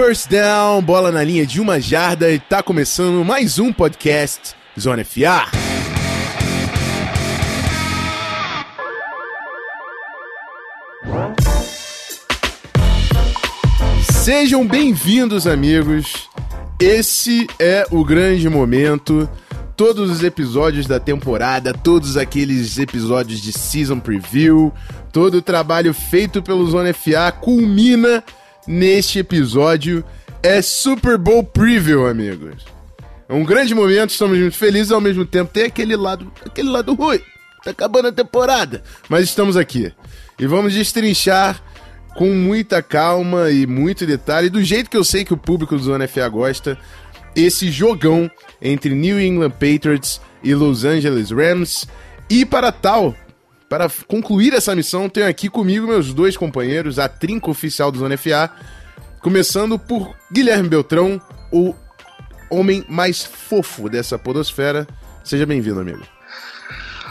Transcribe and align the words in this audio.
First 0.00 0.30
down, 0.30 0.80
bola 0.80 1.10
na 1.10 1.24
linha 1.24 1.44
de 1.44 1.60
uma 1.60 1.80
jarda 1.80 2.30
e 2.30 2.38
tá 2.38 2.62
começando 2.62 3.24
mais 3.24 3.58
um 3.58 3.72
podcast 3.72 4.54
Zona 4.78 5.04
FA. 5.04 5.50
Sejam 14.22 14.64
bem-vindos, 14.64 15.48
amigos. 15.48 16.28
Esse 16.78 17.48
é 17.58 17.84
o 17.90 18.04
grande 18.04 18.48
momento. 18.48 19.28
Todos 19.76 20.12
os 20.12 20.22
episódios 20.22 20.86
da 20.86 21.00
temporada, 21.00 21.74
todos 21.74 22.16
aqueles 22.16 22.78
episódios 22.78 23.40
de 23.40 23.52
season 23.52 23.98
preview, 23.98 24.72
todo 25.12 25.38
o 25.38 25.42
trabalho 25.42 25.92
feito 25.92 26.40
pelo 26.40 26.64
Zona 26.70 26.94
FA 26.94 27.32
culmina 27.32 28.22
neste 28.68 29.18
episódio. 29.18 30.04
É 30.42 30.62
Super 30.62 31.18
Bowl 31.18 31.42
Preview, 31.42 32.06
amigos. 32.06 32.64
É 33.28 33.32
um 33.34 33.44
grande 33.44 33.74
momento, 33.74 34.10
estamos 34.10 34.38
muito 34.38 34.56
felizes, 34.56 34.92
ao 34.92 35.00
mesmo 35.00 35.26
tempo 35.26 35.52
tem 35.52 35.64
aquele 35.64 35.96
lado, 35.96 36.30
aquele 36.46 36.68
lado 36.68 36.94
ruim. 36.94 37.20
Tá 37.64 37.72
acabando 37.72 38.08
a 38.08 38.12
temporada, 38.12 38.82
mas 39.08 39.24
estamos 39.24 39.56
aqui. 39.56 39.92
E 40.38 40.46
vamos 40.46 40.72
destrinchar 40.72 41.60
com 42.16 42.30
muita 42.30 42.82
calma 42.82 43.50
e 43.50 43.66
muito 43.66 44.06
detalhe, 44.06 44.48
do 44.48 44.62
jeito 44.62 44.88
que 44.88 44.96
eu 44.96 45.04
sei 45.04 45.24
que 45.24 45.34
o 45.34 45.36
público 45.36 45.76
do 45.76 45.82
Zona 45.82 46.08
FA 46.08 46.28
gosta, 46.28 46.78
esse 47.34 47.70
jogão 47.70 48.30
entre 48.62 48.94
New 48.94 49.20
England 49.20 49.50
Patriots 49.50 50.20
e 50.42 50.54
Los 50.54 50.84
Angeles 50.84 51.30
Rams. 51.30 51.86
E 52.30 52.44
para 52.44 52.72
tal, 52.72 53.14
para 53.68 53.88
concluir 54.06 54.54
essa 54.54 54.74
missão, 54.74 55.08
tenho 55.08 55.28
aqui 55.28 55.48
comigo 55.48 55.86
meus 55.86 56.14
dois 56.14 56.36
companheiros, 56.36 56.98
a 56.98 57.08
trinca 57.08 57.50
oficial 57.50 57.92
do 57.92 57.98
Zona 57.98 58.16
FA, 58.16 58.50
começando 59.20 59.78
por 59.78 60.16
Guilherme 60.32 60.68
Beltrão, 60.68 61.20
o 61.52 61.74
homem 62.50 62.84
mais 62.88 63.24
fofo 63.24 63.88
dessa 63.90 64.18
podosfera. 64.18 64.86
Seja 65.22 65.44
bem-vindo, 65.44 65.80
amigo. 65.80 66.02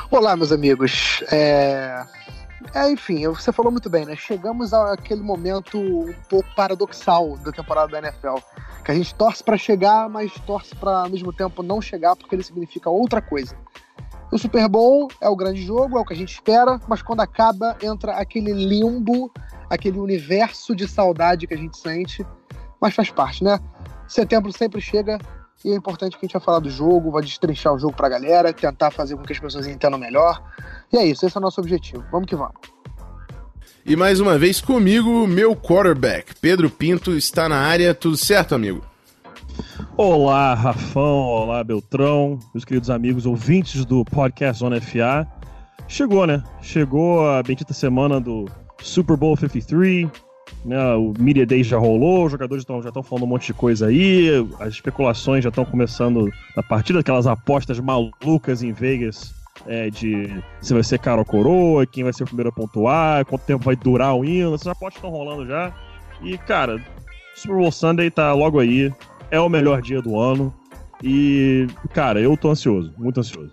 Olá, 0.09 0.35
meus 0.35 0.51
amigos. 0.51 1.23
É... 1.31 2.03
é... 2.73 2.89
enfim, 2.89 3.27
você 3.27 3.51
falou 3.51 3.71
muito 3.71 3.89
bem, 3.89 4.05
né? 4.05 4.15
Chegamos 4.15 4.73
àquele 4.73 5.21
momento 5.21 5.79
um 5.79 6.13
pouco 6.27 6.49
paradoxal 6.55 7.37
da 7.37 7.51
temporada 7.51 7.91
da 7.91 7.99
NFL, 7.99 8.37
que 8.83 8.91
a 8.91 8.95
gente 8.95 9.13
torce 9.13 9.43
para 9.43 9.57
chegar, 9.57 10.09
mas 10.09 10.31
torce 10.45 10.73
para 10.75 11.01
ao 11.01 11.09
mesmo 11.09 11.31
tempo 11.31 11.61
não 11.61 11.79
chegar, 11.79 12.15
porque 12.15 12.33
ele 12.33 12.43
significa 12.43 12.89
outra 12.89 13.21
coisa. 13.21 13.55
O 14.31 14.37
Super 14.37 14.67
Bowl 14.67 15.07
é 15.21 15.29
o 15.29 15.35
grande 15.35 15.63
jogo, 15.63 15.97
é 15.97 16.01
o 16.01 16.05
que 16.05 16.13
a 16.13 16.17
gente 16.17 16.33
espera, 16.33 16.79
mas 16.87 17.01
quando 17.01 17.21
acaba, 17.21 17.77
entra 17.81 18.13
aquele 18.13 18.51
limbo, 18.51 19.31
aquele 19.69 19.99
universo 19.99 20.75
de 20.75 20.87
saudade 20.87 21.47
que 21.47 21.53
a 21.53 21.57
gente 21.57 21.77
sente, 21.77 22.25
mas 22.79 22.93
faz 22.93 23.09
parte, 23.09 23.43
né? 23.43 23.59
Setembro 24.07 24.51
sempre 24.51 24.81
chega 24.81 25.17
e 25.63 25.71
é 25.71 25.75
importante 25.75 26.17
que 26.17 26.25
a 26.25 26.27
gente 26.27 26.33
vai 26.33 26.41
falar 26.41 26.59
do 26.59 26.69
jogo, 26.69 27.11
vai 27.11 27.21
destrinchar 27.21 27.73
o 27.73 27.79
jogo 27.79 27.95
pra 27.95 28.09
galera, 28.09 28.53
tentar 28.53 28.91
fazer 28.91 29.15
com 29.15 29.23
que 29.23 29.33
as 29.33 29.39
pessoas 29.39 29.65
entendam 29.65 29.97
melhor. 29.97 30.41
E 30.91 30.97
é 30.97 31.05
isso, 31.05 31.25
esse 31.25 31.35
é 31.35 31.39
o 31.39 31.41
nosso 31.41 31.59
objetivo. 31.61 32.03
Vamos 32.11 32.27
que 32.27 32.35
vamos. 32.35 32.55
E 33.85 33.95
mais 33.95 34.19
uma 34.19 34.37
vez 34.37 34.59
comigo, 34.59 35.25
meu 35.25 35.55
quarterback, 35.55 36.35
Pedro 36.41 36.69
Pinto, 36.69 37.15
está 37.15 37.47
na 37.47 37.57
área. 37.57 37.95
Tudo 37.95 38.17
certo, 38.17 38.53
amigo? 38.53 38.85
Olá, 39.97 40.53
Rafão, 40.53 41.25
olá, 41.25 41.63
Beltrão, 41.63 42.37
meus 42.53 42.63
queridos 42.63 42.87
amigos 42.87 43.25
ouvintes 43.25 43.83
do 43.83 44.05
podcast 44.05 44.59
Zona 44.59 44.79
FA. 44.79 45.27
Chegou, 45.87 46.27
né? 46.27 46.43
Chegou 46.61 47.27
a 47.27 47.41
bendita 47.41 47.73
semana 47.73 48.21
do 48.21 48.45
Super 48.79 49.17
Bowl 49.17 49.35
53, 49.35 50.07
né? 50.63 50.93
O 50.93 51.15
Media 51.17 51.47
Day 51.47 51.63
já 51.63 51.79
rolou, 51.79 52.25
os 52.25 52.31
jogadores 52.31 52.63
já 52.63 52.89
estão 52.89 53.01
falando 53.01 53.23
um 53.23 53.27
monte 53.27 53.47
de 53.47 53.55
coisa 53.55 53.87
aí, 53.87 54.29
as 54.59 54.75
especulações 54.75 55.43
já 55.43 55.49
estão 55.49 55.65
começando 55.65 56.29
a 56.55 56.61
partir 56.61 56.93
daquelas 56.93 57.25
apostas 57.25 57.79
malucas 57.79 58.61
em 58.61 58.71
Vegas 58.71 59.33
é, 59.65 59.89
de 59.89 60.31
se 60.61 60.75
vai 60.75 60.83
ser 60.83 60.99
caro 60.99 61.21
ou 61.21 61.25
coroa, 61.25 61.87
quem 61.87 62.03
vai 62.03 62.13
ser 62.13 62.21
o 62.21 62.27
primeiro 62.27 62.49
a 62.49 62.53
pontuar, 62.53 63.25
quanto 63.25 63.45
tempo 63.45 63.65
vai 63.65 63.75
durar 63.75 64.15
o 64.15 64.23
hino, 64.23 64.53
essas 64.53 64.67
apostas 64.67 64.97
estão 64.97 65.09
rolando 65.09 65.47
já. 65.47 65.73
E, 66.21 66.37
cara, 66.37 66.79
Super 67.33 67.57
Bowl 67.57 67.71
Sunday 67.71 68.11
tá 68.11 68.31
logo 68.33 68.59
aí, 68.59 68.93
é 69.31 69.39
o 69.39 69.49
melhor 69.49 69.81
dia 69.81 70.01
do 70.01 70.19
ano. 70.19 70.53
E, 71.03 71.67
cara, 71.93 72.19
eu 72.19 72.35
tô 72.35 72.49
ansioso, 72.49 72.93
muito 72.97 73.19
ansioso. 73.19 73.51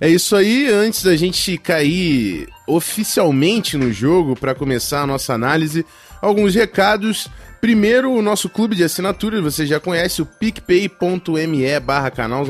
É 0.00 0.08
isso 0.08 0.36
aí, 0.36 0.68
antes 0.68 1.02
da 1.02 1.16
gente 1.16 1.56
cair 1.56 2.48
oficialmente 2.66 3.76
no 3.76 3.92
jogo 3.92 4.36
para 4.36 4.54
começar 4.54 5.02
a 5.02 5.06
nossa 5.06 5.32
análise, 5.32 5.86
alguns 6.20 6.54
recados. 6.54 7.28
Primeiro, 7.60 8.12
o 8.12 8.22
nosso 8.22 8.48
clube 8.48 8.76
de 8.76 8.84
assinatura, 8.84 9.40
você 9.40 9.66
já 9.66 9.80
conhece 9.80 10.20
o 10.20 10.26
picpay.me 10.26 11.80
barra 11.80 12.10
canal. 12.10 12.44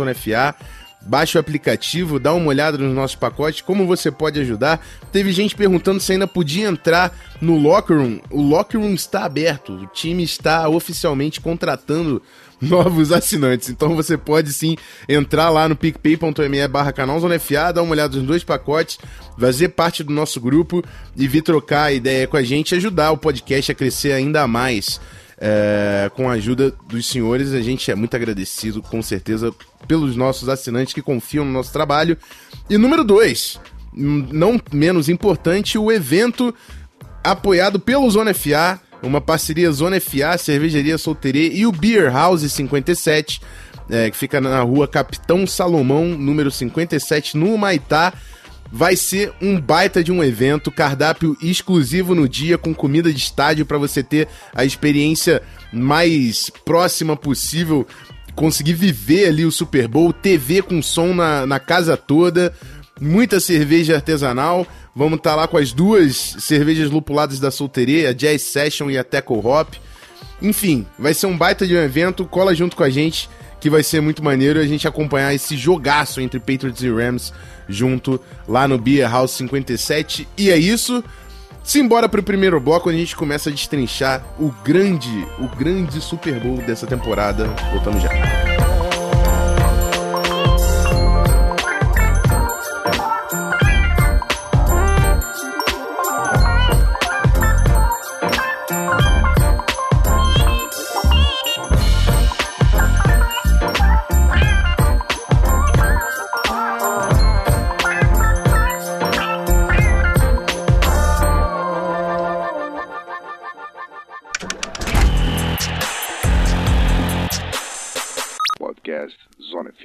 Baixe 1.02 1.38
o 1.38 1.40
aplicativo, 1.40 2.18
dá 2.18 2.34
uma 2.34 2.48
olhada 2.48 2.76
nos 2.76 2.92
nossos 2.92 3.14
pacotes, 3.14 3.60
como 3.60 3.86
você 3.86 4.10
pode 4.10 4.40
ajudar. 4.40 4.84
Teve 5.12 5.30
gente 5.30 5.54
perguntando 5.54 6.00
se 6.00 6.12
ainda 6.12 6.26
podia 6.26 6.66
entrar 6.66 7.16
no 7.40 7.56
Locker 7.56 7.96
Room. 7.96 8.20
O 8.28 8.42
Locker 8.42 8.80
Room 8.80 8.92
está 8.92 9.24
aberto, 9.24 9.72
o 9.72 9.86
time 9.86 10.24
está 10.24 10.68
oficialmente 10.68 11.40
contratando 11.40 12.20
novos 12.60 13.12
assinantes. 13.12 13.68
Então 13.68 13.94
você 13.94 14.16
pode 14.16 14.52
sim 14.52 14.76
entrar 15.08 15.50
lá 15.50 15.68
no 15.68 15.76
picpay.me 15.76 16.68
barra 16.68 16.92
canal 16.92 17.20
Zona 17.20 17.38
FA, 17.38 17.72
dar 17.72 17.82
uma 17.82 17.92
olhada 17.92 18.16
nos 18.16 18.26
dois 18.26 18.44
pacotes, 18.44 18.98
fazer 19.38 19.68
parte 19.68 20.02
do 20.02 20.12
nosso 20.12 20.40
grupo 20.40 20.82
e 21.16 21.28
vir 21.28 21.42
trocar 21.42 21.92
ideia 21.92 22.26
com 22.26 22.36
a 22.36 22.42
gente 22.42 22.72
e 22.72 22.76
ajudar 22.76 23.12
o 23.12 23.18
podcast 23.18 23.72
a 23.72 23.74
crescer 23.74 24.12
ainda 24.12 24.46
mais. 24.46 25.00
É, 25.38 26.10
com 26.14 26.30
a 26.30 26.32
ajuda 26.32 26.72
dos 26.88 27.04
senhores, 27.06 27.52
a 27.52 27.60
gente 27.60 27.90
é 27.90 27.94
muito 27.94 28.16
agradecido, 28.16 28.80
com 28.80 29.02
certeza, 29.02 29.52
pelos 29.86 30.16
nossos 30.16 30.48
assinantes 30.48 30.94
que 30.94 31.02
confiam 31.02 31.44
no 31.44 31.52
nosso 31.52 31.70
trabalho. 31.70 32.16
E 32.70 32.78
número 32.78 33.04
dois, 33.04 33.60
não 33.92 34.58
menos 34.72 35.10
importante, 35.10 35.76
o 35.76 35.92
evento 35.92 36.54
apoiado 37.22 37.78
pelo 37.78 38.08
Zona 38.10 38.32
FA, 38.32 38.80
uma 39.02 39.20
parceria 39.20 39.70
Zona 39.70 40.00
FA, 40.00 40.38
Cervejaria 40.38 40.98
Solteria 40.98 41.52
e 41.52 41.66
o 41.66 41.72
Beer 41.72 42.12
House 42.12 42.50
57, 42.50 43.40
é, 43.88 44.10
que 44.10 44.16
fica 44.16 44.40
na 44.40 44.60
rua 44.62 44.88
Capitão 44.88 45.46
Salomão, 45.46 46.06
número 46.06 46.50
57, 46.50 47.36
no 47.36 47.54
Humaitá. 47.54 48.12
Vai 48.70 48.96
ser 48.96 49.32
um 49.40 49.60
baita 49.60 50.02
de 50.02 50.10
um 50.10 50.24
evento, 50.24 50.72
cardápio 50.72 51.36
exclusivo 51.40 52.14
no 52.16 52.28
dia, 52.28 52.58
com 52.58 52.74
comida 52.74 53.12
de 53.12 53.18
estádio 53.18 53.64
para 53.64 53.78
você 53.78 54.02
ter 54.02 54.26
a 54.52 54.64
experiência 54.64 55.40
mais 55.72 56.50
próxima 56.64 57.16
possível, 57.16 57.86
conseguir 58.34 58.74
viver 58.74 59.28
ali 59.28 59.44
o 59.44 59.52
Super 59.52 59.86
Bowl, 59.86 60.12
TV 60.12 60.62
com 60.62 60.82
som 60.82 61.14
na, 61.14 61.46
na 61.46 61.60
casa 61.60 61.96
toda, 61.96 62.52
muita 63.00 63.38
cerveja 63.38 63.94
artesanal. 63.94 64.66
Vamos 64.96 65.18
estar 65.18 65.32
tá 65.32 65.36
lá 65.36 65.46
com 65.46 65.58
as 65.58 65.74
duas 65.74 66.16
cervejas 66.38 66.90
lupuladas 66.90 67.38
da 67.38 67.50
solteria, 67.50 68.08
a 68.08 68.12
Jazz 68.14 68.40
Session 68.40 68.90
e 68.90 68.96
a 68.96 69.04
Teco 69.04 69.46
Hop. 69.46 69.74
Enfim, 70.40 70.86
vai 70.98 71.12
ser 71.12 71.26
um 71.26 71.36
baita 71.36 71.66
de 71.66 71.74
um 71.76 71.78
evento, 71.78 72.24
cola 72.24 72.54
junto 72.54 72.74
com 72.74 72.82
a 72.82 72.88
gente, 72.88 73.28
que 73.60 73.68
vai 73.68 73.82
ser 73.82 74.00
muito 74.00 74.24
maneiro 74.24 74.58
a 74.58 74.66
gente 74.66 74.88
acompanhar 74.88 75.34
esse 75.34 75.54
jogaço 75.54 76.18
entre 76.18 76.40
Patriots 76.40 76.82
e 76.82 76.90
Rams 76.90 77.30
junto 77.68 78.18
lá 78.48 78.66
no 78.66 78.78
Beer 78.78 79.10
House 79.10 79.32
57. 79.32 80.26
E 80.34 80.50
é 80.50 80.56
isso. 80.56 81.04
Simbora 81.62 82.08
pro 82.08 82.22
primeiro 82.22 82.58
bloco, 82.58 82.88
onde 82.88 82.96
a 82.96 83.00
gente 83.00 83.16
começa 83.16 83.50
a 83.50 83.52
destrinchar 83.52 84.24
o 84.38 84.50
grande, 84.64 85.26
o 85.38 85.48
grande 85.56 86.00
Super 86.00 86.40
Bowl 86.40 86.56
dessa 86.58 86.86
temporada. 86.86 87.48
Voltamos 87.72 88.02
já. 88.02 88.75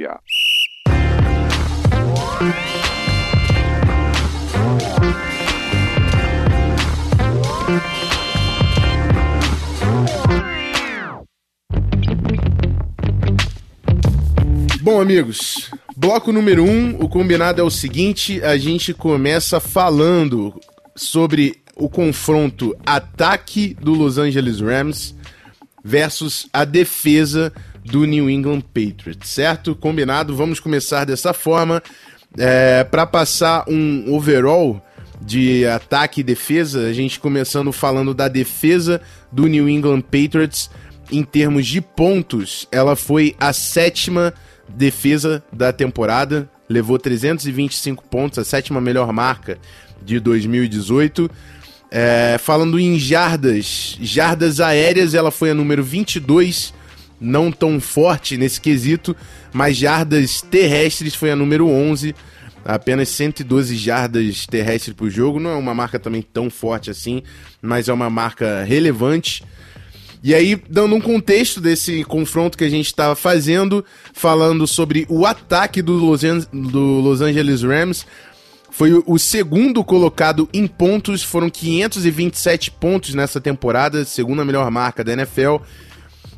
FA. 0.02 0.20
Bom, 14.82 15.00
amigos, 15.00 15.70
bloco 15.96 16.32
número 16.32 16.64
um, 16.64 16.96
o 17.00 17.08
combinado 17.08 17.62
é 17.62 17.64
o 17.64 17.70
seguinte: 17.70 18.44
a 18.44 18.58
gente 18.58 18.94
começa 18.94 19.60
falando 19.60 20.60
sobre 20.96 21.62
o 21.76 21.88
confronto 21.88 22.76
ataque 22.86 23.76
do 23.80 23.94
Los 23.94 24.18
Angeles 24.18 24.60
Rams 24.60 25.16
versus 25.84 26.48
a 26.52 26.66
defesa 26.66 27.54
do 27.84 28.06
New 28.06 28.30
England 28.30 28.62
Patriots, 28.62 29.30
certo? 29.30 29.76
Combinado? 29.76 30.36
Vamos 30.36 30.60
começar 30.60 31.06
dessa 31.06 31.34
forma. 31.34 31.82
É, 32.38 32.84
para 32.84 33.06
passar 33.06 33.66
um 33.68 34.14
overall 34.14 34.84
de 35.22 35.66
ataque 35.66 36.22
e 36.22 36.24
defesa, 36.24 36.88
a 36.88 36.94
gente 36.94 37.20
começando 37.20 37.72
falando 37.72 38.14
da 38.14 38.28
defesa 38.28 39.02
do 39.32 39.48
New 39.48 39.70
England 39.70 40.02
Patriots 40.02 40.70
em 41.12 41.24
termos 41.24 41.68
de 41.68 41.82
pontos, 41.82 42.68
ela 42.72 42.96
foi 42.96 43.36
a 43.40 43.52
sétima 43.52 44.34
defesa 44.70 45.44
da 45.52 45.74
temporada, 45.74 46.50
levou 46.70 46.98
325 46.98 48.04
pontos, 48.08 48.40
a 48.40 48.46
sétima 48.46 48.80
melhor 48.80 49.12
marca 49.12 49.60
de 50.02 50.20
2018. 50.20 51.30
É, 51.94 52.38
falando 52.40 52.80
em 52.80 52.98
jardas, 52.98 53.98
jardas 54.00 54.62
aéreas, 54.62 55.14
ela 55.14 55.30
foi 55.30 55.52
a 55.52 55.54
número 55.54 55.84
22, 55.84 56.74
não 57.22 57.52
tão 57.52 57.80
forte 57.80 58.36
nesse 58.36 58.60
quesito, 58.60 59.16
mas 59.54 59.78
jardas 59.78 60.42
terrestres 60.42 61.14
foi 61.14 61.30
a 61.30 61.36
número 61.36 61.68
11, 61.68 62.16
apenas 62.66 63.10
112 63.10 63.76
jardas 63.76 64.48
terrestres 64.48 64.96
por 64.96 65.10
jogo. 65.10 65.40
Não 65.40 65.52
é 65.52 65.56
uma 65.56 65.76
marca 65.76 66.00
também 66.00 66.22
tão 66.24 66.50
forte 66.50 66.90
assim, 66.90 67.22
mas 67.62 67.88
é 67.88 67.94
uma 67.94 68.10
marca 68.10 68.64
relevante. 68.64 69.44
E 70.24 70.36
aí, 70.36 70.62
dando 70.70 70.96
um 70.96 71.02
contexto 71.02 71.60
desse 71.60 72.04
confronto 72.04 72.58
que 72.58 72.64
a 72.64 72.70
gente 72.70 72.86
estava 72.86 73.16
fazendo, 73.16 73.84
falando 74.14 74.68
sobre 74.68 75.06
o 75.10 75.26
ataque 75.26 75.82
do 75.82 75.94
Los, 75.94 76.22
do 76.52 77.00
Los 77.00 77.22
Angeles 77.22 77.64
Rams, 77.64 78.06
foi 78.70 79.04
o 79.06 79.20
segundo 79.20 79.84
colocado 79.84 80.48
em 80.54 80.66
pontos, 80.66 81.24
foram 81.24 81.50
527 81.50 82.72
pontos 82.72 83.14
nessa 83.14 83.42
temporada, 83.42 84.06
segunda 84.06 84.46
melhor 84.46 84.70
marca 84.72 85.04
da 85.04 85.12
NFL. 85.14 85.58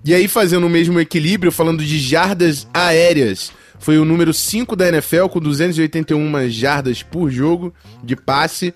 E 0.05 0.13
aí, 0.13 0.27
fazendo 0.27 0.67
o 0.67 0.69
mesmo 0.69 0.99
equilíbrio, 0.99 1.51
falando 1.51 1.83
de 1.83 1.97
jardas 1.97 2.67
aéreas, 2.73 3.53
foi 3.79 3.97
o 3.97 4.05
número 4.05 4.33
5 4.33 4.75
da 4.75 4.87
NFL, 4.89 5.27
com 5.27 5.39
281 5.39 6.49
jardas 6.49 7.01
por 7.01 7.29
jogo 7.29 7.73
de 8.03 8.15
passe. 8.15 8.73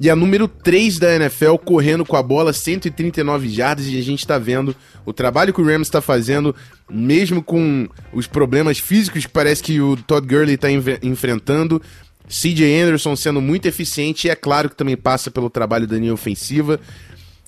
E 0.00 0.08
a 0.08 0.14
número 0.14 0.46
3 0.46 0.98
da 0.98 1.16
NFL 1.16 1.56
correndo 1.56 2.04
com 2.04 2.16
a 2.16 2.22
bola, 2.22 2.52
139 2.52 3.48
jardas, 3.48 3.86
e 3.86 3.98
a 3.98 4.02
gente 4.02 4.20
está 4.20 4.38
vendo 4.38 4.76
o 5.04 5.12
trabalho 5.12 5.52
que 5.52 5.60
o 5.60 5.64
Rams 5.64 5.88
está 5.88 6.00
fazendo, 6.00 6.54
mesmo 6.88 7.42
com 7.42 7.88
os 8.12 8.26
problemas 8.26 8.78
físicos 8.78 9.26
que 9.26 9.32
parece 9.32 9.62
que 9.62 9.80
o 9.80 9.96
Todd 9.96 10.26
Gurley 10.26 10.54
está 10.54 10.68
enfrentando. 10.70 11.82
CJ 12.28 12.82
Anderson 12.82 13.16
sendo 13.16 13.40
muito 13.40 13.66
eficiente, 13.66 14.28
e 14.28 14.30
é 14.30 14.36
claro 14.36 14.68
que 14.68 14.76
também 14.76 14.96
passa 14.96 15.30
pelo 15.30 15.50
trabalho 15.50 15.86
da 15.86 15.96
linha 15.96 16.14
ofensiva. 16.14 16.78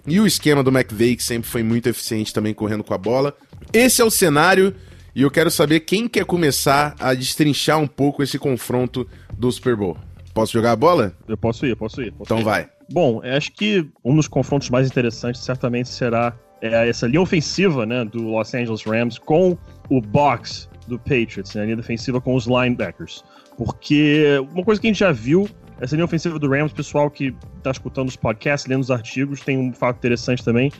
E 0.06 0.18
o 0.20 0.26
esquema 0.26 0.62
do 0.62 0.70
McVeigh, 0.70 1.16
que 1.16 1.22
sempre 1.22 1.48
foi 1.48 1.62
muito 1.62 1.88
eficiente 1.88 2.32
também 2.32 2.54
correndo 2.54 2.84
com 2.84 2.94
a 2.94 2.98
bola. 2.98 3.36
Esse 3.72 4.00
é 4.00 4.04
o 4.04 4.10
cenário, 4.10 4.74
e 5.14 5.22
eu 5.22 5.30
quero 5.30 5.50
saber 5.50 5.80
quem 5.80 6.08
quer 6.08 6.24
começar 6.24 6.94
a 6.98 7.14
destrinchar 7.14 7.78
um 7.78 7.86
pouco 7.86 8.22
esse 8.22 8.38
confronto 8.38 9.06
do 9.36 9.50
Super 9.50 9.76
Bowl. 9.76 9.96
Posso 10.32 10.52
jogar 10.52 10.72
a 10.72 10.76
bola? 10.76 11.12
Eu 11.28 11.36
posso 11.36 11.66
ir, 11.66 11.76
posso 11.76 12.00
ir. 12.00 12.12
Posso 12.12 12.32
então 12.32 12.40
ir. 12.40 12.44
vai. 12.44 12.68
Bom, 12.90 13.20
acho 13.24 13.52
que 13.52 13.88
um 14.04 14.16
dos 14.16 14.28
confrontos 14.28 14.70
mais 14.70 14.86
interessantes 14.86 15.42
certamente 15.42 15.88
será 15.88 16.36
é, 16.60 16.88
essa 16.88 17.06
linha 17.06 17.20
ofensiva 17.20 17.86
né, 17.86 18.04
do 18.04 18.22
Los 18.28 18.54
Angeles 18.54 18.82
Rams 18.84 19.18
com 19.18 19.56
o 19.88 20.00
box 20.00 20.68
do 20.86 20.98
Patriots, 20.98 21.54
né, 21.54 21.62
a 21.62 21.64
linha 21.64 21.76
defensiva 21.76 22.20
com 22.20 22.34
os 22.34 22.46
linebackers. 22.46 23.24
Porque 23.56 24.38
uma 24.52 24.64
coisa 24.64 24.80
que 24.80 24.86
a 24.86 24.90
gente 24.90 25.00
já 25.00 25.12
viu, 25.12 25.48
essa 25.80 25.94
linha 25.94 26.04
ofensiva 26.04 26.38
do 26.38 26.48
Rams, 26.48 26.72
pessoal 26.72 27.10
que 27.10 27.34
está 27.56 27.70
escutando 27.70 28.08
os 28.08 28.16
podcasts, 28.16 28.68
lendo 28.68 28.82
os 28.82 28.90
artigos, 28.90 29.40
tem 29.40 29.58
um 29.58 29.72
fato 29.72 29.96
interessante 29.96 30.44
também. 30.44 30.70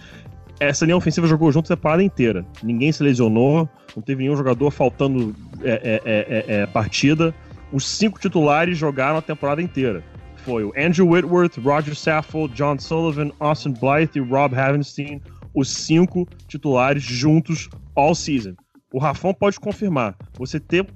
Essa 0.58 0.84
linha 0.84 0.96
ofensiva 0.96 1.26
jogou 1.26 1.50
junto 1.50 1.72
a 1.72 1.76
temporada 1.76 2.02
inteira. 2.02 2.44
Ninguém 2.62 2.92
se 2.92 3.02
lesionou, 3.02 3.68
não 3.96 4.02
teve 4.02 4.22
nenhum 4.22 4.36
jogador 4.36 4.70
faltando 4.70 5.34
é, 5.62 6.02
é, 6.04 6.54
é, 6.54 6.62
é 6.62 6.66
partida 6.66 7.34
os 7.72 7.86
cinco 7.86 8.18
titulares 8.18 8.76
jogaram 8.76 9.18
a 9.18 9.22
temporada 9.22 9.62
inteira. 9.62 10.02
Foi 10.38 10.64
o 10.64 10.72
Andrew 10.76 11.08
Whitworth, 11.08 11.58
Roger 11.58 11.94
Saffold, 11.94 12.54
John 12.54 12.78
Sullivan, 12.78 13.30
Austin 13.38 13.72
Blythe 13.72 14.18
e 14.18 14.22
Rob 14.22 14.56
Havenstein, 14.56 15.20
os 15.54 15.68
cinco 15.68 16.26
titulares 16.48 17.02
juntos 17.02 17.68
all 17.94 18.14
season. 18.14 18.54
O 18.92 18.98
Rafão 18.98 19.32
pode 19.32 19.60
confirmar. 19.60 20.16
Você 20.38 20.58
ter 20.58 20.86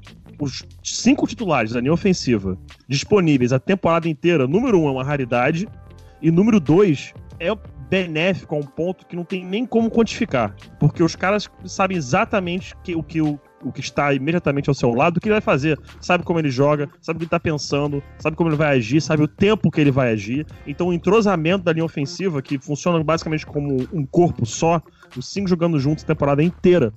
os 0.40 0.64
cinco 0.82 1.26
titulares 1.26 1.72
da 1.72 1.80
linha 1.80 1.92
ofensiva 1.92 2.58
disponíveis 2.88 3.52
a 3.52 3.58
temporada 3.58 4.08
inteira, 4.08 4.46
número 4.46 4.80
um, 4.80 4.88
é 4.88 4.90
uma 4.90 5.04
raridade. 5.04 5.68
E 6.22 6.30
número 6.30 6.58
dois, 6.58 7.12
é 7.38 7.54
benéfico 7.88 8.54
a 8.54 8.58
um 8.58 8.62
ponto 8.62 9.06
que 9.06 9.14
não 9.14 9.24
tem 9.24 9.44
nem 9.44 9.66
como 9.66 9.90
quantificar. 9.90 10.54
Porque 10.80 11.02
os 11.02 11.14
caras 11.14 11.48
sabem 11.64 11.96
exatamente 11.96 12.74
que, 12.82 12.94
o 12.94 13.02
que 13.02 13.20
o, 13.20 13.38
o 13.62 13.70
que 13.70 13.80
está 13.80 14.12
imediatamente 14.12 14.68
ao 14.68 14.74
seu 14.74 14.92
lado, 14.92 15.18
o 15.18 15.20
que 15.20 15.28
ele 15.28 15.34
vai 15.34 15.40
fazer. 15.40 15.78
Sabe 16.00 16.24
como 16.24 16.38
ele 16.38 16.50
joga, 16.50 16.88
sabe 17.00 17.16
o 17.16 17.18
que 17.18 17.24
ele 17.24 17.26
está 17.26 17.40
pensando, 17.40 18.02
sabe 18.18 18.36
como 18.36 18.48
ele 18.50 18.56
vai 18.56 18.76
agir, 18.76 19.00
sabe 19.00 19.22
o 19.22 19.28
tempo 19.28 19.70
que 19.70 19.80
ele 19.80 19.90
vai 19.90 20.12
agir. 20.12 20.46
Então 20.66 20.88
o 20.88 20.92
entrosamento 20.92 21.64
da 21.64 21.72
linha 21.72 21.84
ofensiva, 21.84 22.42
que 22.42 22.58
funciona 22.58 23.02
basicamente 23.02 23.46
como 23.46 23.86
um 23.92 24.04
corpo 24.04 24.46
só, 24.46 24.82
os 25.16 25.28
cinco 25.28 25.48
jogando 25.48 25.78
juntos 25.78 26.04
a 26.04 26.06
temporada 26.06 26.42
inteira, 26.42 26.92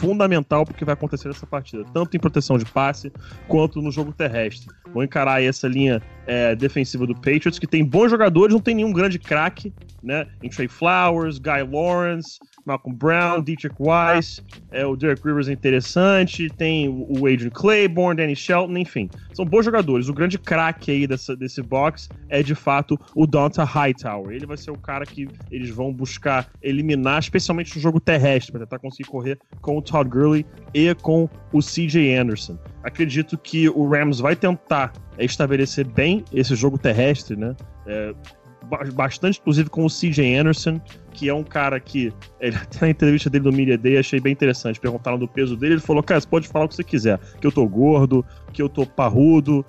fundamental 0.00 0.64
porque 0.64 0.84
vai 0.84 0.94
acontecer 0.94 1.28
nessa 1.28 1.46
partida, 1.46 1.84
tanto 1.92 2.16
em 2.16 2.20
proteção 2.20 2.56
de 2.56 2.64
passe 2.64 3.12
quanto 3.46 3.82
no 3.82 3.90
jogo 3.90 4.12
terrestre. 4.12 4.74
Vou 4.92 5.04
encarar 5.04 5.42
essa 5.42 5.68
linha 5.68 6.02
é, 6.26 6.56
defensiva 6.56 7.06
do 7.06 7.14
Patriots, 7.14 7.58
que 7.58 7.66
tem 7.66 7.84
bons 7.84 8.10
jogadores, 8.10 8.54
não 8.54 8.62
tem 8.62 8.74
nenhum 8.74 8.92
grande 8.92 9.18
craque, 9.18 9.72
né? 10.02 10.26
Em 10.42 10.48
Trey 10.48 10.68
Flowers, 10.68 11.38
Guy 11.38 11.62
Lawrence, 11.70 12.38
Malcolm 12.64 12.96
Brown, 12.96 13.42
Dietrich 13.42 13.74
Weiss, 13.78 14.42
é, 14.70 14.84
o 14.86 14.96
Derek 14.96 15.22
Rivers 15.24 15.48
é 15.48 15.52
interessante, 15.52 16.48
tem 16.50 16.88
o 16.88 17.26
Adrian 17.26 17.50
Claiborne, 17.50 18.16
Danny 18.16 18.36
Shelton, 18.36 18.76
enfim. 18.78 19.08
São 19.34 19.44
bons 19.44 19.64
jogadores. 19.64 20.08
O 20.08 20.14
grande 20.14 20.38
craque 20.38 20.90
aí 20.90 21.06
dessa, 21.06 21.36
desse 21.36 21.62
box 21.62 22.08
é, 22.28 22.42
de 22.42 22.54
fato, 22.54 22.98
o 23.14 23.26
Donta 23.26 23.64
Hightower. 23.64 24.34
Ele 24.34 24.46
vai 24.46 24.56
ser 24.56 24.70
o 24.70 24.78
cara 24.78 25.04
que 25.04 25.28
eles 25.50 25.70
vão 25.70 25.92
buscar 25.92 26.48
eliminar, 26.62 27.18
especialmente 27.18 27.74
no 27.74 27.80
jogo 27.80 28.00
terrestre, 28.00 28.52
para 28.52 28.60
tentar 28.60 28.78
conseguir 28.78 29.08
correr 29.08 29.38
com 29.60 29.78
o 29.78 29.82
Todd 29.82 30.08
Gurley 30.08 30.46
e 30.74 30.94
com 30.94 31.28
o 31.52 31.60
CJ 31.60 32.16
Anderson. 32.16 32.58
Acredito 32.82 33.36
que 33.36 33.68
o 33.68 33.88
Rams 33.88 34.20
vai 34.20 34.36
tentar 34.36 34.92
estabelecer 35.18 35.86
bem 35.86 36.24
esse 36.32 36.54
jogo 36.54 36.78
terrestre, 36.78 37.36
né? 37.36 37.54
É, 37.86 38.14
bastante, 38.94 39.40
inclusive, 39.40 39.68
com 39.70 39.84
o 39.84 39.88
CJ 39.88 40.36
Anderson, 40.36 40.80
que 41.12 41.28
é 41.28 41.34
um 41.34 41.42
cara 41.42 41.80
que, 41.80 42.12
ele, 42.40 42.56
até 42.60 42.80
na 42.82 42.90
entrevista 42.90 43.28
dele 43.28 43.44
do 43.44 43.52
Media 43.52 43.76
Day, 43.76 43.98
achei 43.98 44.20
bem 44.20 44.32
interessante. 44.32 44.80
Perguntaram 44.80 45.18
do 45.18 45.28
peso 45.28 45.56
dele, 45.56 45.74
ele 45.74 45.80
falou: 45.80 46.02
Cara, 46.02 46.20
você 46.20 46.28
pode 46.28 46.48
falar 46.48 46.66
o 46.66 46.68
que 46.68 46.74
você 46.74 46.84
quiser. 46.84 47.18
Que 47.40 47.46
eu 47.46 47.52
tô 47.52 47.66
gordo, 47.66 48.24
que 48.52 48.62
eu 48.62 48.68
tô 48.68 48.86
parrudo, 48.86 49.64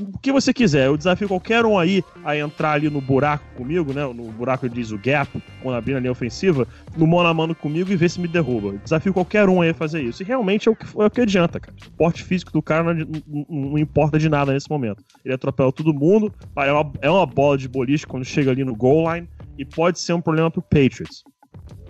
o 0.00 0.18
que 0.18 0.32
você 0.32 0.52
quiser. 0.52 0.86
Eu 0.86 0.96
desafio 0.96 1.28
qualquer 1.28 1.64
um 1.64 1.78
aí 1.78 2.02
a 2.24 2.36
entrar 2.36 2.72
ali 2.72 2.88
no 2.88 3.00
buraco 3.00 3.44
comigo, 3.56 3.92
né? 3.92 4.02
No 4.06 4.30
buraco 4.32 4.68
diz 4.68 4.90
o 4.90 4.98
gap, 4.98 5.42
quando 5.62 5.76
abrir 5.76 5.94
a 5.94 6.00
linha 6.00 6.12
ofensiva, 6.12 6.66
no 6.96 7.06
mano 7.06 7.28
a 7.28 7.34
mano 7.34 7.54
comigo 7.54 7.90
e 7.90 7.96
ver 7.96 8.08
se 8.08 8.20
me 8.20 8.28
derruba. 8.28 8.76
Desafio 8.78 9.12
qualquer 9.12 9.48
um 9.48 9.60
aí 9.60 9.70
a 9.70 9.74
fazer 9.74 10.02
isso. 10.02 10.22
E 10.22 10.26
realmente 10.26 10.68
é 10.68 10.72
o 10.72 10.76
que, 10.76 10.86
é 10.98 11.04
o 11.04 11.10
que 11.10 11.20
adianta, 11.20 11.60
cara. 11.60 11.76
O 11.86 11.90
porte 11.92 12.22
físico 12.22 12.52
do 12.52 12.62
cara 12.62 12.94
não, 12.94 13.06
não, 13.26 13.46
não, 13.48 13.78
importa 13.78 14.18
de 14.18 14.28
nada 14.28 14.52
nesse 14.52 14.70
momento. 14.70 15.02
Ele 15.24 15.34
atropela 15.34 15.72
todo 15.72 15.92
mundo, 15.92 16.32
é 16.56 16.72
uma, 16.72 16.92
é 17.02 17.10
uma 17.10 17.26
bola 17.26 17.58
de 17.58 17.68
boliche 17.68 18.06
quando 18.06 18.24
chega 18.24 18.50
ali 18.50 18.64
no 18.64 18.74
goal 18.74 19.12
line 19.12 19.28
e 19.58 19.64
pode 19.64 19.98
ser 19.98 20.12
um 20.12 20.20
problema 20.20 20.50
pro 20.50 20.62
Patriots. 20.62 21.24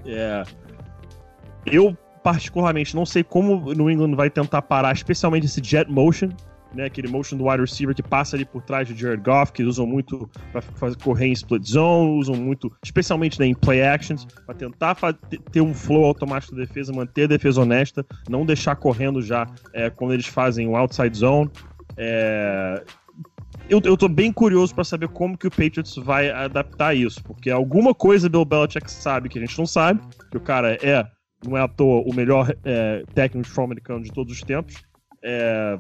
É. 0.07 0.43
Eu, 1.65 1.97
particularmente, 2.23 2.97
não 2.97 3.07
sei 3.07 3.23
como 3.23 3.69
o 3.69 3.73
New 3.73 3.89
England 3.89 4.17
vai 4.17 4.29
tentar 4.29 4.63
parar, 4.63 4.93
especialmente 4.93 5.47
esse 5.47 5.63
jet 5.63 5.91
motion 5.91 6.31
né, 6.75 6.85
aquele 6.87 7.09
motion 7.09 7.37
do 7.37 7.49
wide 7.49 7.61
receiver 7.61 7.95
que 7.95 8.03
passa 8.03 8.37
ali 8.37 8.45
por 8.45 8.63
trás 8.63 8.89
de 8.89 8.95
Jared 8.95 9.23
Goff, 9.23 9.53
que 9.53 9.63
usam 9.63 9.87
muito 9.87 10.29
para 10.51 10.63
fazer 10.63 10.97
correr 10.97 11.27
em 11.27 11.33
split 11.33 11.65
zone, 11.65 12.19
usam 12.19 12.35
muito, 12.35 12.73
especialmente 12.83 13.39
né, 13.39 13.47
em 13.47 13.55
play 13.55 13.83
actions, 13.83 14.25
para 14.47 14.55
tentar 14.55 14.97
ter 15.51 15.61
um 15.61 15.75
flow 15.75 16.05
automático 16.05 16.55
da 16.55 16.63
defesa, 16.63 16.93
manter 16.93 17.25
a 17.25 17.29
defesa 17.29 17.61
honesta, 17.61 18.05
não 18.29 18.47
deixar 18.47 18.77
correndo 18.77 19.23
já 19.23 19.47
é, 19.73 19.91
quando 19.91 20.15
eles 20.15 20.27
fazem 20.27 20.67
o 20.69 20.77
outside 20.77 21.17
zone. 21.17 21.51
É... 21.97 22.83
Eu, 23.69 23.81
eu 23.85 23.97
tô 23.97 24.09
bem 24.09 24.33
curioso 24.33 24.75
para 24.75 24.85
saber 24.85 25.09
como 25.09 25.39
que 25.39 25.47
o 25.47 25.51
Patriots 25.51 25.97
vai 25.97 26.31
adaptar 26.31 26.95
isso, 26.95 27.23
porque 27.23 27.49
alguma 27.49 27.95
coisa 27.95 28.29
Bill 28.29 28.45
Belichick 28.45 28.91
sabe 28.91 29.29
que 29.29 29.39
a 29.39 29.41
gente 29.41 29.57
não 29.57 29.67
sabe, 29.67 30.01
que 30.31 30.37
o 30.37 30.41
cara 30.41 30.75
é, 30.83 31.07
não 31.47 31.57
é 31.57 31.63
à 31.63 31.69
toa, 31.69 32.03
o 32.03 32.15
melhor 32.15 32.55
é, 32.65 33.05
técnico 33.15 33.45
de 33.45 33.49
futebol 33.49 33.67
americano 33.67 34.03
de 34.03 34.13
todos 34.13 34.33
os 34.33 34.43
tempos. 34.43 34.83
É, 35.23 35.79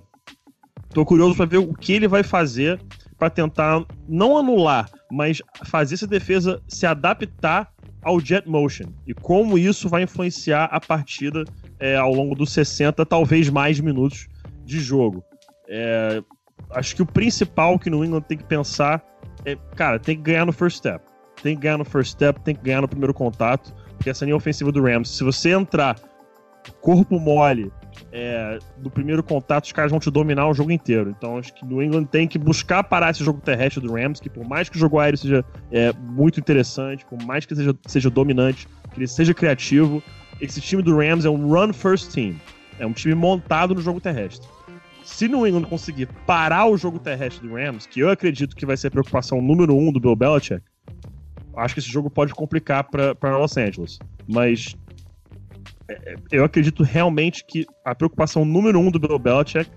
Tô 0.92 1.04
curioso 1.04 1.37
para 1.37 1.46
ver 1.46 1.58
o 1.58 1.72
que 1.72 1.92
ele 1.92 2.06
vai 2.06 2.22
fazer 2.22 2.80
para 3.18 3.30
tentar 3.30 3.84
não 4.08 4.37
anular, 4.37 4.90
mas 5.11 5.40
fazer 5.64 5.94
essa 5.94 6.06
defesa 6.06 6.61
se 6.68 6.87
adaptar 6.87 7.70
ao 8.02 8.20
jet 8.20 8.49
motion 8.49 8.87
e 9.06 9.14
como 9.14 9.56
isso 9.56 9.88
vai 9.88 10.02
influenciar 10.02 10.64
a 10.64 10.80
partida 10.80 11.44
é, 11.78 11.96
ao 11.96 12.12
longo 12.12 12.34
dos 12.34 12.52
60, 12.52 13.06
talvez 13.06 13.49
mais 13.49 13.78
minutos 13.80 14.28
de 14.64 14.80
jogo. 14.80 15.25
É, 15.68 16.22
acho 16.70 16.96
que 16.96 17.02
o 17.02 17.06
principal 17.06 17.78
que 17.78 17.88
no 17.88 18.04
England 18.04 18.22
tem 18.22 18.37
que 18.37 18.44
pensar 18.44 19.02
é, 19.44 19.56
cara, 19.76 19.99
tem 19.99 20.16
que 20.16 20.22
ganhar 20.22 20.44
no 20.44 20.52
first 20.52 20.78
step. 20.78 21.04
Tem 21.42 21.56
que 21.56 21.62
ganhar 21.62 21.78
no 21.78 21.84
first 21.84 22.12
step, 22.12 22.40
tem 22.40 22.54
que 22.54 22.62
ganhar 22.62 22.80
no 22.80 22.88
primeiro 22.88 23.12
contato, 23.12 23.75
Porque 23.96 24.11
essa 24.11 24.25
linha 24.25 24.37
ofensiva 24.37 24.70
do 24.70 24.82
Rams, 24.82 25.08
se 25.08 25.25
você 25.25 25.50
entrar 25.50 25.96
corpo 26.80 27.18
mole 27.18 27.72
é, 28.12 28.59
do 28.76 28.90
primeiro 28.90 29.23
contato, 29.23 29.64
os 29.64 29.73
caras 29.73 29.90
vão 29.90 29.99
te 29.99 30.11
dominar 30.11 30.47
o 30.47 30.54
jogo 30.54 30.71
inteiro. 30.71 31.11
Então 31.16 31.38
acho 31.38 31.52
que 31.54 31.64
o 31.64 31.83
England 31.83 32.04
tem 32.04 32.28
que 32.28 32.38
buscar 32.38 32.85
parar 32.85 33.11
esse 33.11 33.25
jogo 33.25 33.40
terrestre 33.40 33.81
do 33.81 33.95
Rams, 33.95 34.21
que 34.21 34.28
por 34.28 34.47
mais 34.47 34.69
que 34.69 34.76
o 34.76 34.78
jogo 34.78 34.99
aéreo 34.99 35.16
seja 35.16 35.45
é, 35.71 35.92
muito 35.95 36.38
interessante, 36.38 37.07
por 37.07 37.21
mais 37.25 37.47
que 37.47 37.54
seja, 37.54 37.75
seja 37.87 38.11
dominante, 38.11 38.69
que 38.92 39.00
ele 39.00 39.09
seja 39.09 39.33
criativo, 39.33 40.02
esse 40.40 40.61
time 40.61 40.83
do 40.83 40.97
Rams 40.97 41.25
é 41.25 41.31
um 41.31 41.49
run 41.49 41.73
first 41.73 42.12
team. 42.12 42.37
É 42.78 42.87
um 42.87 42.92
time 42.92 43.14
montado 43.14 43.75
no 43.75 43.81
jogo 43.81 44.00
terrestre. 44.00 44.47
Se 45.04 45.26
no 45.26 45.47
England 45.47 45.64
conseguir 45.64 46.09
parar 46.26 46.66
o 46.66 46.76
jogo 46.76 46.99
terrestre 46.99 47.47
do 47.47 47.54
Rams, 47.54 47.87
que 47.87 48.00
eu 48.00 48.11
acredito 48.11 48.54
que 48.54 48.66
vai 48.66 48.76
ser 48.76 48.88
a 48.88 48.90
preocupação 48.90 49.40
número 49.40 49.76
um 49.76 49.92
do 49.92 49.99
Bill 49.99 50.14
Belichick, 50.14 50.62
acho 51.57 51.75
que 51.75 51.81
esse 51.81 51.90
jogo 51.90 52.11
pode 52.11 52.35
complicar 52.35 52.85
para 52.85 53.38
Los 53.38 53.57
Angeles. 53.57 53.99
Mas 54.28 54.76
eu 56.31 56.45
acredito 56.45 56.83
realmente 56.83 57.45
que 57.45 57.67
a 57.85 57.95
preocupação 57.95 58.45
número 58.45 58.79
um 58.79 58.91
do 58.91 58.99
Bill 58.99 59.19
Belichick 59.19 59.71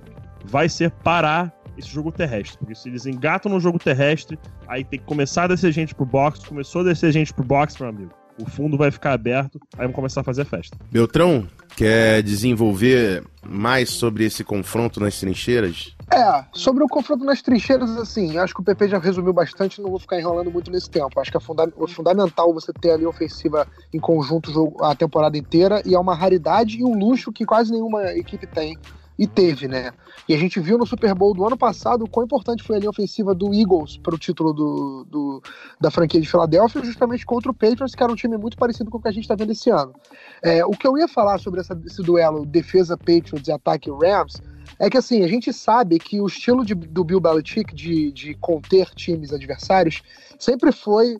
vai 0.46 0.70
ser 0.70 0.92
parar 0.92 1.54
esse 1.78 1.90
jogo 1.90 2.12
terrestre. 2.12 2.58
Porque 2.58 2.76
se 2.76 2.90
eles 2.90 3.06
engatam 3.06 3.52
no 3.52 3.60
jogo 3.60 3.80
terrestre, 3.80 4.40
aí 4.68 4.84
tem 4.84 5.00
que 5.00 5.06
começar 5.06 5.44
a 5.44 5.48
descer 5.48 5.72
gente 5.72 5.94
pro 5.94 6.06
box. 6.06 6.46
Começou 6.46 6.82
a 6.82 6.86
descer 6.86 7.12
gente 7.12 7.34
pro 7.34 7.44
box, 7.44 7.80
meu 7.80 7.90
amigo. 7.90 8.25
O 8.38 8.46
fundo 8.46 8.77
vai 8.77 8.92
ficar 8.92 9.13
aberto, 9.13 9.60
aí 9.74 9.82
vamos 9.82 9.96
começar 9.96 10.22
a 10.22 10.24
fazer 10.24 10.42
a 10.42 10.46
festa. 10.46 10.77
Beltrão, 10.92 11.48
quer 11.75 12.22
desenvolver 12.22 13.24
mais 13.46 13.89
sobre 13.89 14.25
esse 14.25 14.44
confronto 14.44 15.00
nas 15.00 15.20
trincheiras? 15.20 15.96
É, 16.12 16.46
sobre 16.51 16.84
o 16.84 16.88
confronto 16.88 17.24
nas 17.24 17.42
trincheiras, 17.42 17.96
assim, 17.98 18.38
acho 18.38 18.54
que 18.54 18.62
o 18.62 18.63
PP 18.63 18.89
já 18.89 19.00
resumiu 19.00 19.34
bastante, 19.34 19.82
não 19.82 19.89
vou 19.89 20.00
ficar 20.00 20.20
enrolando 20.20 20.51
muito 20.51 20.70
nesse 20.70 20.89
tempo. 20.89 21.20
Acho 21.20 21.32
que 21.32 21.38
é 21.38 21.39
funda 21.39 21.72
fundamental 21.88 22.54
você 22.54 22.74
ter 22.74 22.92
ali 22.92 23.06
ofensiva 23.06 23.68
em 23.94 24.00
conjunto 24.00 24.75
a 24.82 24.94
temporada 24.94 25.38
inteira, 25.38 25.82
e 25.86 25.96
é 25.96 26.00
uma 26.00 26.13
raridade 26.13 26.80
e 26.80 26.84
um 26.84 26.98
luxo 26.98 27.32
que 27.32 27.46
quase 27.46 27.72
nenhuma 27.72 28.12
equipe 28.13 28.46
tem 28.46 28.77
e 29.17 29.25
teve, 29.25 29.67
né? 29.67 29.91
E 30.27 30.34
a 30.34 30.38
gente 30.38 30.60
viu 30.60 30.77
no 30.77 30.86
Super 30.86 31.13
Bowl 31.13 31.34
do 31.34 31.45
ano 31.45 31.57
passado 31.57 32.03
o 32.03 32.10
quão 32.10 32.25
importante 32.25 32.63
foi 32.63 32.75
a 32.75 32.79
linha 32.79 32.89
ofensiva 32.89 33.34
do 33.34 33.53
Eagles 33.53 33.98
para 33.98 34.13
o 34.13 34.17
título 34.17 34.53
do, 34.53 35.05
do, 35.10 35.43
da 35.79 35.89
franquia 35.89 36.19
de 36.19 36.27
Filadélfia, 36.27 36.84
justamente 36.84 37.25
contra 37.25 37.51
o 37.51 37.53
Patriots, 37.53 37.95
que 37.95 38.03
era 38.03 38.12
um 38.12 38.15
time 38.15 38.38
muito 38.38 38.57
parecido 38.57 38.91
com 38.91 38.98
o 38.98 39.01
que 39.01 39.07
a 39.07 39.12
gente 39.12 39.24
está 39.24 39.36
vendo 39.36 39.51
esse 39.51 39.69
ano. 39.69 39.93
É, 40.41 40.65
o 40.65 40.72
que 40.72 40.88
eu 40.88 40.98
ia 40.98 41.07
falar 41.07 41.39
sobre 41.39 41.62
essa, 41.62 41.79
esse 41.86 42.01
duelo 42.01 42.45
defesa 42.45 42.98
Patriots 42.98 43.48
e 43.48 43.51
ataque 43.51 43.89
Rams 43.89 44.41
é 44.79 44.89
que 44.89 44.98
assim, 44.98 45.24
a 45.24 45.27
gente 45.27 45.53
sabe 45.53 46.00
que 46.00 46.19
o 46.19 46.27
estilo 46.27 46.65
de, 46.65 46.74
do 46.75 47.03
Bill 47.03 47.19
Belichick 47.19 47.74
de, 47.74 48.12
de 48.12 48.34
conter 48.36 48.89
times 48.95 49.31
adversários 49.31 50.01
sempre 50.38 50.72
foi 50.72 51.17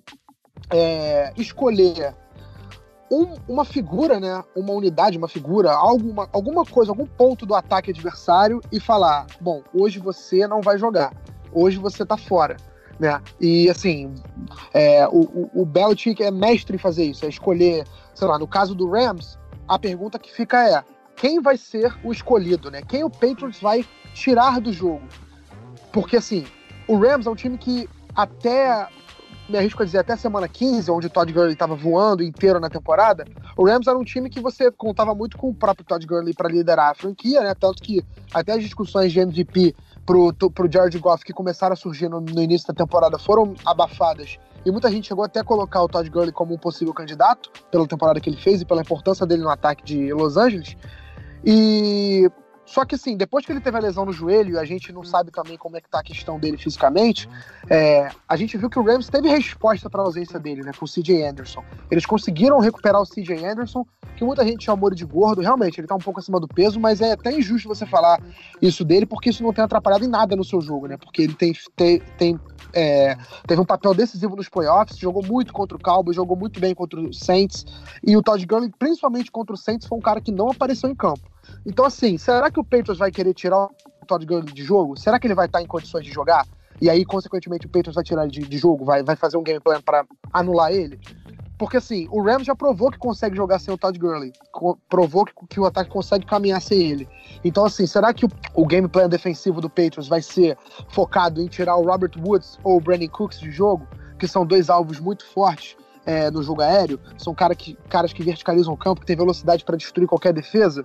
é, 0.70 1.32
escolher 1.38 2.14
um, 3.16 3.36
uma 3.48 3.64
figura, 3.64 4.20
né, 4.20 4.44
uma 4.56 4.74
unidade, 4.74 5.18
uma 5.18 5.28
figura, 5.28 5.72
alguma, 5.72 6.28
alguma 6.34 6.66
coisa, 6.66 6.92
algum 6.92 7.06
ponto 7.06 7.46
do 7.46 7.56
ataque 7.56 7.92
adversário 7.92 8.62
e 8.72 8.80
falar: 8.80 9.26
bom, 9.40 9.64
hoje 9.74 10.00
você 10.00 10.48
não 10.48 10.62
vai 10.62 10.78
jogar, 10.78 11.14
hoje 11.52 11.78
você 11.78 12.06
tá 12.06 12.18
fora. 12.18 12.58
Né? 12.98 13.22
E 13.42 13.70
assim, 13.70 14.14
é, 14.74 15.06
o, 15.08 15.20
o, 15.20 15.62
o 15.62 15.66
Belichick 15.66 16.24
é 16.24 16.32
mestre 16.32 16.76
em 16.76 16.80
fazer 16.80 17.04
isso, 17.04 17.26
é 17.26 17.30
escolher, 17.30 17.86
sei 18.14 18.28
lá, 18.28 18.40
no 18.40 18.48
caso 18.48 18.74
do 18.74 18.90
Rams, 18.90 19.38
a 19.68 19.78
pergunta 19.78 20.20
que 20.20 20.32
fica 20.32 20.68
é: 20.68 20.84
quem 21.16 21.42
vai 21.42 21.58
ser 21.58 21.94
o 22.04 22.12
escolhido, 22.12 22.70
né? 22.70 22.82
Quem 22.82 23.04
o 23.04 23.10
Patriots 23.10 23.62
vai 23.62 23.86
tirar 24.14 24.60
do 24.62 24.72
jogo? 24.72 25.04
Porque 25.92 26.18
assim, 26.18 26.46
o 26.88 26.98
Rams 26.98 27.26
é 27.26 27.30
um 27.30 27.36
time 27.36 27.58
que 27.58 27.90
até 28.16 28.88
me 29.48 29.58
arrisco 29.58 29.82
a 29.82 29.86
dizer, 29.86 30.00
até 30.00 30.14
a 30.14 30.18
semana 30.18 30.48
15, 30.48 30.90
onde 30.92 31.08
o 31.08 31.10
Todd 31.10 31.32
Gurley 31.32 31.54
estava 31.54 31.76
voando 31.76 32.24
inteiro 32.24 32.60
na 32.60 32.70
temporada, 32.70 33.26
o 33.56 33.66
Rams 33.66 33.88
era 33.88 33.98
um 33.98 34.04
time 34.04 34.30
que 34.30 34.40
você 34.40 34.72
contava 34.72 35.14
muito 35.14 35.38
com 35.38 35.50
o 35.50 35.54
próprio 35.54 35.86
Todd 35.86 36.06
Gurley 36.06 36.34
para 36.34 36.50
liderar 36.50 36.92
a 36.92 36.96
franquia, 36.96 37.42
né? 37.42 37.54
Tanto 37.54 37.82
que 37.82 38.04
até 38.34 38.54
as 38.54 38.64
discussões 38.64 39.12
de 39.12 39.20
MVP 39.20 39.76
pro, 40.06 40.34
pro 40.34 40.72
Jared 40.72 40.98
Goff 41.00 41.24
que 41.24 41.34
começaram 41.34 41.74
a 41.74 41.76
surgir 41.76 42.10
no, 42.10 42.20
no 42.20 42.42
início 42.42 42.68
da 42.68 42.74
temporada 42.74 43.18
foram 43.20 43.54
abafadas. 43.66 44.38
E 44.66 44.72
muita 44.72 44.90
gente 44.90 45.08
chegou 45.08 45.24
até 45.24 45.42
a 45.42 45.44
colocar 45.44 45.84
o 45.84 45.88
Todd 45.88 46.10
Gurley 46.10 46.32
como 46.32 46.54
um 46.56 46.58
possível 46.58 46.94
candidato 46.94 47.52
pela 47.70 47.88
temporada 47.88 48.20
que 48.20 48.30
ele 48.30 48.38
fez 48.38 48.62
e 48.62 48.66
pela 48.66 48.82
importância 48.82 49.26
dele 49.26 49.44
no 49.44 49.50
ataque 49.50 49.84
de 49.84 50.12
Los 50.12 50.38
Angeles. 50.38 50.76
E 51.46 52.28
só 52.66 52.84
que 52.84 52.96
assim, 52.96 53.16
depois 53.16 53.46
que 53.46 53.52
ele 53.52 53.62
teve 53.62 53.78
a 53.78 53.80
lesão 53.80 54.06
no 54.06 54.12
joelho, 54.12 54.60
a 54.60 54.66
gente 54.66 54.92
não 54.92 55.04
sabe 55.04 55.32
também 55.32 55.56
como 55.56 55.78
é 55.78 55.82
que 55.82 55.90
tá 55.90 56.00
a 56.00 56.04
questão 56.04 56.40
dele 56.40 56.58
fisicamente, 56.58 57.30
é, 57.70 58.10
a 58.28 58.36
gente 58.36 58.58
viu 58.58 58.70
que 58.70 58.80
o 58.80 58.84
Rams 58.84 59.08
teve 59.08 59.30
resposta 59.30 59.90
para 59.90 60.02
a 60.02 60.06
ausência 60.06 60.40
dele, 60.40 60.64
né, 60.64 60.72
com 60.78 60.86
o 60.86 60.88
CJ 60.88 61.24
Anderson. 61.24 61.64
Eles 61.92 62.06
conseguiram 62.06 62.60
recuperar 62.60 63.02
o 63.02 63.06
CJ 63.06 63.46
Anderson, 63.46 63.86
que 64.18 64.24
muita 64.24 64.44
gente 64.44 64.66
chamou 64.66 64.90
ele 64.90 64.96
de 64.96 65.06
gordo, 65.06 65.42
realmente, 65.42 65.80
ele 65.80 65.88
tá 65.88 65.96
um 65.96 66.00
pouco 66.00 66.20
acima 66.20 66.40
do 66.40 66.48
peso, 66.48 66.80
mas 66.80 67.02
é 67.02 67.12
até 67.12 67.32
injusto 67.32 67.68
você 67.68 67.86
falar 67.86 68.20
isso 68.62 68.84
dele, 68.84 69.06
porque 69.06 69.30
isso 69.30 69.44
não 69.44 69.54
tem 69.54 69.64
atrapalhado 69.64 70.04
em 70.04 70.10
nada 70.10 70.36
no 70.36 70.44
seu 70.44 70.60
jogo, 70.60 70.88
né, 70.88 70.98
porque 70.98 71.22
ele 71.22 71.34
tem, 71.34 71.54
tem, 71.76 72.00
tem 72.18 72.40
é, 72.74 73.16
teve 73.48 73.62
um 73.62 73.66
papel 73.66 73.94
decisivo 73.94 74.36
nos 74.36 74.50
playoffs, 74.50 74.98
jogou 74.98 75.24
muito 75.24 75.54
contra 75.54 75.78
o 75.78 75.80
Cowboys, 75.80 76.16
jogou 76.16 76.36
muito 76.36 76.60
bem 76.60 76.74
contra 76.74 77.00
o 77.00 77.14
Saints, 77.14 77.66
e 78.06 78.18
o 78.18 78.24
Todd 78.24 78.44
Gurley, 78.46 78.72
principalmente 78.78 79.32
contra 79.32 79.54
o 79.54 79.58
Saints, 79.58 79.88
foi 79.88 79.98
um 79.98 80.02
cara 80.02 80.20
que 80.20 80.32
não 80.32 80.50
apareceu 80.50 80.90
em 80.90 80.96
campo. 80.96 81.22
Então, 81.66 81.86
assim, 81.86 82.18
será 82.18 82.50
que 82.52 82.60
o 82.60 82.64
Patriots 82.64 82.98
vai 82.98 83.12
querer 83.12 83.34
tirar 83.34 83.66
o 83.66 84.06
Todd 84.08 84.26
Gurley 84.26 84.54
de 84.54 84.64
jogo? 84.64 84.98
Será 84.98 85.20
que 85.20 85.28
ele 85.28 85.36
vai 85.36 85.48
estar 85.48 85.62
em 85.62 85.68
condições 85.68 86.06
de 86.06 86.12
jogar? 86.12 86.46
E 86.82 86.90
aí, 86.90 87.06
consequentemente, 87.06 87.66
o 87.66 87.70
Patriots 87.70 87.96
vai 87.96 88.04
tirar 88.04 88.24
ele 88.24 88.32
de, 88.32 88.42
de 88.42 88.58
jogo? 88.58 88.84
Vai, 88.84 89.04
vai 89.04 89.16
fazer 89.16 89.38
um 89.38 89.44
game 89.44 89.60
plan 89.60 89.82
para 89.82 90.06
anular 90.34 90.72
ele? 90.72 91.00
Porque, 91.58 91.78
assim, 91.78 92.08
o 92.12 92.22
Rams 92.22 92.46
já 92.46 92.56
provou 92.56 92.92
que 92.92 92.98
consegue 92.98 93.36
jogar 93.36 93.60
sem 93.60 93.74
o 93.74 93.78
Todd 93.78 93.98
Gurley. 93.98 94.34
Provou 94.90 95.26
que, 95.26 95.34
que 95.50 95.60
o 95.60 95.66
ataque 95.66 95.90
consegue 95.90 96.26
caminhar 96.26 96.62
sem 96.62 96.80
ele. 96.92 97.08
Então, 97.44 97.66
assim, 97.66 97.88
será 97.88 98.14
que 98.14 98.26
o, 98.26 98.30
o 98.54 98.66
game 98.66 98.88
plan 98.88 99.08
defensivo 99.08 99.62
do 99.62 99.70
Patriots 99.70 100.08
vai 100.08 100.22
ser 100.22 100.58
focado 100.90 101.42
em 101.42 101.48
tirar 101.48 101.78
o 101.78 101.86
Robert 101.86 102.12
Woods 102.18 102.60
ou 102.64 102.78
o 102.78 102.82
Brandon 102.82 103.08
Cooks 103.08 103.40
de 103.40 103.52
jogo? 103.52 103.88
Que 104.20 104.28
são 104.28 104.46
dois 104.46 104.70
alvos 104.70 105.00
muito 105.00 105.26
fortes 105.26 105.78
é, 106.06 106.30
no 106.30 106.44
jogo 106.44 106.62
aéreo. 106.62 107.00
São 107.18 107.34
cara 107.34 107.56
que, 107.56 107.76
caras 107.90 108.12
que 108.12 108.24
verticalizam 108.24 108.74
o 108.74 108.78
campo, 108.78 109.02
que 109.02 109.08
tem 109.08 109.16
velocidade 109.16 109.64
para 109.64 109.78
destruir 109.78 110.08
qualquer 110.08 110.34
defesa. 110.34 110.84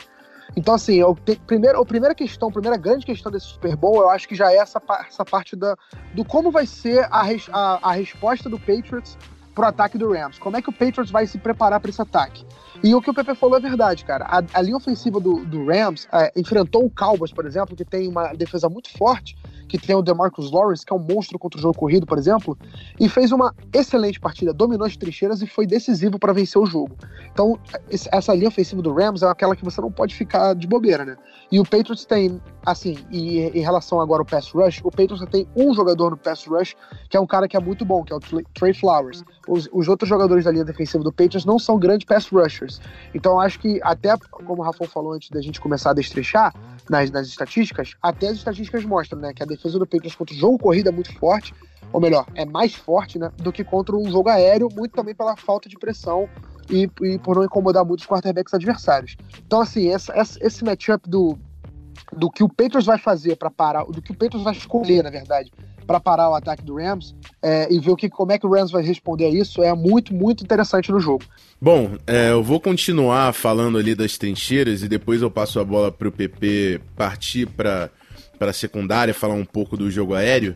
Então, 0.56 0.74
assim, 0.74 0.96
eu 0.96 1.14
te, 1.14 1.36
primeiro, 1.46 1.80
a 1.80 1.84
primeira 1.84 2.14
questão, 2.14 2.48
a 2.48 2.52
primeira 2.52 2.76
grande 2.76 3.06
questão 3.06 3.30
desse 3.30 3.46
Super 3.46 3.76
Bowl, 3.76 4.02
eu 4.02 4.10
acho 4.10 4.28
que 4.28 4.34
já 4.34 4.52
é 4.52 4.56
essa, 4.56 4.80
essa 5.08 5.24
parte 5.24 5.54
da, 5.54 5.76
do 6.14 6.24
como 6.24 6.50
vai 6.50 6.66
ser 6.66 7.06
a, 7.10 7.22
a, 7.52 7.90
a 7.90 7.92
resposta 7.92 8.48
do 8.48 8.58
Patriots 8.58 9.16
pro 9.54 9.66
ataque 9.66 9.98
do 9.98 10.12
Rams. 10.12 10.38
Como 10.38 10.56
é 10.56 10.62
que 10.62 10.68
o 10.68 10.72
Patriots 10.72 11.10
vai 11.10 11.26
se 11.26 11.38
preparar 11.38 11.80
para 11.80 11.90
esse 11.90 12.00
ataque? 12.00 12.44
E 12.82 12.94
o 12.94 13.02
que 13.02 13.10
o 13.10 13.14
Pepe 13.14 13.34
falou 13.34 13.58
é 13.58 13.60
verdade, 13.60 14.04
cara. 14.04 14.24
A, 14.24 14.42
a 14.54 14.62
linha 14.62 14.76
ofensiva 14.76 15.20
do, 15.20 15.44
do 15.44 15.66
Rams 15.66 16.08
é, 16.12 16.32
enfrentou 16.34 16.84
o 16.84 16.90
Cowboys, 16.90 17.32
por 17.32 17.44
exemplo, 17.44 17.76
que 17.76 17.84
tem 17.84 18.08
uma 18.08 18.32
defesa 18.32 18.68
muito 18.68 18.90
forte, 18.96 19.36
que 19.70 19.78
tem 19.78 19.94
o 19.94 20.02
DeMarcus 20.02 20.50
Lawrence, 20.50 20.84
que 20.84 20.92
é 20.92 20.96
um 20.96 20.98
monstro 20.98 21.38
contra 21.38 21.56
o 21.58 21.62
jogo 21.62 21.78
corrido, 21.78 22.04
por 22.04 22.18
exemplo, 22.18 22.58
e 22.98 23.08
fez 23.08 23.30
uma 23.30 23.54
excelente 23.72 24.18
partida, 24.18 24.52
dominou 24.52 24.84
as 24.84 24.96
trincheiras 24.96 25.40
e 25.42 25.46
foi 25.46 25.64
decisivo 25.64 26.18
para 26.18 26.32
vencer 26.32 26.60
o 26.60 26.66
jogo. 26.66 26.96
Então, 27.32 27.56
essa 28.10 28.34
linha 28.34 28.48
ofensiva 28.48 28.82
do 28.82 28.92
Rams 28.92 29.22
é 29.22 29.28
aquela 29.28 29.54
que 29.54 29.64
você 29.64 29.80
não 29.80 29.92
pode 29.92 30.14
ficar 30.14 30.54
de 30.54 30.66
bobeira, 30.66 31.04
né? 31.04 31.16
E 31.52 31.60
o 31.60 31.62
Patriots 31.62 32.04
tem, 32.04 32.40
assim, 32.64 32.96
e 33.10 33.40
em 33.40 33.60
relação 33.60 34.00
agora 34.00 34.22
ao 34.22 34.26
pass 34.26 34.50
rush, 34.50 34.80
o 34.84 34.90
Patriots 34.90 35.24
tem 35.30 35.46
um 35.56 35.74
jogador 35.74 36.10
no 36.10 36.16
pass 36.16 36.46
rush 36.46 36.76
que 37.08 37.16
é 37.16 37.20
um 37.20 37.26
cara 37.26 37.48
que 37.48 37.56
é 37.56 37.60
muito 37.60 37.84
bom, 37.84 38.04
que 38.04 38.12
é 38.12 38.16
o 38.16 38.20
Trey 38.54 38.74
Flowers. 38.74 39.24
Os, 39.48 39.68
os 39.72 39.88
outros 39.88 40.08
jogadores 40.08 40.44
da 40.44 40.50
linha 40.50 40.64
defensiva 40.64 41.02
do 41.02 41.12
Patriots 41.12 41.44
não 41.44 41.58
são 41.58 41.78
grandes 41.78 42.06
pass 42.06 42.28
rushers. 42.28 42.80
Então, 43.14 43.40
acho 43.40 43.58
que 43.58 43.80
até, 43.82 44.16
como 44.30 44.62
o 44.62 44.64
Rafa 44.64 44.86
falou 44.86 45.12
antes 45.12 45.30
da 45.30 45.40
gente 45.40 45.60
começar 45.60 45.90
a 45.90 45.94
destrechar 45.94 46.54
nas, 46.88 47.10
nas 47.10 47.26
estatísticas, 47.26 47.94
até 48.02 48.28
as 48.28 48.36
estatísticas 48.36 48.84
mostram, 48.84 49.20
né, 49.20 49.32
que 49.32 49.42
a 49.42 49.46
defesa 49.46 49.78
do 49.78 49.86
Patriots 49.86 50.14
contra 50.14 50.34
o 50.34 50.38
jogo 50.38 50.58
corrida 50.58 50.90
é 50.90 50.92
muito 50.92 51.12
forte, 51.18 51.54
ou 51.92 52.00
melhor, 52.00 52.26
é 52.34 52.44
mais 52.44 52.74
forte, 52.74 53.18
né, 53.18 53.30
do 53.38 53.52
que 53.52 53.64
contra 53.64 53.96
um 53.96 54.08
jogo 54.10 54.28
aéreo, 54.28 54.68
muito 54.74 54.92
também 54.92 55.14
pela 55.14 55.36
falta 55.36 55.68
de 55.68 55.76
pressão 55.76 56.28
e, 56.68 56.88
e 57.02 57.18
por 57.18 57.36
não 57.36 57.44
incomodar 57.44 57.84
muito 57.84 58.00
os 58.00 58.06
quarterbacks 58.06 58.54
adversários. 58.54 59.16
Então, 59.44 59.60
assim, 59.60 59.88
essa, 59.88 60.12
essa, 60.12 60.38
esse 60.40 60.64
matchup 60.64 61.08
do, 61.08 61.36
do 62.12 62.30
que 62.30 62.42
o 62.42 62.48
Patriots 62.48 62.86
vai 62.86 62.98
fazer 62.98 63.36
para 63.36 63.50
parar, 63.50 63.84
do 63.84 64.02
que 64.02 64.12
o 64.12 64.14
Patriots 64.14 64.42
vai 64.42 64.54
escolher, 64.54 65.02
na 65.02 65.10
verdade, 65.10 65.50
para 65.86 65.98
parar 65.98 66.30
o 66.30 66.34
ataque 66.34 66.62
do 66.62 66.76
Rams 66.76 67.14
é, 67.42 67.66
e 67.72 67.78
ver 67.80 67.90
o 67.90 67.96
que, 67.96 68.08
como 68.08 68.32
é 68.32 68.38
que 68.38 68.46
o 68.46 68.50
Rams 68.50 68.70
vai 68.70 68.82
responder 68.82 69.26
a 69.26 69.28
isso 69.28 69.62
é 69.62 69.74
muito, 69.74 70.14
muito 70.14 70.44
interessante 70.44 70.90
no 70.92 71.00
jogo. 71.00 71.24
Bom, 71.60 71.96
é, 72.06 72.30
eu 72.30 72.42
vou 72.42 72.60
continuar 72.60 73.32
falando 73.32 73.76
ali 73.76 73.94
das 73.94 74.16
trincheiras 74.16 74.82
e 74.82 74.88
depois 74.88 75.22
eu 75.22 75.30
passo 75.30 75.58
a 75.58 75.64
bola 75.64 75.90
para 75.90 76.08
o 76.08 76.12
PP 76.12 76.80
partir 76.96 77.46
para 77.46 77.90
a 78.40 78.52
secundária, 78.52 79.12
falar 79.12 79.34
um 79.34 79.44
pouco 79.44 79.76
do 79.76 79.90
jogo 79.90 80.14
aéreo. 80.14 80.54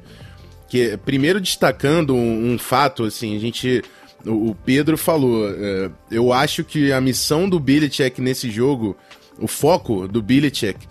Que 0.69 0.97
primeiro 0.99 1.41
destacando 1.41 2.15
um, 2.15 2.53
um 2.53 2.59
fato, 2.59 3.05
assim, 3.05 3.37
a 3.37 3.41
gente 3.41 3.83
o 4.27 4.55
Pedro 4.55 4.97
falou, 4.97 5.49
é, 5.51 5.91
eu 6.11 6.33
acho 6.33 6.65
que 6.65 6.93
a 6.93 7.01
missão 7.01 7.49
do 7.49 7.61
Belichick 7.61 8.21
nesse 8.21 8.51
jogo, 8.51 8.97
o 9.39 9.47
foco 9.47 10.09
do 10.09 10.23
Belichick, 10.23 10.87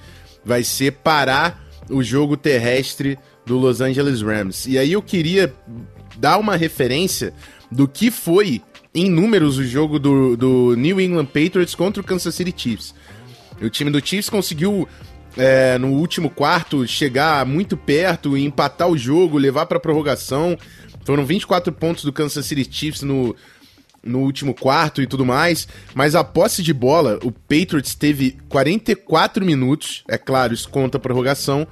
vai 0.46 0.64
ser 0.64 0.92
parar 0.92 1.64
o 1.90 2.04
jogo 2.04 2.38
terrestre 2.38 3.18
do 3.46 3.58
Los 3.58 3.82
Angeles 3.82 4.22
Rams. 4.22 4.68
E 4.68 4.78
aí 4.78 4.92
eu 4.92 5.02
queria 5.02 5.54
dar 6.18 6.38
uma 6.38 6.56
referência 6.56 7.34
do 7.72 7.88
que 7.88 8.12
foi 8.12 8.62
em 8.94 9.10
números 9.10 9.58
o 9.58 9.64
jogo 9.64 9.98
do, 9.98 10.38
do 10.38 10.76
New 10.76 11.02
England 11.02 11.26
Patriots 11.26 11.76
contra 11.76 12.02
o 12.02 12.06
Kansas 12.06 12.36
City 12.36 12.54
Chiefs. 12.56 12.94
O 13.62 13.70
time 13.70 13.90
do 13.90 14.06
Chiefs 14.06 14.30
conseguiu 14.30 14.88
é, 15.38 15.78
no 15.78 15.90
último 15.90 16.30
quarto 16.30 16.86
chegar 16.88 17.46
muito 17.46 17.76
perto 17.76 18.38
e 18.38 18.46
empatar 18.46 18.88
o 18.88 18.98
jogo, 18.98 19.38
levar 19.38 19.66
para 19.66 19.80
prorrogação. 19.80 20.58
Foram 21.04 21.26
24 21.26 21.74
pontos 21.74 22.04
do 22.04 22.14
Kansas 22.14 22.46
City 22.46 22.68
Chiefs 22.70 23.02
no, 23.02 23.36
no 24.04 24.20
último 24.20 24.54
quarto 24.54 25.02
e 25.02 25.08
tudo 25.08 25.26
mais, 25.26 25.68
mas 25.94 26.14
a 26.16 26.24
posse 26.24 26.62
de 26.62 26.74
bola, 26.74 27.20
o 27.24 27.32
Patriots 27.32 27.96
teve 27.96 28.38
44 28.50 29.46
minutos, 29.46 30.04
é 30.08 30.18
claro, 30.18 30.54
isso 30.54 30.70
conta 30.70 30.98
a 30.98 31.00
prorrogação, 31.00 31.68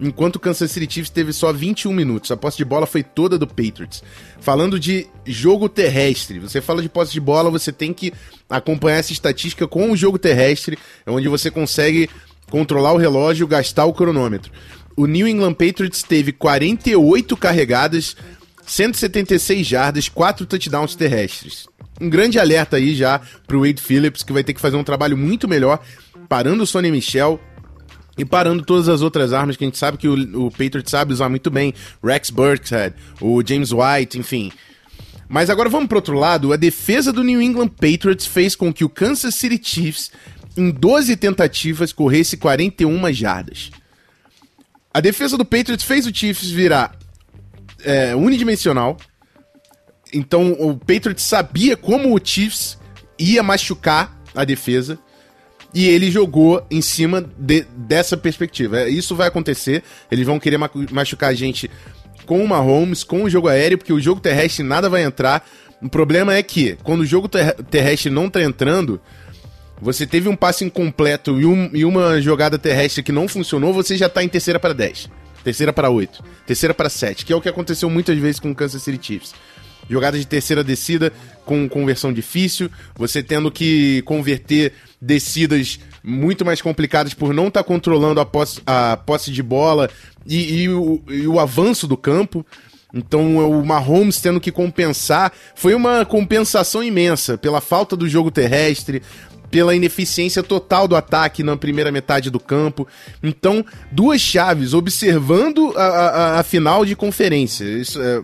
enquanto 0.00 0.36
o 0.36 0.40
Kansas 0.40 0.70
City 0.70 0.92
Chiefs 0.92 1.10
teve 1.10 1.32
só 1.32 1.52
21 1.52 1.92
minutos. 1.92 2.30
A 2.30 2.36
posse 2.36 2.56
de 2.56 2.64
bola 2.64 2.86
foi 2.86 3.02
toda 3.02 3.38
do 3.38 3.46
Patriots. 3.46 4.02
Falando 4.40 4.78
de 4.78 5.06
jogo 5.24 5.68
terrestre, 5.68 6.38
você 6.38 6.60
fala 6.60 6.82
de 6.82 6.88
posse 6.88 7.12
de 7.12 7.20
bola, 7.20 7.50
você 7.50 7.72
tem 7.72 7.92
que 7.92 8.12
acompanhar 8.48 8.98
essa 8.98 9.12
estatística 9.12 9.66
com 9.66 9.90
o 9.90 9.96
jogo 9.96 10.18
terrestre, 10.18 10.78
onde 11.06 11.28
você 11.28 11.50
consegue 11.50 12.08
controlar 12.50 12.92
o 12.92 12.98
relógio, 12.98 13.46
gastar 13.46 13.86
o 13.86 13.92
cronômetro. 13.92 14.52
O 14.96 15.06
New 15.06 15.28
England 15.28 15.54
Patriots 15.54 16.02
teve 16.02 16.32
48 16.32 17.36
carregadas, 17.36 18.16
176 18.66 19.64
jardas, 19.66 20.08
4 20.08 20.44
touchdowns 20.44 20.96
terrestres. 20.96 21.68
Um 22.00 22.10
grande 22.10 22.38
alerta 22.38 22.76
aí 22.76 22.94
já 22.94 23.20
pro 23.46 23.60
Wade 23.60 23.80
Phillips, 23.80 24.22
que 24.22 24.32
vai 24.32 24.44
ter 24.44 24.52
que 24.52 24.60
fazer 24.60 24.76
um 24.76 24.84
trabalho 24.84 25.16
muito 25.16 25.48
melhor, 25.48 25.80
parando 26.28 26.64
o 26.64 26.66
Sonny 26.66 26.90
Michel 26.90 27.40
e 28.18 28.24
parando 28.24 28.64
todas 28.64 28.88
as 28.88 29.02
outras 29.02 29.32
armas 29.32 29.56
que 29.56 29.64
a 29.64 29.66
gente 29.66 29.78
sabe 29.78 29.96
que 29.96 30.08
o, 30.08 30.46
o 30.46 30.50
Patriots 30.50 30.90
sabe 30.90 31.12
usar 31.12 31.28
muito 31.28 31.50
bem. 31.50 31.72
Rex 32.02 32.30
Burkhead, 32.30 32.94
o 33.20 33.42
James 33.46 33.70
White, 33.72 34.18
enfim. 34.18 34.50
Mas 35.28 35.48
agora 35.48 35.68
vamos 35.68 35.88
pro 35.88 35.98
outro 35.98 36.18
lado. 36.18 36.52
A 36.52 36.56
defesa 36.56 37.12
do 37.12 37.22
New 37.22 37.40
England 37.40 37.68
Patriots 37.68 38.26
fez 38.26 38.54
com 38.54 38.72
que 38.72 38.84
o 38.84 38.88
Kansas 38.88 39.34
City 39.34 39.60
Chiefs, 39.62 40.10
em 40.56 40.70
12 40.70 41.16
tentativas, 41.16 41.92
corresse 41.92 42.36
41 42.36 43.12
jardas. 43.12 43.70
A 44.92 45.00
defesa 45.00 45.36
do 45.36 45.44
Patriots 45.44 45.84
fez 45.84 46.06
o 46.06 46.14
Chiefs 46.14 46.50
virar 46.50 46.95
é, 47.84 48.14
unidimensional. 48.14 48.96
Então 50.12 50.52
o 50.52 50.76
Patriots 50.76 51.24
sabia 51.24 51.76
como 51.76 52.14
o 52.14 52.20
Chiefs 52.22 52.78
ia 53.18 53.42
machucar 53.42 54.16
a 54.34 54.44
defesa. 54.44 54.98
E 55.74 55.86
ele 55.86 56.10
jogou 56.10 56.64
em 56.70 56.80
cima 56.80 57.22
de, 57.36 57.66
dessa 57.76 58.16
perspectiva. 58.16 58.80
É, 58.80 58.88
isso 58.88 59.14
vai 59.14 59.28
acontecer. 59.28 59.82
Eles 60.10 60.24
vão 60.26 60.38
querer 60.38 60.58
machucar 60.90 61.30
a 61.30 61.34
gente 61.34 61.70
com 62.24 62.42
o 62.42 62.48
Mahomes, 62.48 63.04
com 63.04 63.24
o 63.24 63.30
jogo 63.30 63.48
aéreo, 63.48 63.78
porque 63.78 63.92
o 63.92 64.00
jogo 64.00 64.20
terrestre 64.20 64.62
nada 64.62 64.88
vai 64.88 65.02
entrar. 65.02 65.46
O 65.82 65.88
problema 65.88 66.34
é 66.34 66.42
que, 66.42 66.76
quando 66.82 67.00
o 67.00 67.06
jogo 67.06 67.28
ter 67.28 67.54
terrestre 67.64 68.10
não 68.10 68.30
tá 68.30 68.42
entrando, 68.42 69.00
você 69.80 70.06
teve 70.06 70.28
um 70.28 70.36
passe 70.36 70.64
incompleto 70.64 71.38
e, 71.38 71.44
um, 71.44 71.70
e, 71.72 71.84
uma 71.84 72.20
jogada 72.20 72.58
terrestre 72.58 73.02
que 73.02 73.12
não 73.12 73.28
funcionou, 73.28 73.72
você 73.72 73.96
já 73.96 74.08
tá 74.08 74.22
em 74.22 74.28
terceira 74.28 74.58
para 74.58 74.72
10, 74.72 75.10
terceira 75.46 75.72
para 75.72 75.88
8, 75.88 76.24
terceira 76.44 76.74
para 76.74 76.88
7, 76.88 77.24
que 77.24 77.32
é 77.32 77.36
o 77.36 77.40
que 77.40 77.48
aconteceu 77.48 77.88
muitas 77.88 78.18
vezes 78.18 78.40
com 78.40 78.50
o 78.50 78.54
Kansas 78.54 78.82
City 78.82 78.98
Chiefs. 79.00 79.32
Jogada 79.88 80.18
de 80.18 80.26
terceira 80.26 80.64
descida 80.64 81.12
com 81.44 81.68
conversão 81.68 82.12
difícil, 82.12 82.68
você 82.96 83.22
tendo 83.22 83.48
que 83.48 84.02
converter 84.02 84.72
descidas 85.00 85.78
muito 86.02 86.44
mais 86.44 86.60
complicadas 86.60 87.14
por 87.14 87.32
não 87.32 87.46
estar 87.46 87.62
tá 87.62 87.64
controlando 87.64 88.18
a 88.18 88.26
posse, 88.26 88.60
a 88.66 88.96
posse 88.96 89.30
de 89.30 89.40
bola 89.40 89.88
e, 90.26 90.62
e, 90.62 90.68
o, 90.68 91.00
e 91.08 91.28
o 91.28 91.38
avanço 91.38 91.86
do 91.86 91.96
campo. 91.96 92.44
Então 92.92 93.36
o 93.36 93.64
Mahomes 93.64 94.20
tendo 94.20 94.40
que 94.40 94.50
compensar. 94.50 95.32
Foi 95.54 95.74
uma 95.74 96.04
compensação 96.04 96.82
imensa 96.82 97.38
pela 97.38 97.60
falta 97.60 97.96
do 97.96 98.08
jogo 98.08 98.32
terrestre, 98.32 99.00
pela 99.56 99.74
ineficiência 99.74 100.42
total 100.42 100.86
do 100.86 100.94
ataque 100.94 101.42
na 101.42 101.56
primeira 101.56 101.90
metade 101.90 102.28
do 102.28 102.38
campo. 102.38 102.86
Então, 103.22 103.64
duas 103.90 104.20
chaves, 104.20 104.74
observando 104.74 105.72
a, 105.74 105.82
a, 105.82 106.40
a 106.40 106.42
final 106.42 106.84
de 106.84 106.94
conferência. 106.94 107.64
Isso 107.64 107.98
é 108.02 108.20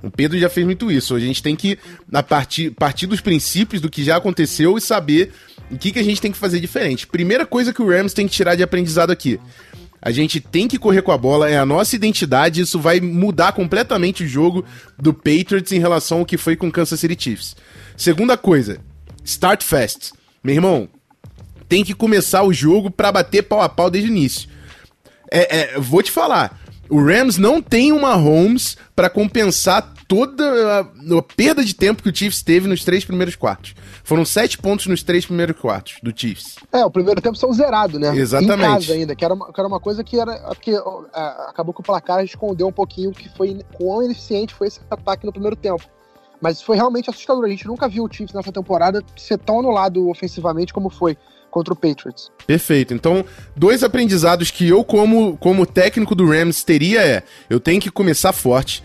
o 0.00 0.08
Pedro 0.08 0.38
já 0.38 0.48
fez 0.48 0.64
muito 0.64 0.88
isso. 0.88 1.16
A 1.16 1.18
gente 1.18 1.42
tem 1.42 1.56
que 1.56 1.76
a 2.12 2.22
partir, 2.22 2.70
partir 2.70 3.08
dos 3.08 3.20
princípios 3.20 3.82
do 3.82 3.90
que 3.90 4.04
já 4.04 4.16
aconteceu 4.16 4.78
e 4.78 4.80
saber 4.80 5.32
o 5.68 5.76
que, 5.76 5.90
que 5.90 5.98
a 5.98 6.04
gente 6.04 6.20
tem 6.20 6.30
que 6.30 6.38
fazer 6.38 6.60
diferente. 6.60 7.04
Primeira 7.04 7.44
coisa 7.44 7.72
que 7.72 7.82
o 7.82 7.90
Rams 7.90 8.14
tem 8.14 8.28
que 8.28 8.32
tirar 8.32 8.54
de 8.54 8.62
aprendizado 8.62 9.10
aqui. 9.10 9.40
A 10.00 10.12
gente 10.12 10.38
tem 10.38 10.68
que 10.68 10.78
correr 10.78 11.02
com 11.02 11.10
a 11.10 11.18
bola, 11.18 11.50
é 11.50 11.58
a 11.58 11.66
nossa 11.66 11.96
identidade, 11.96 12.60
isso 12.60 12.78
vai 12.78 13.00
mudar 13.00 13.50
completamente 13.50 14.22
o 14.22 14.28
jogo 14.28 14.64
do 14.96 15.12
Patriots 15.12 15.72
em 15.72 15.80
relação 15.80 16.20
ao 16.20 16.26
que 16.26 16.36
foi 16.36 16.54
com 16.54 16.68
o 16.68 16.72
Kansas 16.72 17.00
City 17.00 17.16
Chiefs. 17.20 17.56
Segunda 17.96 18.36
coisa, 18.36 18.78
start 19.24 19.64
fast. 19.64 20.12
Meu 20.46 20.54
irmão, 20.54 20.88
tem 21.68 21.84
que 21.84 21.92
começar 21.92 22.44
o 22.44 22.52
jogo 22.52 22.88
para 22.88 23.10
bater 23.10 23.42
pau 23.42 23.60
a 23.60 23.68
pau 23.68 23.90
desde 23.90 24.08
o 24.08 24.12
início. 24.12 24.48
É, 25.28 25.74
é, 25.74 25.80
vou 25.80 26.00
te 26.04 26.12
falar, 26.12 26.60
o 26.88 27.04
Rams 27.04 27.36
não 27.36 27.60
tem 27.60 27.90
uma 27.90 28.14
Holmes 28.14 28.76
para 28.94 29.10
compensar 29.10 29.92
toda 30.06 30.44
a, 30.44 30.80
a, 31.18 31.22
perda 31.36 31.64
de 31.64 31.74
tempo 31.74 32.00
que 32.00 32.08
o 32.08 32.14
Chiefs 32.14 32.44
teve 32.44 32.68
nos 32.68 32.84
três 32.84 33.04
primeiros 33.04 33.34
quartos. 33.34 33.74
Foram 34.04 34.24
sete 34.24 34.56
pontos 34.56 34.86
nos 34.86 35.02
três 35.02 35.26
primeiros 35.26 35.58
quartos 35.58 35.96
do 36.00 36.16
Chiefs. 36.16 36.54
É, 36.70 36.84
o 36.84 36.90
primeiro 36.92 37.20
tempo 37.20 37.36
são 37.36 37.52
zerado, 37.52 37.98
né? 37.98 38.16
Exatamente. 38.16 38.54
Em 38.54 38.74
casa 38.74 38.92
ainda, 38.92 39.16
que 39.16 39.24
era 39.24 39.34
uma, 39.34 39.52
que 39.52 39.60
era 39.60 39.66
uma 39.66 39.80
coisa 39.80 40.04
que 40.04 40.16
era. 40.16 40.32
Porque 40.54 40.70
é, 40.70 41.20
acabou 41.48 41.74
que 41.74 41.80
o 41.80 41.82
placar 41.84 42.22
escondeu 42.22 42.68
um 42.68 42.72
pouquinho 42.72 43.10
que 43.10 43.28
foi 43.36 43.58
quão 43.74 44.04
ineficiente 44.04 44.54
foi 44.54 44.68
esse 44.68 44.78
ataque 44.88 45.26
no 45.26 45.32
primeiro 45.32 45.56
tempo. 45.56 45.82
Mas 46.40 46.60
foi 46.60 46.76
realmente 46.76 47.10
assustador. 47.10 47.44
A 47.44 47.48
gente 47.48 47.66
nunca 47.66 47.88
viu 47.88 48.04
o 48.04 48.12
Chiefs 48.12 48.34
nessa 48.34 48.52
temporada 48.52 49.02
ser 49.16 49.38
tão 49.38 49.60
anulado 49.60 50.08
ofensivamente 50.08 50.72
como 50.72 50.90
foi 50.90 51.16
contra 51.56 51.72
o 51.72 51.76
Patriots. 51.76 52.30
Perfeito. 52.46 52.92
Então, 52.92 53.24
dois 53.56 53.82
aprendizados 53.82 54.50
que 54.50 54.68
eu, 54.68 54.84
como, 54.84 55.38
como 55.38 55.64
técnico 55.64 56.14
do 56.14 56.26
Rams, 56.26 56.62
teria 56.62 57.00
é: 57.00 57.22
eu 57.48 57.58
tenho 57.58 57.80
que 57.80 57.90
começar 57.90 58.32
forte. 58.32 58.82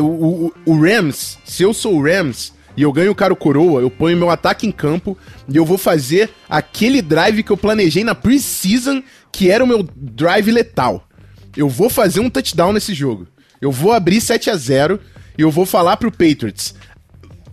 O, 0.00 0.50
o, 0.64 0.80
Rams, 0.80 1.38
se 1.44 1.62
eu 1.62 1.74
sou 1.74 1.96
o 1.96 2.02
Rams 2.02 2.54
e 2.76 2.82
eu 2.82 2.92
ganho 2.92 3.12
o 3.12 3.14
cara 3.14 3.34
coroa, 3.36 3.82
eu 3.82 3.90
ponho 3.90 4.16
meu 4.16 4.30
ataque 4.30 4.66
em 4.66 4.72
campo 4.72 5.18
e 5.48 5.56
eu 5.56 5.66
vou 5.66 5.76
fazer 5.76 6.30
aquele 6.48 7.02
drive 7.02 7.42
que 7.42 7.50
eu 7.50 7.56
planejei 7.56 8.02
na 8.02 8.14
preseason, 8.14 9.02
que 9.30 9.50
era 9.50 9.62
o 9.62 9.66
meu 9.66 9.82
drive 9.94 10.50
letal. 10.50 11.06
Eu 11.54 11.68
vou 11.68 11.90
fazer 11.90 12.20
um 12.20 12.30
touchdown 12.30 12.72
nesse 12.72 12.94
jogo. 12.94 13.28
Eu 13.60 13.70
vou 13.70 13.92
abrir 13.92 14.20
7 14.20 14.50
a 14.50 14.56
0 14.56 14.98
e 15.36 15.42
eu 15.42 15.50
vou 15.50 15.66
falar 15.66 15.98
pro 15.98 16.10
Patriots: 16.10 16.74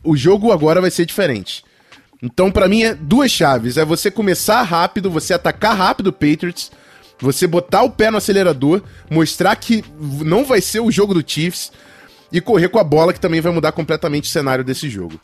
o 0.04 0.16
jogo 0.16 0.52
agora 0.52 0.82
vai 0.82 0.92
ser 0.92 1.06
diferente. 1.06 1.64
Então, 2.22 2.52
para 2.52 2.68
mim, 2.68 2.84
é 2.84 2.94
duas 2.94 3.32
chaves. 3.32 3.78
É 3.78 3.86
você 3.86 4.12
começar 4.12 4.62
rápido, 4.62 5.10
você 5.10 5.34
atacar 5.34 5.76
rápido 5.76 6.08
o 6.08 6.14
Patriots, 6.14 6.72
você 7.20 7.48
botar 7.48 7.84
o 7.84 7.90
pé 7.90 8.12
no 8.12 8.18
acelerador, 8.18 8.82
mostrar 9.10 9.56
que 9.56 9.84
não 10.24 10.46
vai 10.46 10.62
ser 10.62 10.80
o 10.80 10.92
jogo 10.92 11.14
do 11.14 11.24
Chiefs 11.28 11.72
e 12.32 12.40
correr 12.40 12.70
com 12.70 12.80
a 12.80 12.84
bola, 12.84 13.14
que 13.14 13.20
também 13.20 13.42
vai 13.42 13.52
mudar 13.52 13.72
completamente 13.72 14.26
o 14.26 14.32
cenário 14.32 14.64
desse 14.64 14.90
jogo. 14.90 15.20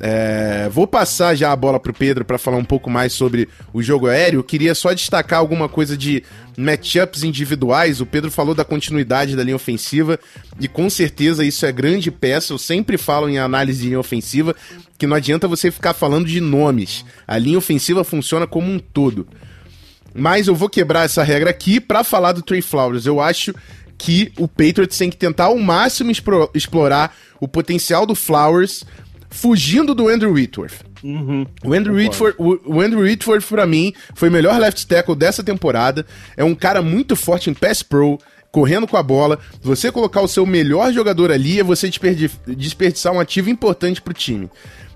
É, 0.00 0.68
vou 0.70 0.86
passar 0.86 1.34
já 1.34 1.52
a 1.52 1.56
bola 1.56 1.78
pro 1.78 1.92
Pedro 1.92 2.24
para 2.24 2.38
falar 2.38 2.56
um 2.56 2.64
pouco 2.64 2.90
mais 2.90 3.12
sobre 3.12 3.48
o 3.72 3.82
jogo 3.82 4.08
aéreo. 4.08 4.42
Queria 4.42 4.74
só 4.74 4.92
destacar 4.92 5.38
alguma 5.38 5.68
coisa 5.68 5.96
de 5.96 6.24
matchups 6.56 7.22
individuais. 7.22 8.00
O 8.00 8.06
Pedro 8.06 8.30
falou 8.30 8.54
da 8.54 8.64
continuidade 8.64 9.36
da 9.36 9.44
linha 9.44 9.56
ofensiva 9.56 10.18
e 10.58 10.66
com 10.66 10.88
certeza 10.88 11.44
isso 11.44 11.66
é 11.66 11.72
grande 11.72 12.10
peça. 12.10 12.52
Eu 12.52 12.58
sempre 12.58 12.96
falo 12.96 13.28
em 13.28 13.38
análise 13.38 13.82
de 13.82 13.86
linha 13.88 14.00
ofensiva 14.00 14.56
que 14.98 15.06
não 15.06 15.16
adianta 15.16 15.46
você 15.46 15.70
ficar 15.70 15.92
falando 15.92 16.26
de 16.26 16.40
nomes. 16.40 17.04
A 17.26 17.36
linha 17.38 17.58
ofensiva 17.58 18.02
funciona 18.02 18.46
como 18.46 18.70
um 18.70 18.78
todo. 18.78 19.26
Mas 20.14 20.46
eu 20.46 20.54
vou 20.54 20.68
quebrar 20.68 21.04
essa 21.04 21.22
regra 21.22 21.50
aqui 21.50 21.80
para 21.80 22.04
falar 22.04 22.32
do 22.32 22.42
Trey 22.42 22.60
Flowers. 22.60 23.06
Eu 23.06 23.20
acho 23.20 23.54
que 23.96 24.32
o 24.36 24.48
Patriots 24.48 24.98
tem 24.98 25.08
que 25.08 25.16
tentar 25.16 25.44
ao 25.44 25.56
máximo 25.56 26.10
explorar 26.54 27.16
o 27.40 27.46
potencial 27.46 28.04
do 28.04 28.14
Flowers 28.14 28.84
fugindo 29.32 29.94
do 29.94 30.08
Andrew 30.08 30.32
Whitworth. 30.32 30.84
Uhum, 31.02 31.44
o, 31.64 31.72
Andrew 31.72 31.96
Whitworth, 31.96 32.36
o, 32.38 32.76
o 32.76 32.80
Andrew 32.80 33.02
Whitworth, 33.02 33.48
pra 33.48 33.66
mim, 33.66 33.92
foi 34.14 34.28
o 34.28 34.32
melhor 34.32 34.58
left 34.60 34.86
tackle 34.86 35.16
dessa 35.16 35.42
temporada. 35.42 36.06
É 36.36 36.44
um 36.44 36.54
cara 36.54 36.80
muito 36.80 37.16
forte 37.16 37.50
em 37.50 37.54
pass 37.54 37.82
pro, 37.82 38.18
correndo 38.52 38.86
com 38.86 38.96
a 38.96 39.02
bola. 39.02 39.38
Você 39.62 39.90
colocar 39.90 40.20
o 40.20 40.28
seu 40.28 40.46
melhor 40.46 40.92
jogador 40.92 41.32
ali 41.32 41.58
é 41.58 41.64
você 41.64 41.88
desperdi 41.88 42.30
desperdiçar 42.46 43.12
um 43.12 43.18
ativo 43.18 43.50
importante 43.50 44.00
pro 44.00 44.14
time. 44.14 44.48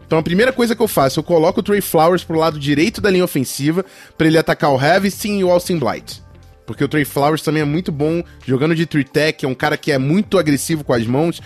Então 0.06 0.18
a 0.18 0.22
primeira 0.22 0.52
coisa 0.52 0.76
que 0.76 0.82
eu 0.82 0.86
faço, 0.86 1.18
eu 1.18 1.24
coloco 1.24 1.58
o 1.58 1.62
Trey 1.62 1.80
Flowers 1.80 2.22
pro 2.22 2.38
lado 2.38 2.60
direito 2.60 3.00
da 3.00 3.10
linha 3.10 3.24
ofensiva 3.24 3.84
para 4.16 4.28
ele 4.28 4.38
atacar 4.38 4.70
o 4.70 4.78
Havison 4.78 5.28
e 5.28 5.42
o 5.42 5.50
Austin 5.50 5.78
Blight. 5.78 6.22
Porque 6.64 6.84
o 6.84 6.88
Trey 6.88 7.04
Flowers 7.04 7.42
também 7.42 7.62
é 7.62 7.64
muito 7.64 7.90
bom 7.90 8.22
jogando 8.46 8.74
de 8.74 8.86
three 8.86 9.04
tech, 9.04 9.44
é 9.44 9.48
um 9.48 9.54
cara 9.54 9.76
que 9.76 9.90
é 9.90 9.98
muito 9.98 10.38
agressivo 10.38 10.84
com 10.84 10.92
as 10.92 11.06
mãos 11.06 11.40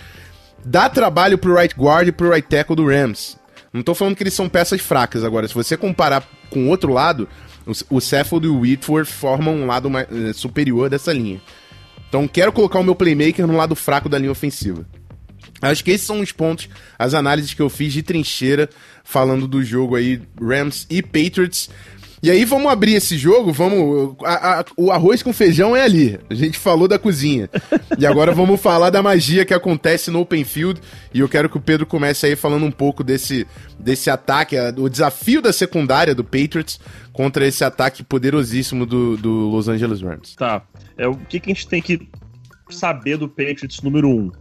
dá 0.65 0.89
trabalho 0.89 1.37
pro 1.37 1.55
right 1.55 1.75
guard 1.75 2.07
e 2.07 2.11
pro 2.11 2.31
right 2.31 2.47
tackle 2.47 2.75
do 2.75 2.87
Rams. 2.87 3.37
Não 3.73 3.81
tô 3.81 3.95
falando 3.95 4.15
que 4.15 4.23
eles 4.23 4.33
são 4.33 4.49
peças 4.49 4.81
fracas 4.81 5.23
agora. 5.23 5.47
Se 5.47 5.53
você 5.53 5.77
comparar 5.77 6.23
com 6.49 6.65
o 6.65 6.67
outro 6.67 6.91
lado, 6.91 7.27
o 7.89 8.01
Seffold 8.01 8.45
e 8.45 8.49
o 8.49 8.59
Whitworth 8.59 9.07
formam 9.07 9.55
um 9.55 9.65
lado 9.65 9.89
mais, 9.89 10.07
eh, 10.11 10.33
superior 10.33 10.89
dessa 10.89 11.13
linha. 11.13 11.41
Então 12.09 12.27
quero 12.27 12.51
colocar 12.51 12.79
o 12.79 12.83
meu 12.83 12.95
playmaker 12.95 13.47
no 13.47 13.55
lado 13.55 13.75
fraco 13.75 14.09
da 14.09 14.17
linha 14.17 14.31
ofensiva. 14.31 14.85
Acho 15.61 15.83
que 15.83 15.91
esses 15.91 16.05
são 16.05 16.19
os 16.19 16.31
pontos, 16.31 16.67
as 16.97 17.13
análises 17.13 17.53
que 17.53 17.61
eu 17.61 17.69
fiz 17.69 17.93
de 17.93 18.01
trincheira, 18.01 18.69
falando 19.03 19.47
do 19.47 19.63
jogo 19.63 19.95
aí, 19.95 20.21
Rams 20.41 20.87
e 20.89 21.01
Patriots. 21.01 21.69
E 22.23 22.29
aí 22.29 22.45
vamos 22.45 22.71
abrir 22.71 22.93
esse 22.93 23.17
jogo, 23.17 23.51
vamos. 23.51 24.15
a- 24.23 24.59
a- 24.59 24.65
o 24.77 24.91
arroz 24.91 25.23
com 25.23 25.33
feijão 25.33 25.75
é 25.75 25.81
ali. 25.83 26.19
A 26.29 26.35
gente 26.35 26.57
falou 26.57 26.87
da 26.87 26.99
cozinha. 26.99 27.49
E 27.97 28.05
agora 28.05 28.31
vamos 28.31 28.61
falar 28.61 28.91
da 28.91 29.01
magia 29.01 29.43
que 29.43 29.53
acontece 29.55 30.11
no 30.11 30.19
Open 30.21 30.43
Field. 30.43 30.79
E 31.13 31.19
eu 31.19 31.27
quero 31.27 31.49
que 31.49 31.57
o 31.57 31.61
Pedro 31.61 31.85
comece 31.85 32.27
aí 32.27 32.35
falando 32.35 32.63
um 32.65 32.71
pouco 32.71 33.03
desse, 33.03 33.47
desse 33.79 34.09
ataque, 34.11 34.55
o 34.77 34.87
desafio 34.87 35.41
da 35.41 35.51
secundária 35.51 36.13
do 36.13 36.23
Patriots 36.23 36.79
contra 37.11 37.45
esse 37.47 37.63
ataque 37.63 38.03
poderosíssimo 38.03 38.85
do, 38.85 39.17
do 39.17 39.49
Los 39.49 39.67
Angeles 39.67 40.01
Rams. 40.01 40.35
Tá. 40.35 40.61
É, 40.97 41.07
o 41.07 41.15
que, 41.15 41.39
que 41.39 41.51
a 41.51 41.53
gente 41.55 41.67
tem 41.67 41.81
que 41.81 42.07
saber 42.69 43.17
do 43.17 43.27
Patriots 43.27 43.81
número 43.81 44.07
um? 44.07 44.31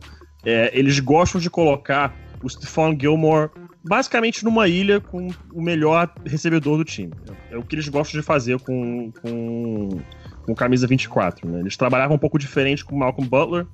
É, 0.44 0.70
eles 0.78 0.98
gostam 1.00 1.40
de 1.40 1.48
colocar 1.48 2.14
o 2.42 2.48
Stephon 2.48 2.94
Gilmore 2.98 3.48
basicamente 3.82 4.44
numa 4.44 4.68
ilha 4.68 5.00
com 5.00 5.28
o 5.52 5.62
melhor 5.62 6.12
recebedor 6.24 6.76
do 6.78 6.84
time. 6.84 7.12
É, 7.50 7.56
o 7.56 7.62
que 7.62 7.74
eles 7.74 7.88
gostam 7.88 8.20
de 8.20 8.26
fazer 8.26 8.58
com, 8.60 9.10
com, 9.22 10.00
com 10.44 10.54
camisa 10.54 10.86
24. 10.86 11.48
Né? 11.48 11.60
Eles 11.60 11.76
trabalhavam 11.76 12.16
um 12.16 12.18
pouco 12.18 12.38
diferente 12.38 12.84
com 12.84 12.94
o 12.94 12.98
Malcolm 12.98 13.28
Butler, 13.28 13.66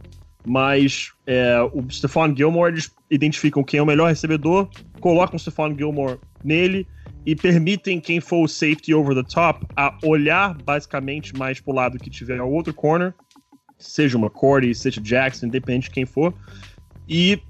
mas 0.47 1.13
é, 1.27 1.61
o 1.73 1.85
Stephon 1.91 2.35
Gilmore 2.35 2.73
eles 2.73 2.95
identificam 3.11 3.65
quem 3.65 3.79
é 3.79 3.83
o 3.83 3.87
melhor 3.87 4.09
recebedor, 4.09 4.69
colocam 5.01 5.37
o 5.37 5.39
Stephon 5.39 5.77
Gilmore 5.77 6.19
nele 6.45 6.87
e 7.25 7.35
permitem 7.35 8.01
quem 8.01 8.21
for 8.21 8.45
o 8.45 8.49
safety 8.49 8.95
over 8.95 9.15
the 9.15 9.29
top 9.29 9.67
a 9.77 9.99
olhar 10.05 10.57
basicamente 10.63 11.37
mais 11.37 11.61
pro 11.61 11.75
lado 11.75 11.99
que 11.99 12.09
tiver 12.09 12.41
o 12.41 12.49
outro 12.49 12.73
corner, 12.73 13.13
seja 13.77 14.17
uma 14.17 14.31
Cordy, 14.31 14.73
seja 14.73 15.01
Jackson, 15.01 15.47
independente 15.47 15.85
de 15.85 15.91
quem 15.91 16.07
for, 16.07 16.33
e 17.09 17.41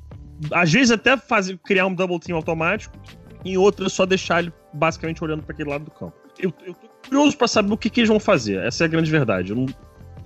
às 0.53 0.73
vezes 0.73 0.91
até 0.91 1.17
fazer, 1.17 1.59
criar 1.59 1.87
um 1.87 1.95
double 1.95 2.19
team 2.19 2.37
automático, 2.37 2.97
em 3.45 3.57
outras 3.57 3.93
só 3.93 4.05
deixar 4.05 4.41
ele 4.43 4.53
basicamente 4.73 5.23
olhando 5.23 5.43
para 5.43 5.53
aquele 5.55 5.71
lado 5.71 5.85
do 5.85 5.91
campo. 5.91 6.15
Eu, 6.39 6.53
eu 6.67 6.75
tô 6.75 6.89
curioso 7.09 7.37
para 7.37 7.49
saber 7.49 7.73
o 7.73 7.77
que, 7.77 7.89
que 7.89 8.01
eles 8.01 8.09
vão 8.09 8.21
fazer, 8.21 8.59
essa 8.65 8.85
é 8.85 8.87
a 8.87 8.89
grande 8.89 9.11
verdade. 9.11 9.51
Eu, 9.51 9.57
não- 9.57 9.67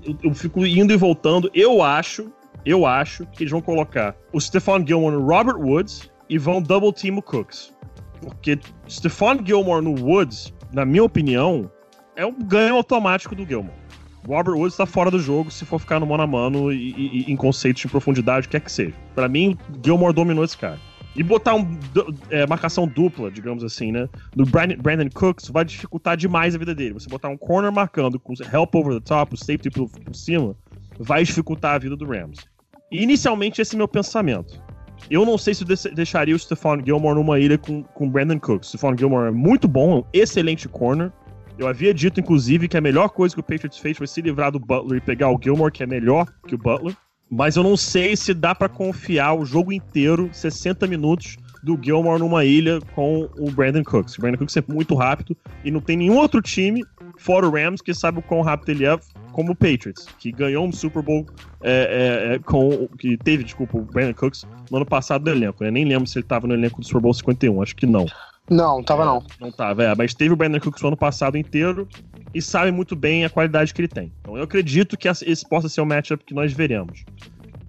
eu- 0.04 0.16
eu 0.24 0.34
fico 0.34 0.64
indo 0.66 0.92
e 0.92 0.96
voltando, 0.96 1.50
eu 1.54 1.82
acho, 1.82 2.32
eu 2.64 2.86
acho 2.86 3.26
que 3.26 3.42
eles 3.42 3.50
vão 3.50 3.60
colocar 3.60 4.16
o 4.32 4.40
Stephon 4.40 4.84
Gilmore 4.86 5.14
no 5.14 5.24
Robert 5.26 5.56
Woods 5.58 6.10
e 6.28 6.38
vão 6.38 6.60
double 6.62 6.92
team 6.92 7.16
o 7.18 7.22
Cooks. 7.22 7.72
Porque 8.20 8.58
Stephon 8.88 9.38
Gilmore 9.44 9.82
no 9.84 9.94
Woods, 10.02 10.52
na 10.72 10.84
minha 10.84 11.04
opinião, 11.04 11.70
é 12.16 12.24
um 12.26 12.38
ganho 12.38 12.74
automático 12.76 13.34
do 13.34 13.46
Gilmore. 13.46 13.79
Robert 14.26 14.54
Woods 14.54 14.76
tá 14.76 14.86
fora 14.86 15.10
do 15.10 15.18
jogo 15.18 15.50
se 15.50 15.64
for 15.64 15.78
ficar 15.78 15.98
no 15.98 16.06
mano 16.06 16.22
a 16.22 16.26
mano 16.26 16.72
e, 16.72 16.90
e- 16.90 17.24
e 17.28 17.32
em 17.32 17.36
conceitos 17.36 17.82
de 17.82 17.88
profundidade, 17.88 18.46
o 18.46 18.50
que 18.50 18.56
é 18.56 18.60
que 18.60 18.70
seja. 18.70 18.94
Pra 19.14 19.28
mim, 19.28 19.56
Gilmore 19.84 20.12
dominou 20.14 20.44
esse 20.44 20.56
cara. 20.56 20.78
E 21.16 21.22
botar 21.24 21.56
um 21.56 21.66
é, 22.30 22.46
marcação 22.46 22.86
dupla, 22.86 23.30
digamos 23.32 23.64
assim, 23.64 23.90
né? 23.90 24.08
Do 24.34 24.44
Brandon, 24.46 25.08
Cooks 25.12 25.48
vai 25.48 25.64
dificultar 25.64 26.16
demais 26.16 26.54
a 26.54 26.58
vida 26.58 26.72
dele. 26.74 26.94
Você 26.94 27.08
botar 27.08 27.28
um 27.28 27.36
corner 27.36 27.72
marcando 27.72 28.20
com 28.20 28.32
help 28.52 28.74
over 28.76 28.94
the 28.94 29.00
top, 29.00 29.34
o 29.34 29.36
safety 29.36 29.70
por, 29.70 29.88
por 29.90 30.14
cima, 30.14 30.54
vai 31.00 31.24
dificultar 31.24 31.74
a 31.74 31.78
vida 31.78 31.96
do 31.96 32.06
Rams. 32.06 32.38
E 32.92 33.02
inicialmente 33.02 33.60
esse 33.60 33.74
é 33.74 33.78
meu 33.78 33.88
pensamento. 33.88 34.62
Eu 35.10 35.24
não 35.26 35.36
sei 35.36 35.54
se 35.54 35.64
deixaria 35.92 36.36
o 36.36 36.38
Stephon 36.38 36.78
Gilmore 36.84 37.16
numa 37.16 37.40
ilha 37.40 37.58
com 37.58 37.84
o 37.96 38.08
Brandon 38.10 38.38
Cooks. 38.38 38.68
O 38.68 38.70
Stephon 38.78 38.96
Gilmore 38.96 39.28
é 39.28 39.30
muito 39.32 39.66
bom, 39.66 39.92
é 39.92 39.96
um 39.96 40.04
excelente 40.12 40.68
corner. 40.68 41.10
Eu 41.60 41.68
havia 41.68 41.92
dito, 41.92 42.18
inclusive, 42.18 42.66
que 42.66 42.76
a 42.78 42.80
melhor 42.80 43.10
coisa 43.10 43.34
que 43.34 43.40
o 43.40 43.44
Patriots 43.44 43.76
fez 43.76 43.98
foi 43.98 44.06
se 44.06 44.22
livrar 44.22 44.50
do 44.50 44.58
Butler 44.58 44.96
e 44.96 45.00
pegar 45.04 45.28
o 45.28 45.38
Gilmore, 45.38 45.70
que 45.70 45.82
é 45.82 45.86
melhor 45.86 46.26
que 46.48 46.54
o 46.54 46.58
Butler. 46.58 46.96
Mas 47.30 47.54
eu 47.54 47.62
não 47.62 47.76
sei 47.76 48.16
se 48.16 48.32
dá 48.32 48.54
pra 48.54 48.66
confiar 48.66 49.34
o 49.34 49.44
jogo 49.44 49.70
inteiro, 49.70 50.30
60 50.32 50.86
minutos, 50.86 51.36
do 51.62 51.78
Gilmore 51.78 52.18
numa 52.18 52.46
ilha 52.46 52.80
com 52.94 53.28
o 53.38 53.50
Brandon 53.50 53.84
Cooks. 53.84 54.16
O 54.16 54.22
Brandon 54.22 54.38
Cooks 54.38 54.56
é 54.56 54.64
muito 54.66 54.94
rápido 54.94 55.36
e 55.62 55.70
não 55.70 55.82
tem 55.82 55.98
nenhum 55.98 56.16
outro 56.16 56.40
time, 56.40 56.82
fora 57.18 57.46
o 57.46 57.50
Rams, 57.50 57.82
que 57.82 57.92
sabe 57.92 58.20
o 58.20 58.22
quão 58.22 58.40
rápido 58.40 58.70
ele 58.70 58.86
é, 58.86 58.98
como 59.32 59.52
o 59.52 59.54
Patriots, 59.54 60.06
que 60.18 60.32
ganhou 60.32 60.66
um 60.66 60.72
Super 60.72 61.02
Bowl 61.02 61.26
é, 61.60 62.30
é, 62.30 62.34
é, 62.34 62.38
com. 62.38 62.88
que 62.98 63.18
teve, 63.18 63.44
desculpa, 63.44 63.76
o 63.76 63.82
Brandon 63.82 64.14
Cooks 64.14 64.46
no 64.70 64.78
ano 64.78 64.86
passado 64.86 65.24
do 65.24 65.30
elenco. 65.30 65.62
Eu 65.62 65.70
nem 65.70 65.84
lembro 65.84 66.06
se 66.06 66.18
ele 66.18 66.26
tava 66.26 66.46
no 66.46 66.54
elenco 66.54 66.80
do 66.80 66.86
Super 66.86 67.02
Bowl 67.02 67.12
51, 67.12 67.62
acho 67.62 67.76
que 67.76 67.84
não. 67.84 68.06
Não, 68.50 68.82
tava 68.82 69.04
não. 69.04 69.24
Não 69.40 69.52
tava, 69.52 69.84
é, 69.84 69.94
mas 69.94 70.12
teve 70.12 70.34
o 70.34 70.36
Brandon 70.36 70.58
Cooks 70.58 70.82
o 70.82 70.88
ano 70.88 70.96
passado 70.96 71.38
inteiro 71.38 71.88
e 72.34 72.42
sabe 72.42 72.72
muito 72.72 72.96
bem 72.96 73.24
a 73.24 73.30
qualidade 73.30 73.72
que 73.72 73.80
ele 73.80 73.88
tem. 73.88 74.12
Então 74.20 74.36
eu 74.36 74.42
acredito 74.42 74.96
que 74.96 75.08
esse 75.08 75.48
possa 75.48 75.68
ser 75.68 75.80
o 75.80 75.86
matchup 75.86 76.24
que 76.24 76.34
nós 76.34 76.52
veremos. 76.52 77.04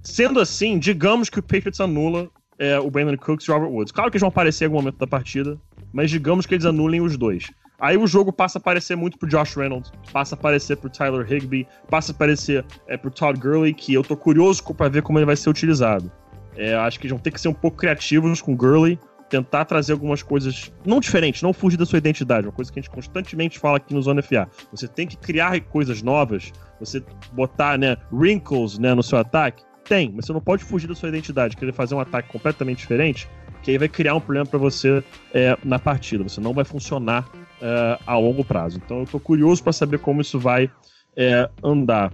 Sendo 0.02 0.40
assim, 0.40 0.80
digamos 0.80 1.30
que 1.30 1.38
o 1.38 1.44
Patriots 1.44 1.80
anula 1.80 2.28
é, 2.58 2.80
o 2.80 2.90
Brandon 2.90 3.16
Cooks 3.16 3.46
e 3.46 3.52
o 3.52 3.54
Robert 3.54 3.72
Woods. 3.72 3.92
Claro 3.92 4.10
que 4.10 4.18
eles 4.18 4.22
vão 4.22 4.30
aparecer 4.30 4.64
em 4.64 4.68
algum 4.68 4.78
momento 4.78 4.98
da 4.98 5.08
partida, 5.08 5.56
mas 5.94 6.10
digamos 6.10 6.48
que 6.48 6.56
eles 6.56 6.66
anulem 6.66 7.00
os 7.00 7.16
dois. 7.16 7.52
Aí 7.80 7.98
o 7.98 8.06
jogo 8.06 8.32
passa 8.32 8.60
a 8.60 8.62
aparecer 8.62 8.96
muito 8.96 9.18
pro 9.18 9.28
Josh 9.28 9.56
Reynolds, 9.56 9.92
passa 10.12 10.36
a 10.36 10.38
aparecer 10.38 10.78
pro 10.78 10.90
Tyler 10.90 11.32
Higbee, 11.32 11.68
passa 11.90 12.12
a 12.12 12.16
aparecer 12.16 12.64
é, 12.88 12.96
pro 12.96 13.10
Todd 13.10 13.40
Gurley, 13.40 13.74
que 13.74 13.94
eu 13.94 14.04
tô 14.04 14.16
curioso 14.16 14.64
pra 14.76 14.88
ver 14.88 15.02
como 15.02 15.18
ele 15.18 15.26
vai 15.26 15.36
ser 15.36 15.50
utilizado. 15.50 16.12
É, 16.56 16.76
acho 16.76 17.00
que 17.00 17.08
eles 17.08 17.12
vão 17.12 17.20
ter 17.20 17.32
que 17.32 17.42
ser 17.42 17.48
um 17.48 17.54
pouco 17.54 17.78
criativos 17.78 18.42
com 18.42 18.54
o 18.54 18.56
Gurley, 18.56 19.00
tentar 19.32 19.64
trazer 19.64 19.94
algumas 19.94 20.22
coisas 20.22 20.74
não 20.86 21.00
diferentes, 21.00 21.42
não 21.42 21.54
fugir 21.54 21.78
da 21.78 21.86
sua 21.86 21.98
identidade, 21.98 22.46
uma 22.46 22.52
coisa 22.52 22.72
que 22.72 22.78
a 22.78 22.82
gente 22.82 22.92
constantemente 22.92 23.58
fala 23.58 23.78
aqui 23.78 23.94
no 23.94 24.02
Zona 24.02 24.22
FA. 24.22 24.48
Você 24.72 24.90
tem 24.90 25.08
que 25.08 25.16
criar 25.16 25.60
coisas 25.62 26.02
novas, 26.04 26.52
você 26.78 27.02
botar, 27.32 27.80
né, 27.80 27.96
wrinkles, 28.12 28.78
né, 28.78 28.94
no 28.94 29.02
seu 29.02 29.18
ataque. 29.18 29.64
Tem, 29.86 30.12
mas 30.14 30.26
você 30.26 30.34
não 30.34 30.42
pode 30.42 30.66
fugir 30.66 30.88
da 30.88 30.94
sua 30.94 31.08
identidade, 31.08 31.56
querer 31.56 31.72
fazer 31.72 31.96
um 31.96 32.00
ataque 32.02 32.30
completamente 32.30 32.80
diferente, 32.80 33.28
que 33.64 33.72
aí 33.72 33.78
vai 33.78 33.88
criar 33.88 34.16
um 34.16 34.20
problema 34.20 34.46
pra 34.46 34.60
você 34.60 35.02
é, 35.34 35.58
na 35.64 35.80
partida. 35.80 36.24
Você 36.24 36.42
não 36.42 36.54
vai 36.54 36.66
funcionar 36.66 37.28
é, 37.62 37.98
a 38.06 38.18
longo 38.18 38.44
prazo. 38.44 38.82
Então 38.84 39.00
eu 39.00 39.06
tô 39.06 39.20
curioso 39.20 39.64
pra 39.64 39.72
saber 39.72 40.00
como 40.00 40.20
isso 40.20 40.38
vai 40.38 40.70
é, 41.16 41.50
andar. 41.64 42.12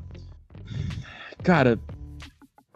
Cara, 1.43 1.79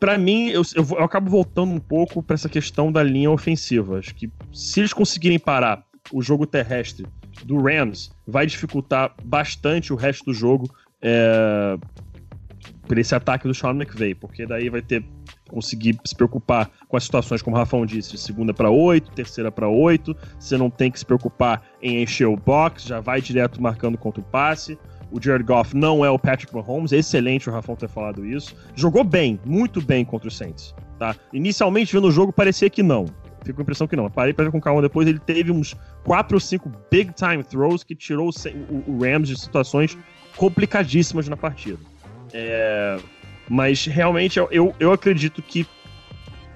Pra 0.01 0.17
mim, 0.17 0.47
eu, 0.47 0.63
eu, 0.73 0.83
eu 0.97 1.03
acabo 1.03 1.29
voltando 1.29 1.71
um 1.71 1.79
pouco 1.79 2.23
pra 2.23 2.33
essa 2.33 2.49
questão 2.49 2.91
da 2.91 3.03
linha 3.03 3.29
ofensiva. 3.29 3.99
Acho 3.99 4.15
que 4.15 4.31
se 4.51 4.79
eles 4.79 4.93
conseguirem 4.93 5.37
parar 5.37 5.85
o 6.11 6.23
jogo 6.23 6.47
terrestre 6.47 7.05
do 7.45 7.61
Rams, 7.61 8.09
vai 8.25 8.47
dificultar 8.47 9.13
bastante 9.23 9.93
o 9.93 9.95
resto 9.95 10.25
do 10.25 10.33
jogo 10.33 10.67
é, 11.03 11.77
por 12.87 12.97
esse 12.97 13.13
ataque 13.13 13.47
do 13.47 13.53
Sean 13.53 13.75
McVay, 13.75 14.15
porque 14.15 14.47
daí 14.47 14.69
vai 14.69 14.81
ter 14.81 15.05
conseguir 15.47 15.99
se 16.03 16.15
preocupar 16.15 16.71
com 16.87 16.97
as 16.97 17.03
situações, 17.03 17.41
como 17.43 17.55
o 17.55 17.59
Rafão 17.59 17.85
disse, 17.85 18.11
de 18.11 18.17
segunda 18.17 18.53
para 18.53 18.71
oito, 18.71 19.11
terceira 19.11 19.51
para 19.51 19.67
oito. 19.67 20.15
Você 20.39 20.57
não 20.57 20.69
tem 20.69 20.89
que 20.89 20.97
se 20.97 21.05
preocupar 21.05 21.61
em 21.79 22.01
encher 22.01 22.25
o 22.25 22.35
box, 22.35 22.87
já 22.87 22.99
vai 22.99 23.21
direto 23.21 23.61
marcando 23.61 23.99
contra 23.99 24.21
o 24.21 24.25
passe. 24.25 24.79
O 25.11 25.21
Jared 25.21 25.45
Goff 25.45 25.75
não 25.75 26.05
é 26.05 26.09
o 26.09 26.17
Patrick 26.17 26.53
Mahomes, 26.55 26.91
excelente 26.91 27.49
o 27.49 27.53
Rafão 27.53 27.75
ter 27.75 27.89
falado 27.89 28.25
isso. 28.25 28.55
Jogou 28.75 29.03
bem, 29.03 29.39
muito 29.45 29.81
bem 29.81 30.05
contra 30.05 30.27
o 30.29 30.31
Saints, 30.31 30.73
tá? 30.97 31.15
Inicialmente 31.33 31.91
vendo 31.93 32.07
o 32.07 32.11
jogo 32.11 32.31
parecia 32.31 32.69
que 32.69 32.81
não. 32.81 33.05
Fico 33.43 33.55
com 33.55 33.61
a 33.61 33.63
impressão 33.63 33.87
que 33.87 33.95
não. 33.95 34.09
Parei 34.09 34.33
pra 34.33 34.45
ver 34.45 34.51
com 34.51 34.61
calma 34.61 34.81
depois, 34.81 35.07
ele 35.07 35.19
teve 35.19 35.51
uns 35.51 35.75
4 36.03 36.35
ou 36.35 36.39
5 36.39 36.71
big 36.89 37.11
time 37.13 37.43
throws 37.43 37.83
que 37.83 37.95
tirou 37.95 38.29
o, 38.29 38.91
o- 38.91 38.99
Rams 39.03 39.27
de 39.27 39.37
situações 39.39 39.97
complicadíssimas 40.37 41.27
na 41.27 41.35
partida. 41.35 41.77
É, 42.33 42.97
mas 43.49 43.85
realmente 43.85 44.39
eu, 44.39 44.47
eu, 44.51 44.73
eu 44.79 44.91
acredito 44.93 45.41
que 45.41 45.65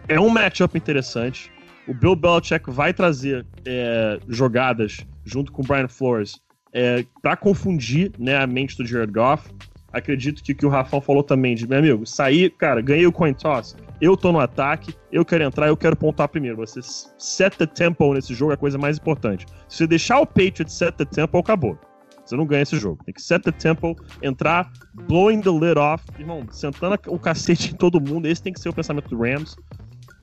é 0.07 0.19
um 0.19 0.29
matchup 0.29 0.77
interessante. 0.77 1.51
O 1.87 1.93
Bill 1.93 2.15
Belichick 2.15 2.69
vai 2.71 2.93
trazer 2.93 3.45
é, 3.65 4.19
jogadas 4.27 5.05
junto 5.23 5.51
com 5.51 5.61
o 5.61 5.65
Brian 5.65 5.87
Flores 5.87 6.39
é, 6.75 7.05
para 7.21 7.37
confundir 7.37 8.11
né, 8.19 8.35
a 8.35 8.45
mente 8.45 8.77
do 8.77 8.85
Jared 8.85 9.11
Goff. 9.11 9.49
Acredito 9.93 10.43
que 10.43 10.51
o 10.51 10.55
que 10.55 10.65
o 10.65 10.69
Rafão 10.69 10.99
falou 10.99 11.23
também, 11.23 11.55
de 11.55 11.65
meu 11.65 11.79
amigo, 11.79 12.05
sair, 12.05 12.49
cara, 12.49 12.81
ganhei 12.81 13.07
o 13.07 13.13
coin 13.13 13.33
toss, 13.33 13.77
eu 14.01 14.17
tô 14.17 14.33
no 14.33 14.41
ataque, 14.41 14.93
eu 15.09 15.23
quero 15.23 15.45
entrar, 15.45 15.69
eu 15.69 15.77
quero 15.77 15.95
pontuar 15.95 16.27
primeiro. 16.27 16.57
Você 16.57 16.81
set 17.17 17.57
the 17.57 17.65
tempo 17.65 18.13
nesse 18.13 18.33
jogo 18.33 18.51
é 18.51 18.55
a 18.55 18.57
coisa 18.57 18.77
mais 18.77 18.97
importante. 18.97 19.45
Se 19.69 19.77
você 19.77 19.87
deixar 19.87 20.19
o 20.19 20.25
Patriots 20.25 20.73
set 20.73 20.97
the 20.97 21.05
tempo, 21.05 21.37
acabou. 21.37 21.79
Você 22.25 22.35
não 22.35 22.45
ganha 22.45 22.63
esse 22.63 22.77
jogo. 22.77 23.01
Tem 23.05 23.13
que 23.13 23.21
set 23.21 23.41
the 23.41 23.53
tempo, 23.53 23.95
entrar, 24.21 24.69
blowing 25.07 25.39
the 25.39 25.49
lid 25.49 25.77
off, 25.77 26.03
irmão, 26.19 26.45
sentando 26.51 26.99
o 27.07 27.17
cacete 27.17 27.71
em 27.71 27.77
todo 27.77 28.01
mundo. 28.01 28.27
Esse 28.27 28.43
tem 28.43 28.51
que 28.51 28.59
ser 28.59 28.67
o 28.67 28.73
pensamento 28.73 29.07
do 29.07 29.17
Rams. 29.17 29.55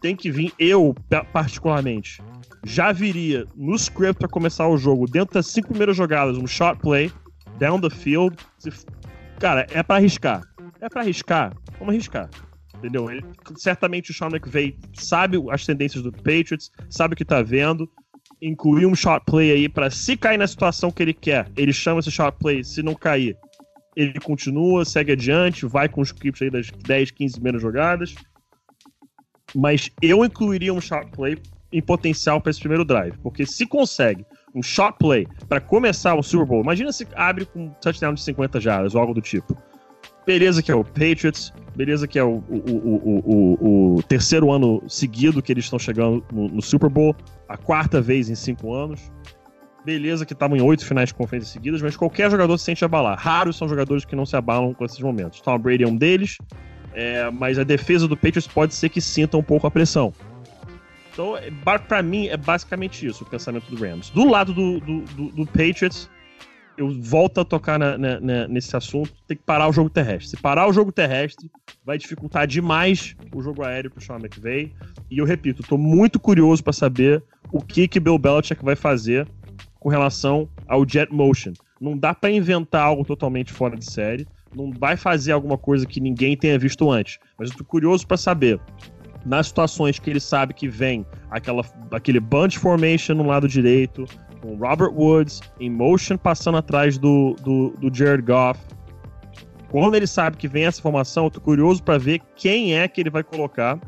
Tem 0.02 0.14
que 0.16 0.30
vir, 0.30 0.52
eu, 0.58 0.94
pa- 1.08 1.24
particularmente, 1.24 2.20
já 2.64 2.90
viria 2.92 3.46
no 3.56 3.74
script 3.76 4.18
pra 4.18 4.28
começar 4.28 4.68
o 4.68 4.76
jogo, 4.76 5.06
dentro 5.06 5.34
das 5.34 5.46
cinco 5.46 5.68
primeiras 5.68 5.96
jogadas, 5.96 6.36
um 6.36 6.46
shot 6.46 6.78
play, 6.80 7.10
down 7.58 7.80
the 7.80 7.88
field. 7.88 8.36
Cara, 9.38 9.66
é 9.70 9.82
pra 9.82 9.96
arriscar. 9.96 10.42
É 10.80 10.88
pra 10.88 11.02
arriscar. 11.02 11.52
Vamos 11.78 11.94
arriscar. 11.94 12.28
Entendeu? 12.76 13.08
Ele- 13.10 13.24
certamente 13.56 14.10
o 14.10 14.14
Sean 14.14 14.28
McVay 14.28 14.76
sabe 14.94 15.38
as 15.50 15.64
tendências 15.64 16.02
do 16.02 16.10
Patriots, 16.12 16.70
sabe 16.90 17.14
o 17.14 17.16
que 17.16 17.24
tá 17.24 17.40
vendo. 17.40 17.88
Incluir 18.40 18.86
um 18.86 18.94
shot 18.94 19.24
play 19.24 19.52
aí 19.52 19.68
pra 19.68 19.88
se 19.88 20.16
cair 20.16 20.36
na 20.36 20.48
situação 20.48 20.90
que 20.90 21.00
ele 21.00 21.14
quer, 21.14 21.48
ele 21.56 21.72
chama 21.72 22.00
esse 22.00 22.10
shot 22.10 22.36
play. 22.40 22.64
Se 22.64 22.82
não 22.82 22.94
cair, 22.94 23.36
ele 23.94 24.18
continua, 24.18 24.84
segue 24.84 25.12
adiante, 25.12 25.64
vai 25.64 25.88
com 25.88 26.00
os 26.00 26.08
scripts 26.08 26.42
aí 26.42 26.50
das 26.50 26.68
10, 26.84 27.12
15 27.12 27.34
primeiras 27.34 27.62
jogadas. 27.62 28.16
Mas 29.54 29.90
eu 30.00 30.24
incluiria 30.24 30.72
um 30.72 30.80
shot 30.80 31.06
play 31.12 31.38
em 31.72 31.80
potencial 31.80 32.40
para 32.40 32.50
esse 32.50 32.60
primeiro 32.60 32.84
drive, 32.84 33.16
porque 33.22 33.46
se 33.46 33.66
consegue 33.66 34.24
um 34.54 34.62
shot 34.62 34.94
play 34.98 35.26
para 35.48 35.60
começar 35.60 36.14
o 36.14 36.22
Super 36.22 36.46
Bowl, 36.46 36.62
imagina 36.62 36.92
se 36.92 37.06
abre 37.14 37.46
com 37.46 37.64
um 37.64 37.68
touchdown 37.80 38.14
de 38.14 38.22
50 38.22 38.60
jardas 38.60 38.94
ou 38.94 39.00
algo 39.00 39.14
do 39.14 39.20
tipo. 39.20 39.56
Beleza 40.24 40.62
que 40.62 40.70
é 40.70 40.74
o 40.74 40.84
Patriots, 40.84 41.52
beleza 41.74 42.06
que 42.06 42.18
é 42.18 42.22
o, 42.22 42.44
o, 42.48 43.24
o, 43.26 43.96
o 43.96 44.02
terceiro 44.04 44.52
ano 44.52 44.82
seguido 44.88 45.42
que 45.42 45.50
eles 45.50 45.64
estão 45.64 45.78
chegando 45.78 46.24
no, 46.32 46.48
no, 46.48 46.62
Super 46.62 46.88
Bowl, 46.88 47.16
a 47.48 47.56
quarta 47.56 48.00
vez 48.00 48.30
em 48.30 48.36
cinco 48.36 48.72
anos. 48.72 49.10
Beleza 49.84 50.24
que 50.24 50.32
estavam 50.32 50.56
em 50.56 50.62
oito 50.62 50.86
finais 50.86 51.08
de 51.08 51.14
conferência 51.14 51.52
seguidas, 51.52 51.82
mas 51.82 51.96
qualquer 51.96 52.30
jogador 52.30 52.56
se 52.56 52.64
sente 52.64 52.84
abalar. 52.84 53.18
Raros 53.18 53.56
são 53.56 53.68
jogadores 53.68 54.04
que 54.04 54.14
não 54.14 54.24
se 54.24 54.36
abalam 54.36 54.72
com 54.72 54.84
esses 54.84 55.00
momentos. 55.00 55.40
Tom 55.40 55.58
Brady 55.58 55.82
é 55.82 55.88
um 55.88 55.96
deles, 55.96 56.38
é, 56.94 57.30
mas 57.30 57.58
a 57.58 57.64
defesa 57.64 58.06
do 58.06 58.16
Patriots 58.16 58.46
pode 58.46 58.74
ser 58.74 58.88
que 58.88 59.00
sinta 59.00 59.36
um 59.36 59.42
pouco 59.42 59.66
a 59.66 59.70
pressão. 59.70 60.12
Então, 61.12 61.36
é, 61.36 61.50
para 61.78 62.02
mim, 62.02 62.28
é 62.28 62.36
basicamente 62.36 63.06
isso 63.06 63.24
o 63.24 63.26
pensamento 63.26 63.66
do 63.74 63.76
Rams. 63.76 64.10
Do 64.10 64.28
lado 64.28 64.52
do, 64.52 64.80
do, 64.80 65.00
do, 65.02 65.28
do 65.30 65.46
Patriots, 65.46 66.08
eu 66.76 66.90
volto 67.00 67.40
a 67.40 67.44
tocar 67.44 67.78
na, 67.78 67.98
na, 67.98 68.20
na, 68.20 68.48
nesse 68.48 68.74
assunto, 68.76 69.12
tem 69.26 69.36
que 69.36 69.42
parar 69.42 69.68
o 69.68 69.72
jogo 69.72 69.90
terrestre. 69.90 70.30
Se 70.30 70.36
parar 70.36 70.66
o 70.66 70.72
jogo 70.72 70.90
terrestre, 70.90 71.50
vai 71.84 71.98
dificultar 71.98 72.46
demais 72.46 73.14
o 73.34 73.42
jogo 73.42 73.62
aéreo 73.62 73.90
pro 73.90 74.00
Sean 74.00 74.16
McVay. 74.16 74.72
E 75.10 75.18
eu 75.18 75.24
repito, 75.24 75.62
tô 75.62 75.76
muito 75.76 76.18
curioso 76.18 76.64
para 76.64 76.72
saber 76.72 77.22
o 77.50 77.60
que 77.60 77.86
que 77.86 78.00
Bill 78.00 78.18
Belichick 78.18 78.64
vai 78.64 78.76
fazer 78.76 79.28
com 79.78 79.88
relação 79.88 80.48
ao 80.66 80.88
jet 80.88 81.12
motion. 81.12 81.52
Não 81.80 81.98
dá 81.98 82.14
para 82.14 82.30
inventar 82.30 82.86
algo 82.86 83.04
totalmente 83.04 83.52
fora 83.52 83.76
de 83.76 83.84
série, 83.84 84.26
não 84.54 84.70
vai 84.70 84.96
fazer 84.96 85.32
alguma 85.32 85.58
coisa 85.58 85.86
que 85.86 86.00
ninguém 86.00 86.36
tenha 86.36 86.58
visto 86.58 86.90
antes. 86.90 87.18
Mas 87.38 87.50
eu 87.50 87.56
tô 87.56 87.64
curioso 87.64 88.06
para 88.06 88.16
saber 88.16 88.60
nas 89.24 89.48
situações 89.48 89.98
que 89.98 90.10
ele 90.10 90.20
sabe 90.20 90.52
que 90.52 90.68
vem 90.68 91.06
aquela, 91.30 91.64
aquele 91.90 92.20
bunch 92.20 92.58
formation 92.58 93.14
no 93.14 93.26
lado 93.26 93.48
direito, 93.48 94.04
com 94.40 94.56
Robert 94.56 94.92
Woods 94.92 95.40
em 95.60 95.70
motion 95.70 96.16
passando 96.16 96.58
atrás 96.58 96.98
do, 96.98 97.34
do, 97.42 97.70
do 97.78 97.94
Jared 97.94 98.24
Goff. 98.24 98.60
Quando 99.70 99.94
ele 99.94 100.06
sabe 100.06 100.36
que 100.36 100.46
vem 100.46 100.66
essa 100.66 100.82
formação, 100.82 101.24
eu 101.24 101.30
tô 101.30 101.40
curioso 101.40 101.82
para 101.82 101.96
ver 101.96 102.20
quem 102.36 102.76
é 102.76 102.86
que 102.86 103.00
ele 103.00 103.10
vai 103.10 103.22
colocar 103.22 103.80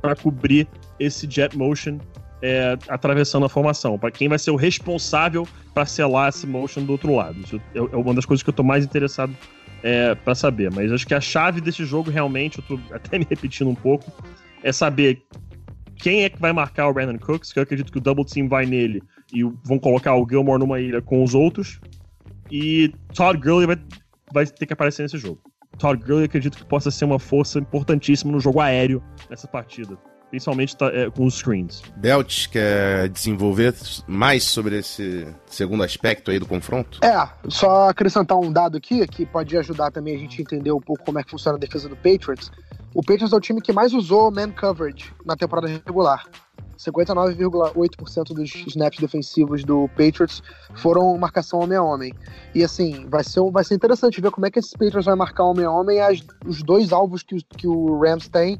para 0.00 0.14
cobrir 0.14 0.68
esse 1.00 1.28
jet 1.28 1.56
motion 1.56 1.98
é, 2.42 2.78
atravessando 2.88 3.46
a 3.46 3.48
formação, 3.48 3.98
para 3.98 4.10
quem 4.10 4.28
vai 4.28 4.38
ser 4.38 4.50
o 4.50 4.56
responsável 4.56 5.48
para 5.74 5.84
selar 5.84 6.28
esse 6.28 6.46
motion 6.46 6.84
do 6.84 6.92
outro 6.92 7.14
lado. 7.14 7.40
Isso 7.40 7.60
é, 7.74 7.78
é 7.78 7.96
uma 7.96 8.14
das 8.14 8.24
coisas 8.24 8.42
que 8.42 8.50
eu 8.50 8.54
tô 8.54 8.62
mais 8.62 8.84
interessado 8.84 9.34
é, 9.82 10.14
para 10.14 10.34
saber. 10.34 10.70
Mas 10.72 10.92
acho 10.92 11.06
que 11.06 11.14
a 11.14 11.20
chave 11.20 11.60
desse 11.60 11.84
jogo 11.84 12.10
realmente, 12.10 12.58
eu 12.58 12.64
tô 12.64 12.80
até 12.94 13.18
me 13.18 13.26
repetindo 13.28 13.68
um 13.68 13.74
pouco, 13.74 14.10
é 14.62 14.72
saber 14.72 15.22
quem 15.96 16.24
é 16.24 16.28
que 16.28 16.40
vai 16.40 16.52
marcar 16.52 16.88
o 16.88 16.94
Brandon 16.94 17.18
Cooks, 17.18 17.52
que 17.52 17.58
eu 17.58 17.62
acredito 17.62 17.90
que 17.90 17.98
o 17.98 18.00
double 18.00 18.24
team 18.24 18.48
vai 18.48 18.66
nele 18.66 19.02
e 19.32 19.42
vão 19.64 19.78
colocar 19.78 20.14
o 20.14 20.26
Gilmore 20.28 20.60
numa 20.60 20.80
ilha 20.80 21.00
com 21.00 21.22
os 21.24 21.34
outros. 21.34 21.80
E 22.50 22.92
Todd 23.14 23.40
Gurley 23.40 23.66
vai, 23.66 23.76
vai 24.32 24.46
ter 24.46 24.66
que 24.66 24.72
aparecer 24.72 25.02
nesse 25.02 25.18
jogo. 25.18 25.40
Todd 25.78 26.02
Gurley 26.04 26.24
acredito 26.24 26.56
que 26.56 26.64
possa 26.64 26.90
ser 26.90 27.04
uma 27.04 27.18
força 27.18 27.58
importantíssima 27.58 28.32
no 28.32 28.40
jogo 28.40 28.60
aéreo 28.60 29.02
nessa 29.28 29.48
partida. 29.48 29.98
Principalmente 30.30 30.76
tá, 30.76 30.86
é, 30.86 31.08
com 31.10 31.24
os 31.24 31.36
screens. 31.36 31.82
Belt 31.96 32.48
quer 32.48 33.08
desenvolver 33.08 33.74
mais 34.06 34.44
sobre 34.44 34.78
esse 34.78 35.26
segundo 35.46 35.84
aspecto 35.84 36.30
aí 36.30 36.38
do 36.38 36.46
confronto? 36.46 36.98
É, 37.04 37.28
só 37.48 37.88
acrescentar 37.88 38.36
um 38.38 38.52
dado 38.52 38.76
aqui 38.76 39.06
que 39.06 39.24
pode 39.24 39.56
ajudar 39.56 39.90
também 39.90 40.16
a 40.16 40.18
gente 40.18 40.42
entender 40.42 40.72
um 40.72 40.80
pouco 40.80 41.04
como 41.04 41.18
é 41.18 41.22
que 41.22 41.30
funciona 41.30 41.56
a 41.56 41.60
defesa 41.60 41.88
do 41.88 41.96
Patriots. 41.96 42.50
O 42.92 43.02
Patriots 43.02 43.32
é 43.32 43.36
o 43.36 43.40
time 43.40 43.60
que 43.60 43.72
mais 43.72 43.92
usou 43.92 44.30
man 44.30 44.50
coverage 44.50 45.12
na 45.24 45.36
temporada 45.36 45.68
regular. 45.68 46.24
59,8% 46.78 48.34
dos 48.34 48.54
snaps 48.66 48.98
defensivos 48.98 49.64
do 49.64 49.88
Patriots 49.88 50.42
foram 50.74 51.16
marcação 51.16 51.60
homem 51.60 51.78
a 51.78 51.82
homem. 51.82 52.12
E 52.54 52.62
assim, 52.62 53.06
vai 53.08 53.24
ser, 53.24 53.40
vai 53.50 53.64
ser 53.64 53.74
interessante 53.74 54.20
ver 54.20 54.30
como 54.30 54.46
é 54.46 54.50
que 54.50 54.58
esses 54.58 54.72
Patriots 54.72 55.06
vai 55.06 55.14
marcar 55.14 55.44
homem 55.44 55.64
a 55.64 55.70
homem 55.70 56.00
as, 56.00 56.22
os 56.44 56.62
dois 56.62 56.92
alvos 56.92 57.22
que, 57.22 57.36
que 57.56 57.66
o 57.66 57.98
Rams 57.98 58.28
tem 58.28 58.58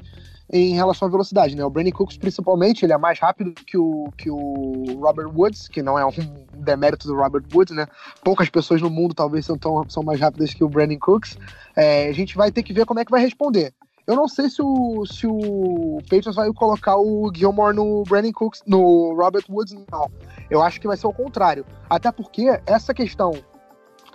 em 0.52 0.74
relação 0.74 1.08
à 1.08 1.10
velocidade, 1.10 1.56
né? 1.56 1.64
O 1.64 1.70
Brandon 1.70 1.90
Cooks, 1.90 2.16
principalmente, 2.16 2.84
ele 2.84 2.92
é 2.92 2.98
mais 2.98 3.18
rápido 3.18 3.52
que 3.52 3.76
o, 3.76 4.10
que 4.16 4.30
o 4.30 4.98
Robert 5.00 5.28
Woods, 5.34 5.68
que 5.68 5.82
não 5.82 5.98
é 5.98 6.06
um 6.06 6.12
demérito 6.54 7.06
do 7.08 7.16
Robert 7.16 7.44
Woods, 7.52 7.74
né? 7.74 7.86
Poucas 8.22 8.48
pessoas 8.48 8.80
no 8.80 8.90
mundo 8.90 9.14
talvez 9.14 9.44
são, 9.44 9.58
tão, 9.58 9.88
são 9.88 10.02
mais 10.02 10.20
rápidas 10.20 10.54
que 10.54 10.62
o 10.62 10.68
Brandon 10.68 10.98
Cooks. 10.98 11.36
É, 11.74 12.08
a 12.08 12.12
gente 12.12 12.36
vai 12.36 12.52
ter 12.52 12.62
que 12.62 12.72
ver 12.72 12.86
como 12.86 13.00
é 13.00 13.04
que 13.04 13.10
vai 13.10 13.20
responder. 13.20 13.74
Eu 14.06 14.14
não 14.14 14.28
sei 14.28 14.48
se 14.48 14.62
o, 14.62 15.04
se 15.04 15.26
o 15.26 15.98
Patriots 16.02 16.36
vai 16.36 16.52
colocar 16.52 16.96
o 16.96 17.28
Gilmore 17.34 17.74
no 17.74 18.04
Brandon 18.04 18.32
Cooks, 18.32 18.62
no 18.64 19.14
Robert 19.14 19.44
Woods, 19.50 19.74
não. 19.90 20.08
Eu 20.48 20.62
acho 20.62 20.80
que 20.80 20.86
vai 20.86 20.96
ser 20.96 21.08
o 21.08 21.12
contrário. 21.12 21.66
Até 21.90 22.12
porque 22.12 22.46
essa 22.66 22.94
questão 22.94 23.32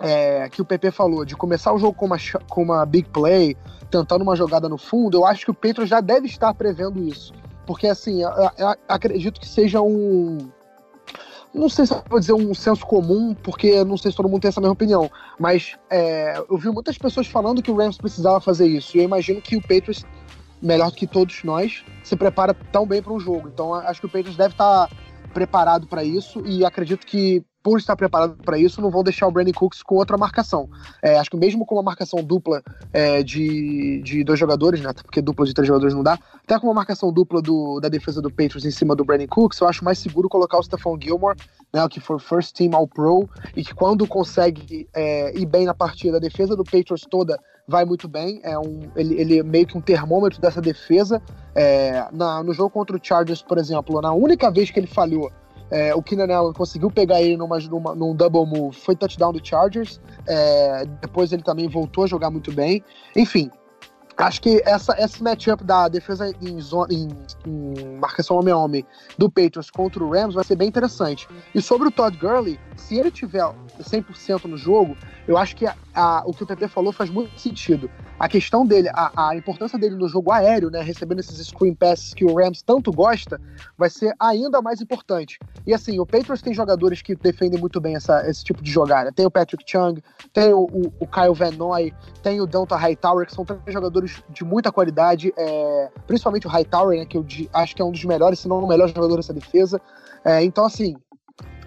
é, 0.00 0.48
que 0.48 0.60
o 0.62 0.64
PP 0.64 0.90
falou, 0.90 1.24
de 1.24 1.36
começar 1.36 1.72
o 1.72 1.78
jogo 1.78 1.94
com 1.94 2.06
uma, 2.06 2.16
com 2.48 2.62
uma 2.62 2.84
big 2.86 3.08
play, 3.10 3.56
tentando 3.90 4.22
uma 4.22 4.36
jogada 4.36 4.68
no 4.68 4.78
fundo, 4.78 5.18
eu 5.18 5.26
acho 5.26 5.44
que 5.44 5.50
o 5.50 5.54
Patriots 5.54 5.88
já 5.88 6.00
deve 6.00 6.26
estar 6.26 6.52
prevendo 6.54 7.02
isso. 7.02 7.32
Porque, 7.66 7.86
assim, 7.86 8.22
eu, 8.22 8.30
eu 8.58 8.74
acredito 8.88 9.40
que 9.40 9.46
seja 9.46 9.80
um, 9.80 10.38
não 11.54 11.68
sei 11.68 11.86
se 11.86 11.92
eu 11.92 12.02
vou 12.08 12.18
dizer 12.18 12.32
um 12.32 12.54
senso 12.54 12.86
comum, 12.86 13.34
porque 13.34 13.84
não 13.84 13.96
sei 13.96 14.10
se 14.10 14.16
todo 14.16 14.28
mundo 14.28 14.40
tem 14.40 14.48
essa 14.48 14.60
mesma 14.60 14.72
opinião, 14.72 15.10
mas 15.38 15.76
é, 15.90 16.38
eu 16.38 16.56
vi 16.56 16.70
muitas 16.70 16.96
pessoas 16.96 17.26
falando 17.26 17.62
que 17.62 17.70
o 17.70 17.76
Rams 17.76 17.98
precisava 17.98 18.40
fazer 18.40 18.66
isso, 18.66 18.96
e 18.96 19.00
eu 19.00 19.04
imagino 19.04 19.40
que 19.40 19.56
o 19.56 19.60
Patriots, 19.60 20.04
melhor 20.62 20.90
do 20.90 20.96
que 20.96 21.06
todos 21.06 21.44
nós, 21.44 21.84
se 22.02 22.16
prepara 22.16 22.54
tão 22.54 22.86
bem 22.86 23.02
para 23.02 23.12
um 23.12 23.20
jogo. 23.20 23.48
Então 23.48 23.74
acho 23.74 24.00
que 24.00 24.06
o 24.06 24.08
Patriots 24.08 24.36
deve 24.36 24.54
estar 24.54 24.88
preparado 25.32 25.86
para 25.86 26.04
isso, 26.04 26.42
e 26.46 26.64
acredito 26.64 27.06
que 27.06 27.44
por 27.62 27.78
estar 27.78 27.94
preparado 27.94 28.36
para 28.42 28.58
isso, 28.58 28.80
não 28.80 28.90
vão 28.90 29.04
deixar 29.04 29.26
o 29.28 29.30
Brandon 29.30 29.52
Cooks 29.52 29.82
com 29.82 29.94
outra 29.94 30.18
marcação. 30.18 30.68
É, 31.00 31.16
acho 31.18 31.30
que 31.30 31.36
mesmo 31.36 31.64
com 31.64 31.76
uma 31.76 31.82
marcação 31.82 32.22
dupla 32.22 32.62
é, 32.92 33.22
de, 33.22 34.02
de 34.02 34.24
dois 34.24 34.38
jogadores, 34.38 34.80
né? 34.80 34.92
Porque 34.92 35.22
dupla 35.22 35.46
de 35.46 35.54
três 35.54 35.68
jogadores 35.68 35.94
não 35.94 36.02
dá. 36.02 36.18
Até 36.42 36.58
com 36.58 36.66
uma 36.66 36.74
marcação 36.74 37.12
dupla 37.12 37.40
do, 37.40 37.78
da 37.78 37.88
defesa 37.88 38.20
do 38.20 38.30
Patriots 38.30 38.64
em 38.64 38.70
cima 38.70 38.96
do 38.96 39.04
Brandon 39.04 39.28
Cooks, 39.28 39.60
eu 39.60 39.68
acho 39.68 39.84
mais 39.84 39.98
seguro 39.98 40.28
colocar 40.28 40.58
o 40.58 40.62
Stephon 40.62 40.98
Gilmore, 41.00 41.36
né? 41.72 41.86
Que 41.88 42.00
for 42.00 42.20
first 42.20 42.56
team 42.56 42.74
all 42.74 42.88
pro, 42.88 43.28
e 43.56 43.62
que 43.62 43.74
quando 43.74 44.06
consegue 44.08 44.88
é, 44.92 45.38
ir 45.38 45.46
bem 45.46 45.64
na 45.64 45.74
partida, 45.74 46.16
a 46.16 46.20
defesa 46.20 46.56
do 46.56 46.64
Patriots 46.64 47.06
toda 47.08 47.38
vai 47.66 47.84
muito 47.84 48.08
bem. 48.08 48.40
É 48.42 48.58
um, 48.58 48.80
ele, 48.96 49.20
ele 49.20 49.38
é 49.38 49.42
meio 49.42 49.66
que 49.66 49.76
um 49.76 49.80
termômetro 49.80 50.40
dessa 50.40 50.60
defesa. 50.60 51.22
É, 51.54 52.06
na, 52.12 52.42
no 52.42 52.52
jogo 52.52 52.70
contra 52.70 52.96
o 52.96 53.00
Chargers, 53.02 53.42
por 53.42 53.58
exemplo, 53.58 54.00
na 54.00 54.12
única 54.12 54.50
vez 54.50 54.70
que 54.70 54.80
ele 54.80 54.86
falhou 54.86 55.30
é, 55.72 55.94
o 55.94 56.02
Keenan 56.02 56.32
Allen 56.32 56.52
conseguiu 56.52 56.90
pegar 56.90 57.22
ele 57.22 57.34
numa, 57.34 57.58
numa, 57.58 57.94
num 57.94 58.14
double 58.14 58.44
move, 58.44 58.76
foi 58.76 58.94
touchdown 58.94 59.32
do 59.32 59.40
Chargers. 59.42 59.98
É, 60.26 60.84
depois 61.00 61.32
ele 61.32 61.42
também 61.42 61.66
voltou 61.66 62.04
a 62.04 62.06
jogar 62.06 62.30
muito 62.30 62.52
bem. 62.52 62.84
Enfim, 63.16 63.50
acho 64.18 64.42
que 64.42 64.62
essa, 64.66 64.94
esse 65.02 65.22
matchup 65.22 65.64
da 65.64 65.88
defesa 65.88 66.30
em, 66.42 66.60
zona, 66.60 66.92
em, 66.92 67.08
em 67.46 67.96
marcação 67.96 68.38
homem 68.38 68.52
a 68.52 68.56
homem 68.58 68.86
do 69.16 69.30
Patriots 69.30 69.70
contra 69.70 70.04
o 70.04 70.10
Rams 70.10 70.34
vai 70.34 70.44
ser 70.44 70.56
bem 70.56 70.68
interessante. 70.68 71.26
E 71.54 71.62
sobre 71.62 71.88
o 71.88 71.90
Todd 71.90 72.18
Gurley, 72.18 72.60
se 72.76 72.98
ele 72.98 73.10
tiver 73.10 73.42
100% 73.80 74.44
no 74.44 74.56
jogo, 74.56 74.96
eu 75.26 75.36
acho 75.36 75.54
que 75.56 75.66
a, 75.66 75.74
a, 75.94 76.22
o 76.26 76.32
que 76.32 76.42
o 76.42 76.46
PP 76.46 76.68
falou 76.68 76.92
faz 76.92 77.10
muito 77.10 77.38
sentido. 77.38 77.90
A 78.18 78.28
questão 78.28 78.66
dele, 78.66 78.88
a, 78.92 79.30
a, 79.30 79.36
importância 79.36 79.78
dele 79.78 79.96
no 79.96 80.08
jogo 80.08 80.30
aéreo, 80.30 80.70
né, 80.70 80.80
recebendo 80.80 81.20
esses 81.20 81.46
screen 81.46 81.74
passes 81.74 82.14
que 82.14 82.24
o 82.24 82.34
Rams 82.34 82.62
tanto 82.62 82.92
gosta, 82.92 83.40
vai 83.76 83.90
ser 83.90 84.14
ainda 84.18 84.60
mais 84.62 84.80
importante. 84.80 85.38
E 85.66 85.74
assim, 85.74 85.98
o 85.98 86.06
Patriots 86.06 86.42
tem 86.42 86.54
jogadores 86.54 87.02
que 87.02 87.14
defendem 87.14 87.58
muito 87.58 87.80
bem 87.80 87.96
essa, 87.96 88.28
esse 88.28 88.44
tipo 88.44 88.62
de 88.62 88.70
jogada. 88.70 89.12
Tem 89.12 89.26
o 89.26 89.30
Patrick 89.30 89.64
Chung, 89.66 90.00
tem 90.32 90.52
o, 90.52 90.62
o, 90.64 90.92
o 91.00 91.06
Kyle 91.06 91.34
Van 91.34 91.50
Noy, 91.52 91.92
tem 92.22 92.40
o 92.40 92.46
Delta 92.46 92.76
Hightower, 92.76 93.26
que 93.26 93.34
são 93.34 93.44
três 93.44 93.60
jogadores 93.68 94.22
de 94.30 94.44
muita 94.44 94.70
qualidade, 94.70 95.32
é, 95.36 95.90
principalmente 96.06 96.46
o 96.46 96.50
Hightower, 96.50 96.98
né, 96.98 97.06
que 97.06 97.16
eu 97.16 97.26
acho 97.52 97.74
que 97.74 97.82
é 97.82 97.84
um 97.84 97.92
dos 97.92 98.04
melhores, 98.04 98.38
se 98.38 98.48
não 98.48 98.58
o 98.58 98.68
melhor 98.68 98.88
jogador 98.88 99.16
dessa 99.16 99.32
defesa. 99.32 99.80
É, 100.24 100.42
então, 100.42 100.64
assim, 100.64 100.96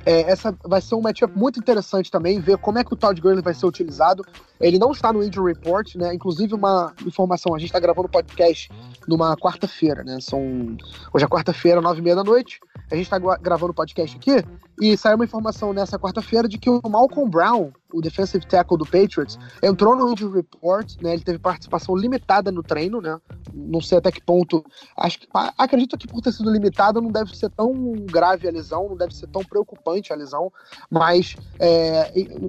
é, 0.05 0.21
essa 0.31 0.55
vai 0.63 0.81
ser 0.81 0.95
um 0.95 1.01
matchup 1.01 1.37
muito 1.37 1.59
interessante 1.59 2.11
também, 2.11 2.39
ver 2.39 2.57
como 2.57 2.77
é 2.77 2.83
que 2.83 2.93
o 2.93 2.95
Todd 2.95 3.19
Gurley 3.19 3.41
vai 3.41 3.53
ser 3.53 3.65
utilizado. 3.65 4.23
Ele 4.61 4.77
não 4.77 4.91
está 4.91 5.11
no 5.11 5.23
injury 5.23 5.53
report, 5.53 5.95
né? 5.95 6.13
Inclusive, 6.13 6.53
uma 6.53 6.93
informação: 7.05 7.55
a 7.55 7.59
gente 7.59 7.69
está 7.69 7.79
gravando 7.79 8.07
o 8.07 8.11
podcast 8.11 8.69
numa 9.07 9.35
quarta-feira, 9.35 10.03
né? 10.03 10.19
São 10.21 10.77
hoje 11.13 11.25
é 11.25 11.27
quarta-feira, 11.27 11.81
nove 11.81 11.99
e 11.99 12.03
meia 12.03 12.15
da 12.15 12.23
noite. 12.23 12.59
A 12.91 12.95
gente 12.95 13.05
está 13.05 13.17
gravando 13.17 13.71
o 13.71 13.75
podcast 13.75 14.15
aqui 14.15 14.43
e 14.79 14.97
saiu 14.97 15.15
uma 15.15 15.25
informação 15.25 15.73
nessa 15.73 15.97
quarta-feira 15.97 16.47
de 16.47 16.57
que 16.57 16.69
o 16.69 16.81
Malcolm 16.89 17.29
Brown, 17.29 17.71
o 17.93 18.01
defensive 18.01 18.45
tackle 18.45 18.77
do 18.77 18.85
Patriots, 18.85 19.37
entrou 19.63 19.95
no 19.95 20.11
injury 20.11 20.35
report, 20.35 21.01
né? 21.01 21.13
Ele 21.13 21.23
teve 21.23 21.39
participação 21.39 21.95
limitada 21.95 22.51
no 22.51 22.61
treino, 22.61 22.99
né? 22.99 23.19
Não 23.53 23.79
sei 23.79 23.97
até 23.97 24.11
que 24.11 24.21
ponto. 24.21 24.65
Acho 24.97 25.19
que 25.19 25.27
acredito 25.57 25.97
que 25.97 26.07
por 26.07 26.21
ter 26.21 26.33
sido 26.33 26.51
limitado 26.51 27.01
não 27.01 27.11
deve 27.11 27.35
ser 27.35 27.49
tão 27.49 27.73
grave 28.05 28.47
a 28.47 28.51
lesão, 28.51 28.89
não 28.89 28.97
deve 28.97 29.15
ser 29.15 29.27
tão 29.27 29.43
preocupante 29.43 30.11
a 30.11 30.15
lesão, 30.15 30.51
mas 30.89 31.35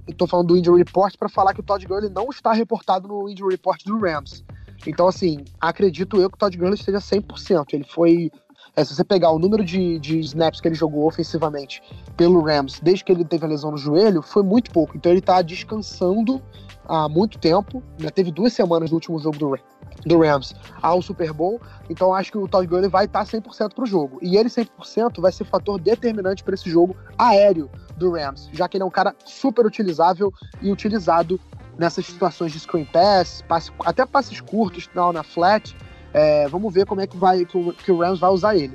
estou 0.09 0.27
falando 0.27 0.49
do 0.49 0.57
injury 0.57 0.79
report 0.79 1.17
para 1.17 1.29
falar 1.29 1.55
que 1.55 1.61
o 1.61 1.65
Todd 1.65 1.87
Gurley 1.87 2.11
não 2.11 2.29
está 2.31 2.53
reportado 2.53 3.07
no 3.07 3.29
injury 3.29 3.55
report 3.55 3.85
do 3.85 3.99
Rams. 3.99 4.45
Então, 4.87 5.09
assim, 5.09 5.45
acredito 5.61 6.21
eu 6.21 6.29
que 6.29 6.35
o 6.37 6.39
Todd 6.39 6.57
Gurley 6.57 6.75
esteja 6.75 6.99
100%. 6.99 7.73
Ele 7.73 7.85
foi 7.85 8.31
é, 8.77 8.85
se 8.85 8.95
você 8.95 9.03
pegar 9.03 9.31
o 9.31 9.39
número 9.39 9.65
de, 9.65 9.99
de 9.99 10.21
snaps 10.21 10.61
que 10.61 10.69
ele 10.69 10.75
jogou 10.75 11.07
ofensivamente 11.07 11.83
pelo 12.15 12.43
Rams 12.43 12.79
desde 12.81 13.03
que 13.03 13.11
ele 13.11 13.25
teve 13.25 13.47
a 13.47 13.49
lesão 13.49 13.71
no 13.71 13.79
joelho, 13.79 14.21
foi 14.21 14.43
muito 14.43 14.71
pouco. 14.71 14.97
Então 14.97 15.11
ele 15.11 15.23
tá 15.23 15.41
descansando 15.41 16.43
há 16.87 17.09
muito 17.09 17.39
tempo. 17.39 17.83
Já 17.97 18.11
teve 18.11 18.31
duas 18.31 18.53
semanas 18.53 18.91
no 18.91 18.97
último 18.97 19.19
jogo 19.19 19.39
do, 19.39 19.59
do 20.05 20.19
Rams 20.21 20.55
ao 20.83 21.01
Super 21.01 21.33
Bowl. 21.33 21.59
Então 21.89 22.15
acho 22.15 22.31
que 22.31 22.37
o 22.37 22.47
Todd 22.47 22.67
Gurley 22.67 22.91
vai 22.91 23.07
estar 23.07 23.25
100% 23.25 23.75
para 23.75 23.83
o 23.83 23.87
jogo. 23.87 24.19
E 24.21 24.37
ele 24.37 24.51
100% 24.51 25.23
vai 25.23 25.33
ser 25.33 25.45
fator 25.45 25.81
determinante 25.81 26.45
para 26.45 26.55
esse 26.55 26.69
jogo 26.69 26.95
aéreo 27.17 27.71
do 27.97 28.13
Rams, 28.13 28.51
já 28.53 28.69
que 28.69 28.77
ele 28.77 28.83
é 28.83 28.87
um 28.87 28.91
cara 28.91 29.17
super 29.25 29.65
utilizável 29.65 30.31
e 30.61 30.71
utilizado 30.71 31.41
nessas 31.79 32.05
situações 32.05 32.53
de 32.53 32.61
screen 32.61 32.85
pass, 32.85 33.43
passe, 33.49 33.71
até 33.85 34.05
passes 34.05 34.39
curtos 34.41 34.89
na, 34.95 35.13
na 35.15 35.23
flat. 35.23 35.75
É, 36.17 36.49
vamos 36.49 36.73
ver 36.73 36.87
como 36.87 37.03
é 37.03 37.07
que, 37.07 37.15
vai, 37.15 37.45
que 37.45 37.59
o, 37.59 37.75
que, 37.75 37.93
o, 37.93 37.99
Rams 37.99 38.19
vai 38.19 38.31
usar 38.31 38.57
ele. 38.57 38.75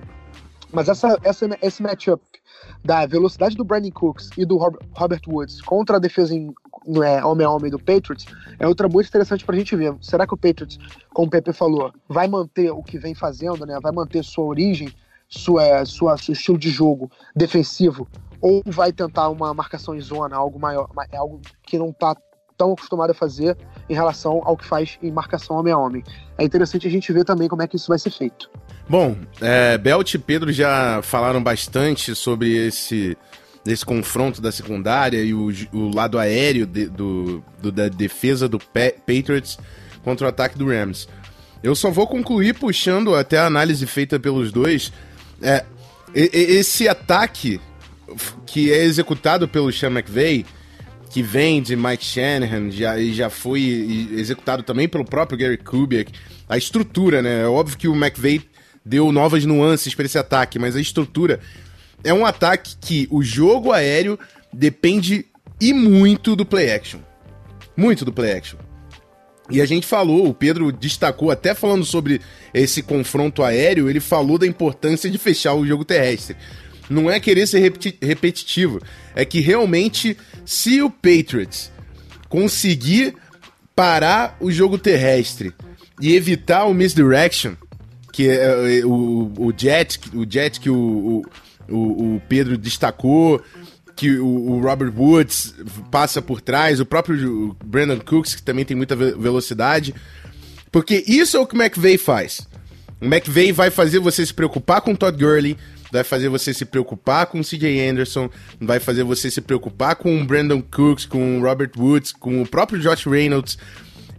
Mas 0.71 0.87
essa, 0.87 1.17
essa, 1.23 1.49
esse 1.59 1.81
matchup 1.81 2.23
da 2.85 3.03
velocidade 3.07 3.55
do 3.55 3.63
Brandon 3.63 3.89
Cooks 3.89 4.29
e 4.37 4.45
do 4.45 4.57
Robert 4.57 5.21
Woods 5.27 5.59
contra 5.59 5.97
a 5.97 5.99
defesa 5.99 6.35
em, 6.35 6.53
é, 7.03 7.25
homem 7.25 7.47
a 7.47 7.49
homem 7.49 7.71
do 7.71 7.79
Patriots 7.79 8.27
é 8.59 8.67
outra 8.67 8.87
muito 8.87 9.07
interessante 9.07 9.43
para 9.43 9.55
a 9.55 9.57
gente 9.57 9.75
ver. 9.75 9.95
Será 10.01 10.27
que 10.27 10.35
o 10.35 10.37
Patriots, 10.37 10.77
como 11.15 11.29
o 11.29 11.31
Pepe 11.31 11.51
falou, 11.51 11.91
vai 12.07 12.27
manter 12.27 12.69
o 12.69 12.83
que 12.83 12.99
vem 12.99 13.15
fazendo, 13.15 13.65
né? 13.65 13.79
vai 13.81 13.91
manter 13.91 14.23
sua 14.23 14.45
origem, 14.45 14.93
sua, 15.27 15.83
sua, 15.83 16.17
seu 16.19 16.33
estilo 16.33 16.59
de 16.59 16.69
jogo 16.69 17.09
defensivo, 17.35 18.07
ou 18.39 18.61
vai 18.67 18.93
tentar 18.93 19.29
uma 19.29 19.51
marcação 19.51 19.95
em 19.95 20.01
zona, 20.01 20.35
algo 20.35 20.59
maior, 20.59 20.87
é 21.11 21.17
algo 21.17 21.41
que 21.63 21.79
não 21.79 21.89
está 21.89 22.15
tão 22.55 22.73
acostumado 22.73 23.09
a 23.09 23.15
fazer 23.15 23.57
em 23.89 23.93
relação 23.93 24.41
ao 24.43 24.55
que 24.55 24.65
faz 24.65 24.97
em 25.01 25.11
marcação 25.11 25.57
homem 25.57 25.73
a 25.73 25.77
homem. 25.77 26.03
É 26.37 26.43
interessante 26.43 26.87
a 26.87 26.89
gente 26.89 27.11
ver 27.11 27.23
também 27.23 27.47
como 27.47 27.61
é 27.61 27.67
que 27.67 27.75
isso 27.75 27.87
vai 27.87 27.99
ser 27.99 28.11
feito. 28.11 28.49
Bom, 28.87 29.15
é, 29.39 29.77
Belt 29.77 30.13
e 30.13 30.17
Pedro 30.17 30.51
já 30.51 31.01
falaram 31.01 31.41
bastante 31.41 32.13
sobre 32.15 32.67
esse, 32.67 33.17
esse 33.65 33.85
confronto 33.85 34.41
da 34.41 34.51
secundária 34.51 35.23
e 35.23 35.33
o, 35.33 35.49
o 35.71 35.95
lado 35.95 36.17
aéreo 36.19 36.65
de, 36.65 36.87
do, 36.87 37.43
do, 37.61 37.71
da 37.71 37.87
defesa 37.87 38.49
do 38.49 38.59
Patriots 38.59 39.57
contra 40.03 40.25
o 40.25 40.29
ataque 40.29 40.57
do 40.57 40.67
Rams. 40.67 41.07
Eu 41.63 41.75
só 41.75 41.91
vou 41.91 42.07
concluir 42.07 42.55
puxando 42.55 43.15
até 43.15 43.37
a 43.37 43.45
análise 43.45 43.85
feita 43.85 44.19
pelos 44.19 44.51
dois. 44.51 44.91
É, 45.41 45.63
esse 46.13 46.87
ataque 46.87 47.61
que 48.45 48.71
é 48.71 48.83
executado 48.83 49.47
pelo 49.47 49.71
Sean 49.71 49.91
McVay 49.91 50.45
que 51.11 51.21
vem 51.21 51.61
de 51.61 51.75
Mike 51.75 52.05
Shanahan 52.05 52.71
já, 52.71 52.97
e 52.97 53.13
já 53.13 53.29
foi 53.29 54.07
executado 54.13 54.63
também 54.63 54.87
pelo 54.87 55.03
próprio 55.03 55.37
Gary 55.37 55.57
Kubiak. 55.57 56.13
A 56.47 56.57
estrutura, 56.57 57.21
né? 57.21 57.41
É 57.41 57.45
óbvio 57.45 57.77
que 57.77 57.87
o 57.87 57.95
McVay 57.95 58.41
deu 58.85 59.11
novas 59.11 59.45
nuances 59.45 59.93
para 59.93 60.05
esse 60.05 60.17
ataque, 60.17 60.57
mas 60.57 60.75
a 60.75 60.81
estrutura 60.81 61.41
é 62.03 62.13
um 62.13 62.25
ataque 62.25 62.75
que 62.79 63.07
o 63.11 63.21
jogo 63.21 63.73
aéreo 63.73 64.17
depende 64.53 65.25
e 65.59 65.73
muito 65.73 66.35
do 66.35 66.45
play 66.45 66.71
action. 66.71 66.99
Muito 67.75 68.05
do 68.05 68.13
play 68.13 68.31
action. 68.31 68.57
E 69.49 69.61
a 69.61 69.65
gente 69.65 69.85
falou, 69.85 70.29
o 70.29 70.33
Pedro 70.33 70.71
destacou, 70.71 71.29
até 71.29 71.53
falando 71.53 71.83
sobre 71.83 72.21
esse 72.53 72.81
confronto 72.81 73.43
aéreo, 73.43 73.89
ele 73.89 73.99
falou 73.99 74.37
da 74.37 74.47
importância 74.47 75.09
de 75.09 75.17
fechar 75.17 75.55
o 75.55 75.65
jogo 75.65 75.83
terrestre. 75.83 76.37
Não 76.91 77.09
é 77.09 77.19
querer 77.19 77.47
ser 77.47 77.59
repetitivo, 78.01 78.81
é 79.15 79.23
que 79.23 79.39
realmente, 79.39 80.17
se 80.45 80.81
o 80.81 80.89
Patriots 80.89 81.71
conseguir 82.27 83.15
parar 83.75 84.35
o 84.39 84.51
jogo 84.51 84.77
terrestre 84.77 85.53
e 86.01 86.13
evitar 86.13 86.65
o 86.65 86.73
misdirection, 86.73 87.53
que 88.11 88.27
é, 88.29 88.79
é 88.79 88.85
o, 88.85 89.31
o 89.37 89.53
jet, 89.55 89.99
o 90.13 90.25
jet 90.29 90.59
que 90.59 90.69
o, 90.69 91.23
o, 91.69 92.15
o 92.15 92.21
Pedro 92.27 92.57
destacou, 92.57 93.41
que 93.95 94.17
o, 94.17 94.59
Robert 94.59 94.91
Woods 94.93 95.55
passa 95.89 96.21
por 96.21 96.41
trás, 96.41 96.79
o 96.79 96.85
próprio 96.85 97.55
Brandon 97.63 97.99
Cooks, 97.99 98.35
que 98.35 98.43
também 98.43 98.65
tem 98.65 98.75
muita 98.75 98.95
velocidade. 98.95 99.93
Porque 100.71 101.03
isso 101.07 101.37
é 101.37 101.39
o 101.39 101.45
que 101.45 101.55
o 101.55 101.61
McVeigh 101.61 101.97
faz. 101.97 102.47
O 103.01 103.05
McVeigh 103.05 103.51
vai 103.51 103.71
fazer 103.71 103.97
você 103.97 104.23
se 104.23 104.33
preocupar 104.33 104.79
com 104.81 104.95
Todd 104.95 105.17
Gurley, 105.17 105.57
vai 105.91 106.03
fazer 106.03 106.29
você 106.29 106.53
se 106.53 106.63
preocupar 106.65 107.25
com 107.25 107.41
CJ 107.41 107.89
Anderson, 107.89 108.29
vai 108.59 108.79
fazer 108.79 109.03
você 109.03 109.31
se 109.31 109.41
preocupar 109.41 109.95
com 109.95 110.23
Brandon 110.23 110.61
Cooks, 110.61 111.05
com 111.05 111.41
Robert 111.41 111.71
Woods, 111.75 112.11
com 112.11 112.41
o 112.41 112.47
próprio 112.47 112.79
Josh 112.79 113.05
Reynolds 113.07 113.57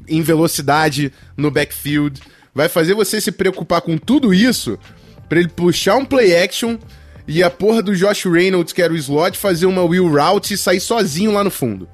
em 0.08 0.20
velocidade 0.20 1.12
no 1.36 1.48
backfield, 1.48 2.20
vai 2.52 2.68
fazer 2.68 2.94
você 2.94 3.20
se 3.20 3.30
preocupar 3.30 3.82
com 3.82 3.96
tudo 3.96 4.34
isso 4.34 4.76
para 5.28 5.38
ele 5.38 5.48
puxar 5.48 5.96
um 5.96 6.04
play 6.04 6.36
action 6.36 6.76
e 7.26 7.40
a 7.40 7.48
porra 7.48 7.82
do 7.82 7.94
Josh 7.94 8.24
Reynolds, 8.24 8.72
que 8.72 8.82
era 8.82 8.92
o 8.92 8.96
slot, 8.96 9.38
fazer 9.38 9.66
uma 9.66 9.84
wheel 9.84 10.08
route 10.08 10.54
e 10.54 10.58
sair 10.58 10.80
sozinho 10.80 11.32
lá 11.32 11.44
no 11.44 11.50
fundo. 11.50 11.88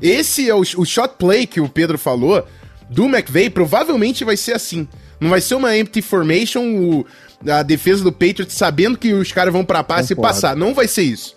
Esse 0.00 0.48
é 0.48 0.54
o, 0.54 0.60
o 0.60 0.84
shot 0.84 1.14
play 1.18 1.48
que 1.48 1.60
o 1.60 1.68
Pedro 1.68 1.98
falou 1.98 2.46
do 2.88 3.06
McVay, 3.06 3.50
provavelmente 3.50 4.24
vai 4.24 4.36
ser 4.36 4.52
assim. 4.52 4.86
Não 5.20 5.30
vai 5.30 5.40
ser 5.40 5.54
uma 5.54 5.76
empty 5.76 6.00
formation, 6.00 6.62
o, 6.62 7.06
a 7.46 7.62
defesa 7.62 8.04
do 8.04 8.12
Patriots 8.12 8.54
sabendo 8.54 8.98
que 8.98 9.12
os 9.12 9.32
caras 9.32 9.52
vão 9.52 9.64
pra 9.64 9.82
passe 9.82 10.12
e 10.12 10.16
passar. 10.16 10.56
Não 10.56 10.74
vai 10.74 10.86
ser 10.86 11.02
isso. 11.02 11.34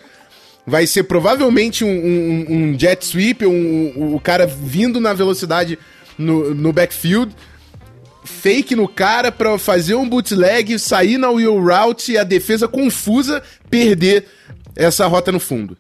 Vai 0.65 0.86
ser 0.86 1.04
provavelmente 1.04 1.84
um, 1.84 1.89
um, 1.89 2.46
um 2.50 2.80
jet 2.80 3.04
sweep, 3.04 3.46
um, 3.46 4.15
o 4.15 4.20
cara 4.20 4.46
vindo 4.46 5.00
na 5.00 5.13
velocidade 5.13 5.78
no, 6.17 6.54
no 6.54 6.72
backfield, 6.72 7.36
fake 8.24 8.76
no 8.76 8.88
cara 8.88 9.32
pra 9.32 9.58
fazer 9.58 9.96
um 9.96 10.08
bootleg, 10.08 10.78
sair 10.78 11.17
na 11.17 11.32
wheel 11.32 11.60
route 11.60 12.12
e 12.12 12.17
a 12.17 12.24
defesa 12.24 12.67
confusa 12.67 13.41
perder 13.70 14.26
essa 14.76 15.08
rota 15.08 15.32
no 15.32 15.39
fundo. 15.39 15.76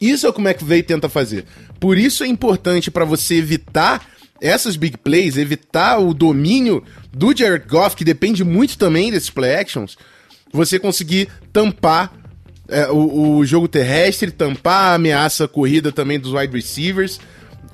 Isso 0.00 0.26
é 0.26 0.30
o 0.30 0.32
que 0.32 0.40
o 0.40 0.44
McVay 0.44 0.82
tenta 0.82 1.08
fazer. 1.08 1.44
Por 1.78 1.96
isso 1.96 2.24
é 2.24 2.26
importante 2.26 2.90
para 2.90 3.04
você 3.04 3.36
evitar 3.36 4.04
essas 4.40 4.74
big 4.74 4.98
plays, 4.98 5.36
evitar 5.36 5.98
o 5.98 6.12
domínio 6.12 6.82
do 7.12 7.36
Jared 7.36 7.66
Goff, 7.68 7.94
que 7.94 8.04
depende 8.04 8.42
muito 8.42 8.78
também 8.78 9.10
desses 9.10 9.30
play 9.30 9.54
actions, 9.54 9.96
você 10.52 10.78
conseguir 10.78 11.28
tampar 11.52 12.12
é, 12.68 12.88
o, 12.88 13.36
o, 13.36 13.44
jogo 13.44 13.68
terrestre, 13.68 14.30
tampar 14.30 14.84
a 14.84 14.94
ameaça 14.94 15.46
corrida 15.46 15.92
também 15.92 16.18
dos 16.18 16.32
wide 16.32 16.54
receivers, 16.54 17.20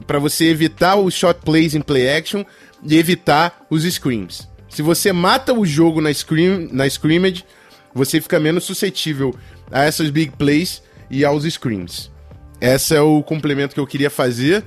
para 0.07 0.19
você 0.19 0.47
evitar 0.47 0.97
os 0.97 1.15
shot 1.15 1.41
plays 1.45 1.75
em 1.75 1.81
play 1.81 2.09
action 2.09 2.45
e 2.83 2.97
evitar 2.97 3.67
os 3.71 3.85
screams. 3.85 4.49
Se 4.69 4.83
você 4.83 5.13
mata 5.13 5.53
o 5.53 5.65
jogo 5.65 6.01
na, 6.01 6.13
scream, 6.13 6.69
na 6.71 6.87
scrimmage, 6.87 7.45
você 7.95 8.21
fica 8.21 8.39
menos 8.39 8.65
suscetível 8.65 9.35
a 9.71 9.85
essas 9.85 10.11
big 10.11 10.33
plays 10.37 10.83
e 11.11 11.25
aos 11.25 11.45
screams. 11.45 12.11
Esse 12.61 12.95
é 12.95 13.01
o 13.01 13.23
complemento 13.23 13.75
que 13.75 13.81
eu 13.81 13.87
queria 13.87 14.11
fazer. 14.11 14.65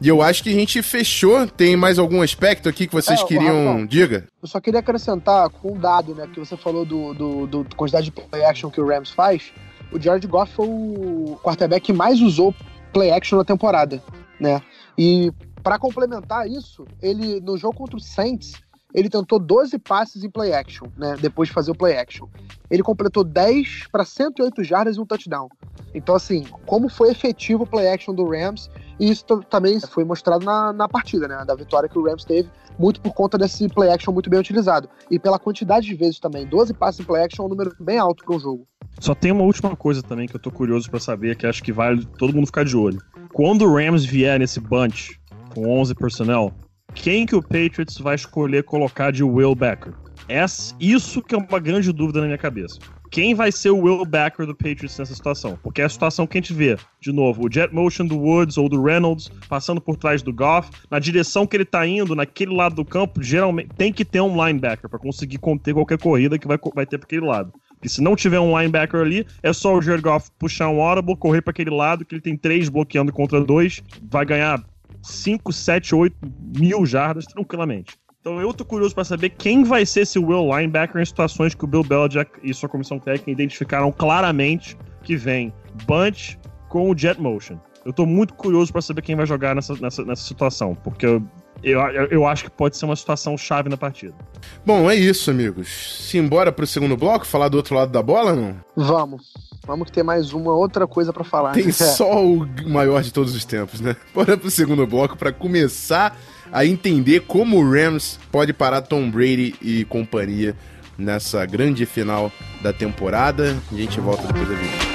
E 0.00 0.08
eu 0.08 0.22
acho 0.22 0.42
que 0.42 0.50
a 0.50 0.54
gente 0.54 0.80
fechou. 0.82 1.46
Tem 1.46 1.76
mais 1.76 1.98
algum 1.98 2.22
aspecto 2.22 2.68
aqui 2.68 2.86
que 2.86 2.94
vocês 2.94 3.20
é, 3.20 3.24
queriam. 3.24 3.74
Rafa, 3.74 3.86
Diga. 3.86 4.28
Eu 4.40 4.48
só 4.48 4.60
queria 4.60 4.80
acrescentar 4.80 5.48
com 5.50 5.72
um 5.72 5.78
dado, 5.78 6.14
né? 6.14 6.28
Que 6.32 6.38
você 6.38 6.56
falou 6.56 6.84
do, 6.84 7.12
do, 7.14 7.46
do 7.46 7.76
quantidade 7.76 8.06
de 8.06 8.12
play 8.12 8.44
action 8.44 8.70
que 8.70 8.80
o 8.80 8.86
Rams 8.86 9.10
faz. 9.10 9.52
O 9.90 10.00
Jared 10.00 10.26
Goff 10.26 10.52
foi 10.52 10.66
o 10.68 11.38
quarterback 11.42 11.86
que 11.86 11.92
mais 11.92 12.20
usou 12.20 12.54
play 12.92 13.10
action 13.10 13.38
na 13.38 13.44
temporada, 13.44 14.02
né? 14.38 14.62
E 14.96 15.32
para 15.62 15.78
complementar 15.78 16.46
isso, 16.48 16.86
ele 17.02 17.40
no 17.40 17.56
jogo 17.56 17.76
contra 17.76 17.96
o 17.96 18.00
Saints, 18.00 18.52
ele 18.94 19.08
tentou 19.08 19.38
12 19.38 19.78
passes 19.78 20.22
em 20.22 20.30
play 20.30 20.52
action, 20.52 20.86
né? 20.96 21.16
Depois 21.20 21.48
de 21.48 21.54
fazer 21.54 21.70
o 21.70 21.74
play 21.74 21.96
action. 21.96 22.26
Ele 22.70 22.82
completou 22.82 23.24
10 23.24 23.88
para 23.90 24.04
108 24.04 24.62
jardas 24.62 24.96
e 24.96 25.00
um 25.00 25.06
touchdown. 25.06 25.48
Então, 25.94 26.14
assim, 26.14 26.44
como 26.66 26.88
foi 26.88 27.10
efetivo 27.10 27.64
o 27.64 27.66
play 27.66 27.88
action 27.88 28.14
do 28.14 28.28
Rams, 28.28 28.70
e 28.98 29.10
isso 29.10 29.24
também 29.48 29.78
foi 29.80 30.04
mostrado 30.04 30.44
na, 30.44 30.72
na 30.72 30.88
partida, 30.88 31.28
né? 31.28 31.44
Da 31.46 31.54
vitória 31.54 31.88
que 31.88 31.98
o 31.98 32.04
Rams 32.04 32.24
teve, 32.24 32.48
muito 32.78 33.00
por 33.00 33.12
conta 33.12 33.38
desse 33.38 33.68
play 33.68 33.90
action 33.90 34.12
muito 34.12 34.28
bem 34.28 34.40
utilizado. 34.40 34.88
E 35.10 35.18
pela 35.18 35.38
quantidade 35.38 35.86
de 35.86 35.94
vezes 35.94 36.18
também. 36.18 36.46
12 36.46 36.74
passes 36.74 37.00
em 37.00 37.04
play 37.04 37.22
action 37.22 37.44
é 37.44 37.46
um 37.46 37.48
número 37.48 37.74
bem 37.80 37.98
alto 37.98 38.24
para 38.24 38.36
um 38.36 38.40
jogo. 38.40 38.66
Só 39.00 39.14
tem 39.14 39.30
uma 39.30 39.44
última 39.44 39.76
coisa 39.76 40.02
também 40.02 40.26
que 40.26 40.34
eu 40.34 40.40
tô 40.40 40.50
curioso 40.50 40.90
para 40.90 40.98
saber, 40.98 41.36
que 41.36 41.46
acho 41.46 41.62
que 41.62 41.72
vale 41.72 42.04
todo 42.18 42.34
mundo 42.34 42.46
ficar 42.46 42.64
de 42.64 42.76
olho. 42.76 43.00
Quando 43.32 43.64
o 43.64 43.74
Rams 43.74 44.04
vier 44.04 44.38
nesse 44.38 44.58
bunch, 44.60 45.20
com 45.54 45.68
11 45.80 45.94
personnel, 45.94 46.52
quem 46.94 47.26
que 47.26 47.36
o 47.36 47.42
Patriots 47.42 47.98
vai 47.98 48.14
escolher 48.14 48.64
colocar 48.64 49.12
de 49.12 49.22
Will 49.22 49.54
Becker? 49.54 49.94
É 50.28 50.44
isso 50.80 51.22
que 51.22 51.34
é 51.34 51.38
uma 51.38 51.58
grande 51.58 51.92
dúvida 51.92 52.20
na 52.20 52.26
minha 52.26 52.38
cabeça. 52.38 52.78
Quem 53.10 53.34
vai 53.34 53.50
ser 53.50 53.70
o 53.70 53.78
Will 53.78 54.04
Becker 54.04 54.46
do 54.46 54.54
Patriots 54.54 54.98
nessa 54.98 55.14
situação? 55.14 55.58
Porque 55.62 55.80
é 55.80 55.84
a 55.84 55.88
situação 55.88 56.26
que 56.26 56.36
a 56.36 56.40
gente 56.40 56.52
vê, 56.52 56.76
de 57.00 57.10
novo, 57.12 57.46
o 57.46 57.52
jet 57.52 57.74
motion 57.74 58.06
do 58.06 58.18
Woods 58.18 58.58
ou 58.58 58.68
do 58.68 58.82
Reynolds 58.82 59.30
passando 59.48 59.80
por 59.80 59.96
trás 59.96 60.22
do 60.22 60.32
Goff, 60.32 60.70
na 60.90 60.98
direção 60.98 61.46
que 61.46 61.56
ele 61.56 61.64
tá 61.64 61.86
indo, 61.86 62.14
naquele 62.14 62.54
lado 62.54 62.74
do 62.74 62.84
campo, 62.84 63.22
geralmente 63.22 63.70
tem 63.76 63.92
que 63.92 64.04
ter 64.04 64.20
um 64.20 64.44
linebacker 64.44 64.88
para 64.88 64.98
conseguir 64.98 65.38
conter 65.38 65.74
qualquer 65.74 65.98
corrida 65.98 66.38
que 66.38 66.46
vai, 66.46 66.58
vai 66.74 66.86
ter 66.86 66.98
para 66.98 67.06
aquele 67.06 67.26
lado. 67.26 67.52
E 67.82 67.88
se 67.88 68.02
não 68.02 68.16
tiver 68.16 68.40
um 68.40 68.58
linebacker 68.58 69.00
ali, 69.00 69.26
é 69.42 69.52
só 69.52 69.74
o 69.74 69.80
Jared 69.80 70.02
Goff 70.02 70.30
puxar 70.38 70.68
um 70.68 70.82
audible, 70.82 71.16
correr 71.16 71.40
para 71.40 71.52
aquele 71.52 71.70
lado, 71.70 72.04
que 72.04 72.14
ele 72.14 72.22
tem 72.22 72.36
três 72.36 72.68
bloqueando 72.68 73.12
contra 73.12 73.42
dois, 73.42 73.82
vai 74.02 74.24
ganhar 74.24 74.62
5, 75.02 75.52
7, 75.52 75.94
8 75.94 76.16
mil 76.58 76.84
jardas 76.84 77.24
tranquilamente. 77.24 77.96
Então 78.28 78.42
eu 78.42 78.52
tô 78.52 78.62
curioso 78.62 78.94
para 78.94 79.04
saber 79.04 79.30
quem 79.30 79.64
vai 79.64 79.86
ser 79.86 80.00
esse 80.02 80.18
Will 80.18 80.54
Linebacker 80.54 81.00
em 81.00 81.04
situações 81.06 81.54
que 81.54 81.64
o 81.64 81.66
Bill 81.66 81.82
Belichick 81.82 82.30
e 82.42 82.52
sua 82.52 82.68
comissão 82.68 82.98
técnica 82.98 83.30
identificaram 83.30 83.90
claramente 83.90 84.76
que 85.02 85.16
vem 85.16 85.50
Bunch 85.86 86.38
com 86.68 86.90
o 86.90 86.96
Jet 86.96 87.18
Motion. 87.18 87.58
Eu 87.86 87.92
tô 87.94 88.04
muito 88.04 88.34
curioso 88.34 88.70
para 88.70 88.82
saber 88.82 89.00
quem 89.00 89.16
vai 89.16 89.24
jogar 89.24 89.54
nessa, 89.54 89.74
nessa, 89.76 90.04
nessa 90.04 90.22
situação, 90.24 90.74
porque 90.74 91.06
eu, 91.06 91.22
eu, 91.62 91.80
eu 92.10 92.26
acho 92.26 92.44
que 92.44 92.50
pode 92.50 92.76
ser 92.76 92.84
uma 92.84 92.96
situação 92.96 93.34
chave 93.38 93.70
na 93.70 93.78
partida. 93.78 94.14
Bom, 94.62 94.90
é 94.90 94.94
isso, 94.94 95.30
amigos. 95.30 96.06
Simbora 96.10 96.52
pro 96.52 96.66
segundo 96.66 96.98
bloco, 96.98 97.26
falar 97.26 97.48
do 97.48 97.56
outro 97.56 97.74
lado 97.74 97.90
da 97.90 98.02
bola, 98.02 98.36
não? 98.36 98.56
Vamos. 98.76 99.32
Vamos 99.66 99.86
que 99.86 99.92
tem 99.92 100.04
mais 100.04 100.34
uma 100.34 100.52
outra 100.52 100.86
coisa 100.86 101.14
para 101.14 101.24
falar. 101.24 101.52
Tem 101.52 101.72
só 101.72 102.22
o 102.22 102.46
maior 102.66 103.02
de 103.02 103.10
todos 103.10 103.34
os 103.34 103.46
tempos, 103.46 103.80
né? 103.80 103.96
Bora 104.14 104.36
pro 104.36 104.50
segundo 104.50 104.86
bloco 104.86 105.16
para 105.16 105.32
começar 105.32 106.14
a 106.52 106.64
entender 106.64 107.20
como 107.20 107.58
o 107.58 107.70
Rams 107.70 108.18
pode 108.30 108.52
parar 108.52 108.82
Tom 108.82 109.10
Brady 109.10 109.54
e 109.60 109.84
companhia 109.84 110.56
nessa 110.96 111.46
grande 111.46 111.86
final 111.86 112.32
da 112.62 112.72
temporada. 112.72 113.56
A 113.70 113.74
gente 113.74 114.00
volta 114.00 114.26
depois 114.26 114.48
da 114.48 114.54
vinheta. 114.54 114.88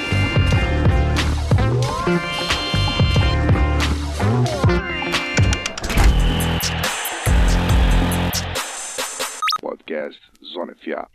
Podcast 9.60 10.20
Zona 10.52 10.74
FA. 10.84 11.08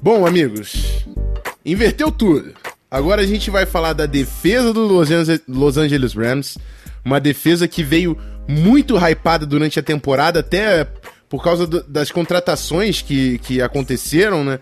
Bom, 0.00 0.24
amigos, 0.24 1.04
inverteu 1.64 2.12
tudo. 2.12 2.54
Agora 2.90 3.22
a 3.22 3.26
gente 3.26 3.50
vai 3.50 3.66
falar 3.66 3.92
da 3.92 4.06
defesa 4.06 4.72
do 4.72 4.86
Los 5.46 5.76
Angeles, 5.76 6.14
Rams, 6.14 6.56
uma 7.04 7.20
defesa 7.20 7.68
que 7.68 7.82
veio 7.82 8.18
muito 8.48 8.96
hypada 8.96 9.44
durante 9.44 9.78
a 9.78 9.82
temporada, 9.82 10.40
até 10.40 10.86
por 11.28 11.42
causa 11.44 11.66
do, 11.66 11.82
das 11.82 12.10
contratações 12.10 13.02
que, 13.02 13.38
que 13.38 13.60
aconteceram, 13.60 14.42
né? 14.42 14.58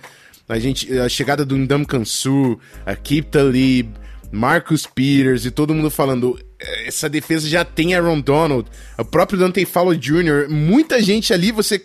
A, 0.48 0.58
gente, 0.58 0.92
a 0.98 1.08
chegada 1.08 1.44
do 1.44 1.56
Ndam 1.56 1.84
Kansu, 1.84 2.58
a 2.84 2.94
Keep 2.96 3.30
Talib, 3.30 3.90
Marcus 4.32 4.86
Peters 4.86 5.44
e 5.44 5.50
todo 5.50 5.74
mundo 5.74 5.90
falando 5.90 6.38
essa 6.86 7.08
defesa 7.08 7.48
já 7.48 7.64
tem 7.64 7.94
Aaron 7.94 8.20
Donald, 8.20 8.68
o 8.98 9.04
próprio 9.04 9.38
Dante 9.38 9.64
Fowler 9.64 9.98
Jr., 9.98 10.48
muita 10.48 11.02
gente 11.02 11.32
ali 11.32 11.52
você 11.52 11.84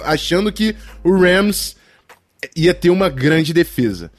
achando 0.00 0.52
que 0.52 0.74
o 1.02 1.18
Rams 1.18 1.76
ia 2.54 2.72
ter 2.72 2.90
uma 2.90 3.08
grande 3.08 3.52
defesa. 3.52 4.10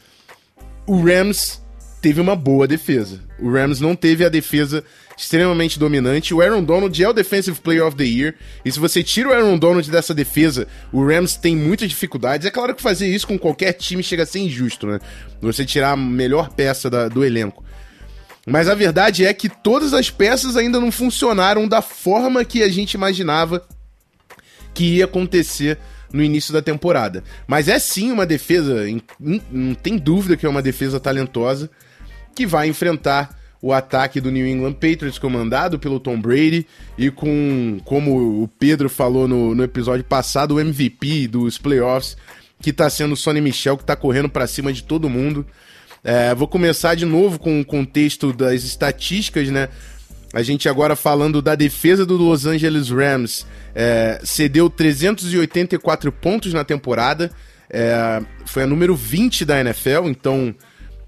O 0.86 1.04
Rams 1.06 1.63
teve 2.04 2.20
uma 2.20 2.36
boa 2.36 2.68
defesa. 2.68 3.22
O 3.40 3.50
Rams 3.50 3.80
não 3.80 3.96
teve 3.96 4.26
a 4.26 4.30
defesa 4.30 4.84
extremamente 5.18 5.80
dominante. 5.80 6.34
O 6.34 6.42
Aaron 6.42 6.62
Donald 6.62 7.02
é 7.02 7.08
o 7.08 7.14
Defensive 7.14 7.62
Player 7.62 7.88
of 7.88 7.96
the 7.96 8.04
Year. 8.04 8.36
E 8.66 8.70
se 8.70 8.78
você 8.78 9.02
tira 9.02 9.30
o 9.30 9.32
Aaron 9.32 9.58
Donald 9.58 9.90
dessa 9.90 10.14
defesa, 10.14 10.68
o 10.92 11.08
Rams 11.08 11.38
tem 11.38 11.56
muitas 11.56 11.88
dificuldades. 11.88 12.46
É 12.46 12.52
claro 12.52 12.76
que 12.76 12.82
fazer 12.82 13.08
isso 13.08 13.26
com 13.26 13.40
qualquer 13.40 13.72
time 13.72 14.04
chega 14.04 14.24
a 14.24 14.26
ser 14.26 14.40
injusto, 14.40 14.86
né? 14.86 15.00
Você 15.42 15.64
tirar 15.64 15.92
a 15.92 15.96
melhor 15.96 16.50
peça 16.50 16.90
da, 16.90 17.08
do 17.08 17.24
elenco. 17.24 17.64
Mas 18.46 18.68
a 18.68 18.76
verdade 18.76 19.26
é 19.26 19.34
que 19.34 19.48
todas 19.48 19.94
as 19.94 20.10
peças 20.10 20.58
ainda 20.58 20.82
não 20.82 20.92
funcionaram 20.92 21.70
da 21.70 21.82
forma 21.82 22.44
que 22.44 22.62
a 22.64 22.68
gente 22.68 22.96
imaginava 22.96 23.66
que 24.74 24.98
ia 24.98 25.06
acontecer 25.06 25.80
no 26.12 26.22
início 26.22 26.52
da 26.52 26.62
temporada. 26.62 27.24
Mas 27.48 27.70
é 27.70 27.80
sim 27.80 28.12
uma 28.12 28.26
defesa, 28.26 28.84
não 29.50 29.74
tem 29.74 29.98
dúvida 29.98 30.36
que 30.36 30.46
é 30.46 30.50
uma 30.50 30.62
defesa 30.62 31.00
talentosa 31.00 31.72
que 32.36 32.46
vai 32.46 32.68
enfrentar 32.68 33.38
o 33.62 33.72
ataque 33.72 34.20
do 34.20 34.30
New 34.30 34.46
England 34.46 34.74
Patriots, 34.74 35.18
comandado 35.18 35.80
pelo 35.80 35.98
Tom 35.98 36.20
Brady, 36.20 36.68
e 36.98 37.10
com, 37.10 37.80
como 37.86 38.44
o 38.44 38.48
Pedro 38.60 38.90
falou 38.90 39.26
no, 39.26 39.56
no 39.56 39.64
episódio 39.64 40.04
passado, 40.04 40.56
o 40.56 40.60
MVP 40.60 41.30
dos 41.30 41.58
playoffs, 41.58 42.18
que 42.62 42.72
está 42.72 42.90
sendo 42.90 43.14
o 43.14 43.18
Sonny 43.18 43.40
Michel, 43.40 43.78
que 43.78 43.84
está 43.84 43.96
correndo 43.96 44.28
para 44.28 44.48
cima 44.48 44.74
de 44.74 44.84
todo 44.84 45.10
mundo. 45.10 45.46
É, 46.04 46.36
vou 46.36 46.46
começar 46.46 46.96
de 46.96 47.06
novo 47.06 47.40
com 47.40 47.62
o 47.62 47.66
contexto 47.66 48.34
das 48.34 48.64
estatísticas, 48.64 49.48
né? 49.50 49.70
A 50.34 50.42
gente 50.42 50.68
agora 50.68 50.96
falando 50.96 51.42
da 51.42 51.56
defesa 51.56 52.06
do 52.06 52.18
Los 52.18 52.46
Angeles 52.46 52.90
Rams, 52.90 53.46
é, 53.74 54.20
cedeu 54.26 54.70
384 54.70 56.12
pontos 56.12 56.54
na 56.54 56.66
temporada, 56.66 57.32
é, 57.70 58.22
foi 58.46 58.64
a 58.64 58.68
número 58.68 58.94
20 58.94 59.46
da 59.46 59.62
NFL, 59.62 60.08
então, 60.08 60.54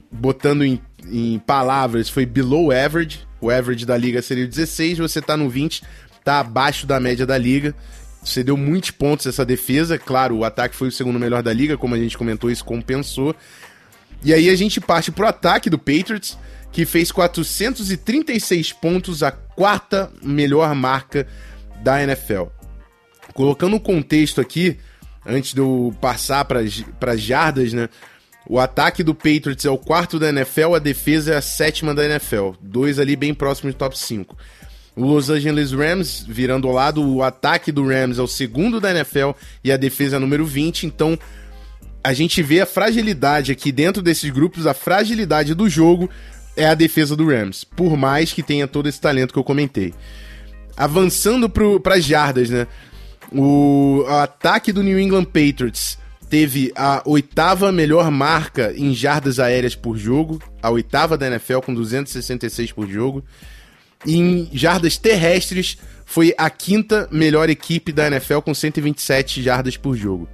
botando 0.09 0.63
em 0.63 0.80
em 1.11 1.39
palavras, 1.39 2.09
foi 2.09 2.25
below 2.25 2.71
average. 2.71 3.25
O 3.41 3.49
average 3.49 3.85
da 3.85 3.97
liga 3.97 4.21
seria 4.21 4.45
o 4.45 4.47
16, 4.47 4.97
você 4.97 5.21
tá 5.21 5.37
no 5.37 5.49
20, 5.49 5.83
tá 6.23 6.39
abaixo 6.39 6.87
da 6.87 6.99
média 6.99 7.25
da 7.25 7.37
liga. 7.37 7.75
Você 8.23 8.43
deu 8.43 8.57
muitos 8.57 8.91
pontos 8.91 9.27
essa 9.27 9.45
defesa. 9.45 9.99
Claro, 9.99 10.37
o 10.37 10.43
ataque 10.43 10.75
foi 10.75 10.87
o 10.87 10.91
segundo 10.91 11.19
melhor 11.19 11.43
da 11.43 11.53
liga, 11.53 11.77
como 11.77 11.93
a 11.93 11.97
gente 11.97 12.17
comentou, 12.17 12.49
isso 12.49 12.65
compensou. 12.65 13.35
E 14.23 14.33
aí 14.33 14.49
a 14.49 14.55
gente 14.55 14.81
parte 14.81 15.11
pro 15.11 15.27
ataque 15.27 15.69
do 15.69 15.77
Patriots, 15.77 16.37
que 16.71 16.85
fez 16.85 17.11
436 17.11 18.73
pontos, 18.73 19.21
a 19.21 19.31
quarta 19.31 20.11
melhor 20.23 20.73
marca 20.73 21.27
da 21.83 22.01
NFL. 22.01 22.45
Colocando 23.35 23.75
o 23.75 23.79
contexto 23.79 24.41
aqui, 24.41 24.79
antes 25.23 25.53
de 25.53 25.59
eu 25.59 25.95
passar 26.01 26.45
para 26.45 26.61
as 26.61 27.21
jardas, 27.21 27.73
né? 27.73 27.87
O 28.47 28.59
ataque 28.59 29.03
do 29.03 29.15
Patriots 29.15 29.65
é 29.65 29.69
o 29.69 29.77
quarto 29.77 30.19
da 30.19 30.29
NFL, 30.29 30.75
a 30.75 30.79
defesa 30.79 31.33
é 31.33 31.37
a 31.37 31.41
sétima 31.41 31.95
da 31.95 32.05
NFL. 32.05 32.51
Dois 32.61 32.99
ali 32.99 33.15
bem 33.15 33.33
próximos 33.33 33.73
do 33.73 33.77
top 33.77 33.97
5. 33.97 34.37
O 34.95 35.03
Los 35.03 35.29
Angeles 35.29 35.71
Rams, 35.71 36.23
virando 36.27 36.67
ao 36.67 36.73
lado, 36.73 37.03
o 37.03 37.23
ataque 37.23 37.71
do 37.71 37.87
Rams 37.87 38.19
é 38.19 38.21
o 38.21 38.27
segundo 38.27 38.79
da 38.79 38.91
NFL 38.91 39.31
e 39.63 39.71
a 39.71 39.77
defesa 39.77 40.17
é 40.17 40.19
número 40.19 40.45
20. 40.45 40.85
Então, 40.85 41.17
a 42.03 42.13
gente 42.13 42.41
vê 42.43 42.61
a 42.61 42.65
fragilidade 42.65 43.51
aqui 43.51 43.71
dentro 43.71 44.01
desses 44.01 44.29
grupos, 44.29 44.67
a 44.67 44.73
fragilidade 44.73 45.53
do 45.55 45.67
jogo 45.67 46.09
é 46.55 46.67
a 46.67 46.75
defesa 46.75 47.15
do 47.15 47.27
Rams, 47.27 47.63
por 47.63 47.97
mais 47.97 48.31
que 48.31 48.43
tenha 48.43 48.67
todo 48.67 48.87
esse 48.87 49.01
talento 49.01 49.33
que 49.33 49.39
eu 49.39 49.43
comentei. 49.43 49.93
Avançando 50.77 51.49
para 51.49 51.95
as 51.95 52.05
jardas, 52.05 52.49
né? 52.49 52.67
O 53.31 54.05
ataque 54.07 54.71
do 54.71 54.83
New 54.83 54.99
England 54.99 55.25
Patriots 55.25 55.97
teve 56.30 56.71
a 56.76 57.01
oitava 57.05 57.71
melhor 57.71 58.09
marca 58.09 58.73
em 58.76 58.93
jardas 58.93 59.39
aéreas 59.39 59.76
por 59.76 59.97
jogo, 59.97 60.41
a 60.61 60.69
oitava 60.69 61.17
da 61.17 61.28
NFL 61.28 61.59
com 61.59 61.73
266 61.73 62.71
por 62.71 62.88
jogo. 62.88 63.23
E 64.05 64.17
em 64.17 64.49
jardas 64.53 64.97
terrestres 64.97 65.78
foi 66.05 66.34
a 66.38 66.49
quinta 66.49 67.07
melhor 67.11 67.49
equipe 67.49 67.91
da 67.91 68.07
NFL 68.07 68.39
com 68.39 68.53
127 68.53 69.41
jardas 69.41 69.78
por 69.78 69.95
jogo. 69.95 70.28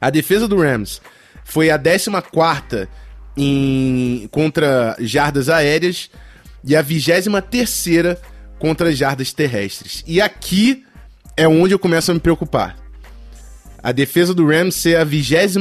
A 0.00 0.10
defesa 0.10 0.46
do 0.46 0.60
Rams 0.60 1.00
foi 1.44 1.70
a 1.70 1.76
décima 1.76 2.20
quarta 2.20 2.88
em 3.36 4.28
contra 4.30 4.96
jardas 5.00 5.48
aéreas 5.48 6.10
e 6.64 6.76
a 6.76 6.82
vigésima 6.82 7.40
terceira 7.40 8.20
contra 8.58 8.92
jardas 8.92 9.32
terrestres. 9.32 10.02
E 10.06 10.20
aqui 10.20 10.84
é 11.36 11.46
onde 11.46 11.72
eu 11.72 11.78
começo 11.78 12.10
a 12.10 12.14
me 12.14 12.20
preocupar 12.20 12.87
a 13.82 13.92
defesa 13.92 14.34
do 14.34 14.46
Rams 14.46 14.74
ser 14.74 14.96
a 14.96 15.04
23 15.04 15.56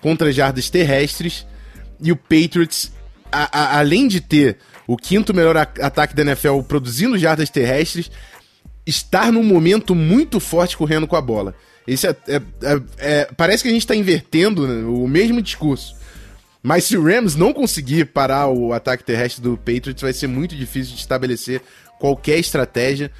contra 0.00 0.32
jardas 0.32 0.70
terrestres 0.70 1.46
e 2.00 2.12
o 2.12 2.16
Patriots, 2.16 2.92
a, 3.30 3.58
a, 3.58 3.78
além 3.78 4.06
de 4.06 4.20
ter 4.20 4.58
o 4.86 4.96
quinto 4.96 5.34
melhor 5.34 5.56
ataque 5.56 6.14
da 6.14 6.22
NFL 6.22 6.60
produzindo 6.62 7.18
jardas 7.18 7.50
terrestres, 7.50 8.10
estar 8.86 9.30
num 9.30 9.42
momento 9.42 9.94
muito 9.94 10.40
forte 10.40 10.76
correndo 10.76 11.06
com 11.06 11.16
a 11.16 11.20
bola. 11.20 11.54
Esse 11.86 12.06
é, 12.06 12.16
é, 12.28 12.36
é, 12.36 12.80
é 12.98 13.28
parece 13.36 13.62
que 13.62 13.68
a 13.68 13.72
gente 13.72 13.82
está 13.82 13.94
invertendo 13.94 14.66
né, 14.66 14.84
o 14.86 15.06
mesmo 15.06 15.42
discurso. 15.42 15.96
Mas 16.62 16.84
se 16.84 16.96
o 16.96 17.04
Rams 17.04 17.36
não 17.36 17.52
conseguir 17.52 18.06
parar 18.06 18.48
o 18.48 18.72
ataque 18.72 19.04
terrestre 19.04 19.42
do 19.42 19.56
Patriots, 19.56 20.02
vai 20.02 20.12
ser 20.12 20.26
muito 20.26 20.56
difícil 20.56 20.94
de 20.94 21.00
estabelecer 21.00 21.62
qualquer 21.98 22.38
estratégia. 22.38 23.10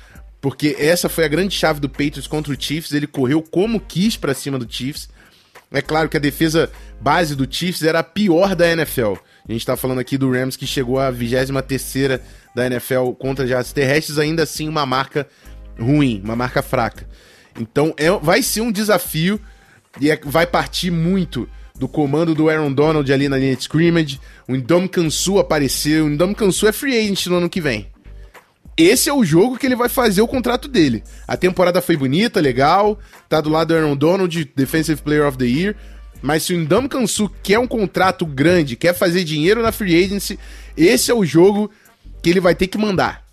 Porque 0.41 0.77
essa 0.79 1.09
foi 1.09 1.25
a 1.25 1.29
grande 1.29 1.55
chave 1.55 1.81
do 1.81 1.89
Patriots 1.89 2.27
contra 2.27 2.53
o 2.53 2.61
Chiefs. 2.61 2.93
Ele 2.93 3.07
correu 3.07 3.43
como 3.43 3.81
quis 3.81 4.17
para 4.17 4.35
cima 4.35 4.59
do 4.59 4.73
Chiefs. 4.73 5.09
É 5.71 5.83
claro 5.83 6.09
que 6.09 6.17
a 6.17 6.21
defesa 6.21 6.71
base 7.01 7.35
do 7.35 7.47
Chiefs 7.51 7.83
era 7.83 7.99
a 7.99 8.05
pior 8.05 8.55
da 8.55 8.71
NFL. 8.71 9.15
A 9.49 9.53
gente 9.53 9.67
tá 9.67 9.77
falando 9.77 9.99
aqui 9.99 10.17
do 10.17 10.31
Rams 10.31 10.57
que 10.57 10.67
chegou 10.67 10.99
à 10.99 11.11
23 11.11 11.51
da 12.55 12.67
NFL 12.67 13.11
contra 13.19 13.47
jardas 13.47 13.73
terrestres, 13.73 14.19
ainda 14.19 14.45
assim 14.45 14.69
uma 14.69 14.87
marca 14.87 15.27
ruim, 15.79 16.21
uma 16.25 16.37
marca 16.37 16.63
fraca. 16.63 17.07
Então 17.59 17.93
é, 17.97 18.11
vai 18.11 18.43
ser 18.43 18.61
um 18.61 18.73
desafio 18.73 19.41
e 20.01 20.11
é, 20.11 20.19
vai 20.23 20.47
partir 20.47 20.91
muito 20.91 21.49
do 21.75 21.89
comando 21.89 22.35
do 22.35 22.49
Aaron 22.49 22.73
Donald 22.73 23.13
ali 23.13 23.29
na 23.29 23.37
linha 23.37 23.55
de 23.55 23.63
scrimmage. 23.63 24.21
O 24.47 24.55
Indom 24.55 24.89
Kansu 24.89 25.39
apareceu. 25.39 26.07
O 26.07 26.09
Indom 26.09 26.35
Kansu 26.35 26.67
é 26.67 26.73
free 26.73 26.97
agent 26.97 27.27
no 27.27 27.37
ano 27.37 27.51
que 27.51 27.61
vem 27.61 27.89
esse 28.79 29.09
é 29.11 29.13
o 29.13 29.25
jogo 29.25 29.59
que 29.59 29.67
ele 29.67 29.75
vai 29.75 29.89
fazer 29.89 30.23
o 30.23 30.29
contrato 30.29 30.69
dele. 30.69 31.03
A 31.27 31.37
temporada 31.37 31.83
foi 31.83 31.97
bonita, 31.97 32.41
legal, 32.41 32.97
tá 33.29 33.41
do 33.41 33.51
lado 33.51 33.69
do 33.69 33.75
Aaron 33.75 33.97
Donald, 33.97 34.53
Defensive 34.55 35.03
Player 35.03 35.27
of 35.27 35.37
the 35.37 35.47
Year, 35.47 35.75
mas 36.23 36.45
se 36.45 36.55
o 36.55 36.59
Ndam 36.59 36.89
Kansu 36.89 37.29
quer 37.43 37.59
um 37.59 37.67
contrato 37.67 38.25
grande, 38.25 38.77
quer 38.77 38.95
fazer 38.95 39.25
dinheiro 39.25 39.63
na 39.63 39.73
free 39.73 40.05
agency, 40.05 40.39
esse 40.77 41.11
é 41.11 41.15
o 41.15 41.25
jogo 41.25 41.69
que 42.23 42.31
ele 42.31 42.41
vai 42.41 42.55
ter 42.55 42.69
que 42.69 42.79
mandar. 42.79 43.25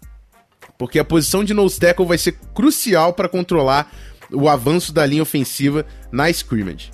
Porque 0.80 0.98
a 0.98 1.06
posição 1.06 1.44
de 1.44 1.54
nose 1.54 1.80
tackle 1.80 2.08
vai 2.08 2.18
ser 2.18 2.36
crucial 2.54 3.14
para 3.14 3.30
controlar 3.30 3.94
o 4.32 4.50
avanço 4.50 4.92
da 4.92 5.06
linha 5.06 5.22
ofensiva 5.22 5.86
na 6.12 6.28
scrimmage. 6.32 6.92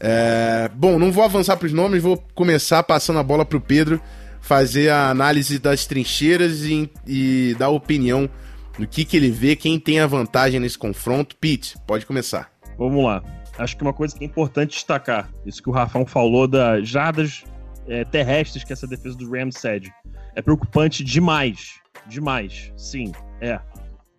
É, 0.00 0.70
bom, 0.72 1.00
não 1.00 1.10
vou 1.10 1.24
avançar 1.24 1.56
para 1.56 1.66
os 1.66 1.72
nomes, 1.72 2.00
vou 2.00 2.24
começar 2.32 2.82
passando 2.84 3.18
a 3.18 3.24
bola 3.24 3.44
para 3.44 3.58
o 3.58 3.60
Pedro 3.60 4.00
fazer 4.48 4.88
a 4.88 5.10
análise 5.10 5.58
das 5.58 5.84
trincheiras 5.84 6.64
e, 6.64 6.90
e 7.06 7.54
dar 7.58 7.68
opinião 7.68 8.30
do 8.78 8.88
que, 8.88 9.04
que 9.04 9.14
ele 9.14 9.30
vê, 9.30 9.54
quem 9.54 9.78
tem 9.78 10.00
a 10.00 10.06
vantagem 10.06 10.58
nesse 10.58 10.78
confronto. 10.78 11.36
Pete, 11.36 11.76
pode 11.86 12.06
começar. 12.06 12.50
Vamos 12.78 13.04
lá. 13.04 13.22
Acho 13.58 13.76
que 13.76 13.82
uma 13.82 13.92
coisa 13.92 14.16
que 14.16 14.24
é 14.24 14.26
importante 14.26 14.70
destacar, 14.70 15.28
isso 15.44 15.62
que 15.62 15.68
o 15.68 15.72
Rafão 15.72 16.06
falou 16.06 16.48
das 16.48 16.88
jardas 16.88 17.44
é, 17.86 18.06
terrestres 18.06 18.64
que 18.64 18.72
essa 18.72 18.86
defesa 18.86 19.18
do 19.18 19.30
Rams 19.30 19.58
cede. 19.58 19.92
É 20.34 20.40
preocupante 20.40 21.04
demais. 21.04 21.74
Demais. 22.06 22.72
Sim, 22.74 23.12
é. 23.42 23.60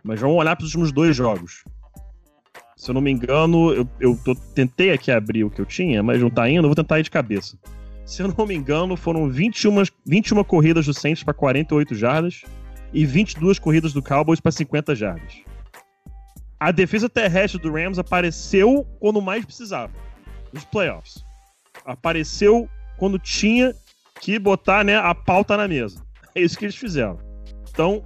Mas 0.04 0.20
vamos 0.20 0.38
olhar 0.38 0.56
para 0.56 0.64
os 0.64 0.70
últimos 0.76 0.92
dois 0.92 1.16
jogos. 1.16 1.64
Se 2.78 2.92
eu 2.92 2.94
não 2.94 3.02
me 3.02 3.10
engano, 3.10 3.74
eu, 3.74 3.90
eu 4.00 4.20
tô, 4.24 4.36
tentei 4.36 4.92
aqui 4.92 5.10
abrir 5.10 5.44
o 5.44 5.50
que 5.50 5.60
eu 5.60 5.66
tinha, 5.66 6.04
mas 6.04 6.22
não 6.22 6.30
tá 6.30 6.48
indo, 6.48 6.66
eu 6.66 6.70
vou 6.70 6.76
tentar 6.76 7.00
ir 7.00 7.04
de 7.04 7.10
cabeça. 7.10 7.58
Se 8.10 8.24
eu 8.24 8.34
não 8.36 8.48
me 8.48 8.56
engano, 8.56 8.98
foram 8.98 9.30
21, 9.30 9.84
21 10.04 10.44
corridas 10.44 10.88
do 10.88 10.94
Saints 10.96 11.22
para 11.22 11.32
48 11.32 11.94
jardas 11.94 12.42
e 12.92 13.06
22 13.06 13.60
corridas 13.60 13.94
do 13.94 14.02
Cowboys 14.02 14.40
para 14.40 14.52
50 14.52 14.96
jardas. 14.96 15.44
A 16.60 16.72
defesa 16.72 17.08
terrestre 17.08 17.62
do 17.62 17.72
Rams 17.72 18.00
apareceu 18.00 18.84
quando 19.00 19.22
mais 19.22 19.46
precisava, 19.46 19.94
nos 20.52 20.66
playoffs. 20.66 21.24
Apareceu 21.86 22.68
quando 22.98 23.20
tinha 23.20 23.76
que 24.20 24.40
botar 24.40 24.84
né, 24.84 24.98
a 24.98 25.14
pauta 25.14 25.56
na 25.56 25.68
mesa. 25.68 26.04
É 26.34 26.42
isso 26.42 26.58
que 26.58 26.66
eles 26.66 26.76
fizeram. 26.76 27.20
Então, 27.70 28.04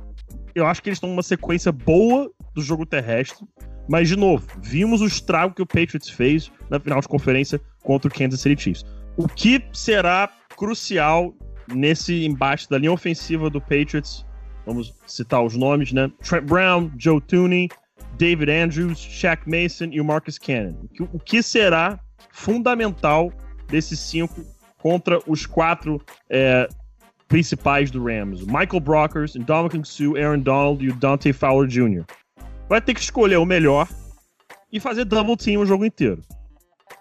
eu 0.54 0.68
acho 0.68 0.84
que 0.84 0.90
eles 0.90 0.98
estão 0.98 1.12
numa 1.12 1.24
sequência 1.24 1.72
boa 1.72 2.30
do 2.54 2.62
jogo 2.62 2.86
terrestre. 2.86 3.48
Mas, 3.88 4.10
de 4.10 4.18
novo, 4.18 4.46
vimos 4.62 5.00
o 5.00 5.08
estrago 5.08 5.56
que 5.56 5.62
o 5.62 5.66
Patriots 5.66 6.10
fez 6.10 6.52
na 6.70 6.78
final 6.78 7.00
de 7.00 7.08
conferência 7.08 7.62
contra 7.82 8.10
o 8.10 8.14
Kansas 8.14 8.42
City 8.42 8.62
Chiefs. 8.62 8.86
O 9.16 9.28
que 9.28 9.64
será 9.74 10.30
crucial 10.56 11.34
nesse 11.74 12.26
embate 12.26 12.70
da 12.70 12.78
linha 12.78 12.92
ofensiva 12.92 13.50
do 13.50 13.62
Patriots? 13.62 14.26
Vamos 14.66 14.94
citar 15.06 15.44
os 15.44 15.56
nomes, 15.56 15.92
né? 15.92 16.12
Trent 16.22 16.46
Brown, 16.46 16.92
Joe 16.98 17.22
Tooney, 17.22 17.70
David 18.18 18.52
Andrews, 18.52 19.00
Shaq 19.00 19.44
Mason 19.50 19.90
e 19.92 20.00
o 20.00 20.06
Marcus 20.06 20.38
Cannon. 20.38 20.76
O 21.12 21.20
que 21.20 21.44
será 21.44 22.00
fundamental 22.32 23.32
desses 23.68 24.00
cinco 24.00 24.44
contra 24.78 25.20
os 25.28 25.46
quatro 25.46 26.02
é, 26.30 26.68
principais 27.28 27.92
do 27.92 28.04
Rams? 28.04 28.42
Michael 28.46 28.80
Brockers, 28.80 29.34
Dominican 29.36 29.84
Sue, 29.84 30.22
Aaron 30.22 30.40
Donald 30.40 30.84
e 30.84 30.90
o 30.90 30.96
Dante 30.96 31.34
Fowler 31.34 31.68
Jr 31.68 32.06
vai 32.74 32.82
ter 32.82 32.94
que 32.94 33.02
escolher 33.02 33.38
o 33.38 33.46
melhor 33.46 33.88
e 34.72 34.80
fazer 34.80 35.06
double 35.06 35.38
team 35.38 35.62
o 35.62 35.66
jogo 35.66 35.86
inteiro. 35.86 36.22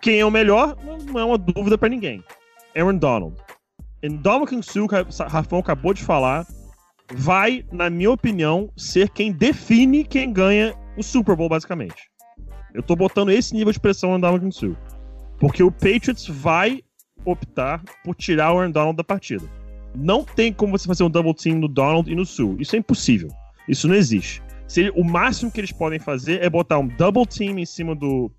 Quem 0.03 0.18
é 0.18 0.26
o 0.26 0.30
melhor 0.32 0.76
não 1.07 1.20
é 1.20 1.24
uma 1.24 1.38
dúvida 1.38 1.78
para 1.78 1.88
ninguém. 1.88 2.24
Aaron 2.76 2.96
Donald. 2.96 3.36
Ndamukong 4.03 4.61
Suh, 4.61 4.88
Rafão 5.28 5.61
acabou 5.61 5.94
de 5.94 6.03
falar, 6.03 6.44
vai, 7.14 7.64
na 7.70 7.88
minha 7.88 8.11
opinião, 8.11 8.68
ser 8.76 9.11
quem 9.11 9.30
define 9.30 10.03
quem 10.03 10.32
ganha 10.32 10.74
o 10.96 11.05
Super 11.05 11.36
Bowl, 11.36 11.48
basicamente. 11.48 12.11
Eu 12.74 12.82
tô 12.82 12.96
botando 12.96 13.30
esse 13.30 13.55
nível 13.55 13.72
de 13.72 13.78
pressão 13.78 14.11
no 14.11 14.18
Ndamukong 14.18 14.50
Suh. 14.50 14.76
Porque 15.38 15.62
o 15.62 15.70
Patriots 15.70 16.26
vai 16.26 16.82
optar 17.24 17.80
por 18.05 18.16
tirar 18.16 18.53
o 18.53 18.59
Aaron 18.59 18.72
Donald 18.72 18.96
da 18.96 19.05
partida. 19.05 19.44
Não 19.94 20.24
tem 20.24 20.53
como 20.53 20.76
você 20.76 20.88
fazer 20.88 21.05
um 21.05 21.11
double 21.11 21.34
team 21.34 21.61
no 21.61 21.68
Donald 21.68 22.11
e 22.11 22.16
no 22.16 22.26
Sul. 22.26 22.57
Isso 22.59 22.74
é 22.74 22.80
impossível. 22.80 23.28
Isso 23.68 23.86
não 23.86 23.94
existe. 23.94 24.42
Se, 24.66 24.90
o 24.96 25.05
máximo 25.05 25.53
que 25.53 25.61
eles 25.61 25.70
podem 25.70 26.00
fazer 26.00 26.42
é 26.42 26.50
botar 26.50 26.80
um 26.80 26.88
double 26.88 27.26
team 27.26 27.57
em 27.57 27.66
cima 27.66 27.94
do, 27.94 28.32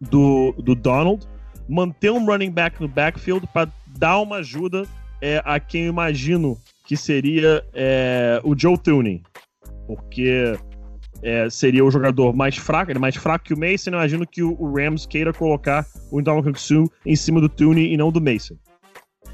do, 0.00 0.52
do 0.58 0.74
Donald, 0.74 1.26
manter 1.68 2.10
um 2.10 2.24
running 2.24 2.50
back 2.50 2.80
no 2.80 2.88
backfield 2.88 3.46
para 3.52 3.70
dar 3.98 4.18
uma 4.20 4.36
ajuda 4.36 4.86
é, 5.20 5.42
a 5.44 5.58
quem 5.58 5.84
eu 5.84 5.88
imagino 5.88 6.58
que 6.86 6.96
seria 6.96 7.64
é, 7.74 8.40
o 8.44 8.58
Joe 8.58 8.78
Tooney. 8.78 9.22
Porque 9.86 10.56
é, 11.22 11.50
seria 11.50 11.84
o 11.84 11.90
jogador 11.90 12.34
mais 12.34 12.56
fraco, 12.56 12.90
ele 12.90 12.98
é 12.98 13.00
mais 13.00 13.16
fraco 13.16 13.44
que 13.44 13.54
o 13.54 13.58
Mason. 13.58 13.90
Eu 13.90 13.94
imagino 13.94 14.26
que 14.26 14.42
o, 14.42 14.56
o 14.60 14.74
Rams 14.74 15.06
queira 15.06 15.32
colocar 15.32 15.84
o 16.10 16.20
Ndamukong 16.20 16.58
Suh 16.58 16.90
em 17.04 17.16
cima 17.16 17.40
do 17.40 17.48
Tooney 17.48 17.92
e 17.92 17.96
não 17.96 18.10
do 18.10 18.20
Mason. 18.20 18.56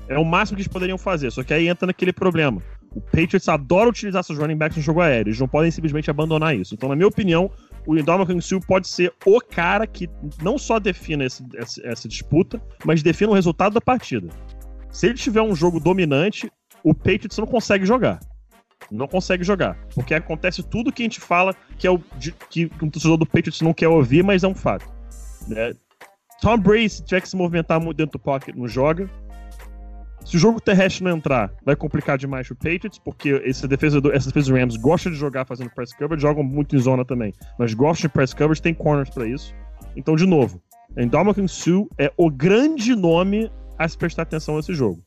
É 0.09 0.19
o 0.19 0.25
máximo 0.25 0.57
que 0.57 0.63
eles 0.63 0.73
poderiam 0.73 0.99
fazer, 0.99 1.31
só 1.31 1.43
que 1.43 1.55
aí 1.55 1.69
entra 1.69 1.87
naquele 1.87 2.13
problema. 2.13 2.63
O 2.95 3.01
Patriots 3.01 3.49
adora 3.49 3.89
utilizar 3.89 4.23
seus 4.23 4.39
running 4.39 4.57
backs 4.57 4.77
no 4.77 4.83
jogo 4.83 5.01
aéreo. 5.01 5.31
Eles 5.31 5.41
não 5.41 5.49
podem 5.49 5.71
simplesmente 5.71 6.11
abandonar 6.11 6.57
isso. 6.57 6.75
Então, 6.75 6.89
na 6.89 6.95
minha 6.95 7.09
opinião, 7.09 7.51
o 7.87 7.97
Indomitian 7.97 8.41
Sul 8.41 8.61
pode 8.61 8.89
ser 8.89 9.13
o 9.25 9.41
cara 9.41 9.87
que 9.87 10.09
não 10.43 10.59
só 10.59 10.79
defina 10.79 11.25
esse, 11.25 11.45
essa, 11.55 11.87
essa 11.87 12.09
disputa, 12.09 12.61
mas 12.85 13.03
defina 13.03 13.33
o 13.33 13.35
resultado 13.35 13.75
da 13.75 13.81
partida. 13.81 14.29
Se 14.91 15.07
ele 15.07 15.15
tiver 15.15 15.43
um 15.43 15.55
jogo 15.55 15.81
dominante, 15.81 16.51
o 16.83 16.95
Patriots 16.95 17.39
não 17.39 17.47
consegue 17.47 17.85
jogar. 17.85 18.21
Não 18.91 19.09
consegue 19.09 19.43
jogar. 19.43 19.77
Porque 19.95 20.15
acontece 20.15 20.63
tudo 20.63 20.93
que 20.93 21.03
a 21.03 21.07
gente 21.07 21.21
fala 21.21 21.55
que 21.79 21.87
é 21.87 21.91
o 21.91 21.99
que 22.51 22.71
um 22.81 22.91
torcedor 22.91 23.17
do 23.17 23.27
Patriots 23.27 23.61
não 23.61 23.75
quer 23.75 23.89
ouvir, 23.89 24.23
mas 24.23 24.45
é 24.45 24.49
um 24.49 24.55
fato. 24.55 24.87
Né? 25.49 25.73
Tom 26.41 26.59
Brady, 26.59 26.89
se 26.91 27.05
tiver 27.05 27.21
que 27.23 27.29
se 27.29 27.37
movimentar 27.37 27.81
muito 27.81 27.97
dentro 27.97 28.19
do 28.19 28.23
pocket, 28.23 28.55
não 28.55 28.69
joga. 28.69 29.09
Se 30.25 30.37
o 30.37 30.39
jogo 30.39 30.59
terrestre 30.59 31.05
não 31.05 31.17
entrar, 31.17 31.53
vai 31.65 31.77
complicar 31.77 32.17
demais 32.17 32.51
o 32.51 32.55
Patriots, 32.55 32.99
porque 32.99 33.43
essa 33.45 33.69
defesa, 33.69 34.01
do, 34.01 34.11
essa 34.11 34.29
defesa 34.29 34.51
do 34.51 34.59
Rams 34.59 34.77
gosta 34.77 35.11
de 35.11 35.17
jogar 35.17 35.45
fazendo 35.45 35.71
press 35.71 35.93
coverage, 35.93 36.23
jogam 36.23 36.43
muito 36.43 36.75
em 36.75 36.79
zona 36.79 37.05
também, 37.05 37.33
mas 37.59 37.75
gostam 37.75 38.09
de 38.09 38.13
press 38.15 38.33
coverage, 38.33 38.63
tem 38.63 38.73
corners 38.73 39.11
para 39.11 39.29
isso. 39.29 39.55
Então, 39.95 40.17
de 40.17 40.27
novo, 40.27 40.63
Ndamukong 40.97 41.47
Sue 41.47 41.87
é 41.99 42.11
o 42.17 42.31
grande 42.31 42.95
nome 42.97 43.51
a 43.79 43.87
se 43.87 43.99
prestar 43.99 44.23
atenção 44.23 44.57
nesse 44.57 44.75
jogo. 44.75 45.03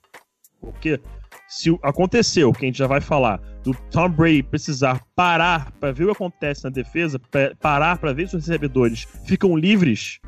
Porque 0.62 1.00
se 1.48 1.76
aconteceu, 1.82 2.52
que 2.52 2.66
a 2.66 2.68
gente 2.68 2.78
já 2.78 2.88
vai 2.88 3.02
falar, 3.02 3.42
do 3.64 3.74
Tom 3.90 4.10
Brady 4.10 4.44
precisar 4.44 5.02
parar 5.16 5.72
para 5.80 5.92
ver 5.92 6.04
o 6.04 6.08
que 6.08 6.12
acontece 6.12 6.64
na 6.64 6.70
defesa, 6.70 7.20
parar 7.60 7.98
para 7.98 8.14
ver 8.14 8.30
se 8.30 8.36
os 8.36 8.46
recebedores 8.46 9.08
ficam 9.26 9.58
livres, 9.58 10.20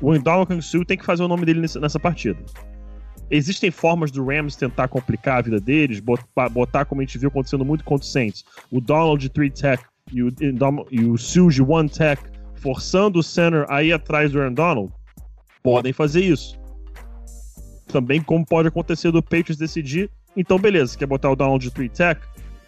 o 0.00 0.14
Ndamukong 0.14 0.62
Sue 0.62 0.84
tem 0.84 0.96
que 0.96 1.04
fazer 1.04 1.22
o 1.22 1.28
nome 1.28 1.44
dele 1.44 1.60
nessa 1.60 2.00
partida. 2.00 2.38
Existem 3.30 3.70
formas 3.70 4.10
do 4.10 4.24
Rams 4.24 4.56
tentar 4.56 4.88
complicar 4.88 5.38
a 5.38 5.42
vida 5.42 5.60
deles, 5.60 6.00
botar, 6.00 6.84
como 6.84 7.00
a 7.00 7.04
gente 7.04 7.16
viu 7.16 7.28
acontecendo 7.28 7.64
muito 7.64 7.84
contra 7.84 8.04
o 8.04 8.08
Saints, 8.08 8.44
o 8.70 8.80
Donald 8.80 9.20
de 9.20 9.28
3 9.28 9.52
Tech 9.52 9.84
e 10.12 10.22
o, 10.22 10.28
e 10.90 11.04
o 11.04 11.16
de 11.48 11.62
1 11.62 11.88
Tech, 11.88 12.22
forçando 12.56 13.20
o 13.20 13.22
center 13.22 13.64
aí 13.68 13.92
atrás 13.92 14.32
do 14.32 14.40
Aaron 14.40 14.54
Donald. 14.54 14.92
Podem 15.62 15.92
fazer 15.92 16.24
isso. 16.24 16.58
Também 17.86 18.20
como 18.20 18.44
pode 18.44 18.66
acontecer 18.66 19.12
do 19.12 19.22
Patriots 19.22 19.56
decidir, 19.56 20.10
então 20.36 20.58
beleza, 20.58 20.98
quer 20.98 21.06
botar 21.06 21.30
o 21.30 21.36
Donald 21.36 21.64
de 21.64 21.70
3 21.70 21.90
Tech? 21.92 22.20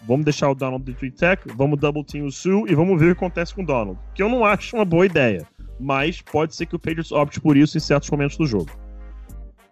Vamos 0.06 0.24
deixar 0.24 0.48
o 0.50 0.54
Donald 0.54 0.84
de 0.84 0.94
3 0.94 1.14
Tech, 1.14 1.42
vamos 1.56 1.78
double 1.78 2.04
team 2.04 2.26
o 2.26 2.30
Sue 2.30 2.64
e 2.68 2.74
vamos 2.74 3.00
ver 3.00 3.12
o 3.12 3.16
que 3.16 3.24
acontece 3.24 3.52
com 3.52 3.62
o 3.62 3.66
Donald. 3.66 3.98
Que 4.14 4.22
eu 4.22 4.28
não 4.28 4.44
acho 4.44 4.76
uma 4.76 4.84
boa 4.84 5.06
ideia, 5.06 5.44
mas 5.80 6.20
pode 6.22 6.54
ser 6.54 6.66
que 6.66 6.76
o 6.76 6.78
Patriots 6.78 7.10
opte 7.10 7.40
por 7.40 7.56
isso 7.56 7.76
em 7.76 7.80
certos 7.80 8.10
momentos 8.10 8.36
do 8.36 8.46
jogo. 8.46 8.70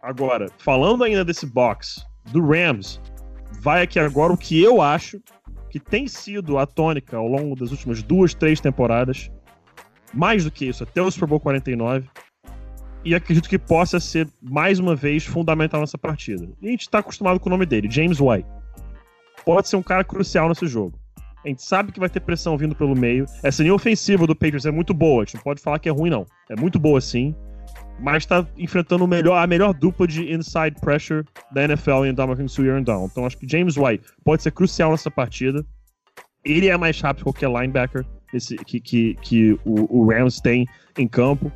Agora, 0.02 0.50
falando 0.58 1.04
ainda 1.04 1.24
desse 1.24 1.44
box 1.44 2.02
do 2.32 2.40
Rams, 2.40 3.00
vai 3.60 3.82
aqui 3.82 3.98
agora 3.98 4.32
o 4.32 4.36
que 4.36 4.60
eu 4.62 4.80
acho 4.80 5.20
que 5.68 5.78
tem 5.78 6.08
sido 6.08 6.58
a 6.58 6.66
tônica 6.66 7.16
ao 7.16 7.28
longo 7.28 7.54
das 7.54 7.70
últimas 7.70 8.02
duas, 8.02 8.32
três 8.32 8.60
temporadas. 8.60 9.30
Mais 10.12 10.42
do 10.42 10.50
que 10.50 10.64
isso, 10.66 10.82
até 10.82 11.00
o 11.02 11.10
Super 11.10 11.28
Bowl 11.28 11.38
49. 11.38 12.08
E 13.04 13.14
acredito 13.14 13.48
que 13.48 13.58
possa 13.58 14.00
ser, 14.00 14.26
mais 14.42 14.78
uma 14.78 14.96
vez, 14.96 15.24
fundamental 15.24 15.80
nessa 15.80 15.98
partida. 15.98 16.48
E 16.60 16.68
a 16.68 16.70
gente 16.70 16.82
está 16.82 16.98
acostumado 16.98 17.38
com 17.38 17.48
o 17.48 17.52
nome 17.52 17.66
dele, 17.66 17.88
James 17.90 18.18
White. 18.20 18.48
Pode 19.44 19.68
ser 19.68 19.76
um 19.76 19.82
cara 19.82 20.02
crucial 20.02 20.48
nesse 20.48 20.66
jogo. 20.66 20.98
A 21.44 21.48
gente 21.48 21.62
sabe 21.62 21.92
que 21.92 22.00
vai 22.00 22.08
ter 22.08 22.20
pressão 22.20 22.56
vindo 22.56 22.74
pelo 22.74 22.96
meio. 22.96 23.26
Essa 23.42 23.62
linha 23.62 23.74
ofensiva 23.74 24.26
do 24.26 24.34
Patriots 24.34 24.66
é 24.66 24.70
muito 24.70 24.92
boa. 24.92 25.22
A 25.22 25.24
gente 25.24 25.36
não 25.36 25.42
pode 25.42 25.62
falar 25.62 25.78
que 25.78 25.88
é 25.88 25.92
ruim, 25.92 26.10
não. 26.10 26.26
É 26.50 26.56
muito 26.56 26.78
boa, 26.78 27.00
sim 27.00 27.34
mas 28.00 28.22
está 28.22 28.46
enfrentando 28.56 29.06
melhor, 29.06 29.36
a 29.36 29.46
melhor 29.46 29.72
dupla 29.74 30.06
de 30.06 30.32
inside 30.32 30.76
pressure 30.80 31.24
da 31.52 31.64
NFL 31.64 32.06
em 32.06 32.14
Dominican 32.14 32.48
Sue 32.48 32.68
e 32.68 32.80
Donald. 32.82 33.10
Então 33.10 33.26
acho 33.26 33.36
que 33.36 33.48
James 33.48 33.76
White 33.76 34.04
pode 34.24 34.42
ser 34.42 34.50
crucial 34.52 34.90
nessa 34.90 35.10
partida. 35.10 35.64
Ele 36.44 36.68
é 36.68 36.76
mais 36.76 37.00
rápido 37.00 37.18
que 37.18 37.24
qualquer 37.24 37.50
linebacker 37.50 38.04
esse, 38.32 38.56
que, 38.56 38.80
que, 38.80 39.14
que 39.22 39.52
o, 39.64 40.00
o, 40.00 40.08
Rams 40.08 40.40
tem 40.40 40.66
em 40.96 41.06
campo. 41.06 41.52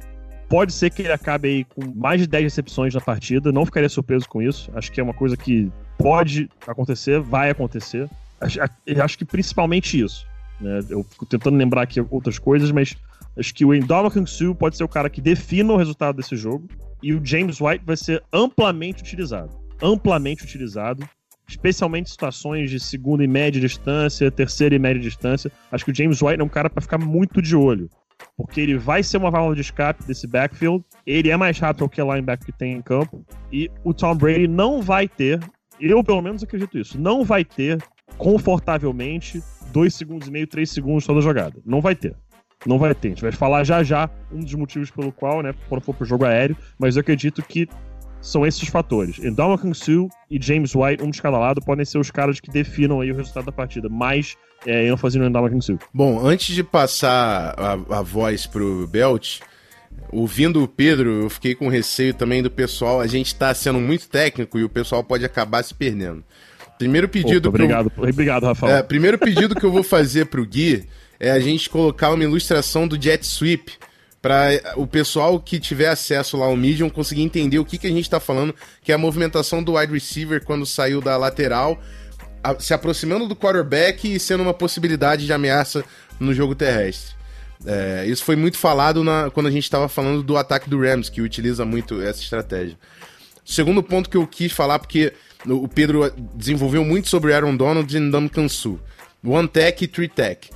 Pode 0.48 0.72
ser 0.72 0.90
que 0.90 1.02
ele 1.02 1.12
acabe 1.12 1.48
aí 1.48 1.64
com 1.64 1.92
mais 1.94 2.20
de 2.20 2.26
10 2.26 2.44
recepções 2.44 2.94
na 2.94 3.00
partida. 3.00 3.50
Não 3.50 3.64
ficaria 3.64 3.88
surpreso 3.88 4.28
com 4.28 4.42
isso. 4.42 4.70
Acho 4.74 4.92
que 4.92 5.00
é 5.00 5.02
uma 5.02 5.14
coisa 5.14 5.36
que 5.36 5.72
pode 5.98 6.50
acontecer, 6.66 7.20
vai 7.20 7.50
acontecer. 7.50 8.08
Acho, 8.40 8.60
acho 9.02 9.18
que 9.18 9.24
principalmente 9.24 9.98
isso. 9.98 10.26
Né? 10.60 10.80
Eu 10.90 11.02
fico 11.04 11.24
tentando 11.24 11.56
lembrar 11.56 11.82
aqui 11.82 12.04
outras 12.10 12.38
coisas, 12.38 12.70
mas 12.70 12.94
Acho 13.36 13.54
que 13.54 13.64
o 13.64 13.74
Indama 13.74 14.10
Su 14.26 14.54
pode 14.54 14.76
ser 14.76 14.84
o 14.84 14.88
cara 14.88 15.10
que 15.10 15.20
defina 15.20 15.72
o 15.72 15.76
resultado 15.76 16.16
desse 16.16 16.36
jogo. 16.36 16.68
E 17.02 17.12
o 17.12 17.20
James 17.24 17.60
White 17.60 17.84
vai 17.84 17.96
ser 17.96 18.22
amplamente 18.32 19.02
utilizado. 19.02 19.50
Amplamente 19.82 20.44
utilizado. 20.44 21.06
especialmente 21.48 22.10
situações 22.10 22.70
de 22.70 22.80
segunda 22.80 23.22
e 23.24 23.28
média 23.28 23.60
distância, 23.60 24.30
terceira 24.30 24.74
e 24.74 24.78
média 24.78 25.00
distância. 25.00 25.50
Acho 25.70 25.84
que 25.84 25.90
o 25.90 25.94
James 25.94 26.22
White 26.22 26.40
é 26.40 26.44
um 26.44 26.48
cara 26.48 26.70
para 26.70 26.80
ficar 26.80 26.98
muito 26.98 27.42
de 27.42 27.54
olho, 27.54 27.90
porque 28.36 28.60
ele 28.60 28.76
vai 28.76 29.02
ser 29.02 29.18
uma 29.18 29.30
válvula 29.30 29.54
de 29.54 29.60
escape 29.60 30.04
desse 30.04 30.26
backfield. 30.26 30.84
Ele 31.06 31.30
é 31.30 31.36
mais 31.36 31.58
rápido 31.58 31.88
que 31.88 32.00
o 32.00 32.12
linebacker 32.12 32.46
que 32.46 32.52
tem 32.52 32.72
em 32.74 32.82
campo 32.82 33.24
e 33.52 33.70
o 33.82 33.92
Tom 33.92 34.14
Brady 34.14 34.48
não 34.48 34.80
vai 34.80 35.06
ter, 35.06 35.40
eu 35.80 36.02
pelo 36.02 36.22
menos 36.22 36.42
acredito 36.42 36.78
isso, 36.78 36.98
não 36.98 37.24
vai 37.24 37.44
ter 37.44 37.78
confortavelmente 38.16 39.42
dois 39.72 39.94
segundos 39.94 40.28
e 40.28 40.30
meio, 40.30 40.46
três 40.46 40.70
segundos 40.70 41.04
toda 41.04 41.20
jogada. 41.20 41.60
Não 41.66 41.80
vai 41.80 41.94
ter. 41.96 42.14
Não 42.66 42.78
vai 42.78 42.94
ter. 42.94 43.08
A 43.08 43.10
gente 43.10 43.22
vai 43.22 43.32
falar 43.32 43.64
já 43.64 43.82
já 43.82 44.08
um 44.32 44.40
dos 44.40 44.54
motivos 44.54 44.90
pelo 44.90 45.12
qual, 45.12 45.42
né, 45.42 45.54
quando 45.68 45.82
for 45.82 45.94
pro 45.94 46.06
jogo 46.06 46.24
aéreo, 46.24 46.56
mas 46.78 46.96
eu 46.96 47.00
acredito 47.00 47.42
que 47.42 47.68
são 48.20 48.46
esses 48.46 48.66
fatores. 48.68 49.18
Ndamukong 49.18 49.74
Suh 49.74 50.08
e 50.30 50.40
James 50.40 50.74
White, 50.74 51.02
um 51.02 51.10
de 51.10 51.20
cada 51.20 51.38
lado, 51.38 51.60
podem 51.60 51.84
ser 51.84 51.98
os 51.98 52.10
caras 52.10 52.40
que 52.40 52.50
definam 52.50 53.00
aí 53.00 53.12
o 53.12 53.16
resultado 53.16 53.44
da 53.44 53.52
partida, 53.52 53.88
mais 53.88 54.34
é, 54.66 54.86
ênfase 54.86 55.18
no 55.18 55.28
Ndamukong 55.28 55.60
Suh. 55.60 55.78
Bom, 55.92 56.26
antes 56.26 56.54
de 56.54 56.64
passar 56.64 57.54
a, 57.58 57.98
a 57.98 58.02
voz 58.02 58.46
pro 58.46 58.86
Belt, 58.86 59.40
ouvindo 60.10 60.62
o 60.62 60.68
Pedro, 60.68 61.24
eu 61.24 61.30
fiquei 61.30 61.54
com 61.54 61.68
receio 61.68 62.14
também 62.14 62.42
do 62.42 62.50
pessoal, 62.50 63.00
a 63.00 63.06
gente 63.06 63.34
tá 63.34 63.52
sendo 63.54 63.78
muito 63.78 64.08
técnico 64.08 64.58
e 64.58 64.64
o 64.64 64.70
pessoal 64.70 65.04
pode 65.04 65.24
acabar 65.24 65.62
se 65.62 65.74
perdendo. 65.74 66.24
Primeiro 66.78 67.08
pedido... 67.08 67.50
Opa, 67.50 67.58
obrigado, 67.58 67.90
pro... 67.90 68.08
obrigado, 68.08 68.44
Rafael. 68.44 68.76
É, 68.76 68.82
primeiro 68.82 69.18
pedido 69.18 69.54
que 69.54 69.64
eu 69.64 69.70
vou 69.70 69.82
fazer 69.82 70.26
pro 70.26 70.46
Gui 70.46 70.88
é 71.18 71.30
a 71.30 71.40
gente 71.40 71.70
colocar 71.70 72.10
uma 72.12 72.24
ilustração 72.24 72.86
do 72.86 73.00
Jet 73.00 73.24
Sweep 73.24 73.72
para 74.20 74.74
o 74.76 74.86
pessoal 74.86 75.38
que 75.38 75.60
tiver 75.60 75.88
acesso 75.88 76.38
lá 76.38 76.46
ao 76.46 76.56
Medium 76.56 76.88
conseguir 76.88 77.22
entender 77.22 77.58
o 77.58 77.64
que, 77.64 77.76
que 77.76 77.86
a 77.86 77.90
gente 77.90 78.04
está 78.04 78.18
falando, 78.18 78.54
que 78.82 78.90
é 78.90 78.94
a 78.94 78.98
movimentação 78.98 79.62
do 79.62 79.74
wide 79.74 79.92
receiver 79.92 80.42
quando 80.42 80.64
saiu 80.64 81.00
da 81.02 81.16
lateral, 81.16 81.78
a, 82.42 82.58
se 82.58 82.72
aproximando 82.72 83.28
do 83.28 83.36
quarterback 83.36 84.14
e 84.14 84.18
sendo 84.18 84.42
uma 84.42 84.54
possibilidade 84.54 85.26
de 85.26 85.32
ameaça 85.32 85.84
no 86.18 86.32
jogo 86.32 86.54
terrestre. 86.54 87.14
É, 87.66 88.06
isso 88.06 88.24
foi 88.24 88.34
muito 88.34 88.56
falado 88.56 89.04
na, 89.04 89.30
quando 89.30 89.46
a 89.46 89.50
gente 89.50 89.64
estava 89.64 89.88
falando 89.88 90.22
do 90.22 90.36
ataque 90.36 90.70
do 90.70 90.80
Rams, 90.80 91.10
que 91.10 91.20
utiliza 91.20 91.64
muito 91.64 92.00
essa 92.00 92.22
estratégia. 92.22 92.78
Segundo 93.44 93.82
ponto 93.82 94.08
que 94.08 94.16
eu 94.16 94.26
quis 94.26 94.52
falar, 94.52 94.78
porque 94.78 95.12
o 95.46 95.68
Pedro 95.68 96.10
desenvolveu 96.34 96.82
muito 96.82 97.10
sobre 97.10 97.34
Aaron 97.34 97.54
Donald 97.54 97.94
e 97.94 98.00
Ndam 98.00 98.26
Kansu. 98.26 98.80
One 99.22 99.48
Tech 99.48 99.84
e 99.84 99.86
Three 99.86 100.08
Tech. 100.08 100.50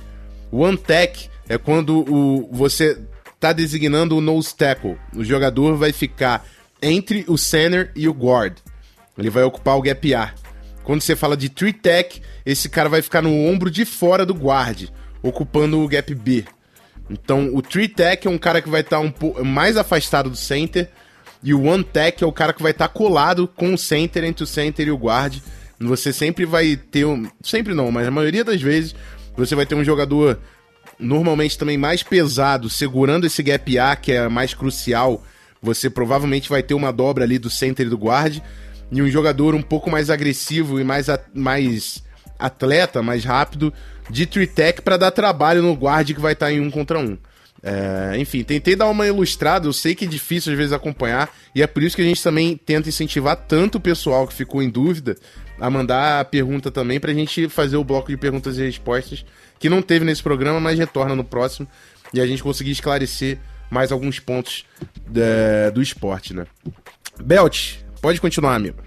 One 0.51 0.77
Tech 0.77 1.29
é 1.47 1.57
quando 1.57 1.99
o, 1.99 2.49
você 2.51 2.97
está 3.33 3.53
designando 3.53 4.17
o 4.17 4.21
nose 4.21 4.55
tackle. 4.55 4.97
O 5.15 5.23
jogador 5.23 5.75
vai 5.75 5.91
ficar 5.91 6.45
entre 6.81 7.25
o 7.27 7.37
center 7.37 7.91
e 7.95 8.07
o 8.07 8.13
guard. 8.13 8.57
Ele 9.17 9.29
vai 9.29 9.43
ocupar 9.43 9.77
o 9.77 9.81
gap 9.81 10.13
A. 10.13 10.33
Quando 10.83 11.01
você 11.01 11.15
fala 11.15 11.37
de 11.37 11.49
three 11.49 11.73
tech, 11.73 12.21
esse 12.45 12.67
cara 12.69 12.89
vai 12.89 13.01
ficar 13.01 13.21
no 13.21 13.31
ombro 13.31 13.69
de 13.69 13.85
fora 13.85 14.25
do 14.25 14.33
guard, 14.33 14.89
ocupando 15.21 15.79
o 15.79 15.87
gap 15.87 16.13
B. 16.15 16.45
Então, 17.09 17.51
o 17.53 17.61
three 17.61 17.87
tech 17.87 18.27
é 18.27 18.29
um 18.29 18.37
cara 18.37 18.61
que 18.61 18.69
vai 18.69 18.81
estar 18.81 18.97
tá 18.97 19.01
um 19.01 19.11
pouco 19.11 19.43
mais 19.43 19.77
afastado 19.77 20.29
do 20.29 20.35
center, 20.35 20.89
e 21.43 21.53
o 21.53 21.63
one 21.63 21.83
tech 21.83 22.23
é 22.23 22.27
o 22.27 22.31
cara 22.31 22.53
que 22.53 22.61
vai 22.61 22.71
estar 22.71 22.87
tá 22.87 22.93
colado 22.93 23.47
com 23.47 23.73
o 23.73 23.77
center 23.77 24.23
entre 24.23 24.43
o 24.43 24.47
center 24.47 24.87
e 24.87 24.91
o 24.91 24.97
guard. 24.97 25.37
Você 25.79 26.11
sempre 26.11 26.45
vai 26.45 26.75
ter 26.75 27.05
um, 27.05 27.29
sempre 27.41 27.73
não, 27.73 27.91
mas 27.91 28.07
a 28.07 28.11
maioria 28.11 28.43
das 28.43 28.61
vezes 28.61 28.95
você 29.39 29.55
vai 29.55 29.65
ter 29.65 29.75
um 29.75 29.83
jogador 29.83 30.39
normalmente 30.99 31.57
também 31.57 31.77
mais 31.77 32.03
pesado, 32.03 32.69
segurando 32.69 33.25
esse 33.25 33.41
gap 33.41 33.79
A, 33.79 33.95
que 33.95 34.11
é 34.11 34.27
mais 34.27 34.53
crucial, 34.53 35.23
você 35.61 35.89
provavelmente 35.89 36.49
vai 36.49 36.61
ter 36.61 36.73
uma 36.73 36.91
dobra 36.91 37.23
ali 37.23 37.39
do 37.39 37.49
center 37.49 37.87
e 37.87 37.89
do 37.89 37.97
guard, 37.97 38.39
e 38.91 39.01
um 39.01 39.09
jogador 39.09 39.55
um 39.55 39.61
pouco 39.61 39.89
mais 39.89 40.09
agressivo 40.09 40.79
e 40.79 40.83
mais, 40.83 41.07
mais 41.33 42.03
atleta, 42.37 43.01
mais 43.01 43.23
rápido, 43.23 43.73
de 44.09 44.25
tech 44.25 44.81
para 44.81 44.97
dar 44.97 45.11
trabalho 45.11 45.61
no 45.61 45.73
guard 45.73 46.13
que 46.13 46.19
vai 46.19 46.33
estar 46.33 46.47
tá 46.47 46.51
em 46.51 46.59
um 46.59 46.71
contra 46.71 46.99
um. 46.99 47.17
É, 47.61 48.17
enfim, 48.17 48.43
tentei 48.43 48.75
dar 48.75 48.87
uma 48.87 49.05
ilustrada, 49.05 49.67
eu 49.67 49.73
sei 49.73 49.93
que 49.93 50.05
é 50.05 50.07
difícil 50.07 50.51
às 50.51 50.57
vezes 50.57 50.73
acompanhar, 50.73 51.29
e 51.53 51.61
é 51.61 51.67
por 51.67 51.83
isso 51.83 51.95
que 51.95 52.01
a 52.01 52.05
gente 52.05 52.23
também 52.23 52.57
tenta 52.57 52.89
incentivar 52.89 53.35
tanto 53.35 53.77
o 53.77 53.81
pessoal 53.81 54.27
que 54.27 54.33
ficou 54.33 54.63
em 54.63 54.69
dúvida 54.69 55.17
a 55.59 55.69
mandar 55.69 56.21
a 56.21 56.25
pergunta 56.25 56.71
também, 56.71 56.99
pra 56.99 57.13
gente 57.13 57.49
fazer 57.49 57.77
o 57.77 57.83
bloco 57.83 58.09
de 58.09 58.17
perguntas 58.17 58.57
e 58.57 58.63
respostas 58.63 59.25
que 59.59 59.69
não 59.69 59.81
teve 59.81 60.05
nesse 60.05 60.23
programa, 60.23 60.59
mas 60.59 60.79
retorna 60.79 61.15
no 61.15 61.23
próximo 61.23 61.67
e 62.13 62.21
a 62.21 62.25
gente 62.25 62.41
conseguir 62.41 62.71
esclarecer 62.71 63.37
mais 63.69 63.91
alguns 63.91 64.19
pontos 64.19 64.65
é, 65.15 65.69
do 65.71 65.81
esporte, 65.81 66.33
né? 66.33 66.45
Belt, 67.21 67.77
pode 68.01 68.19
continuar, 68.19 68.55
amigo. 68.55 68.77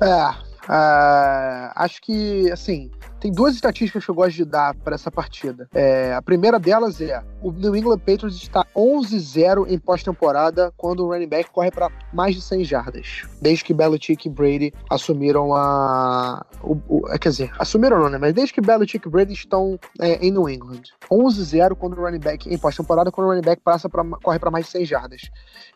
É, 0.00 0.45
uh, 0.68 1.72
acho 1.74 2.00
que, 2.02 2.50
assim, 2.50 2.90
tem 3.20 3.32
duas 3.32 3.54
estatísticas 3.54 4.04
que 4.04 4.10
eu 4.10 4.14
gosto 4.14 4.36
de 4.36 4.44
dar 4.44 4.74
para 4.74 4.94
essa 4.94 5.10
partida. 5.10 5.68
É, 5.74 6.14
a 6.14 6.22
primeira 6.22 6.58
delas 6.58 7.00
é: 7.00 7.22
o 7.42 7.50
New 7.50 7.74
England 7.74 7.98
Patriots 7.98 8.36
está 8.36 8.64
11-0 8.74 9.66
em 9.68 9.78
pós-temporada 9.78 10.72
quando 10.76 11.04
o 11.04 11.08
running 11.08 11.28
back 11.28 11.50
corre 11.50 11.70
para 11.70 11.90
mais 12.12 12.34
de 12.34 12.42
100 12.42 12.64
jardas. 12.64 13.22
Desde 13.40 13.64
que 13.64 13.74
Belichick 13.74 14.28
e 14.28 14.30
Brady 14.30 14.72
assumiram 14.90 15.54
a. 15.54 16.44
O, 16.62 16.78
o, 16.88 17.08
é, 17.08 17.18
quer 17.18 17.30
dizer, 17.30 17.52
assumiram 17.58 17.98
não, 17.98 18.10
né? 18.10 18.18
Mas 18.18 18.34
desde 18.34 18.52
que 18.52 18.60
Belichick 18.60 19.06
e 19.06 19.10
Brady 19.10 19.32
estão 19.32 19.78
é, 20.00 20.24
em 20.24 20.30
New 20.30 20.48
England. 20.48 20.82
11-0 21.10 21.74
quando 21.74 21.98
o 21.98 22.02
running 22.02 22.20
back, 22.20 22.52
em 22.52 22.58
pós-temporada, 22.58 23.10
quando 23.10 23.26
o 23.26 23.30
running 23.30 23.44
back 23.44 23.62
passa 23.62 23.88
pra, 23.88 24.04
corre 24.22 24.38
para 24.38 24.50
mais 24.50 24.66
de 24.66 24.72
100 24.72 24.84
jardas. 24.84 25.22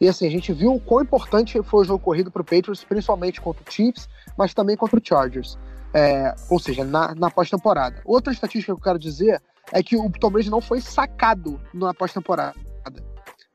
E 0.01 0.09
assim, 0.09 0.27
a 0.27 0.31
gente 0.31 0.53
viu 0.53 0.75
o 0.75 0.81
quão 0.81 1.03
importante 1.03 1.61
foi 1.63 1.81
o 1.81 1.85
jogo 1.85 2.05
corrido 2.05 2.31
para 2.31 2.43
o 2.43 2.45
Patriots, 2.45 2.85
principalmente 2.85 3.41
contra 3.41 3.63
o 3.67 3.73
Chiefs, 3.73 4.09
mas 4.37 4.55
também 4.55 4.77
contra 4.77 4.99
o 4.99 5.03
Chargers. 5.03 5.59
É, 5.93 6.35
ou 6.49 6.61
seja, 6.61 6.85
na, 6.85 7.15
na 7.15 7.31
pós-temporada. 7.31 8.01
Outra 8.05 8.33
estatística 8.33 8.73
que 8.73 8.79
eu 8.79 8.83
quero 8.83 8.99
dizer 8.99 9.43
é 9.73 9.83
que 9.83 9.97
o 9.97 10.11
Tom 10.11 10.31
Brady 10.31 10.51
não 10.51 10.61
foi 10.61 10.81
sacado 10.81 11.61
na 11.75 11.93
pós-temporada. 11.93 12.55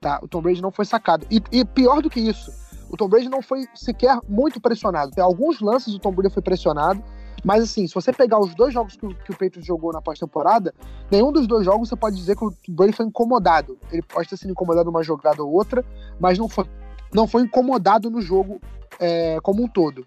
Tá? 0.01 0.19
O 0.21 0.27
Tom 0.27 0.41
Brady 0.41 0.61
não 0.61 0.71
foi 0.71 0.85
sacado. 0.85 1.25
E, 1.31 1.41
e, 1.51 1.65
pior 1.65 2.01
do 2.01 2.09
que 2.09 2.19
isso, 2.19 2.51
o 2.89 2.97
Tom 2.97 3.07
Brady 3.07 3.29
não 3.29 3.41
foi 3.41 3.65
sequer 3.73 4.19
muito 4.27 4.59
pressionado. 4.61 5.11
Tem 5.11 5.23
alguns 5.23 5.59
lances 5.61 5.93
o 5.93 5.99
Tom 5.99 6.11
Brady 6.11 6.33
foi 6.33 6.43
pressionado, 6.43 7.03
mas 7.43 7.63
assim, 7.63 7.87
se 7.87 7.93
você 7.93 8.11
pegar 8.11 8.39
os 8.39 8.53
dois 8.55 8.73
jogos 8.73 8.95
que, 8.95 9.07
que 9.07 9.31
o 9.31 9.37
Patriots 9.37 9.65
jogou 9.65 9.91
na 9.91 10.01
pós-temporada, 10.01 10.73
nenhum 11.09 11.31
dos 11.31 11.47
dois 11.47 11.65
jogos 11.65 11.89
você 11.89 11.95
pode 11.95 12.15
dizer 12.15 12.35
que 12.35 12.45
o 12.45 12.53
Brady 12.69 12.93
foi 12.93 13.05
incomodado. 13.05 13.77
Ele 13.91 14.01
pode 14.01 14.29
ter 14.29 14.37
sido 14.37 14.51
incomodado 14.51 14.85
numa 14.85 15.03
jogada 15.03 15.43
ou 15.43 15.51
outra, 15.51 15.83
mas 16.19 16.37
não 16.37 16.47
foi, 16.47 16.65
não 17.13 17.27
foi 17.27 17.43
incomodado 17.43 18.09
no 18.09 18.21
jogo 18.21 18.59
é, 18.99 19.39
como 19.41 19.63
um 19.63 19.67
todo. 19.67 20.05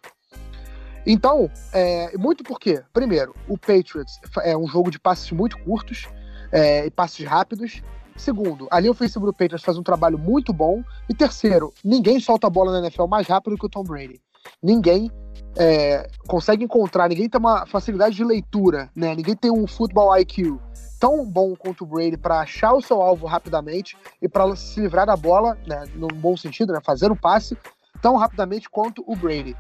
Então, 1.07 1.51
é, 1.73 2.17
muito 2.17 2.45
porque, 2.45 2.83
primeiro, 2.93 3.35
o 3.49 3.57
Patriots 3.57 4.21
é 4.43 4.57
um 4.57 4.67
jogo 4.67 4.91
de 4.91 4.99
passes 4.99 5.31
muito 5.33 5.59
curtos 5.59 6.07
é, 6.53 6.87
e 6.87 6.91
passes 6.91 7.27
rápidos. 7.27 7.83
Segundo, 8.17 8.67
a 8.71 8.81
linha 8.81 8.91
ofensiva 8.91 9.25
do 9.25 9.33
Patriots 9.33 9.65
faz 9.65 9.79
um 9.79 9.83
trabalho 9.83 10.19
muito 10.19 10.53
bom. 10.53 10.83
E 11.09 11.15
terceiro, 11.15 11.73
ninguém 11.85 12.21
solta 12.21 12.47
a 12.47 12.51
bola 12.51 12.73
na 12.73 12.87
NFL 12.87 13.07
mais 13.07 13.27
rápido 13.27 13.57
que 13.57 13.67
o 13.67 13.69
Tom 13.69 13.85
Brady. 13.85 14.21
Ninguém 14.63 15.11
é, 15.57 16.09
consegue 16.27 16.65
encontrar, 16.65 17.09
ninguém 17.09 17.29
tem 17.29 17.39
uma 17.39 17.67
facilidade 17.67 18.17
de 18.17 18.25
leitura, 18.25 18.91
né? 18.95 19.15
Ninguém 19.15 19.37
tem 19.37 19.51
um 19.51 19.67
football 19.67 20.17
IQ 20.19 20.59
tão 20.99 21.25
bom 21.25 21.55
quanto 21.55 21.85
o 21.85 21.87
Brady 21.87 22.17
para 22.17 22.41
achar 22.41 22.75
o 22.75 22.83
seu 22.83 23.01
alvo 23.01 23.27
rapidamente 23.27 23.97
e 24.21 24.29
para 24.29 24.55
se 24.57 24.81
livrar 24.81 25.07
da 25.07 25.17
bola, 25.17 25.57
né, 25.67 25.85
no 25.95 26.09
bom 26.09 26.37
sentido, 26.37 26.73
né, 26.73 26.81
fazer 26.83 27.11
o 27.11 27.17
passe 27.17 27.57
tão 28.03 28.17
rapidamente 28.17 28.69
quanto 28.69 29.05
o 29.07 29.15
Brady. 29.15 29.57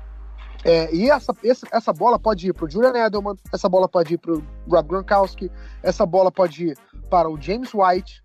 É, 0.64 0.92
e 0.94 1.09
essa, 1.09 1.34
essa, 1.70 1.92
bola 1.92 2.18
pode 2.18 2.48
ir 2.48 2.52
para 2.52 2.64
o 2.64 2.70
Julian 2.70 2.92
Edelman, 2.94 3.36
essa 3.52 3.68
bola 3.68 3.88
pode 3.88 4.14
ir 4.14 4.18
para 4.18 4.32
o 4.32 4.42
Rob 4.68 4.88
Gronkowski, 4.88 5.50
essa 5.82 6.04
bola 6.04 6.32
pode 6.32 6.68
ir 6.68 6.78
para 7.09 7.30
o 7.30 7.40
James 7.40 7.70
White. 7.72 8.20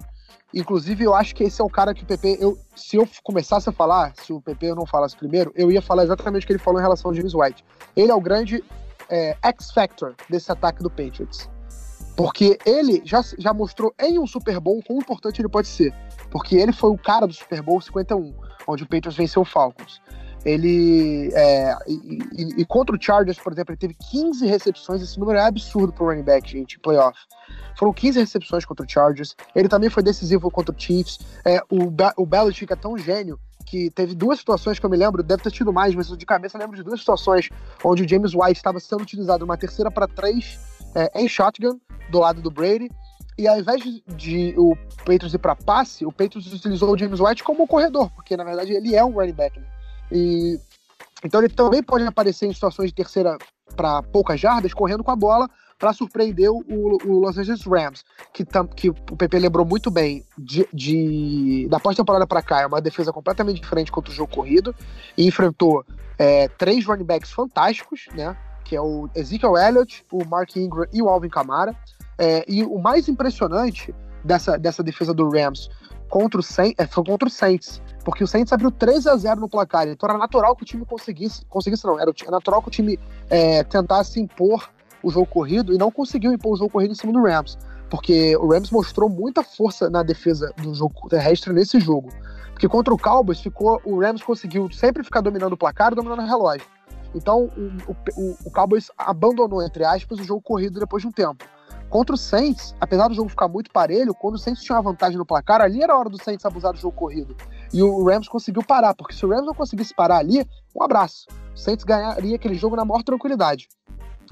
Inclusive, 0.53 1.03
eu 1.03 1.15
acho 1.15 1.33
que 1.35 1.43
esse 1.43 1.61
é 1.61 1.63
o 1.63 1.69
cara 1.69 1.93
que 1.93 2.03
o 2.03 2.05
PP. 2.05 2.37
Eu, 2.39 2.57
se 2.75 2.95
eu 2.95 3.07
começasse 3.23 3.67
a 3.69 3.71
falar, 3.71 4.13
se 4.15 4.31
o 4.31 4.39
PP 4.39 4.75
não 4.75 4.85
falasse 4.85 5.15
primeiro, 5.15 5.51
eu 5.55 5.71
ia 5.71 5.81
falar 5.81 6.03
exatamente 6.03 6.43
o 6.43 6.47
que 6.47 6.53
ele 6.53 6.59
falou 6.59 6.79
em 6.79 6.83
relação 6.83 7.09
ao 7.09 7.15
James 7.15 7.33
White. 7.33 7.65
Ele 7.95 8.11
é 8.11 8.15
o 8.15 8.21
grande 8.21 8.63
é, 9.09 9.35
X-Factor 9.41 10.15
desse 10.29 10.51
ataque 10.51 10.83
do 10.83 10.89
Patriots. 10.89 11.49
Porque 12.15 12.59
ele 12.65 13.01
já, 13.03 13.21
já 13.39 13.51
mostrou 13.51 13.93
em 13.99 14.19
um 14.19 14.27
Super 14.27 14.59
Bowl 14.59 14.81
quão 14.85 14.99
importante 14.99 15.41
ele 15.41 15.49
pode 15.49 15.67
ser. 15.67 15.91
Porque 16.29 16.55
ele 16.55 16.71
foi 16.71 16.91
o 16.91 16.97
cara 16.97 17.25
do 17.25 17.33
Super 17.33 17.61
Bowl 17.63 17.81
51, 17.81 18.33
onde 18.67 18.83
o 18.83 18.87
Patriots 18.87 19.17
venceu 19.17 19.41
o 19.41 19.45
Falcons. 19.45 19.99
Ele. 20.45 21.31
É, 21.33 21.75
e, 21.87 22.19
e, 22.33 22.61
e, 22.61 22.65
contra 22.65 22.95
o 22.95 23.01
Chargers, 23.01 23.39
por 23.39 23.53
exemplo, 23.53 23.71
ele 23.71 23.79
teve 23.79 23.95
15 24.11 24.45
recepções. 24.45 25.01
Esse 25.01 25.19
número 25.19 25.39
é 25.39 25.45
absurdo 25.45 25.93
pro 25.93 26.05
running 26.05 26.23
back, 26.23 26.49
gente, 26.51 26.79
playoff. 26.79 27.17
Foram 27.77 27.93
15 27.93 28.19
recepções 28.19 28.65
contra 28.65 28.85
o 28.85 28.89
Chargers. 28.89 29.35
Ele 29.55 29.69
também 29.69 29.89
foi 29.89 30.03
decisivo 30.03 30.51
contra 30.51 30.75
o 30.75 30.79
Chiefs. 30.79 31.19
É, 31.45 31.61
o, 31.69 31.91
o 32.17 32.25
Belichick 32.25 32.71
é 32.71 32.75
tão 32.75 32.97
gênio 32.97 33.39
que 33.65 33.89
teve 33.89 34.13
duas 34.13 34.39
situações 34.39 34.77
que 34.77 34.85
eu 34.85 34.89
me 34.89 34.97
lembro, 34.97 35.23
deve 35.23 35.41
ter 35.41 35.51
tido 35.51 35.73
mais, 35.73 35.95
mas 35.95 36.07
de 36.15 36.25
cabeça 36.25 36.57
eu 36.57 36.61
lembro 36.61 36.75
de 36.75 36.83
duas 36.83 36.99
situações 36.99 37.49
onde 37.83 38.03
o 38.03 38.07
James 38.07 38.33
White 38.35 38.57
estava 38.57 38.79
sendo 38.79 39.01
utilizado 39.01 39.43
uma 39.43 39.57
terceira 39.57 39.89
para 39.89 40.07
três 40.07 40.59
é, 40.93 41.09
em 41.19 41.27
shotgun 41.27 41.79
do 42.11 42.19
lado 42.19 42.41
do 42.41 42.51
Brady. 42.51 42.91
E 43.35 43.47
ao 43.47 43.57
invés 43.57 43.81
de, 43.81 44.03
de 44.15 44.53
o 44.57 44.75
Patriots 44.97 45.33
ir 45.33 45.39
para 45.39 45.55
passe, 45.55 46.05
o 46.05 46.11
Patriots 46.11 46.53
utilizou 46.53 46.93
o 46.93 46.97
James 46.97 47.19
White 47.19 47.43
como 47.43 47.65
corredor, 47.65 48.11
porque 48.11 48.37
na 48.37 48.43
verdade 48.43 48.73
ele 48.73 48.95
é 48.95 49.03
um 49.03 49.11
running 49.11 49.33
back. 49.33 49.59
Né? 49.59 49.65
E 50.13 50.59
então 51.23 51.41
ele 51.41 51.49
também 51.49 51.81
pode 51.81 52.05
aparecer 52.05 52.45
em 52.45 52.53
situações 52.53 52.89
de 52.89 52.95
terceira 52.95 53.37
para 53.75 54.03
poucas 54.03 54.39
jardas, 54.39 54.73
correndo 54.73 55.03
com 55.03 55.11
a 55.11 55.15
bola 55.15 55.49
para 55.79 55.91
surpreender 55.91 56.49
o, 56.49 56.63
o, 56.69 57.19
Los 57.19 57.37
Angeles 57.37 57.63
Rams, 57.65 58.03
que, 58.31 58.45
tam, 58.45 58.67
que 58.67 58.89
o 58.89 58.93
PP 58.93 59.39
lembrou 59.39 59.65
muito 59.65 59.89
bem 59.89 60.23
de, 60.37 60.67
de 60.73 61.67
da 61.69 61.79
pós-temporada 61.79 62.25
para 62.27 62.41
cá, 62.41 62.61
é 62.61 62.65
uma 62.65 62.79
defesa 62.79 63.11
completamente 63.11 63.59
diferente 63.59 63.91
contra 63.91 64.11
o 64.11 64.15
jogo 64.15 64.33
corrido, 64.33 64.73
e 65.17 65.27
enfrentou 65.27 65.83
é, 66.17 66.47
três 66.47 66.85
running 66.85 67.03
backs 67.03 67.31
fantásticos, 67.31 68.05
né? 68.13 68.35
Que 68.63 68.75
é 68.75 68.81
o 68.81 69.09
Ezekiel 69.15 69.57
Elliott, 69.57 70.05
o 70.11 70.23
Mark 70.25 70.55
Ingram 70.55 70.87
e 70.93 71.01
o 71.01 71.09
Alvin 71.09 71.29
Kamara. 71.29 71.75
É, 72.17 72.45
e 72.47 72.63
o 72.63 72.79
mais 72.79 73.09
impressionante 73.09 73.93
dessa, 74.23 74.57
dessa 74.57 74.83
defesa 74.83 75.13
do 75.13 75.29
Rams 75.29 75.69
contra 76.07 76.39
o, 76.39 76.43
é, 76.77 76.87
foi 76.87 77.03
contra 77.03 77.27
o 77.27 77.31
Saints, 77.31 77.81
porque 78.03 78.23
o 78.23 78.27
Saints 78.27 78.51
abriu 78.51 78.69
13 78.69 79.09
a 79.09 79.15
0 79.15 79.39
no 79.39 79.49
placar, 79.49 79.87
então 79.87 80.09
era 80.09 80.17
natural 80.17 80.55
que 80.55 80.63
o 80.63 80.65
time 80.65 80.85
conseguisse, 80.85 81.45
conseguisse 81.45 81.85
não, 81.85 81.99
era 81.99 82.11
natural 82.29 82.61
que 82.61 82.67
o 82.67 82.71
time 82.71 82.99
é, 83.29 83.63
tentasse 83.63 84.19
impor 84.19 84.69
o 85.01 85.09
jogo 85.09 85.25
corrido 85.25 85.73
e 85.73 85.77
não 85.77 85.91
conseguiu 85.91 86.31
impor 86.31 86.53
o 86.53 86.57
jogo 86.57 86.71
corrido 86.71 86.91
em 86.91 86.95
cima 86.95 87.13
do 87.13 87.21
Rams, 87.21 87.57
porque 87.89 88.35
o 88.37 88.47
Rams 88.47 88.71
mostrou 88.71 89.09
muita 89.09 89.43
força 89.43 89.89
na 89.89 90.03
defesa 90.03 90.53
do 90.57 90.73
jogo 90.73 91.07
terrestre 91.09 91.53
nesse 91.53 91.79
jogo. 91.79 92.09
Porque 92.51 92.67
contra 92.67 92.93
o 92.93 92.97
Cowboys 92.97 93.39
ficou, 93.39 93.81
o 93.83 93.99
Rams 93.99 94.23
conseguiu 94.23 94.71
sempre 94.71 95.03
ficar 95.03 95.21
dominando 95.21 95.53
o 95.53 95.57
placar 95.57 95.91
e 95.91 95.95
dominando 95.95 96.19
o 96.19 96.25
relógio. 96.25 96.67
Então 97.13 97.51
o, 97.57 97.91
o, 97.91 98.37
o 98.45 98.51
Cowboys 98.51 98.89
abandonou, 98.97 99.61
entre 99.61 99.83
aspas, 99.83 100.19
o 100.19 100.23
jogo 100.23 100.41
corrido 100.41 100.79
depois 100.79 101.01
de 101.01 101.07
um 101.07 101.11
tempo. 101.11 101.45
Contra 101.89 102.15
o 102.15 102.17
Saints, 102.17 102.73
apesar 102.81 103.07
do 103.07 103.13
jogo 103.13 103.29
ficar 103.29 103.47
muito 103.47 103.69
parelho, 103.69 104.15
quando 104.15 104.35
o 104.35 104.39
Saints 104.39 104.63
tinha 104.63 104.75
uma 104.75 104.81
vantagem 104.81 105.17
no 105.17 105.25
placar, 105.25 105.61
ali 105.61 105.83
era 105.83 105.93
a 105.93 105.99
hora 105.99 106.09
do 106.09 106.21
Saints 106.21 106.43
abusar 106.43 106.73
do 106.73 106.79
jogo 106.79 106.95
corrido. 106.95 107.35
E 107.73 107.81
o 107.81 108.03
Rams 108.05 108.27
conseguiu 108.27 108.63
parar, 108.63 108.93
porque 108.93 109.15
se 109.15 109.25
o 109.25 109.29
Rams 109.29 109.47
não 109.47 109.53
conseguisse 109.53 109.95
parar 109.95 110.17
ali, 110.17 110.47
um 110.75 110.83
abraço. 110.83 111.25
O 111.55 111.57
Saints 111.57 111.83
ganharia 111.83 112.35
aquele 112.35 112.55
jogo 112.55 112.75
na 112.75 112.85
maior 112.85 113.03
tranquilidade. 113.03 113.67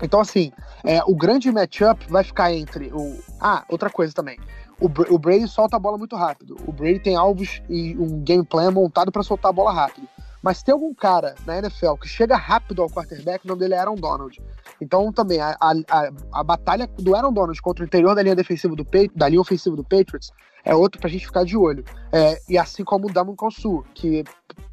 Então, 0.01 0.19
assim, 0.19 0.51
é, 0.83 1.01
o 1.05 1.15
grande 1.15 1.51
matchup 1.51 2.05
vai 2.09 2.23
ficar 2.23 2.53
entre 2.53 2.91
o. 2.93 3.19
Ah, 3.39 3.63
outra 3.67 3.89
coisa 3.89 4.13
também. 4.13 4.39
O, 4.79 4.85
o 5.13 5.19
Brady 5.19 5.47
solta 5.47 5.75
a 5.75 5.79
bola 5.79 5.97
muito 5.97 6.15
rápido. 6.15 6.55
O 6.65 6.71
Brady 6.71 6.99
tem 6.99 7.15
alvos 7.15 7.61
e 7.69 7.95
um 7.97 8.19
game 8.19 8.43
plan 8.43 8.71
montado 8.71 9.11
para 9.11 9.21
soltar 9.21 9.49
a 9.49 9.53
bola 9.53 9.71
rápido. 9.71 10.07
Mas 10.41 10.63
tem 10.63 10.73
algum 10.73 10.91
cara 10.93 11.35
na 11.45 11.59
NFL 11.59 11.93
que 12.01 12.07
chega 12.07 12.35
rápido 12.35 12.81
ao 12.81 12.89
quarterback, 12.89 13.45
o 13.45 13.47
nome 13.47 13.59
dele 13.59 13.75
é 13.75 13.77
Aaron 13.77 13.95
Donald. 13.95 14.41
Então, 14.79 15.11
também, 15.13 15.39
a, 15.39 15.55
a, 15.61 16.09
a 16.33 16.43
batalha 16.43 16.89
do 16.97 17.15
Aaron 17.15 17.31
Donald 17.31 17.61
contra 17.61 17.83
o 17.83 17.87
interior 17.87 18.15
da 18.15 18.23
linha 18.23 18.35
defensiva 18.35 18.75
do 18.75 18.85
da 19.15 19.29
linha 19.29 19.41
ofensiva 19.41 19.75
do 19.75 19.83
Patriots 19.83 20.31
é 20.63 20.75
outro 20.75 20.99
pra 20.99 21.09
gente 21.09 21.25
ficar 21.25 21.43
de 21.43 21.57
olho. 21.57 21.83
É, 22.11 22.39
e 22.49 22.57
assim 22.57 22.83
como 22.83 23.07
o 23.07 23.13
Damon 23.13 23.35
Consu, 23.35 23.83
que 23.93 24.23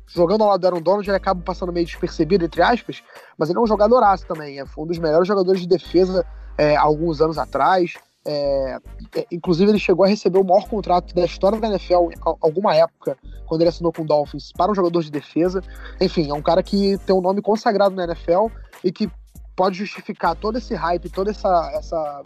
jogando 0.06 0.42
ao 0.42 0.48
lado 0.50 0.60
do 0.60 0.66
Aaron 0.66 0.80
Donald, 0.80 1.08
ele 1.08 1.16
acaba 1.16 1.40
passando 1.42 1.72
meio 1.72 1.86
despercebido, 1.86 2.44
entre 2.44 2.62
aspas, 2.62 3.02
mas 3.36 3.50
ele 3.50 3.58
é 3.58 3.62
um 3.62 3.66
jogadoraço 3.66 4.26
também. 4.26 4.58
É 4.58 4.64
um 4.76 4.86
dos 4.86 4.98
melhores 4.98 5.28
jogadores 5.28 5.60
de 5.60 5.68
defesa 5.68 6.26
é, 6.56 6.76
alguns 6.76 7.20
anos 7.20 7.38
atrás. 7.38 7.94
É, 8.24 8.78
é, 9.16 9.26
inclusive, 9.30 9.70
ele 9.70 9.78
chegou 9.78 10.04
a 10.04 10.08
receber 10.08 10.38
o 10.38 10.44
maior 10.44 10.68
contrato 10.68 11.14
da 11.14 11.24
história 11.24 11.58
da 11.58 11.68
NFL 11.68 12.10
em 12.10 12.18
alguma 12.22 12.74
época, 12.74 13.16
quando 13.46 13.62
ele 13.62 13.70
assinou 13.70 13.92
com 13.92 14.02
o 14.02 14.06
Dolphins, 14.06 14.52
para 14.52 14.70
um 14.70 14.74
jogador 14.74 15.02
de 15.02 15.10
defesa. 15.10 15.62
Enfim, 16.00 16.30
é 16.30 16.34
um 16.34 16.42
cara 16.42 16.62
que 16.62 16.98
tem 17.06 17.14
um 17.14 17.20
nome 17.20 17.40
consagrado 17.40 17.94
na 17.94 18.04
NFL 18.04 18.48
e 18.84 18.92
que 18.92 19.10
pode 19.56 19.76
justificar 19.76 20.36
todo 20.36 20.58
esse 20.58 20.74
hype, 20.74 21.10
toda 21.10 21.30
essa, 21.30 21.70
essa 21.74 22.22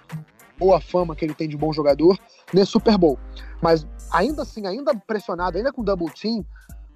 boa 0.63 0.81
fama 0.81 1.17
que 1.17 1.25
ele 1.25 1.35
tem 1.35 1.49
de 1.49 1.57
bom 1.57 1.73
jogador 1.73 2.17
nesse 2.53 2.71
Super 2.71 2.97
Bowl. 2.97 3.19
Mas 3.61 3.85
ainda 4.13 4.43
assim, 4.43 4.67
ainda 4.67 4.95
pressionado, 4.95 5.59
ainda 5.59 5.73
com 5.73 5.83
double 5.83 6.09
team, 6.11 6.45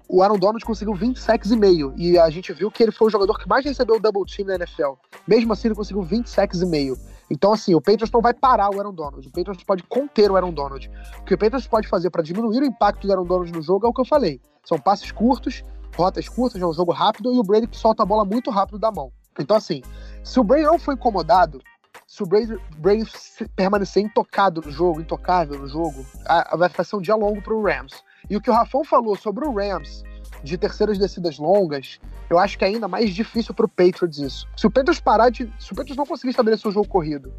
o 0.07 0.23
Aaron 0.23 0.37
Donald 0.37 0.63
conseguiu 0.63 0.95
20 0.95 1.19
sacks 1.19 1.51
e 1.51 1.57
meio. 1.57 1.93
E 1.97 2.17
a 2.17 2.29
gente 2.29 2.53
viu 2.53 2.71
que 2.71 2.81
ele 2.81 2.93
foi 2.93 3.07
o 3.07 3.09
jogador 3.09 3.37
que 3.37 3.47
mais 3.47 3.65
recebeu 3.65 3.97
o 3.97 3.99
double 3.99 4.23
team 4.25 4.47
na 4.47 4.55
NFL. 4.55 4.93
Mesmo 5.27 5.51
assim, 5.51 5.67
ele 5.67 5.75
conseguiu 5.75 6.01
20 6.01 6.29
sacks 6.29 6.61
e 6.61 6.65
meio. 6.65 6.97
Então, 7.29 7.51
assim, 7.51 7.75
o 7.75 7.81
Patriots 7.81 8.09
não 8.09 8.21
vai 8.21 8.33
parar 8.33 8.69
o 8.73 8.79
Aaron 8.79 8.93
Donald. 8.93 9.27
O 9.27 9.31
Patriots 9.31 9.63
pode 9.65 9.83
conter 9.83 10.31
o 10.31 10.37
Aaron 10.37 10.53
Donald. 10.53 10.89
O 11.19 11.23
que 11.25 11.33
o 11.33 11.37
Patriots 11.37 11.67
pode 11.67 11.89
fazer 11.89 12.09
para 12.09 12.23
diminuir 12.23 12.61
o 12.61 12.65
impacto 12.65 13.05
do 13.05 13.11
Aaron 13.11 13.25
Donald 13.25 13.51
no 13.51 13.61
jogo 13.61 13.85
é 13.85 13.89
o 13.89 13.93
que 13.93 13.99
eu 13.99 14.05
falei. 14.05 14.39
São 14.63 14.79
passes 14.79 15.11
curtos, 15.11 15.61
rotas 15.93 16.29
curtas, 16.29 16.61
é 16.61 16.65
um 16.65 16.71
jogo 16.71 16.93
rápido 16.93 17.33
e 17.33 17.37
o 17.37 17.43
Brady 17.43 17.67
solta 17.73 18.03
a 18.03 18.05
bola 18.05 18.23
muito 18.23 18.49
rápido 18.49 18.79
da 18.79 18.91
mão. 18.91 19.11
Então, 19.37 19.57
assim, 19.57 19.81
se 20.23 20.39
o 20.39 20.43
Brady 20.43 20.63
não 20.63 20.79
foi 20.79 20.93
incomodado, 20.93 21.61
se 22.17 22.23
o 22.23 22.25
Brady, 22.25 22.57
Brady 22.79 23.05
permanecer 23.55 24.01
intocado 24.01 24.59
no 24.65 24.71
jogo, 24.71 24.99
intocável 24.99 25.59
no 25.59 25.67
jogo, 25.67 26.03
vai 26.57 26.67
ser 26.83 26.95
um 26.95 27.01
dia 27.01 27.13
longo 27.13 27.43
pro 27.43 27.61
Rams. 27.61 28.03
E 28.27 28.35
o 28.35 28.41
que 28.41 28.49
o 28.49 28.53
Rafão 28.53 28.83
falou 28.83 29.15
sobre 29.15 29.45
o 29.45 29.53
Rams 29.53 30.03
de 30.43 30.57
terceiras 30.57 30.97
descidas 30.97 31.37
longas, 31.37 31.99
eu 32.27 32.39
acho 32.39 32.57
que 32.57 32.65
é 32.65 32.69
ainda 32.69 32.87
mais 32.87 33.13
difícil 33.13 33.53
pro 33.53 33.67
Patriots 33.67 34.17
isso. 34.17 34.47
Se 34.57 34.65
o 34.65 34.71
Patriots 34.71 34.99
parar 34.99 35.29
de. 35.29 35.43
Se 35.59 35.73
o 35.73 35.75
Patriots 35.75 35.95
não 35.95 36.07
conseguir 36.07 36.31
estabelecer 36.31 36.67
o 36.67 36.73
jogo 36.73 36.87
corrido 36.87 37.31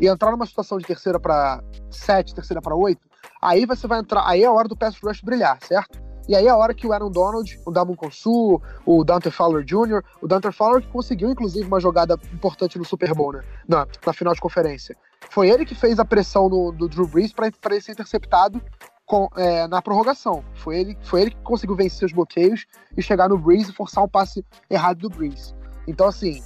e 0.00 0.08
entrar 0.08 0.32
numa 0.32 0.44
situação 0.44 0.76
de 0.76 0.84
terceira 0.84 1.20
para 1.20 1.62
sete, 1.88 2.34
terceira 2.34 2.60
para 2.60 2.74
oito, 2.74 3.06
aí 3.40 3.64
você 3.64 3.86
vai 3.86 4.00
entrar. 4.00 4.28
Aí 4.28 4.42
é 4.42 4.46
a 4.46 4.52
hora 4.52 4.66
do 4.66 4.76
pass 4.76 4.98
rush 5.00 5.20
brilhar, 5.20 5.56
certo? 5.62 6.02
E 6.28 6.34
aí 6.34 6.48
a 6.48 6.56
hora 6.56 6.74
que 6.74 6.86
o 6.86 6.92
Aaron 6.92 7.10
Donald, 7.10 7.60
o 7.64 7.70
Damon 7.70 7.94
Consu, 7.94 8.60
o 8.84 9.04
Dante 9.04 9.30
Fowler 9.30 9.64
Jr., 9.64 10.02
o 10.20 10.26
Dante 10.26 10.50
Fowler 10.50 10.82
que 10.82 10.88
conseguiu 10.88 11.30
inclusive 11.30 11.66
uma 11.66 11.80
jogada 11.80 12.18
importante 12.32 12.78
no 12.78 12.84
Super 12.84 13.14
Bowl, 13.14 13.32
né? 13.32 13.44
Na, 13.68 13.86
na 14.04 14.12
final 14.12 14.34
de 14.34 14.40
conferência. 14.40 14.96
Foi 15.30 15.48
ele 15.48 15.64
que 15.64 15.74
fez 15.74 15.98
a 15.98 16.04
pressão 16.04 16.48
no, 16.48 16.72
do 16.72 16.88
Drew 16.88 17.06
Brees 17.06 17.32
para 17.32 17.46
ele 17.46 17.80
ser 17.80 17.92
interceptado 17.92 18.60
com, 19.04 19.28
é, 19.36 19.66
na 19.68 19.80
prorrogação. 19.80 20.44
Foi 20.54 20.78
ele, 20.78 20.98
foi 21.02 21.22
ele 21.22 21.30
que 21.30 21.40
conseguiu 21.42 21.76
vencer 21.76 22.06
os 22.06 22.12
bloqueios 22.12 22.66
e 22.96 23.02
chegar 23.02 23.28
no 23.28 23.38
Breeze 23.38 23.70
e 23.70 23.74
forçar 23.74 24.04
um 24.04 24.08
passe 24.08 24.44
errado 24.68 24.98
do 24.98 25.10
Breeze. 25.10 25.54
Então, 25.86 26.06
assim, 26.06 26.42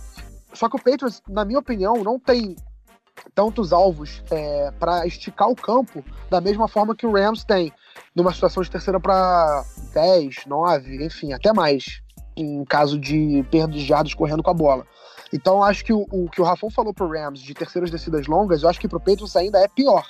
só 0.53 0.68
que 0.68 0.76
o 0.76 0.78
Patriots, 0.78 1.22
na 1.28 1.45
minha 1.45 1.59
opinião, 1.59 2.05
não 2.05 2.18
tem 2.18 2.55
tantos 3.35 3.72
alvos 3.72 4.22
é, 4.31 4.70
para 4.78 5.07
esticar 5.07 5.49
o 5.49 5.57
campo 5.57 6.05
da 6.28 6.41
mesma 6.41 6.68
forma 6.68 6.95
que 6.95 7.07
o 7.07 7.12
Rams 7.12 7.45
tem, 7.45 7.72
numa 8.15 8.33
situação 8.33 8.63
de 8.63 8.71
terceira 8.71 8.99
para 8.99 9.65
10, 9.93 10.47
9, 10.47 11.05
enfim, 11.05 11.33
até 11.33 11.53
mais, 11.53 12.03
em 12.37 12.65
caso 12.65 12.99
de 12.99 13.45
perda 13.51 13.73
de 13.73 13.85
jardas 13.85 14.15
correndo 14.15 14.43
com 14.43 14.51
a 14.51 14.55
bola. 14.55 14.87
Então, 15.33 15.63
acho 15.63 15.85
que 15.85 15.93
o, 15.93 16.07
o 16.11 16.29
que 16.29 16.41
o 16.41 16.45
Rafão 16.45 16.71
falou 16.71 16.93
pro 16.93 17.09
Rams 17.09 17.41
de 17.41 17.55
terceiras 17.55 17.91
descidas 17.91 18.27
longas, 18.27 18.63
eu 18.63 18.69
acho 18.69 18.81
que 18.81 18.89
pro 18.89 18.99
Patriots 18.99 19.37
ainda 19.37 19.59
é 19.59 19.69
pior 19.69 20.05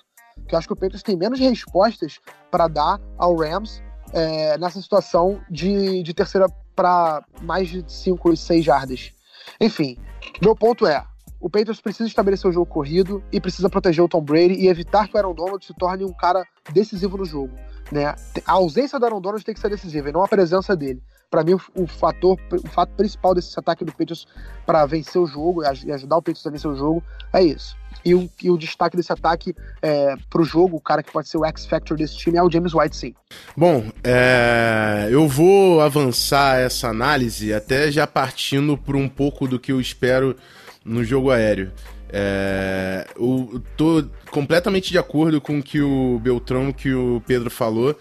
que 0.47 0.55
eu 0.55 0.59
acho 0.59 0.67
que 0.67 0.73
o 0.73 0.77
Patriots 0.77 1.03
tem 1.03 1.17
menos 1.17 1.39
respostas 1.39 2.19
para 2.51 2.69
dar 2.69 3.01
ao 3.17 3.37
Rams 3.37 3.83
é, 4.13 4.59
nessa 4.59 4.81
situação 4.81 5.41
de, 5.49 6.03
de 6.03 6.13
terceira 6.13 6.47
para 6.75 7.23
mais 7.43 7.69
de 7.69 7.85
5 7.87 8.33
e 8.33 8.37
6 8.37 8.65
jardas. 8.65 9.13
Enfim, 9.61 9.97
meu 10.43 10.55
ponto 10.55 10.87
é: 10.87 11.05
o 11.41 11.49
Patriots 11.49 11.81
precisa 11.81 12.09
estabelecer 12.09 12.49
o 12.49 12.53
jogo 12.53 12.67
corrido 12.67 13.23
e 13.33 13.41
precisa 13.41 13.71
proteger 13.71 14.05
o 14.05 14.09
Tom 14.09 14.21
Brady 14.21 14.55
e 14.55 14.69
evitar 14.69 15.09
que 15.09 15.15
o 15.15 15.19
Aaron 15.19 15.35
Donald 15.35 15.65
se 15.65 15.73
torne 15.75 16.05
um 16.05 16.13
cara 16.13 16.45
decisivo 16.73 17.17
no 17.17 17.25
jogo. 17.25 17.57
Né? 17.91 18.15
A 18.47 18.53
ausência 18.53 18.99
do 18.99 19.07
Aaron 19.07 19.21
Donald 19.21 19.45
tem 19.45 19.55
que 19.55 19.61
ser 19.61 19.71
decisiva 19.71 20.11
e 20.11 20.13
não 20.13 20.23
a 20.23 20.29
presença 20.29 20.77
dele. 20.77 21.03
Para 21.31 21.43
mim, 21.43 21.55
o, 21.55 21.83
o, 21.83 21.87
fator, 21.87 22.37
o 22.53 22.69
fato 22.69 22.93
principal 22.95 23.35
desse 23.35 23.59
ataque 23.59 23.85
do 23.85 23.93
Patriots 23.93 24.27
para 24.67 24.85
vencer 24.85 25.21
o 25.21 25.27
jogo 25.27 25.63
e 25.63 25.93
ajudar 25.93 26.17
o 26.17 26.23
Patriots 26.23 26.47
a 26.47 26.51
vencer 26.51 26.71
o 26.71 26.77
jogo 26.77 27.03
é 27.33 27.43
isso. 27.43 27.77
E 28.05 28.15
o, 28.15 28.29
e 28.43 28.51
o 28.51 28.59
destaque 28.59 28.97
desse 28.97 29.13
ataque 29.13 29.55
é, 29.81 30.17
pro 30.29 30.45
jogo, 30.45 30.77
o 30.77 30.81
cara 30.81 31.03
que 31.03 31.13
pode 31.13 31.29
ser 31.29 31.39
o 31.39 31.45
X-Factor 31.45 31.97
desse 31.97 32.17
time 32.17 32.37
é 32.37 32.43
o 32.43 32.51
James 32.51 32.75
White, 32.75 32.97
sim. 32.97 33.15
Bom, 33.57 33.85
é, 34.03 35.09
eu 35.11 35.29
vou 35.29 35.81
avançar 35.81 36.59
essa 36.59 36.89
análise 36.89 37.53
até 37.53 37.91
já 37.91 38.07
partindo 38.07 38.77
por 38.77 38.97
um 38.97 39.09
pouco 39.09 39.47
do 39.47 39.59
que 39.59 39.73
eu 39.73 39.81
espero 39.81 40.37
no 40.85 41.05
jogo 41.05 41.31
aéreo. 41.31 41.73
É, 42.13 43.07
eu 43.17 43.63
tô 43.77 44.05
completamente 44.31 44.91
de 44.91 44.99
acordo 44.99 45.41
com 45.41 45.59
o 45.59 45.63
que 45.63 45.81
o 45.81 46.19
Beltrão, 46.23 46.73
que 46.73 46.93
o 46.93 47.23
Pedro 47.27 47.51
falou, 47.51 47.99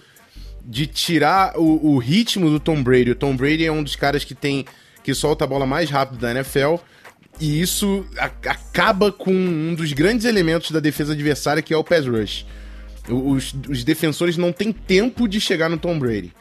de 0.63 0.88
tirar 0.88 1.57
o, 1.57 1.93
o 1.93 1.97
ritmo 1.97 2.49
do 2.49 2.59
Tom 2.59 2.82
Brady. 2.82 3.11
O 3.11 3.15
Tom 3.15 3.36
Brady 3.36 3.65
é 3.65 3.71
um 3.71 3.84
dos 3.84 3.95
caras 3.95 4.23
que 4.23 4.34
tem 4.34 4.65
que 5.03 5.13
solta 5.13 5.43
a 5.43 5.47
bola 5.47 5.65
mais 5.65 5.89
rápido 5.89 6.19
da 6.19 6.32
NFL 6.32 6.75
e 7.39 7.61
isso 7.61 8.05
a, 8.17 8.25
acaba 8.25 9.11
com 9.11 9.32
um 9.32 9.73
dos 9.73 9.93
grandes 9.93 10.25
elementos 10.25 10.71
da 10.71 10.80
defesa 10.80 11.13
adversária, 11.13 11.61
que 11.61 11.73
é 11.73 11.77
o 11.77 11.84
pass 11.84 12.05
rush. 12.05 12.45
Os, 13.07 13.55
os 13.67 13.84
defensores 13.84 14.38
não 14.38 14.51
têm 14.51 14.71
tempo 14.71 15.27
de 15.27 15.39
chegar 15.39 15.69
no 15.69 15.77
Tom 15.77 15.97
Brady. 15.97 16.34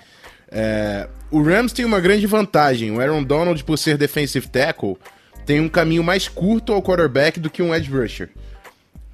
É, 0.51 1.09
o 1.31 1.43
Rams 1.43 1.73
tem 1.73 1.85
uma 1.85 2.01
grande 2.01 2.27
vantagem. 2.27 2.91
O 2.91 3.01
Aaron 3.01 3.23
Donald, 3.23 3.63
por 3.65 3.79
ser 3.79 3.97
defensive 3.97 4.49
tackle, 4.49 4.97
tem 5.49 5.63
um 5.63 5.69
caminho 5.69 6.05
mais 6.05 6.29
curto 6.29 6.75
ao 6.75 6.83
quarterback 6.83 7.41
do 7.41 7.49
que 7.49 7.63
um 7.63 7.75
edge 7.75 7.91
rusher. 7.91 8.29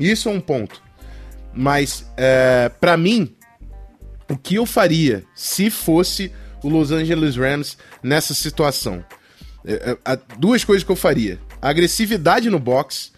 Isso 0.00 0.28
é 0.28 0.32
um 0.32 0.40
ponto. 0.40 0.82
Mas, 1.54 2.10
é, 2.16 2.68
para 2.80 2.96
mim, 2.96 3.32
o 4.28 4.36
que 4.36 4.56
eu 4.56 4.66
faria 4.66 5.22
se 5.32 5.70
fosse 5.70 6.32
o 6.60 6.68
Los 6.68 6.90
Angeles 6.90 7.36
Rams 7.36 7.78
nessa 8.02 8.34
situação? 8.34 9.04
É, 9.64 9.96
é, 10.04 10.18
duas 10.36 10.64
coisas 10.64 10.82
que 10.82 10.90
eu 10.90 10.96
faria 10.96 11.38
agressividade 11.62 12.50
no 12.50 12.58
box. 12.58 13.12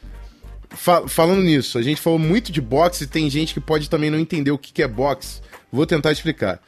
Fa 0.69 1.09
falando 1.09 1.41
nisso, 1.41 1.79
a 1.79 1.83
gente 1.83 2.03
falou 2.03 2.19
muito 2.19 2.53
de 2.53 2.61
boxe 2.61 3.05
e 3.05 3.07
tem 3.07 3.31
gente 3.31 3.55
que 3.55 3.61
pode 3.61 3.89
também 3.89 4.11
não 4.11 4.19
entender 4.19 4.51
o 4.51 4.59
que, 4.59 4.75
que 4.75 4.83
é 4.83 4.89
boxe. 4.89 5.41
Vou 5.73 5.87
tentar 5.87 6.13
explicar. 6.13 6.61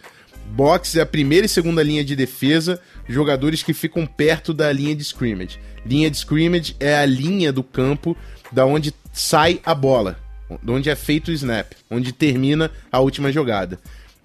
Box 0.51 0.97
é 0.99 1.03
a 1.03 1.07
primeira 1.07 1.47
e 1.47 1.49
segunda 1.49 1.83
linha 1.83 2.05
de 2.05 2.17
defesa, 2.17 2.81
jogadores 3.09 3.63
que 3.63 3.73
ficam 3.73 4.07
perto 4.07 4.53
da 4.53 4.73
linha 4.73 4.95
de 4.95 5.03
scrimmage. 5.03 5.59
Linha 5.85 6.11
de 6.11 6.17
scrimmage 6.17 6.75
é 6.81 6.97
a 6.97 7.07
linha 7.07 7.53
do 7.53 7.63
campo 7.63 8.17
da 8.51 8.65
onde 8.65 8.93
sai 9.13 9.61
a 9.65 9.75
bola, 9.75 10.19
onde 10.67 10.91
é 10.91 10.97
feito 10.97 11.29
o 11.29 11.33
snap, 11.33 11.73
onde 11.91 12.13
termina 12.13 12.71
a 12.91 13.01
última 13.01 13.31
jogada. 13.31 13.79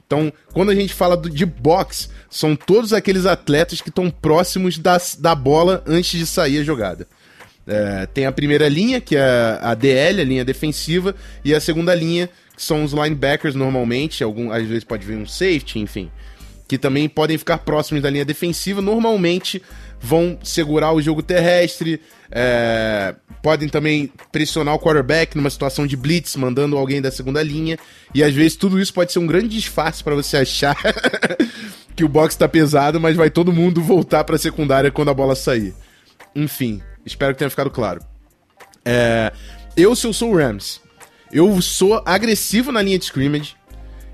Então, 0.06 0.32
quando 0.54 0.70
a 0.70 0.76
gente 0.76 0.94
fala 0.94 1.18
de 1.18 1.46
box, 1.46 2.10
são 2.30 2.56
todos 2.56 2.94
aqueles 2.94 3.26
atletas 3.26 3.82
que 3.82 3.90
estão 3.90 4.10
próximos 4.10 4.78
da, 4.78 5.00
da 5.20 5.34
bola 5.34 5.84
antes 5.88 6.20
de 6.20 6.26
sair 6.26 6.60
a 6.60 6.64
jogada. 6.64 7.08
É, 7.66 8.06
tem 8.08 8.26
a 8.26 8.32
primeira 8.32 8.68
linha, 8.68 9.00
que 9.00 9.16
é 9.16 9.60
a 9.62 9.74
DL, 9.74 10.22
a 10.22 10.26
linha 10.26 10.46
defensiva, 10.46 11.16
e 11.44 11.54
a 11.54 11.60
segunda 11.60 11.96
linha, 11.96 12.30
são 12.56 12.84
os 12.84 12.94
linebackers 12.94 13.56
normalmente, 13.56 14.24
algum, 14.24 14.52
às 14.52 14.66
vezes 14.68 14.84
pode 14.84 15.06
vir 15.06 15.18
um 15.18 15.26
safety, 15.26 15.80
enfim, 15.80 16.12
que 16.68 16.78
também 16.78 17.10
podem 17.10 17.38
ficar 17.38 17.60
próximos 17.60 18.02
da 18.02 18.10
linha 18.10 18.26
defensiva. 18.26 18.82
Normalmente 18.82 19.62
vão 20.00 20.38
segurar 20.44 20.92
o 20.92 21.02
jogo 21.02 21.24
terrestre, 21.24 22.02
é, 22.30 23.16
podem 23.42 23.70
também 23.70 24.12
pressionar 24.32 24.76
o 24.76 24.80
quarterback 24.80 25.36
numa 25.36 25.50
situação 25.50 25.88
de 25.88 25.96
blitz, 25.96 26.36
mandando 26.36 26.78
alguém 26.78 27.02
da 27.02 27.10
segunda 27.10 27.42
linha, 27.42 27.78
e 28.14 28.24
às 28.24 28.34
vezes 28.34 28.58
tudo 28.58 28.80
isso 28.80 28.94
pode 28.94 29.14
ser 29.14 29.20
um 29.20 29.28
grande 29.28 29.50
disfarce 29.50 30.04
para 30.04 30.16
você 30.16 30.38
achar 30.38 30.76
que 31.96 32.04
o 32.04 32.10
box 32.10 32.36
tá 32.36 32.48
pesado, 32.48 33.00
mas 33.00 33.16
vai 33.16 33.30
todo 33.30 33.54
mundo 33.54 33.82
voltar 33.82 34.24
para 34.24 34.38
secundária 34.38 34.92
quando 34.92 35.10
a 35.10 35.14
bola 35.14 35.36
sair. 35.36 35.74
Enfim, 36.36 36.82
espero 37.06 37.34
que 37.34 37.40
tenha 37.40 37.50
ficado 37.50 37.70
claro. 37.70 38.02
É, 38.84 39.32
eu, 39.78 39.96
se 39.96 40.06
eu 40.06 40.14
sou 40.14 40.32
o 40.32 40.38
Rams, 40.38 40.82
eu 41.34 41.62
sou 41.62 42.02
agressivo 42.06 42.72
na 42.72 42.82
linha 42.82 43.00
de 43.00 43.06
scrimmage. 43.06 43.56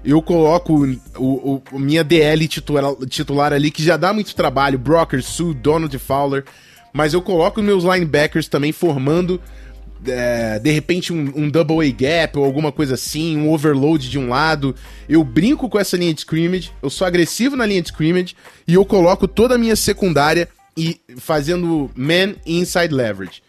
Eu 0.04 0.22
coloco 0.22 0.88
o, 1.18 1.62
o 1.72 1.80
minha 1.80 2.04
DL 2.04 2.48
titular, 2.48 2.96
titular, 3.08 3.52
ali, 3.52 3.70
que 3.70 3.84
já 3.84 3.98
dá 3.98 4.14
muito 4.14 4.34
trabalho. 4.34 4.80
Brocker, 4.80 5.22
Sue, 5.22 5.54
Donald 5.54 5.98
Fowler. 6.00 6.46
Mas 6.94 7.14
eu 7.14 7.22
coloco 7.22 7.62
meus 7.62 7.84
linebackers 7.84 8.48
também 8.48 8.72
formando, 8.72 9.42
é, 10.08 10.58
de 10.58 10.72
repente, 10.72 11.12
um, 11.12 11.32
um, 11.36 11.50
double 11.50 11.86
A 11.86 11.92
gap 11.92 12.40
ou 12.40 12.46
alguma 12.46 12.72
coisa 12.72 12.94
assim, 12.96 13.38
um 13.38 13.52
overload 13.52 14.10
de 14.10 14.18
um 14.18 14.30
lado. 14.30 14.74
Eu 15.08 15.24
brinco 15.24 15.68
com 15.68 15.78
essa 15.78 15.98
linha 15.98 16.14
de 16.14 16.22
scrimmage, 16.22 16.72
eu 16.82 16.90
sou 16.90 17.06
agressivo 17.06 17.56
na 17.56 17.66
linha 17.66 17.82
de 17.82 17.90
scrimmage 17.90 18.36
e 18.66 18.74
eu 18.74 18.86
coloco 18.86 19.28
toda 19.28 19.56
a 19.56 19.58
minha 19.58 19.76
secundária 19.76 20.48
e 20.76 21.00
fazendo 21.18 21.92
man 21.94 22.36
inside 22.46 22.94
leverage. 22.94 23.44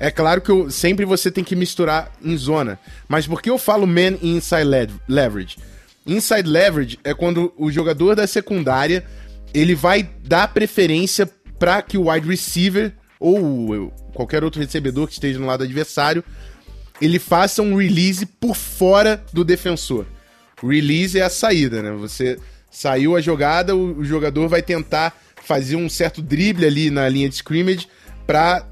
É 0.00 0.10
claro 0.10 0.40
que 0.40 0.50
eu, 0.50 0.70
sempre 0.70 1.04
você 1.04 1.30
tem 1.30 1.44
que 1.44 1.54
misturar 1.54 2.10
em 2.24 2.34
zona. 2.34 2.80
Mas 3.06 3.26
por 3.26 3.42
que 3.42 3.50
eu 3.50 3.58
falo 3.58 3.86
man 3.86 4.16
inside 4.22 4.94
leverage? 5.06 5.58
Inside 6.06 6.48
leverage 6.48 6.98
é 7.04 7.12
quando 7.12 7.52
o 7.54 7.70
jogador 7.70 8.16
da 8.16 8.26
secundária 8.26 9.04
ele 9.52 9.74
vai 9.74 10.08
dar 10.24 10.48
preferência 10.48 11.30
para 11.58 11.82
que 11.82 11.98
o 11.98 12.10
wide 12.10 12.26
receiver 12.26 12.94
ou 13.18 13.92
qualquer 14.14 14.42
outro 14.42 14.58
recebedor 14.58 15.06
que 15.06 15.12
esteja 15.12 15.38
no 15.38 15.44
lado 15.44 15.64
adversário 15.64 16.24
ele 16.98 17.18
faça 17.18 17.60
um 17.60 17.76
release 17.76 18.24
por 18.24 18.56
fora 18.56 19.22
do 19.34 19.44
defensor. 19.44 20.06
Release 20.62 21.18
é 21.18 21.22
a 21.22 21.30
saída, 21.30 21.82
né? 21.82 21.92
Você 21.92 22.38
saiu 22.70 23.16
a 23.16 23.20
jogada, 23.20 23.76
o, 23.76 23.98
o 23.98 24.04
jogador 24.04 24.48
vai 24.48 24.62
tentar 24.62 25.14
fazer 25.44 25.76
um 25.76 25.90
certo 25.90 26.22
drible 26.22 26.64
ali 26.64 26.90
na 26.90 27.06
linha 27.06 27.28
de 27.28 27.34
scrimmage 27.34 27.86
para 28.26 28.66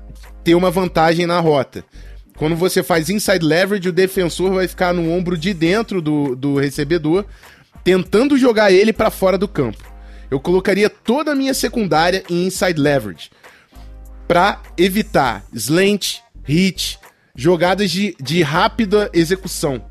ter 0.49 0.55
uma 0.55 0.70
vantagem 0.70 1.26
na 1.26 1.40
rota. 1.40 1.84
Quando 2.38 2.57
você 2.57 2.82
faz 2.82 3.11
inside 3.11 3.44
leverage, 3.44 3.90
o 3.90 3.92
defensor 3.92 4.55
vai 4.55 4.66
ficar 4.66 4.94
no 4.94 5.12
ombro 5.12 5.36
de 5.36 5.53
dentro 5.53 6.01
do, 6.01 6.34
do 6.34 6.57
recebedor, 6.57 7.26
tentando 7.84 8.38
jogar 8.38 8.72
ele 8.72 8.90
para 8.90 9.11
fora 9.11 9.36
do 9.36 9.46
campo. 9.46 9.84
Eu 10.30 10.40
colocaria 10.40 10.88
toda 10.88 11.32
a 11.32 11.34
minha 11.34 11.53
secundária 11.53 12.24
em 12.30 12.46
inside 12.46 12.80
leverage 12.80 13.30
para 14.26 14.62
evitar 14.78 15.44
slant, 15.53 16.20
hit, 16.44 16.99
jogadas 17.36 17.90
de, 17.90 18.16
de 18.18 18.40
rápida 18.42 19.11
execução. 19.12 19.84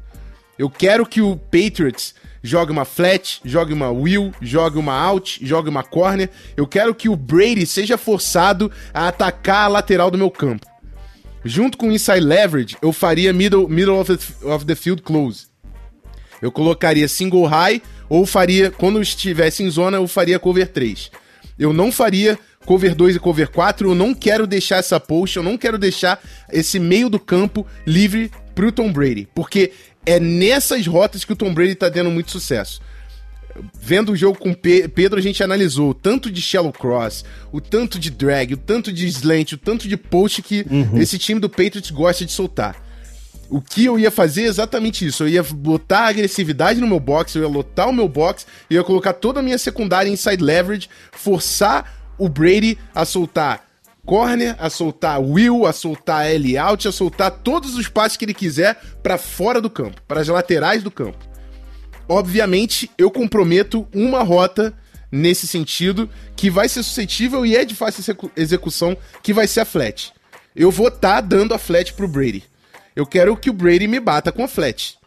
Eu 0.57 0.71
quero 0.71 1.05
que 1.05 1.21
o 1.21 1.35
Patriots 1.35 2.15
jogue 2.47 2.71
uma 2.71 2.85
flat, 2.85 3.41
jogue 3.43 3.73
uma 3.73 3.91
wheel, 3.91 4.31
jogue 4.41 4.77
uma 4.77 4.93
out, 4.93 5.45
jogue 5.45 5.69
uma 5.69 5.83
corner. 5.83 6.29
Eu 6.55 6.65
quero 6.65 6.95
que 6.95 7.09
o 7.09 7.15
Brady 7.15 7.65
seja 7.65 7.97
forçado 7.97 8.71
a 8.93 9.09
atacar 9.09 9.65
a 9.65 9.67
lateral 9.67 10.09
do 10.09 10.17
meu 10.17 10.31
campo. 10.31 10.65
Junto 11.43 11.77
com 11.77 11.91
inside 11.91 12.21
leverage, 12.21 12.77
eu 12.81 12.93
faria 12.93 13.33
middle, 13.33 13.67
middle 13.67 13.99
of, 13.99 14.15
the, 14.15 14.47
of 14.47 14.65
the 14.65 14.75
field 14.75 15.01
close. 15.01 15.47
Eu 16.41 16.51
colocaria 16.51 17.07
single 17.07 17.45
high 17.45 17.81
ou 18.07 18.25
faria, 18.25 18.71
quando 18.71 19.01
estivesse 19.01 19.61
em 19.61 19.69
zona, 19.69 19.97
eu 19.97 20.07
faria 20.07 20.39
cover 20.39 20.69
3. 20.71 21.11
Eu 21.59 21.73
não 21.73 21.91
faria 21.91 22.39
cover 22.65 22.95
2 22.95 23.17
e 23.17 23.19
cover 23.19 23.49
4, 23.49 23.89
eu 23.89 23.95
não 23.95 24.13
quero 24.13 24.47
deixar 24.47 24.77
essa 24.77 24.99
post, 24.99 25.35
eu 25.35 25.43
não 25.43 25.57
quero 25.57 25.77
deixar 25.77 26.21
esse 26.51 26.79
meio 26.79 27.09
do 27.09 27.19
campo 27.19 27.65
livre 27.85 28.31
pro 28.53 28.71
Tom 28.71 28.91
Brady, 28.91 29.27
porque 29.33 29.71
é 30.07 30.21
nessas 30.21 30.87
rotas 30.87 31.25
que 31.25 31.33
o 31.33 31.35
Tom 31.35 31.53
Brady 31.53 31.75
tá 31.75 31.91
tendo 31.91 32.09
muito 32.09 32.31
sucesso. 32.31 32.81
Vendo 33.77 34.13
o 34.13 34.15
jogo 34.15 34.39
com 34.39 34.53
Pedro, 34.53 35.19
a 35.19 35.21
gente 35.21 35.43
analisou 35.43 35.89
o 35.89 35.93
tanto 35.93 36.31
de 36.31 36.41
shallow 36.41 36.71
cross, 36.71 37.25
o 37.51 37.59
tanto 37.59 37.99
de 37.99 38.09
drag, 38.09 38.53
o 38.53 38.57
tanto 38.57 38.93
de 38.93 39.05
slant, 39.07 39.53
o 39.53 39.57
tanto 39.57 39.87
de 39.87 39.97
post 39.97 40.41
que 40.41 40.65
uhum. 40.69 40.97
esse 40.97 41.17
time 41.17 41.41
do 41.41 41.49
Patriots 41.49 41.91
gosta 41.91 42.23
de 42.23 42.31
soltar. 42.31 42.81
O 43.49 43.59
que 43.61 43.83
eu 43.83 43.99
ia 43.99 44.11
fazer 44.11 44.43
é 44.43 44.47
exatamente 44.47 45.05
isso. 45.05 45.23
Eu 45.23 45.29
ia 45.29 45.43
botar 45.43 46.07
agressividade 46.07 46.79
no 46.79 46.87
meu 46.87 46.99
box, 46.99 47.35
eu 47.35 47.41
ia 47.41 47.47
lotar 47.49 47.89
o 47.89 47.93
meu 47.93 48.07
box, 48.07 48.45
eu 48.69 48.77
ia 48.77 48.83
colocar 48.83 49.13
toda 49.13 49.41
a 49.41 49.43
minha 49.43 49.57
secundária 49.57 50.09
inside 50.09 50.41
leverage, 50.41 50.89
forçar 51.11 52.13
o 52.17 52.29
Brady 52.29 52.77
a 52.95 53.03
soltar 53.03 53.66
corner, 54.07 54.55
a 54.57 54.69
soltar 54.69 55.21
will, 55.21 55.67
a 55.67 55.73
soltar 55.73 56.25
L 56.27 56.57
out, 56.57 56.87
a 56.87 56.91
soltar 56.93 57.29
todos 57.29 57.75
os 57.75 57.89
passes 57.89 58.15
que 58.15 58.23
ele 58.23 58.33
quiser 58.33 58.81
para 59.03 59.17
fora 59.17 59.59
do 59.59 59.69
campo, 59.69 60.01
para 60.07 60.21
as 60.21 60.29
laterais 60.29 60.81
do 60.81 60.89
campo. 60.89 61.17
Obviamente, 62.07 62.89
eu 62.97 63.11
comprometo 63.11 63.85
uma 63.93 64.23
rota 64.23 64.73
nesse 65.11 65.45
sentido 65.45 66.09
que 66.37 66.49
vai 66.49 66.69
ser 66.69 66.83
suscetível 66.83 67.45
e 67.45 67.57
é 67.57 67.65
de 67.65 67.75
fácil 67.75 68.15
execução, 68.37 68.95
que 69.21 69.33
vai 69.33 69.45
ser 69.45 69.59
a 69.59 69.65
flat. 69.65 70.13
Eu 70.55 70.71
vou 70.71 70.87
estar 70.87 71.15
tá 71.15 71.21
dando 71.21 71.53
a 71.53 71.59
flat 71.59 71.93
pro 71.93 72.07
Brady. 72.07 72.45
Eu 72.95 73.05
quero 73.05 73.35
que 73.35 73.49
o 73.49 73.53
Brady 73.53 73.87
me 73.87 73.99
bata 73.99 74.31
com 74.31 74.43
a 74.43 74.47
flat. 74.47 74.97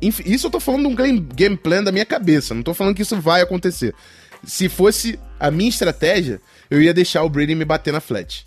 Isso 0.00 0.46
eu 0.46 0.50
tô 0.50 0.60
falando 0.60 0.82
de 0.82 1.02
um 1.02 1.20
game 1.20 1.56
plan 1.56 1.82
da 1.82 1.90
minha 1.90 2.06
cabeça, 2.06 2.54
não 2.54 2.62
tô 2.62 2.72
falando 2.72 2.94
que 2.94 3.02
isso 3.02 3.20
vai 3.20 3.42
acontecer. 3.42 3.92
Se 4.44 4.68
fosse 4.68 5.18
a 5.40 5.50
minha 5.50 5.68
estratégia, 5.68 6.40
eu 6.70 6.80
ia 6.80 6.94
deixar 6.94 7.22
o 7.22 7.28
Brady 7.28 7.54
me 7.54 7.64
bater 7.64 7.92
na 7.92 8.00
flat. 8.00 8.46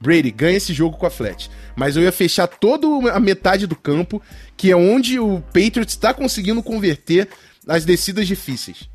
Brady, 0.00 0.30
ganha 0.30 0.56
esse 0.56 0.74
jogo 0.74 0.96
com 0.98 1.06
a 1.06 1.10
flat. 1.10 1.50
Mas 1.74 1.96
eu 1.96 2.02
ia 2.02 2.12
fechar 2.12 2.46
toda 2.46 2.86
a 3.10 3.18
metade 3.18 3.66
do 3.66 3.74
campo, 3.74 4.20
que 4.56 4.70
é 4.70 4.76
onde 4.76 5.18
o 5.18 5.40
Patriots 5.40 5.94
está 5.94 6.12
conseguindo 6.12 6.62
converter 6.62 7.28
as 7.66 7.84
descidas 7.84 8.26
difíceis. 8.26 8.88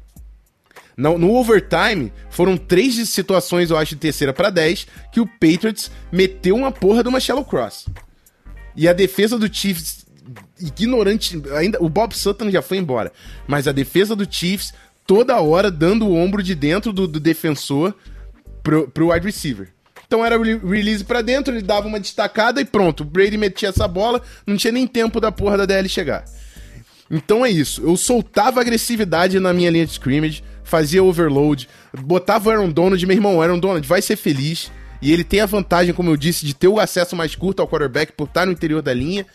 No, 0.96 1.18
no, 1.18 1.34
overtime, 1.34 2.12
foram 2.30 2.58
três 2.58 2.96
situações, 3.10 3.72
eu 3.72 3.78
acho, 3.78 3.96
de 3.96 4.02
terceira 4.02 4.34
para 4.34 4.50
10, 4.50 4.86
que 5.12 5.22
o 5.22 5.26
Patriots 5.26 5.90
meteu 6.12 6.56
uma 6.56 6.72
porra 6.72 7.02
de 7.02 7.10
uma 7.10 7.22
shallow 7.22 7.46
cross. 7.46 7.88
E 8.76 8.88
a 8.88 8.94
defesa 8.94 9.40
do 9.40 9.52
Chiefs, 9.52 10.06
ignorante, 10.60 11.42
ainda 11.56 11.82
o 11.82 11.90
Bob 11.90 12.14
Sutton 12.14 12.52
já 12.52 12.62
foi 12.62 12.78
embora, 12.78 13.12
mas 13.48 13.68
a 13.68 13.72
defesa 13.72 14.16
do 14.16 14.28
Chiefs 14.30 14.74
toda 15.08 15.40
hora 15.42 15.72
dando 15.72 16.06
o 16.06 16.14
ombro 16.14 16.44
de 16.44 16.54
dentro 16.54 16.94
do, 16.94 17.08
do 17.08 17.20
defensor 17.20 17.96
pro, 18.64 18.88
pro 18.90 19.12
wide 19.12 19.26
receiver. 19.26 19.70
Então 20.10 20.26
era 20.26 20.38
release 20.38 21.04
para 21.04 21.22
dentro, 21.22 21.54
ele 21.54 21.62
dava 21.62 21.88
uma 21.88 22.00
destacada 22.00 22.60
e 22.60 22.66
pronto. 22.66 23.02
O 23.02 23.06
Brady 23.06 23.38
metia 23.38 23.70
essa 23.70 23.88
bola, 23.88 24.22
não 24.46 24.58
tinha 24.58 24.72
nem 24.72 24.88
tempo 24.88 25.22
da 25.22 25.32
porra 25.32 25.56
da 25.56 25.66
DL 25.68 25.88
chegar. 25.88 26.26
Então 27.12 27.46
é 27.46 27.52
isso. 27.52 27.84
Eu 27.84 27.96
soltava 27.96 28.60
agressividade 28.60 29.40
na 29.40 29.54
minha 29.54 29.70
linha 29.70 29.86
de 29.86 29.92
scrimmage, 29.92 30.44
fazia 30.64 31.04
overload, 31.04 31.70
botava 32.02 32.50
o 32.50 32.52
Aaron 32.52 32.72
Donald, 32.72 33.06
meu 33.06 33.16
irmão, 33.16 33.40
Aaron 33.40 33.60
Donald 33.60 33.88
vai 33.88 34.02
ser 34.02 34.16
feliz. 34.16 34.72
E 35.00 35.14
ele 35.14 35.24
tem 35.24 35.42
a 35.42 35.46
vantagem, 35.46 35.94
como 35.94 36.10
eu 36.10 36.18
disse, 36.18 36.46
de 36.46 36.56
ter 36.56 36.68
o 36.68 36.80
acesso 36.80 37.16
mais 37.16 37.36
curto 37.36 37.62
ao 37.62 37.68
quarterback 37.68 38.12
por 38.14 38.26
estar 38.26 38.48
no 38.48 38.52
interior 38.52 38.82
da 38.82 38.94
linha. 38.94 39.26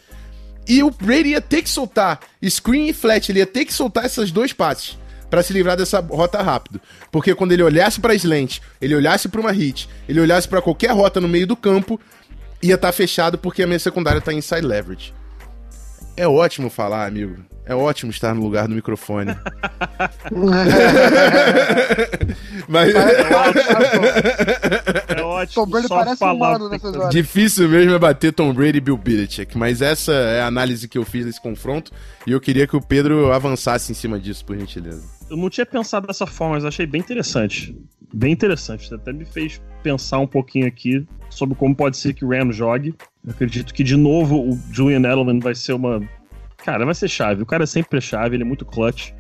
E 0.67 0.83
o 0.83 0.91
Brady 0.91 1.31
ia 1.31 1.41
ter 1.41 1.63
que 1.63 1.71
soltar 1.71 2.21
screen 2.45 2.89
e 2.89 2.93
flat, 2.93 3.31
ele 3.31 3.39
ia 3.39 3.47
ter 3.47 3.65
que 3.65 3.73
soltar 3.73 4.07
esses 4.07 4.33
dois 4.33 4.53
passes 4.53 4.99
para 5.35 5.43
se 5.43 5.53
livrar 5.53 5.77
dessa 5.77 5.99
rota 5.99 6.41
rápido. 6.41 6.81
Porque 7.11 7.35
quando 7.35 7.51
ele 7.51 7.65
olhasse 7.65 8.01
para 8.01 8.15
slant, 8.15 8.61
ele 8.81 8.95
olhasse 8.95 9.29
para 9.29 9.41
uma 9.41 9.51
hit, 9.51 9.89
ele 10.09 10.21
olhasse 10.21 10.47
para 10.47 10.63
qualquer 10.63 10.93
rota 10.93 11.21
no 11.21 11.27
meio 11.27 11.45
do 11.45 11.57
campo, 11.57 12.01
ia 12.63 12.77
estar 12.77 12.89
tá 12.89 12.93
fechado 12.93 13.37
porque 13.37 13.65
a 13.65 13.67
minha 13.67 13.81
secundária 13.81 14.21
tá 14.21 14.33
inside 14.33 14.65
leverage. 14.65 15.13
É 16.17 16.29
ótimo 16.29 16.71
falar, 16.71 17.09
amigo. 17.09 17.39
É 17.67 17.75
ótimo 17.75 18.13
estar 18.13 18.33
no 18.33 18.43
lugar 18.43 18.69
do 18.69 18.77
microfone. 18.77 19.35
Mas... 22.69 22.95
É 22.95 23.25
ótimo. 25.23 25.65
Tom 25.65 25.71
Brady 25.71 25.89
parece 25.89 26.17
falar. 26.17 26.57
humano 26.57 26.69
nessas 26.69 26.95
horas. 26.95 27.11
Difícil 27.11 27.69
mesmo 27.69 27.93
é 27.93 27.99
bater 27.99 28.33
Tom 28.33 28.53
Brady 28.53 28.79
e 28.79 28.81
Bill 28.81 28.97
Belichick. 28.97 29.59
Mas 29.59 29.83
essa 29.83 30.13
é 30.13 30.43
a 30.43 30.47
análise 30.47 30.87
que 30.87 30.97
eu 30.97 31.05
fiz 31.05 31.25
desse 31.25 31.41
confronto. 31.41 31.91
E 32.25 32.31
eu 32.31 32.41
queria 32.41 32.69
que 32.69 32.77
o 32.77 32.81
Pedro 32.81 33.33
avançasse 33.33 33.91
em 33.91 33.97
cima 33.97 34.21
disso, 34.21 34.45
por 34.45 34.57
gentileza. 34.57 35.14
Eu 35.31 35.37
não 35.37 35.51
tinha 35.51 35.67
pensado 35.67 36.07
dessa 36.07 36.27
forma, 36.27 36.55
mas 36.55 36.65
achei 36.65 36.87
bem 36.87 37.01
interessante. 37.01 37.77
Bem 38.13 38.33
interessante. 38.33 38.93
Até 38.95 39.13
me 39.13 39.25
fez 39.25 39.61
pensar 39.83 40.19
um 40.19 40.27
pouquinho 40.27 40.67
aqui 40.67 41.07
sobre 41.31 41.57
como 41.57 41.75
pode 41.75 41.97
ser 41.97 42.15
que 42.15 42.25
o 42.25 42.29
Rams 42.29 42.57
jogue. 42.57 42.95
Eu 43.25 43.33
acredito 43.33 43.75
que, 43.75 43.83
de 43.83 43.97
novo, 43.97 44.51
o 44.51 44.59
Julian 44.71 44.99
Edelman 44.99 45.41
vai 45.41 45.55
ser 45.55 45.73
uma. 45.73 46.01
Cara, 46.59 46.85
vai 46.85 46.95
ser 46.95 47.09
chave. 47.09 47.43
O 47.43 47.47
cara 47.47 47.67
sempre 47.67 47.99
é 47.99 48.01
chave, 48.01 48.37
ele 48.37 48.43
é 48.43 48.47
muito 48.47 48.65
clutch. 48.65 49.13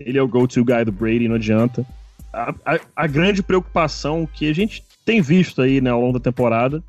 Ele 0.00 0.18
é 0.18 0.22
o 0.22 0.28
go-to 0.28 0.64
guy 0.64 0.84
do 0.84 0.92
Brady, 0.92 1.28
não 1.28 1.36
adianta. 1.36 1.86
A, 2.32 2.54
a, 2.64 2.80
a, 2.96 3.06
grande 3.06 3.42
preocupação 3.42 4.26
que 4.26 4.48
a 4.48 4.54
gente 4.54 4.82
tem 5.04 5.20
visto 5.20 5.60
aí 5.60 5.80
né, 5.80 5.90
ao 5.90 6.00
longo 6.00 6.18
da 6.18 6.24
temporada 6.24 6.82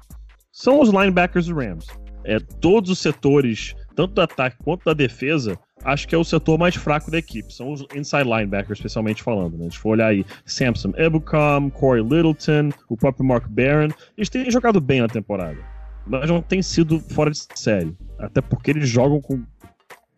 são 0.52 0.80
os 0.80 0.90
linebackers 0.90 1.48
do 1.48 1.56
Rams. 1.56 1.86
É, 2.24 2.40
todos 2.40 2.90
os 2.90 3.00
setores, 3.00 3.76
tanto 3.94 4.14
do 4.14 4.22
ataque 4.22 4.56
quanto 4.64 4.86
da 4.86 4.94
defesa, 4.94 5.60
acho 5.84 6.08
que 6.08 6.16
é 6.16 6.18
o 6.18 6.24
setor 6.24 6.58
mais 6.58 6.76
fraco 6.76 7.12
da 7.12 7.18
equipe. 7.18 7.54
São 7.54 7.72
os 7.72 7.86
inside 7.96 8.24
linebackers, 8.24 8.80
especialmente 8.80 9.24
falando. 9.24 9.58
Né? 9.58 9.70
Se 9.70 9.78
for 9.78 9.90
olhar 9.90 10.08
aí, 10.08 10.26
Samson 10.46 10.94
Ebukam, 10.96 11.70
Corey 11.70 12.04
Littleton, 12.04 12.70
o 12.90 12.98
próprio 12.98 13.26
Mark 13.26 13.48
Barron, 13.50 13.90
eles 14.18 14.30
têm 14.30 14.50
jogado 14.50 14.80
bem 14.80 15.02
na 15.02 15.08
temporada. 15.08 15.58
Mas 16.06 16.30
não 16.30 16.42
tem 16.42 16.62
sido 16.62 17.00
fora 17.00 17.32
de 17.32 17.40
série. 17.56 17.96
Até 18.20 18.42
porque 18.42 18.72
eles 18.72 18.90
jogam 18.90 19.22
com 19.22 19.44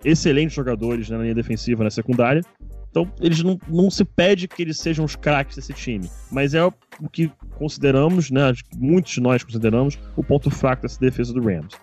excelentes 0.03 0.55
jogadores 0.55 1.09
né, 1.09 1.17
na 1.17 1.23
linha 1.23 1.35
defensiva, 1.35 1.83
na 1.83 1.89
secundária. 1.89 2.41
Então, 2.89 3.11
eles 3.19 3.43
não, 3.43 3.59
não 3.67 3.91
se 3.91 4.05
pede 4.05 4.47
que 4.47 4.61
eles 4.61 4.77
sejam 4.77 5.03
os 5.03 5.15
craques 5.17 5.57
desse 5.57 5.73
time. 5.73 6.09
Mas 6.31 6.53
é 6.53 6.63
o 6.63 6.73
que 7.11 7.29
consideramos, 7.57 8.31
né? 8.31 8.53
Muitos 8.77 9.11
de 9.11 9.19
nós 9.21 9.43
consideramos 9.43 9.99
o 10.15 10.23
ponto 10.23 10.49
fraco 10.49 10.83
dessa 10.83 10.99
defesa 10.99 11.33
do 11.33 11.41
Rams. 11.41 11.75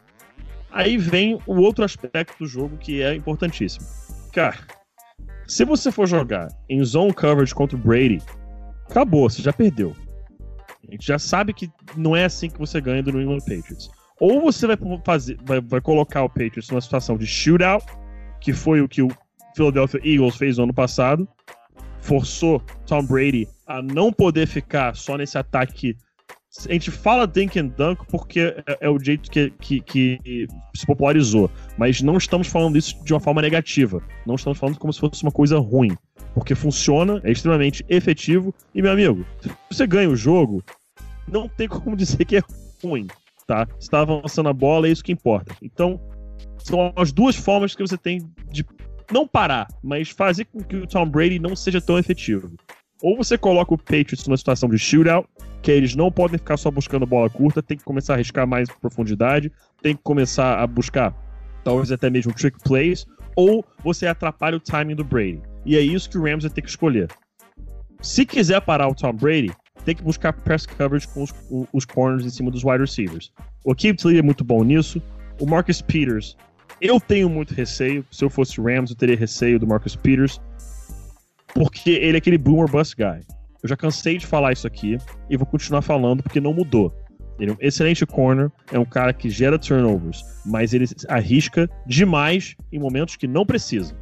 Aí 0.73 0.97
vem 0.97 1.39
o 1.47 1.61
outro 1.61 1.85
aspecto 1.85 2.39
do 2.39 2.47
jogo 2.47 2.79
que 2.79 3.03
é 3.03 3.15
importantíssimo. 3.15 3.87
Cara, 4.33 4.59
se 5.47 5.65
você 5.65 5.93
for 5.93 6.07
jogar 6.07 6.49
em 6.69 6.83
zone 6.83 7.13
coverage 7.13 7.55
contra 7.55 7.77
o 7.77 7.81
Brady, 7.81 8.23
acabou, 8.89 9.29
você 9.29 9.43
já 9.43 9.53
perdeu. 9.53 9.95
A 10.89 10.91
gente 10.91 11.07
já 11.07 11.19
sabe 11.19 11.53
que 11.53 11.71
não 11.97 12.17
é 12.17 12.25
assim 12.25 12.49
que 12.49 12.59
você 12.59 12.81
ganha 12.81 13.03
do 13.03 13.13
New 13.13 13.23
England 13.23 13.41
Patriots. 13.41 13.91
Ou 14.19 14.41
você 14.41 14.67
vai 14.67 14.79
fazer, 15.05 15.37
vai, 15.43 15.61
vai 15.61 15.81
colocar 15.81 16.23
o 16.23 16.29
Patriots 16.29 16.71
numa 16.71 16.81
situação 16.81 17.19
de 17.19 17.27
shootout, 17.27 17.85
que 18.41 18.53
foi 18.53 18.81
o 18.81 18.89
que 18.89 19.03
o 19.03 19.09
Philadelphia 19.55 20.01
Eagles 20.05 20.37
fez 20.37 20.57
no 20.57 20.65
ano 20.65 20.75
passado, 20.75 21.29
forçou 22.01 22.61
Tom 22.87 23.05
Brady 23.05 23.49
a 23.67 23.83
não 23.83 24.13
poder 24.13 24.47
ficar 24.47 24.97
só 24.97 25.17
nesse 25.17 25.37
ataque 25.37 25.97
a 26.69 26.73
gente 26.73 26.91
fala 26.91 27.27
Dink 27.27 27.59
and 27.59 27.69
Dunk 27.69 28.05
porque 28.09 28.41
é, 28.41 28.79
é 28.83 28.91
o 28.91 28.99
jeito 28.99 29.31
que, 29.31 29.51
que, 29.59 29.81
que, 29.81 30.47
se 30.77 30.87
popularizou. 30.87 31.51
Mas 31.79 32.03
não 32.03 32.17
estamos 32.17 32.47
falando 32.47 32.77
isso 32.77 33.03
de 33.05 33.13
uma 33.13 33.21
forma 33.21 33.41
negativa. 33.41 34.03
Não 34.27 34.35
estamos 34.35 34.59
falando 34.59 34.79
como 34.79 34.93
se 34.93 35.01
fosse 35.01 35.23
uma 35.23 35.33
coisa 35.33 35.59
ruim. 35.59 35.97
Porque 36.35 36.55
funciona, 36.55 37.21
é 37.25 37.33
extremamente 37.33 37.85
efetivo. 37.89 38.55
E, 38.75 38.83
meu 38.83 38.93
amigo, 38.93 39.25
se 39.41 39.51
você 39.71 39.87
ganha 39.87 40.11
o 40.11 40.17
jogo, 40.17 40.63
não 41.27 41.49
tem 41.49 41.69
como 41.69 41.97
dizer 41.97 42.25
que 42.25 42.37
é 42.37 42.43
ruim, 42.83 43.07
tá? 43.47 43.67
Você 43.67 43.87
está 43.87 44.01
avançando 44.01 44.49
a 44.49 44.53
bola, 44.53 44.89
é 44.89 44.91
isso 44.91 45.05
que 45.05 45.13
importa. 45.13 45.57
Então, 45.63 46.01
são 46.59 46.93
as 46.97 47.13
duas 47.13 47.35
formas 47.35 47.75
que 47.75 47.83
você 47.83 47.97
tem 47.97 48.21
de 48.51 48.65
não 49.11 49.27
parar, 49.27 49.69
mas 49.83 50.11
fazer 50.11 50.45
com 50.47 50.63
que 50.63 50.77
o 50.77 50.87
Tom 50.87 51.07
Brady 51.07 51.39
não 51.39 51.57
seja 51.57 51.81
tão 51.81 51.99
efetivo. 51.99 52.51
Ou 53.03 53.17
você 53.17 53.37
coloca 53.37 53.75
o 53.75 53.79
Patriots 53.79 54.27
numa 54.27 54.37
situação 54.37 54.69
de 54.69 54.79
shootout, 54.79 55.29
que 55.63 55.71
eles 55.71 55.95
não 55.95 56.11
podem 56.11 56.39
ficar 56.39 56.57
só 56.57 56.71
buscando 56.71 57.07
bola 57.07 57.31
curta, 57.31 57.63
tem 57.63 57.77
que 57.77 57.85
começar 57.85 58.15
a 58.15 58.17
arriscar 58.17 58.47
mais 58.47 58.69
profundidade, 58.69 59.51
tem 59.81 59.95
que 59.95 60.03
começar 60.03 60.61
a 60.61 60.67
buscar 60.67 61.15
talvez 61.63 61.93
até 61.93 62.11
mesmo 62.11 62.35
trick 62.35 62.59
plays, 62.65 63.07
ou 63.37 63.65
você 63.83 64.07
atrapalha 64.07 64.57
o 64.57 64.61
timing 64.61 64.97
do 64.97 65.05
Brady. 65.05 65.41
E 65.65 65.77
é 65.77 65.81
isso 65.81 66.11
que 66.11 66.19
o 66.19 66.25
Rams 66.25 66.43
vai 66.43 66.51
ter 66.51 66.63
que 66.63 66.69
escolher. 66.69 67.09
Se 68.01 68.27
quiser 68.27 68.61
parar 68.61 68.89
o 68.89 68.95
Tom 68.95 69.13
Brady, 69.13 69.53
tem 69.85 69.95
que 69.95 70.03
buscar 70.03 70.33
press 70.33 70.67
coverage 70.67 71.07
com 71.09 71.23
os, 71.23 71.33
os 71.73 71.85
corners 71.85 72.25
em 72.27 72.31
cima 72.31 72.51
dos 72.51 72.65
wide 72.65 72.81
receivers. 72.81 73.33
O 73.65 73.75
Keith 73.75 74.05
Lee 74.05 74.19
é 74.19 74.23
muito 74.23 74.43
bom 74.43 74.65
nisso. 74.65 75.01
O 75.41 75.47
Marcus 75.47 75.81
Peters, 75.81 76.37
eu 76.81 77.01
tenho 77.01 77.31
muito 77.31 77.55
receio. 77.55 78.05
Se 78.11 78.25
eu 78.25 78.31
fosse 78.31 78.61
Rams, 78.61 78.91
eu 78.91 78.97
teria 78.97 79.17
receio 79.17 79.59
do 79.59 79.67
Marcus 79.67 79.95
Peters. 79.95 80.41
Porque 81.55 81.91
ele 81.91 82.17
é 82.17 82.19
aquele 82.19 82.39
boomer 82.39 82.69
bust 82.69 82.97
guy. 82.97 83.21
Eu 83.63 83.69
já 83.69 83.77
cansei 83.77 84.19
de 84.19 84.27
falar 84.27 84.53
isso 84.53 84.67
aqui 84.67 84.99
e 85.31 85.37
vou 85.37 85.47
continuar 85.47 85.83
falando 85.83 86.23
porque 86.23 86.41
não 86.41 86.53
mudou. 86.53 86.93
Ele 87.39 87.51
é 87.51 87.55
um 87.55 87.57
excelente 87.61 88.05
corner, 88.05 88.51
é 88.71 88.79
um 88.79 88.85
cara 88.85 89.13
que 89.13 89.31
gera 89.31 89.59
turnovers, 89.59 90.23
mas 90.45 90.75
ele 90.75 90.87
arrisca 91.09 91.69
demais 91.87 92.57
em 92.73 92.79
momentos 92.79 93.17
que 93.17 93.27
não 93.27 93.47
precisa. 93.47 93.97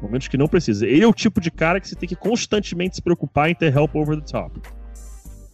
Momentos 0.00 0.28
que 0.28 0.36
não 0.36 0.46
precisa. 0.46 0.86
Ele 0.86 1.02
é 1.02 1.06
o 1.06 1.12
tipo 1.12 1.40
de 1.40 1.50
cara 1.50 1.80
que 1.80 1.88
você 1.88 1.96
tem 1.96 2.08
que 2.08 2.16
constantemente 2.16 2.96
se 2.96 3.02
preocupar 3.02 3.50
em 3.50 3.54
ter 3.54 3.76
help 3.76 3.94
over 3.94 4.16
the 4.16 4.24
top. 4.24 4.60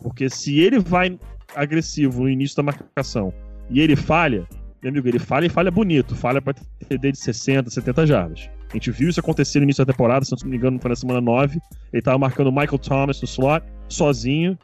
Porque 0.01 0.29
se 0.29 0.59
ele 0.61 0.79
vai 0.79 1.19
agressivo 1.55 2.23
no 2.23 2.29
início 2.29 2.57
da 2.57 2.63
marcação 2.63 3.33
e 3.71 3.81
ele 3.81 3.97
falha, 3.97 4.47
meu 4.85 4.91
amigo, 4.91 5.09
ele 5.09 5.19
falha 5.19 5.47
e 5.47 5.49
falha 5.49 5.71
bonito, 5.71 6.15
falha 6.15 6.43
para 6.43 6.55
TD 6.89 7.13
de 7.13 7.19
60, 7.19 7.71
70 7.71 8.07
jardas. 8.07 8.51
A 8.71 8.75
gente 8.75 8.91
viu 8.91 9.09
isso 9.09 9.21
acontecer 9.21 9.59
no 9.59 9.65
início 9.65 9.85
da 9.85 9.93
temporada, 9.93 10.25
se 10.25 10.33
não 10.33 10.51
me 10.51 10.57
engano, 10.57 10.79
foi 10.79 10.91
na 10.91 10.97
semana 10.97 11.21
9. 11.21 11.59
Ele 11.93 12.03
tava 12.03 12.19
marcando 12.19 12.51
Michael 12.51 12.79
Thomas 12.79 13.21
no 13.21 13.25
slot, 13.25 13.65
sozinho. 13.89 14.59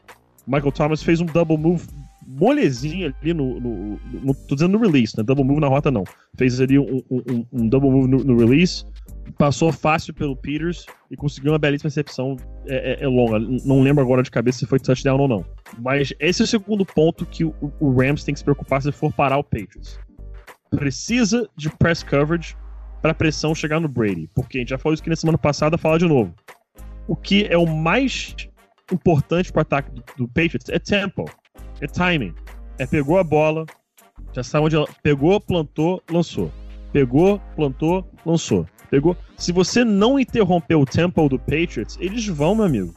Michael 0.45 0.71
Thomas 0.71 1.01
fez 1.01 1.21
um 1.21 1.25
double 1.25 1.57
move 1.57 1.87
molezinho 2.27 3.13
ali 3.21 3.33
no, 3.33 3.59
no, 3.59 3.99
no, 4.23 4.33
Tô 4.47 4.55
dizendo 4.55 4.77
no 4.77 4.85
release, 4.85 5.17
né? 5.17 5.23
Double 5.23 5.43
move 5.43 5.59
na 5.59 5.67
rota 5.67 5.89
não. 5.91 6.03
Fez 6.37 6.59
ali 6.61 6.77
um, 6.77 7.01
um, 7.09 7.45
um 7.51 7.67
double 7.67 7.89
move 7.89 8.07
no, 8.07 8.23
no, 8.23 8.37
release, 8.37 8.85
passou 9.37 9.71
fácil 9.71 10.13
pelo 10.13 10.35
Peters 10.35 10.85
e 11.09 11.17
conseguiu 11.17 11.51
uma 11.51 11.59
belíssima 11.59 11.89
recepção 11.89 12.37
é, 12.67 12.93
é, 12.93 13.03
é, 13.03 13.07
longa. 13.07 13.39
Não 13.39 13.81
lembro 13.81 14.03
agora 14.03 14.23
de 14.23 14.31
cabeça 14.31 14.59
se 14.59 14.65
foi 14.65 14.79
touchdown 14.79 15.19
ou 15.19 15.27
não. 15.27 15.45
Mas 15.79 16.13
esse 16.19 16.41
é 16.41 16.45
o 16.45 16.47
segundo 16.47 16.85
ponto 16.85 17.25
que 17.25 17.43
o, 17.43 17.53
o 17.79 17.91
Rams 17.91 18.23
tem 18.23 18.33
que 18.33 18.39
se 18.39 18.43
preocupar 18.43 18.81
se 18.81 18.91
for 18.91 19.11
parar 19.11 19.37
o 19.37 19.43
Patriots. 19.43 19.99
Precisa 20.71 21.47
de 21.55 21.69
press 21.69 22.01
coverage 22.01 22.55
para 23.01 23.11
a 23.11 23.15
pressão 23.15 23.53
chegar 23.53 23.79
no 23.79 23.87
Brady. 23.87 24.29
Porque 24.33 24.57
a 24.57 24.61
gente 24.61 24.69
já 24.69 24.77
falou 24.77 24.93
isso 24.93 25.03
aqui 25.03 25.09
na 25.09 25.15
semana 25.15 25.37
passada, 25.37 25.77
fala 25.77 25.99
de 25.99 26.05
novo. 26.05 26.33
O 27.07 27.15
que 27.15 27.45
é 27.45 27.57
o 27.57 27.65
mais 27.65 28.35
importante 28.91 29.51
para 29.51 29.59
o 29.59 29.61
ataque 29.61 29.91
do, 29.91 30.03
do, 30.17 30.27
Patriots 30.27 30.69
é 30.69 30.79
tempo, 30.79 31.25
é 31.79 31.87
timing. 31.87 32.33
É 32.77 32.85
pegou 32.85 33.17
a 33.17 33.23
bola, 33.23 33.65
já 34.33 34.43
sabe 34.43 34.65
onde 34.65 34.75
ela 34.75 34.87
pegou, 35.03 35.39
plantou, 35.39 36.01
lançou. 36.09 36.51
Pegou, 36.91 37.39
plantou, 37.55 38.09
lançou. 38.25 38.67
Pegou. 38.89 39.15
Se 39.37 39.51
você 39.51 39.83
não 39.83 40.19
interromper 40.19 40.75
o 40.75 40.85
tempo 40.85 41.27
do 41.29 41.39
Patriots, 41.39 41.97
eles 41.99 42.27
vão, 42.27 42.55
meu 42.55 42.65
amigo, 42.65 42.93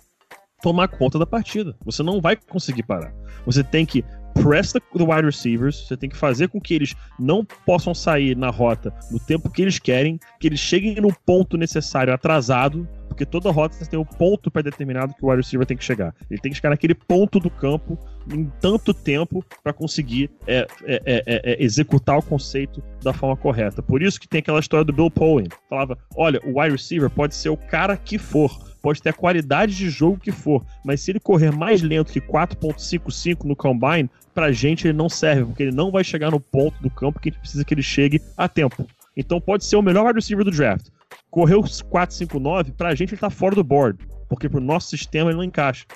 tomar 0.60 0.88
conta 0.88 1.18
da 1.18 1.26
partida. 1.26 1.76
Você 1.84 2.02
não 2.02 2.20
vai 2.20 2.36
conseguir 2.36 2.82
parar. 2.82 3.14
Você 3.46 3.62
tem 3.62 3.86
que 3.86 4.04
press 4.34 4.72
the, 4.72 4.80
the 4.96 5.04
wide 5.04 5.24
receivers, 5.24 5.86
você 5.86 5.96
tem 5.96 6.10
que 6.10 6.16
fazer 6.16 6.48
com 6.48 6.60
que 6.60 6.74
eles 6.74 6.94
não 7.18 7.44
possam 7.44 7.94
sair 7.94 8.36
na 8.36 8.50
rota 8.50 8.92
no 9.10 9.18
tempo 9.18 9.50
que 9.50 9.62
eles 9.62 9.78
querem, 9.78 10.18
que 10.38 10.48
eles 10.48 10.60
cheguem 10.60 10.96
no 10.96 11.14
ponto 11.24 11.56
necessário 11.56 12.12
atrasado, 12.12 12.86
porque 13.08 13.24
toda 13.24 13.50
rota 13.50 13.76
tem 13.86 13.98
um 13.98 14.04
ponto 14.04 14.50
pré-determinado 14.50 15.14
que 15.14 15.24
o 15.24 15.28
wide 15.28 15.42
receiver 15.42 15.66
tem 15.66 15.76
que 15.76 15.84
chegar. 15.84 16.14
Ele 16.28 16.40
tem 16.40 16.50
que 16.50 16.56
chegar 16.56 16.70
naquele 16.70 16.94
ponto 16.94 17.38
do 17.38 17.48
campo 17.48 17.96
em 18.32 18.50
tanto 18.60 18.92
tempo 18.92 19.44
para 19.62 19.72
conseguir 19.72 20.30
é 20.46 20.66
é, 20.84 21.02
é, 21.04 21.22
é, 21.26 21.52
é, 21.52 21.62
executar 21.62 22.18
o 22.18 22.22
conceito 22.22 22.82
da 23.02 23.12
forma 23.12 23.36
correta. 23.36 23.82
Por 23.82 24.02
isso 24.02 24.18
que 24.18 24.26
tem 24.26 24.40
aquela 24.40 24.58
história 24.58 24.84
do 24.84 24.92
Bill 24.92 25.10
Powen. 25.10 25.46
Falava, 25.68 25.96
olha, 26.16 26.40
o 26.44 26.60
wide 26.60 26.72
receiver 26.72 27.08
pode 27.08 27.34
ser 27.34 27.50
o 27.50 27.56
cara 27.56 27.96
que 27.96 28.18
for, 28.18 28.73
pode 28.84 29.00
ter 29.00 29.08
a 29.08 29.14
qualidade 29.14 29.74
de 29.74 29.88
jogo 29.88 30.20
que 30.20 30.30
for, 30.30 30.62
mas 30.84 31.00
se 31.00 31.10
ele 31.10 31.18
correr 31.18 31.50
mais 31.50 31.80
lento 31.80 32.12
que 32.12 32.20
4.55 32.20 33.44
no 33.44 33.56
combine, 33.56 34.10
pra 34.34 34.52
gente 34.52 34.86
ele 34.86 34.98
não 34.98 35.08
serve, 35.08 35.46
porque 35.46 35.62
ele 35.62 35.74
não 35.74 35.90
vai 35.90 36.04
chegar 36.04 36.30
no 36.30 36.38
ponto 36.38 36.82
do 36.82 36.90
campo 36.90 37.18
que 37.18 37.30
a 37.30 37.32
gente 37.32 37.40
precisa 37.40 37.64
que 37.64 37.72
ele 37.72 37.82
chegue 37.82 38.20
a 38.36 38.46
tempo. 38.46 38.86
Então 39.16 39.40
pode 39.40 39.64
ser 39.64 39.76
o 39.76 39.82
melhor 39.82 40.04
wide 40.04 40.18
receiver 40.18 40.44
do 40.44 40.50
draft. 40.50 40.88
Correu 41.30 41.62
4.59, 41.62 42.72
pra 42.72 42.94
gente 42.94 43.14
ele 43.14 43.20
tá 43.22 43.30
fora 43.30 43.54
do 43.54 43.64
board, 43.64 44.06
porque 44.28 44.50
pro 44.50 44.60
nosso 44.60 44.90
sistema 44.90 45.30
ele 45.30 45.38
não 45.38 45.44
encaixa. 45.44 45.86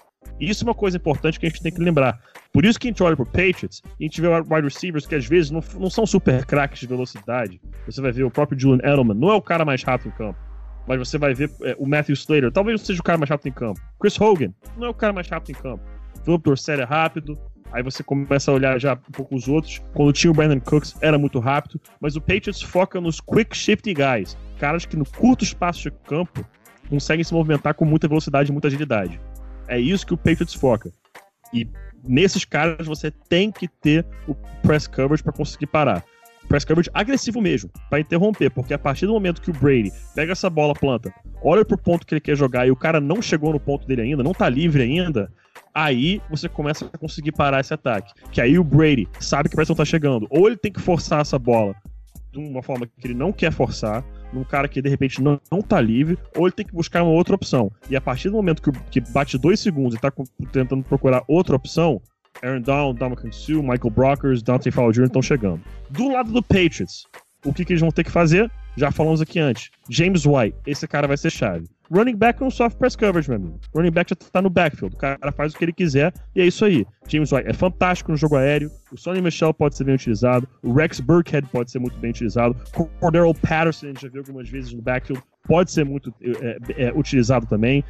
E 0.40 0.48
isso 0.48 0.64
é 0.64 0.66
uma 0.68 0.74
coisa 0.74 0.96
importante 0.96 1.38
que 1.38 1.44
a 1.44 1.48
gente 1.50 1.62
tem 1.62 1.72
que 1.72 1.82
lembrar. 1.82 2.18
Por 2.54 2.64
isso 2.64 2.80
que 2.80 2.88
a 2.88 2.90
gente 2.90 3.02
olha 3.02 3.16
pro 3.16 3.26
Patriots 3.26 3.82
e 4.00 4.04
a 4.04 4.06
gente 4.06 4.20
vê 4.22 4.28
wide 4.28 4.62
receivers 4.62 5.06
que 5.06 5.14
às 5.14 5.26
vezes 5.26 5.50
não, 5.50 5.62
não 5.78 5.90
são 5.90 6.06
super 6.06 6.46
craques 6.46 6.80
de 6.80 6.86
velocidade. 6.86 7.60
Você 7.84 8.00
vai 8.00 8.12
ver 8.12 8.24
o 8.24 8.30
próprio 8.30 8.58
Julian 8.58 8.78
Edelman, 8.78 9.14
não 9.14 9.28
é 9.30 9.34
o 9.34 9.42
cara 9.42 9.62
mais 9.66 9.82
rápido 9.82 10.08
em 10.08 10.16
campo. 10.16 10.47
Mas 10.88 10.98
você 10.98 11.18
vai 11.18 11.34
ver 11.34 11.50
é, 11.62 11.76
o 11.78 11.86
Matthew 11.86 12.14
Slater, 12.14 12.50
talvez 12.50 12.80
não 12.80 12.84
seja 12.84 13.00
o 13.00 13.04
cara 13.04 13.18
mais 13.18 13.28
rápido 13.30 13.48
em 13.48 13.52
campo. 13.52 13.80
Chris 14.00 14.18
Hogan, 14.18 14.52
não 14.76 14.86
é 14.86 14.90
o 14.90 14.94
cara 14.94 15.12
mais 15.12 15.28
rápido 15.28 15.56
em 15.56 15.60
campo. 15.60 15.84
Philip 16.24 16.42
Dorsett 16.42 16.80
é 16.80 16.84
rápido, 16.84 17.38
Aí 17.70 17.82
você 17.82 18.02
começa 18.02 18.50
a 18.50 18.54
olhar 18.54 18.78
já 18.80 18.94
um 18.94 19.12
pouco 19.12 19.34
os 19.34 19.46
outros. 19.46 19.82
Quando 19.92 20.12
tinha 20.12 20.30
o 20.30 20.34
Brandon 20.34 20.60
Cooks, 20.60 20.96
era 21.00 21.18
muito 21.18 21.38
rápido. 21.38 21.80
Mas 22.00 22.16
o 22.16 22.20
Patriots 22.20 22.62
foca 22.62 23.00
nos 23.00 23.20
quick 23.20 23.56
shifty 23.56 23.92
guys. 23.92 24.36
Caras 24.58 24.86
que 24.86 24.96
no 24.96 25.04
curto 25.04 25.44
espaço 25.44 25.82
de 25.82 25.90
campo 25.90 26.44
conseguem 26.88 27.24
se 27.24 27.34
movimentar 27.34 27.74
com 27.74 27.84
muita 27.84 28.08
velocidade 28.08 28.50
e 28.50 28.52
muita 28.52 28.68
agilidade. 28.68 29.20
É 29.66 29.78
isso 29.78 30.06
que 30.06 30.14
o 30.14 30.16
Patriots 30.16 30.54
foca. 30.54 30.90
E 31.52 31.68
nesses 32.02 32.44
caras 32.44 32.86
você 32.86 33.10
tem 33.10 33.52
que 33.52 33.68
ter 33.68 34.06
o 34.26 34.34
press 34.62 34.86
coverage 34.86 35.22
para 35.22 35.32
conseguir 35.32 35.66
parar. 35.66 36.02
Press 36.48 36.64
coverage 36.64 36.90
agressivo 36.94 37.40
mesmo, 37.40 37.70
para 37.90 38.00
interromper, 38.00 38.50
porque 38.50 38.74
a 38.74 38.78
partir 38.78 39.06
do 39.06 39.12
momento 39.12 39.42
que 39.42 39.50
o 39.50 39.54
Brady 39.54 39.92
pega 40.14 40.32
essa 40.32 40.48
bola, 40.48 40.74
planta, 40.74 41.12
olha 41.42 41.64
pro 41.64 41.78
ponto 41.78 42.06
que 42.06 42.14
ele 42.14 42.20
quer 42.20 42.36
jogar 42.36 42.66
e 42.66 42.70
o 42.70 42.76
cara 42.76 43.00
não 43.00 43.20
chegou 43.20 43.52
no 43.52 43.60
ponto 43.60 43.86
dele 43.86 44.02
ainda, 44.02 44.22
não 44.22 44.32
tá 44.32 44.48
livre 44.48 44.82
ainda, 44.82 45.30
aí 45.74 46.20
você 46.30 46.48
começa 46.48 46.90
a 46.92 46.98
conseguir 46.98 47.32
parar 47.32 47.60
esse 47.60 47.72
ataque. 47.72 48.12
Que 48.32 48.40
aí 48.40 48.58
o 48.58 48.64
Brady 48.64 49.06
sabe 49.20 49.48
que 49.48 49.54
a 49.54 49.58
pressão 49.58 49.76
tá 49.76 49.84
chegando, 49.84 50.26
ou 50.30 50.46
ele 50.46 50.56
tem 50.56 50.72
que 50.72 50.80
forçar 50.80 51.20
essa 51.20 51.38
bola 51.38 51.74
de 52.32 52.38
uma 52.38 52.62
forma 52.62 52.86
que 52.86 53.06
ele 53.06 53.14
não 53.14 53.32
quer 53.32 53.52
forçar, 53.52 54.04
num 54.32 54.44
cara 54.44 54.68
que 54.68 54.82
de 54.82 54.88
repente 54.88 55.22
não, 55.22 55.40
não 55.50 55.62
tá 55.62 55.80
livre, 55.80 56.18
ou 56.36 56.46
ele 56.46 56.52
tem 56.52 56.66
que 56.66 56.74
buscar 56.74 57.02
uma 57.02 57.12
outra 57.12 57.34
opção. 57.34 57.70
E 57.88 57.96
a 57.96 58.00
partir 58.00 58.28
do 58.28 58.36
momento 58.36 58.62
que, 58.62 58.70
que 58.90 59.00
bate 59.12 59.38
dois 59.38 59.60
segundos 59.60 59.96
e 59.96 60.00
tá 60.00 60.12
tentando 60.52 60.82
procurar 60.82 61.22
outra 61.26 61.56
opção, 61.56 62.00
Aaron 62.42 62.62
Down, 62.62 62.94
Dominican 62.94 63.32
Sue, 63.32 63.62
Michael 63.62 63.90
Brockers, 63.90 64.42
Dante 64.42 64.70
Fowler 64.70 64.92
Jr. 64.92 65.04
estão 65.04 65.22
chegando. 65.22 65.60
Do 65.90 66.08
lado 66.08 66.32
do 66.32 66.42
Patriots, 66.42 67.06
o 67.44 67.52
que, 67.52 67.64
que 67.64 67.72
eles 67.72 67.80
vão 67.80 67.90
ter 67.90 68.04
que 68.04 68.10
fazer? 68.10 68.50
Já 68.76 68.90
falamos 68.90 69.20
aqui 69.20 69.38
antes. 69.38 69.70
James 69.88 70.24
White, 70.24 70.56
esse 70.66 70.86
cara 70.86 71.08
vai 71.08 71.16
ser 71.16 71.30
chave. 71.30 71.66
Running 71.90 72.16
back 72.16 72.40
não 72.40 72.50
sofre 72.50 72.78
press 72.78 72.94
coverage, 72.94 73.28
meu 73.28 73.38
amigo. 73.38 73.58
Running 73.74 73.90
back 73.90 74.10
já 74.10 74.16
tá 74.30 74.42
no 74.42 74.50
backfield. 74.50 74.94
O 74.94 74.98
cara 74.98 75.32
faz 75.32 75.54
o 75.54 75.58
que 75.58 75.64
ele 75.64 75.72
quiser 75.72 76.12
e 76.34 76.40
é 76.40 76.46
isso 76.46 76.64
aí. 76.64 76.86
James 77.08 77.32
White 77.32 77.48
é 77.48 77.52
fantástico 77.52 78.12
no 78.12 78.16
jogo 78.16 78.36
aéreo. 78.36 78.70
O 78.92 78.96
Sonny 78.96 79.22
Michel 79.22 79.54
pode 79.54 79.76
ser 79.76 79.84
bem 79.84 79.94
utilizado. 79.94 80.46
O 80.62 80.72
Rex 80.72 81.00
Burkhead 81.00 81.48
pode 81.50 81.70
ser 81.70 81.78
muito 81.78 81.98
bem 81.98 82.10
utilizado. 82.10 82.54
Cordero 83.00 83.32
Patterson, 83.34 83.86
a 83.86 83.88
gente 83.88 84.02
já 84.02 84.08
viu 84.08 84.20
algumas 84.20 84.48
vezes 84.48 84.72
no 84.72 84.82
backfield, 84.82 85.22
pode 85.46 85.70
ser 85.72 85.84
muito 85.84 86.12
é, 86.20 86.58
é, 86.76 86.92
utilizado 86.94 87.46
também. 87.46 87.82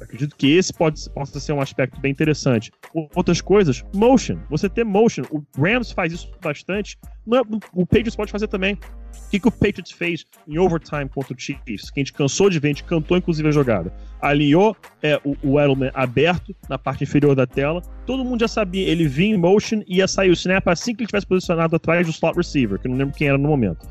Acredito 0.00 0.36
que 0.36 0.56
esse 0.56 0.72
pode, 0.72 1.08
possa 1.10 1.40
ser 1.40 1.52
um 1.52 1.60
aspecto 1.60 2.00
bem 2.00 2.12
interessante. 2.12 2.70
Outras 3.14 3.40
coisas, 3.40 3.84
motion. 3.94 4.38
Você 4.50 4.68
ter 4.68 4.84
motion. 4.84 5.22
O 5.30 5.42
Rams 5.58 5.92
faz 5.92 6.12
isso 6.12 6.30
bastante. 6.42 6.98
Não, 7.26 7.42
o 7.72 7.86
Patriots 7.86 8.16
pode 8.16 8.30
fazer 8.30 8.48
também. 8.48 8.74
O 8.74 9.30
que, 9.30 9.40
que 9.40 9.48
o 9.48 9.50
Patriots 9.50 9.90
fez 9.90 10.24
em 10.46 10.58
overtime 10.58 11.08
contra 11.08 11.34
o 11.34 11.38
Chiefs? 11.38 11.90
Que 11.90 12.00
a 12.00 12.02
gente 12.02 12.12
cansou 12.12 12.48
de 12.48 12.58
ver, 12.58 12.68
a 12.68 12.72
gente 12.72 12.84
cantou 12.84 13.16
inclusive 13.16 13.48
a 13.48 13.52
jogada. 13.52 13.92
Alinhou 14.20 14.76
é, 15.02 15.20
o, 15.24 15.36
o 15.42 15.60
Edelman 15.60 15.90
aberto 15.94 16.54
na 16.68 16.78
parte 16.78 17.04
inferior 17.04 17.34
da 17.34 17.46
tela. 17.46 17.82
Todo 18.04 18.24
mundo 18.24 18.40
já 18.40 18.48
sabia. 18.48 18.86
Ele 18.86 19.08
vinha 19.08 19.34
em 19.34 19.38
motion 19.38 19.82
e 19.86 19.96
ia 19.96 20.06
sair 20.06 20.30
o 20.30 20.34
snap 20.34 20.68
assim 20.68 20.94
que 20.94 21.02
ele 21.02 21.08
tivesse 21.08 21.26
posicionado 21.26 21.74
atrás 21.74 22.06
do 22.06 22.12
slot 22.12 22.36
receiver, 22.36 22.78
que 22.78 22.86
eu 22.86 22.90
não 22.90 22.98
lembro 22.98 23.14
quem 23.14 23.28
era 23.28 23.38
no 23.38 23.48
momento. 23.48 23.86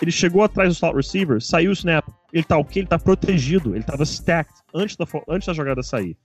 Ele 0.00 0.10
chegou 0.10 0.42
atrás 0.42 0.70
do 0.70 0.74
slot 0.74 0.96
receiver, 0.96 1.40
saiu 1.40 1.70
o 1.70 1.74
snap. 1.74 2.04
Ele 2.32 2.44
tá 2.44 2.56
o 2.56 2.64
quê? 2.64 2.80
Ele 2.80 2.88
tá 2.88 2.98
protegido. 2.98 3.74
Ele 3.74 3.84
tava 3.84 4.04
stacked 4.04 4.54
antes 4.74 4.96
da, 4.96 5.06
antes 5.28 5.46
da 5.46 5.52
jogada 5.52 5.82
sair. 5.82 6.16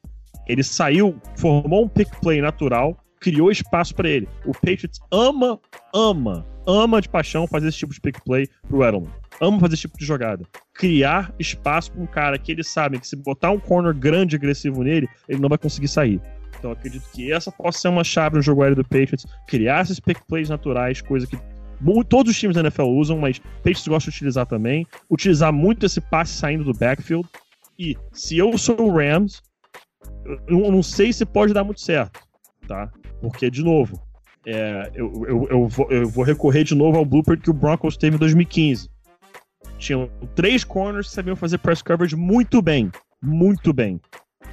Ele 0.48 0.64
saiu, 0.64 1.20
formou 1.36 1.84
um 1.84 1.90
pick 1.90 2.10
play 2.22 2.42
natural, 2.42 2.98
criou 3.20 3.52
espaço 3.52 3.94
para 3.94 4.08
ele. 4.08 4.28
O 4.46 4.54
Patriots 4.54 5.00
ama, 5.12 5.60
ama, 5.94 6.46
ama 6.66 7.02
de 7.02 7.10
paixão 7.10 7.48
fazer 7.48 7.68
esse 7.68 7.78
tipo 7.78 7.94
de 7.94 8.00
pick 8.00 8.24
play 8.24 8.48
pro 8.68 8.84
Edelman. 8.84 9.12
Ama 9.42 9.60
fazer 9.60 9.74
esse 9.74 9.82
tipo 9.82 9.98
de 9.98 10.06
jogada. 10.06 10.46
Criar 10.74 11.34
espaço 11.38 11.92
pra 11.92 12.02
um 12.02 12.08
cara 12.08 12.40
que 12.40 12.52
eles 12.52 12.68
sabem 12.68 13.00
que 13.00 13.08
se 13.08 13.16
botar 13.16 13.52
um 13.52 13.60
corner 13.60 13.94
grande 13.94 14.36
e 14.36 14.38
agressivo 14.38 14.84
nele, 14.84 15.08
ele 15.28 15.40
não 15.40 15.50
vai 15.50 15.58
conseguir 15.58 15.88
sair. 15.88 16.22
Então 16.58 16.72
acredito 16.72 17.04
que 17.14 17.32
essa 17.32 17.52
possa 17.52 17.80
ser 17.80 17.90
uma 17.90 18.04
chave 18.04 18.38
no 18.38 18.42
jogo 18.42 18.64
aéreo 18.64 18.78
do 18.78 18.84
Patriots. 18.84 19.26
Criar 19.48 19.82
esses 19.82 20.00
pick 20.00 20.20
plays 20.28 20.50
naturais, 20.50 21.02
coisa 21.02 21.28
que 21.28 21.38
todos 22.10 22.32
os 22.32 22.40
times 22.40 22.56
da 22.56 22.62
NFL 22.62 22.84
usam, 22.84 23.18
mas 23.18 23.40
Patriots 23.40 23.88
gosta 23.88 24.10
de 24.10 24.18
utilizar 24.18 24.46
também. 24.46 24.86
Utilizar 25.10 25.54
muito 25.54 25.86
esse 25.86 26.02
passe 26.02 26.34
saindo 26.34 26.64
do 26.64 26.74
backfield. 26.74 27.28
E 27.78 27.96
se 28.12 28.38
eu 28.38 28.58
sou 28.58 28.80
o 28.82 28.98
Rams, 28.98 29.42
eu 30.48 30.72
não 30.72 30.82
sei 30.82 31.14
se 31.14 31.26
pode 31.26 31.54
dar 31.54 31.64
muito 31.64 31.82
certo, 31.82 32.20
tá? 32.68 32.92
Porque, 33.22 33.50
de 33.52 33.64
novo, 33.64 34.02
é, 34.46 34.92
eu, 34.96 35.26
eu, 35.28 35.48
eu, 35.50 35.68
vou, 35.68 35.92
eu 35.92 36.10
vou 36.10 36.24
recorrer 36.24 36.64
de 36.64 36.74
novo 36.74 36.98
ao 36.98 37.06
blooper 37.06 37.40
que 37.40 37.50
o 37.50 37.54
Broncos 37.54 37.98
teve 37.98 38.16
em 38.16 38.20
2015. 38.20 38.90
Tinham 39.78 40.10
três 40.34 40.64
corners 40.64 41.08
que 41.08 41.14
sabiam 41.14 41.36
fazer 41.36 41.60
press 41.60 41.82
coverage 41.82 42.16
muito 42.16 42.62
bem. 42.62 42.92
Muito 43.22 43.72
bem. 43.72 44.00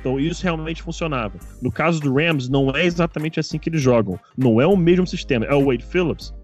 Então 0.01 0.20
isso 0.20 0.43
realmente 0.43 0.83
funcionava. 0.83 1.39
No 1.62 1.72
caso 1.72 2.01
do 2.01 2.12
Rams, 2.14 2.49
não 2.49 2.70
é 2.70 2.85
exatamente 2.85 3.41
assim 3.41 3.59
que 3.59 3.70
eles 3.70 3.81
jogam. 3.81 4.20
Não 4.37 4.61
é 4.61 4.66
o 4.66 4.77
mesmo 4.77 5.07
sistema. 5.07 5.47
É 5.47 5.55
o 5.55 5.66
Wade 5.66 5.85
Phillips, 5.85 6.35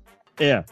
é. 0.41 0.65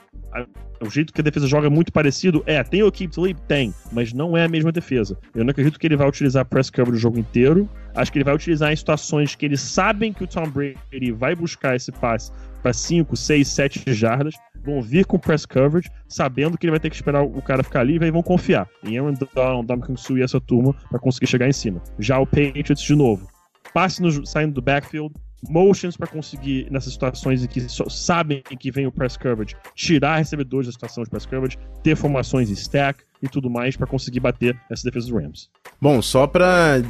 O 0.80 0.88
jeito 0.88 1.12
que 1.12 1.20
a 1.20 1.24
defesa 1.24 1.46
joga 1.46 1.66
é 1.66 1.70
muito 1.70 1.92
parecido. 1.92 2.42
É, 2.46 2.62
tem 2.62 2.82
o 2.82 2.92
Keep 2.92 3.12
Sleep? 3.12 3.40
Tem, 3.42 3.74
mas 3.90 4.12
não 4.12 4.36
é 4.36 4.44
a 4.44 4.48
mesma 4.48 4.70
defesa. 4.70 5.18
Eu 5.34 5.44
não 5.44 5.50
acredito 5.50 5.78
que 5.78 5.86
ele 5.86 5.96
vai 5.96 6.08
utilizar 6.08 6.44
press 6.44 6.70
cover 6.70 6.94
o 6.94 6.96
jogo 6.96 7.18
inteiro. 7.18 7.68
Acho 7.94 8.12
que 8.12 8.18
ele 8.18 8.24
vai 8.24 8.34
utilizar 8.34 8.72
em 8.72 8.76
situações 8.76 9.34
que 9.34 9.44
eles 9.44 9.60
sabem 9.60 10.12
que 10.12 10.22
o 10.22 10.26
Tom 10.26 10.48
Brady 10.48 11.10
vai 11.10 11.34
buscar 11.34 11.74
esse 11.74 11.90
passe 11.90 12.30
para 12.62 12.72
5, 12.72 13.16
6, 13.16 13.48
7 13.48 13.92
jardas. 13.92 14.34
Vão 14.64 14.80
vir 14.80 15.04
com 15.04 15.18
press 15.18 15.44
coverage, 15.44 15.90
sabendo 16.06 16.56
que 16.56 16.66
ele 16.66 16.72
vai 16.72 16.80
ter 16.80 16.90
que 16.90 16.96
esperar 16.96 17.22
o 17.22 17.42
cara 17.42 17.62
ficar 17.62 17.80
ali 17.80 17.96
e 17.96 18.10
vão 18.10 18.22
confiar 18.22 18.68
em 18.84 18.98
Aaron 18.98 19.14
Donald, 19.34 19.66
Dominican 19.66 19.96
Sue 19.96 20.20
e 20.20 20.22
essa 20.22 20.40
turma 20.40 20.74
para 20.90 20.98
conseguir 20.98 21.26
chegar 21.26 21.48
em 21.48 21.52
cima. 21.52 21.82
Já 21.98 22.18
o 22.18 22.26
Patriots, 22.26 22.82
de 22.82 22.94
novo, 22.94 23.28
passe 23.72 24.02
no, 24.02 24.26
saindo 24.26 24.54
do 24.54 24.62
backfield, 24.62 25.12
motions 25.48 25.96
para 25.96 26.06
conseguir, 26.06 26.68
nessas 26.70 26.92
situações 26.92 27.44
em 27.44 27.46
que 27.46 27.64
sabem 27.88 28.42
que 28.58 28.70
vem 28.70 28.86
o 28.86 28.92
press 28.92 29.16
coverage, 29.16 29.56
tirar 29.74 30.16
recebedores 30.16 30.66
da 30.66 30.72
situação 30.72 31.04
de 31.04 31.10
press 31.10 31.26
coverage, 31.26 31.58
ter 31.82 31.96
formações 31.96 32.50
em 32.50 32.54
stack 32.54 33.00
e 33.22 33.28
tudo 33.28 33.48
mais 33.48 33.76
para 33.76 33.86
conseguir 33.86 34.20
bater 34.20 34.58
essa 34.70 34.84
defesa 34.84 35.08
dos 35.08 35.22
Rams. 35.22 35.48
Bom, 35.80 36.02
só 36.02 36.26
para 36.26 36.82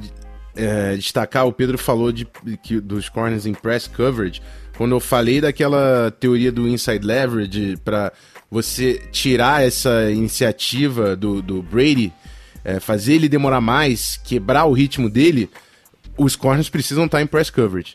é, 0.57 0.97
destacar, 0.97 1.47
o 1.47 1.53
Pedro 1.53 1.79
falou 1.79 2.11
de, 2.11 2.27
que, 2.63 2.81
dos 2.81 3.09
corners 3.09 3.47
em 3.47 3.55
press 3.55 3.87
coverage. 3.87 4.41
Quando 4.77 4.93
eu 4.93 5.01
falei 5.01 5.41
daquela 5.41 6.11
teoria 6.11 6.53
do 6.53 6.69
inside 6.69 7.05
leverage 7.05 7.77
para 7.85 8.13
você 8.51 8.99
tirar 9.11 9.63
essa 9.63 10.11
iniciativa 10.11 11.15
do, 11.15 11.43
do 11.43 11.63
Brady, 11.63 12.13
é, 12.65 12.81
fazer 12.81 13.15
ele 13.15 13.29
demorar 13.29 13.61
mais, 13.61 14.17
quebrar 14.17 14.65
o 14.65 14.73
ritmo 14.73 15.11
dele, 15.11 15.51
os 16.17 16.35
corners 16.35 16.69
precisam 16.69 17.05
estar 17.07 17.21
em 17.21 17.27
press 17.27 17.51
coverage. 17.51 17.95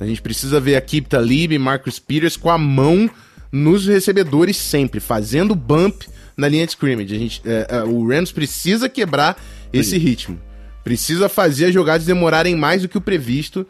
A 0.00 0.06
gente 0.06 0.22
precisa 0.22 0.58
ver 0.58 0.76
a 0.76 0.80
Kip 0.80 1.08
Talib 1.08 1.52
e 1.52 1.58
Marcus 1.58 1.98
Peters 1.98 2.36
com 2.36 2.50
a 2.50 2.56
mão 2.56 3.08
nos 3.52 3.86
recebedores 3.86 4.56
sempre, 4.56 4.98
fazendo 4.98 5.54
bump 5.54 6.06
na 6.36 6.48
linha 6.48 6.64
de 6.64 6.72
scrimmage. 6.72 7.14
A 7.14 7.18
gente, 7.18 7.42
é, 7.44 7.66
é, 7.68 7.82
o 7.82 8.08
Rams 8.08 8.32
precisa 8.32 8.88
quebrar 8.88 9.40
esse 9.72 9.98
ritmo. 9.98 10.40
Precisa 10.82 11.28
fazer 11.28 11.66
as 11.66 11.74
jogadas 11.74 12.06
demorarem 12.06 12.56
mais 12.56 12.82
do 12.82 12.88
que 12.88 12.96
o 12.96 13.00
previsto 13.00 13.66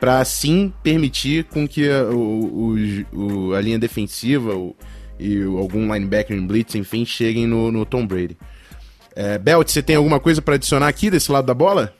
para 0.00 0.20
assim 0.20 0.72
permitir 0.82 1.44
com 1.44 1.68
que 1.68 1.88
a, 1.88 2.04
o, 2.04 2.74
o, 3.12 3.54
a 3.54 3.60
linha 3.60 3.78
defensiva 3.78 4.54
o, 4.54 4.74
e 5.18 5.42
algum 5.42 5.92
linebacker 5.92 6.36
em 6.36 6.46
blitz, 6.46 6.74
enfim, 6.74 7.04
cheguem 7.04 7.46
no, 7.46 7.70
no 7.70 7.84
Tom 7.84 8.06
Brady. 8.06 8.36
É, 9.14 9.38
Belt, 9.38 9.68
você 9.68 9.82
tem 9.82 9.96
alguma 9.96 10.18
coisa 10.18 10.42
para 10.42 10.54
adicionar 10.54 10.88
aqui 10.88 11.10
desse 11.10 11.30
lado 11.30 11.46
da 11.46 11.54
bola? 11.54 11.94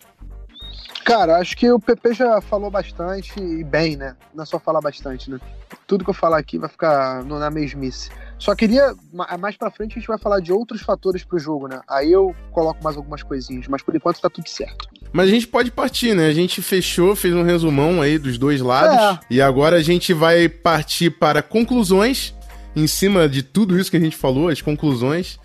Cara, 1.04 1.36
acho 1.36 1.54
que 1.54 1.70
o 1.70 1.78
PP 1.78 2.14
já 2.14 2.40
falou 2.40 2.70
bastante 2.70 3.38
e 3.38 3.62
bem, 3.62 3.94
né? 3.94 4.16
Não 4.34 4.42
é 4.42 4.46
só 4.46 4.58
falar 4.58 4.80
bastante, 4.80 5.30
né? 5.30 5.38
Tudo 5.86 6.02
que 6.02 6.08
eu 6.08 6.14
falar 6.14 6.38
aqui 6.38 6.56
vai 6.58 6.68
ficar 6.68 7.22
na 7.24 7.50
mesmice. 7.50 8.10
Só 8.38 8.54
queria, 8.54 8.94
mais 9.38 9.54
pra 9.56 9.70
frente 9.70 9.92
a 9.92 9.94
gente 10.00 10.08
vai 10.08 10.16
falar 10.16 10.40
de 10.40 10.50
outros 10.50 10.80
fatores 10.80 11.22
pro 11.22 11.38
jogo, 11.38 11.68
né? 11.68 11.80
Aí 11.88 12.10
eu 12.10 12.34
coloco 12.50 12.82
mais 12.82 12.96
algumas 12.96 13.22
coisinhas, 13.22 13.68
mas 13.68 13.82
por 13.82 13.94
enquanto 13.94 14.18
tá 14.18 14.30
tudo 14.30 14.48
certo. 14.48 14.88
Mas 15.12 15.28
a 15.28 15.30
gente 15.30 15.46
pode 15.46 15.70
partir, 15.70 16.14
né? 16.14 16.26
A 16.26 16.32
gente 16.32 16.62
fechou, 16.62 17.14
fez 17.14 17.34
um 17.34 17.42
resumão 17.42 18.00
aí 18.00 18.18
dos 18.18 18.38
dois 18.38 18.62
lados. 18.62 18.96
É. 18.96 19.26
E 19.30 19.42
agora 19.42 19.76
a 19.76 19.82
gente 19.82 20.14
vai 20.14 20.48
partir 20.48 21.10
para 21.10 21.42
conclusões 21.42 22.34
em 22.74 22.86
cima 22.86 23.28
de 23.28 23.42
tudo 23.42 23.78
isso 23.78 23.90
que 23.90 23.96
a 23.98 24.00
gente 24.00 24.16
falou, 24.16 24.48
as 24.48 24.62
conclusões 24.62 25.38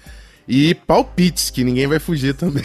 e 0.51 0.73
palpites, 0.73 1.51
que 1.51 1.63
ninguém 1.63 1.85
vai 1.85 1.99
fugir 1.99 2.34
também. 2.34 2.63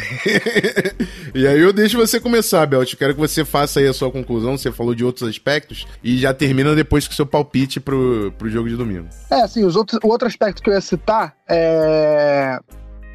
e 1.35 1.47
aí 1.47 1.61
eu 1.61 1.71
deixo 1.71 1.99
você 1.99 2.19
começar, 2.19 2.65
Belt. 2.65 2.91
Eu 2.91 2.99
quero 2.99 3.13
que 3.13 3.21
você 3.21 3.45
faça 3.45 3.79
aí 3.79 3.87
a 3.87 3.93
sua 3.93 4.11
conclusão. 4.11 4.57
Você 4.57 4.73
falou 4.73 4.95
de 4.95 5.05
outros 5.05 5.29
aspectos 5.29 5.87
e 6.03 6.17
já 6.17 6.33
termina 6.33 6.75
depois 6.75 7.07
com 7.07 7.13
o 7.13 7.15
seu 7.15 7.27
palpite 7.27 7.79
pro, 7.79 8.33
pro 8.39 8.49
jogo 8.49 8.71
de 8.71 8.77
domingo. 8.77 9.11
É, 9.31 9.43
assim, 9.43 9.65
os 9.65 9.77
outros, 9.77 10.01
o 10.03 10.09
outro 10.09 10.27
aspecto 10.27 10.63
que 10.63 10.71
eu 10.71 10.73
ia 10.73 10.81
citar 10.81 11.37
é 11.47 12.59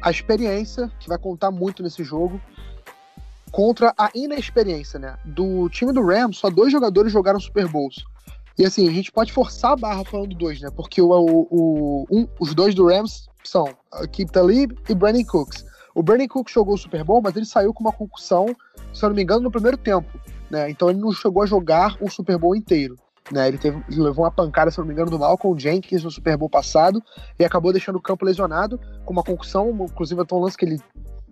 a 0.00 0.08
experiência, 0.08 0.88
que 1.00 1.08
vai 1.08 1.18
contar 1.18 1.50
muito 1.50 1.82
nesse 1.82 2.04
jogo, 2.04 2.40
contra 3.50 3.92
a 3.98 4.08
inexperiência, 4.14 5.00
né? 5.00 5.16
Do 5.24 5.68
time 5.68 5.92
do 5.92 6.06
Rams, 6.06 6.36
só 6.36 6.48
dois 6.48 6.70
jogadores 6.70 7.12
jogaram 7.12 7.40
Super 7.40 7.66
Bowls. 7.66 8.04
E 8.56 8.64
assim, 8.64 8.88
a 8.88 8.92
gente 8.92 9.10
pode 9.10 9.32
forçar 9.32 9.72
a 9.72 9.76
barra 9.76 10.04
falando 10.04 10.32
dois, 10.36 10.60
né? 10.60 10.70
Porque 10.70 11.02
o, 11.02 11.10
o, 11.10 11.48
o 11.50 12.06
um, 12.08 12.28
os 12.38 12.54
dois 12.54 12.72
do 12.72 12.86
Rams 12.86 13.29
são 13.44 13.68
Keith 14.12 14.30
Talib 14.30 14.72
e 14.88 14.94
Brandon 14.94 15.24
Cooks. 15.24 15.64
O 15.94 16.02
Brandon 16.02 16.28
Cooks 16.28 16.52
jogou 16.52 16.74
o 16.74 16.78
Super 16.78 17.04
Bowl, 17.04 17.20
mas 17.22 17.36
ele 17.36 17.46
saiu 17.46 17.74
com 17.74 17.82
uma 17.82 17.92
concussão, 17.92 18.46
se 18.92 19.04
eu 19.04 19.08
não 19.08 19.16
me 19.16 19.22
engano, 19.22 19.42
no 19.42 19.50
primeiro 19.50 19.76
tempo. 19.76 20.08
Né? 20.50 20.70
Então 20.70 20.90
ele 20.90 20.98
não 20.98 21.12
chegou 21.12 21.42
a 21.42 21.46
jogar 21.46 21.96
o 22.00 22.08
Super 22.08 22.38
Bowl 22.38 22.54
inteiro. 22.54 22.96
Né? 23.30 23.48
Ele, 23.48 23.58
teve, 23.58 23.82
ele 23.88 24.00
levou 24.00 24.24
uma 24.24 24.30
pancada, 24.30 24.70
se 24.70 24.78
não 24.78 24.86
me 24.86 24.92
engano, 24.92 25.10
do 25.10 25.18
Malcolm 25.18 25.58
Jenkins 25.58 26.02
no 26.02 26.10
Super 26.10 26.36
Bowl 26.36 26.48
passado 26.48 27.02
e 27.38 27.44
acabou 27.44 27.72
deixando 27.72 27.96
o 27.96 28.02
campo 28.02 28.24
lesionado 28.24 28.80
com 29.04 29.12
uma 29.12 29.22
concussão, 29.22 29.70
inclusive 29.70 30.20
até 30.20 30.34
um 30.34 30.40
lance 30.40 30.56
que 30.56 30.64
ele 30.64 30.80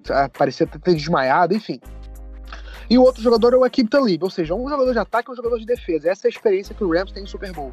é, 0.09 0.29
parecia 0.29 0.67
ter 0.67 0.95
desmaiado, 0.95 1.55
enfim. 1.55 1.81
E 2.91 2.97
o 2.97 3.03
outro 3.03 3.23
jogador 3.23 3.53
é 3.53 3.57
o 3.57 3.65
Akib 3.65 3.89
Talib, 3.89 4.23
ou 4.23 4.31
seja, 4.31 4.55
um 4.55 4.69
jogador 4.69 4.93
de 4.93 4.99
ataque 4.99 5.29
e 5.29 5.33
um 5.33 5.37
jogador 5.37 5.59
de 5.59 5.67
defesa. 5.67 6.11
Essa 6.11 6.27
é 6.27 6.29
a 6.29 6.31
experiência 6.31 6.75
que 6.75 6.83
o 6.83 6.91
Rams 6.91 7.13
tem 7.13 7.23
no 7.23 7.29
Super 7.29 7.53
Bowl. 7.53 7.73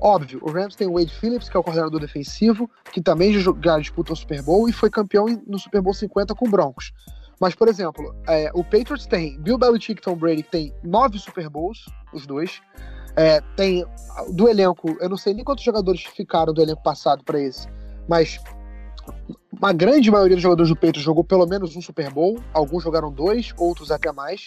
Óbvio, 0.00 0.40
o 0.42 0.50
Rams 0.50 0.74
tem 0.74 0.88
o 0.88 0.94
Wade 0.94 1.14
Phillips, 1.14 1.48
que 1.48 1.56
é 1.56 1.60
o 1.60 1.62
coordenador 1.62 2.00
defensivo, 2.00 2.70
que 2.90 3.02
também 3.02 3.38
já 3.38 3.78
disputou 3.78 4.14
o 4.14 4.16
Super 4.16 4.42
Bowl 4.42 4.68
e 4.68 4.72
foi 4.72 4.88
campeão 4.88 5.26
no 5.46 5.58
Super 5.58 5.82
Bowl 5.82 5.92
50 5.92 6.34
com 6.34 6.46
o 6.46 6.50
Broncos. 6.50 6.92
Mas, 7.38 7.54
por 7.54 7.68
exemplo, 7.68 8.14
é, 8.26 8.50
o 8.54 8.62
Patriots 8.62 9.06
tem 9.06 9.38
Bill 9.40 9.58
Belichick 9.58 10.00
e 10.00 10.04
Tom 10.04 10.16
Brady, 10.16 10.42
que 10.42 10.50
tem 10.50 10.74
nove 10.82 11.18
Super 11.18 11.48
Bowls, 11.48 11.86
os 12.12 12.26
dois. 12.26 12.60
É, 13.16 13.40
tem 13.56 13.84
do 14.30 14.48
elenco, 14.48 14.96
eu 15.00 15.08
não 15.08 15.16
sei 15.16 15.34
nem 15.34 15.44
quantos 15.44 15.64
jogadores 15.64 16.02
ficaram 16.02 16.52
do 16.52 16.62
elenco 16.62 16.82
passado 16.82 17.24
para 17.24 17.40
esse, 17.40 17.66
mas 18.08 18.38
uma 19.52 19.72
grande 19.72 20.10
maioria 20.10 20.36
dos 20.36 20.42
jogadores 20.42 20.68
do 20.68 20.76
Patriots 20.76 21.02
jogou 21.02 21.24
pelo 21.24 21.46
menos 21.46 21.74
um 21.74 21.82
Super 21.82 22.10
Bowl, 22.12 22.38
alguns 22.52 22.82
jogaram 22.84 23.10
dois, 23.12 23.52
outros 23.58 23.90
até 23.90 24.12
mais. 24.12 24.46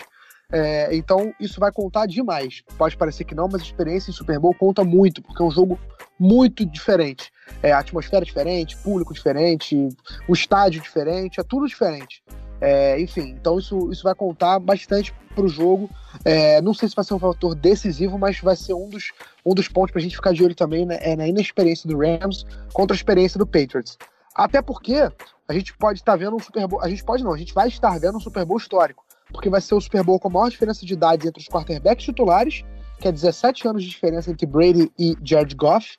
É, 0.56 0.96
então 0.96 1.34
isso 1.40 1.60
vai 1.60 1.72
contar 1.72 2.06
demais. 2.06 2.62
Pode 2.78 2.96
parecer 2.96 3.24
que 3.24 3.34
não, 3.34 3.50
mas 3.52 3.62
a 3.62 3.66
experiência 3.66 4.12
em 4.12 4.14
Super 4.14 4.38
Bowl 4.38 4.54
conta 4.54 4.84
muito, 4.84 5.20
porque 5.20 5.42
é 5.42 5.46
um 5.46 5.50
jogo 5.50 5.80
muito 6.20 6.64
diferente. 6.64 7.32
É 7.64 7.72
atmosfera 7.72 8.24
diferente, 8.24 8.78
público 8.78 9.16
diferente, 9.16 9.90
o 10.28 10.34
estádio 10.34 10.80
diferente, 10.80 11.40
é 11.40 11.44
tudo 11.44 11.68
diferente. 11.68 12.24
É, 12.62 13.02
enfim, 13.02 13.36
então 13.38 13.58
isso, 13.58 13.92
isso 13.92 14.04
vai 14.04 14.14
contar 14.14 14.60
bastante 14.60 15.12
para 15.34 15.44
o 15.44 15.50
jogo. 15.50 15.90
É, 16.24 16.62
não 16.62 16.74
sei 16.76 16.88
se 16.88 16.96
vai 16.96 17.04
ser 17.04 17.16
um 17.16 17.20
fator 17.20 17.56
decisivo, 17.56 18.20
mas 18.20 18.40
vai 18.40 18.56
ser 18.56 18.76
um 18.76 18.88
dos, 18.88 19.12
um 19.44 19.56
dos 19.56 19.68
pontos 19.68 19.92
para 19.92 20.00
a 20.00 20.04
gente 20.04 20.16
ficar 20.16 20.34
de 20.34 20.44
olho 20.44 20.54
também 20.54 20.86
né, 20.86 21.00
é 21.02 21.16
na 21.16 21.28
inexperiência 21.28 21.90
do 21.90 21.98
Rams 21.98 22.46
contra 22.72 22.94
a 22.94 22.98
experiência 22.98 23.40
do 23.40 23.48
Patriots. 23.48 23.98
Até 24.36 24.62
porque 24.62 25.12
a 25.48 25.54
gente 25.54 25.76
pode 25.78 26.00
estar 26.00 26.16
vendo 26.16 26.36
um 26.36 26.40
Super 26.40 26.68
Bowl. 26.68 26.82
A 26.82 26.90
gente 26.90 27.04
pode 27.04 27.24
não, 27.24 27.34
a 27.34 27.38
gente 27.38 27.54
vai 27.54 27.68
estar 27.68 28.00
vendo 28.00 28.18
um 28.18 28.22
Super 28.22 28.46
Bowl 28.46 28.58
histórico. 28.58 29.03
Porque 29.34 29.50
vai 29.50 29.60
ser 29.60 29.76
o 29.76 29.82
Super 29.82 30.04
Bowl 30.04 30.20
com 30.20 30.30
a 30.30 30.32
maior 30.32 30.50
diferença 30.50 30.86
de 30.86 30.94
idade 30.94 31.28
entre 31.28 31.42
os 31.42 31.50
quarterbacks 31.50 32.06
titulares, 32.06 32.64
que 33.00 33.08
é 33.08 33.12
17 33.12 33.68
anos 33.68 33.84
de 33.84 33.90
diferença 33.90 34.32
entre 34.32 34.46
Brady 34.46 34.90
e 34.98 35.18
Jared 35.22 35.56
Goff, 35.56 35.98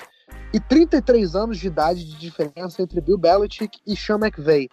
e 0.52 0.60
33 0.60 1.34
anos 1.34 1.58
de 1.58 1.66
idade 1.66 2.04
de 2.04 2.16
diferença 2.16 2.80
entre 2.80 3.00
Bill 3.00 3.18
Belichick 3.18 3.78
e 3.86 3.96
Sean 3.96 4.18
McVay. 4.18 4.68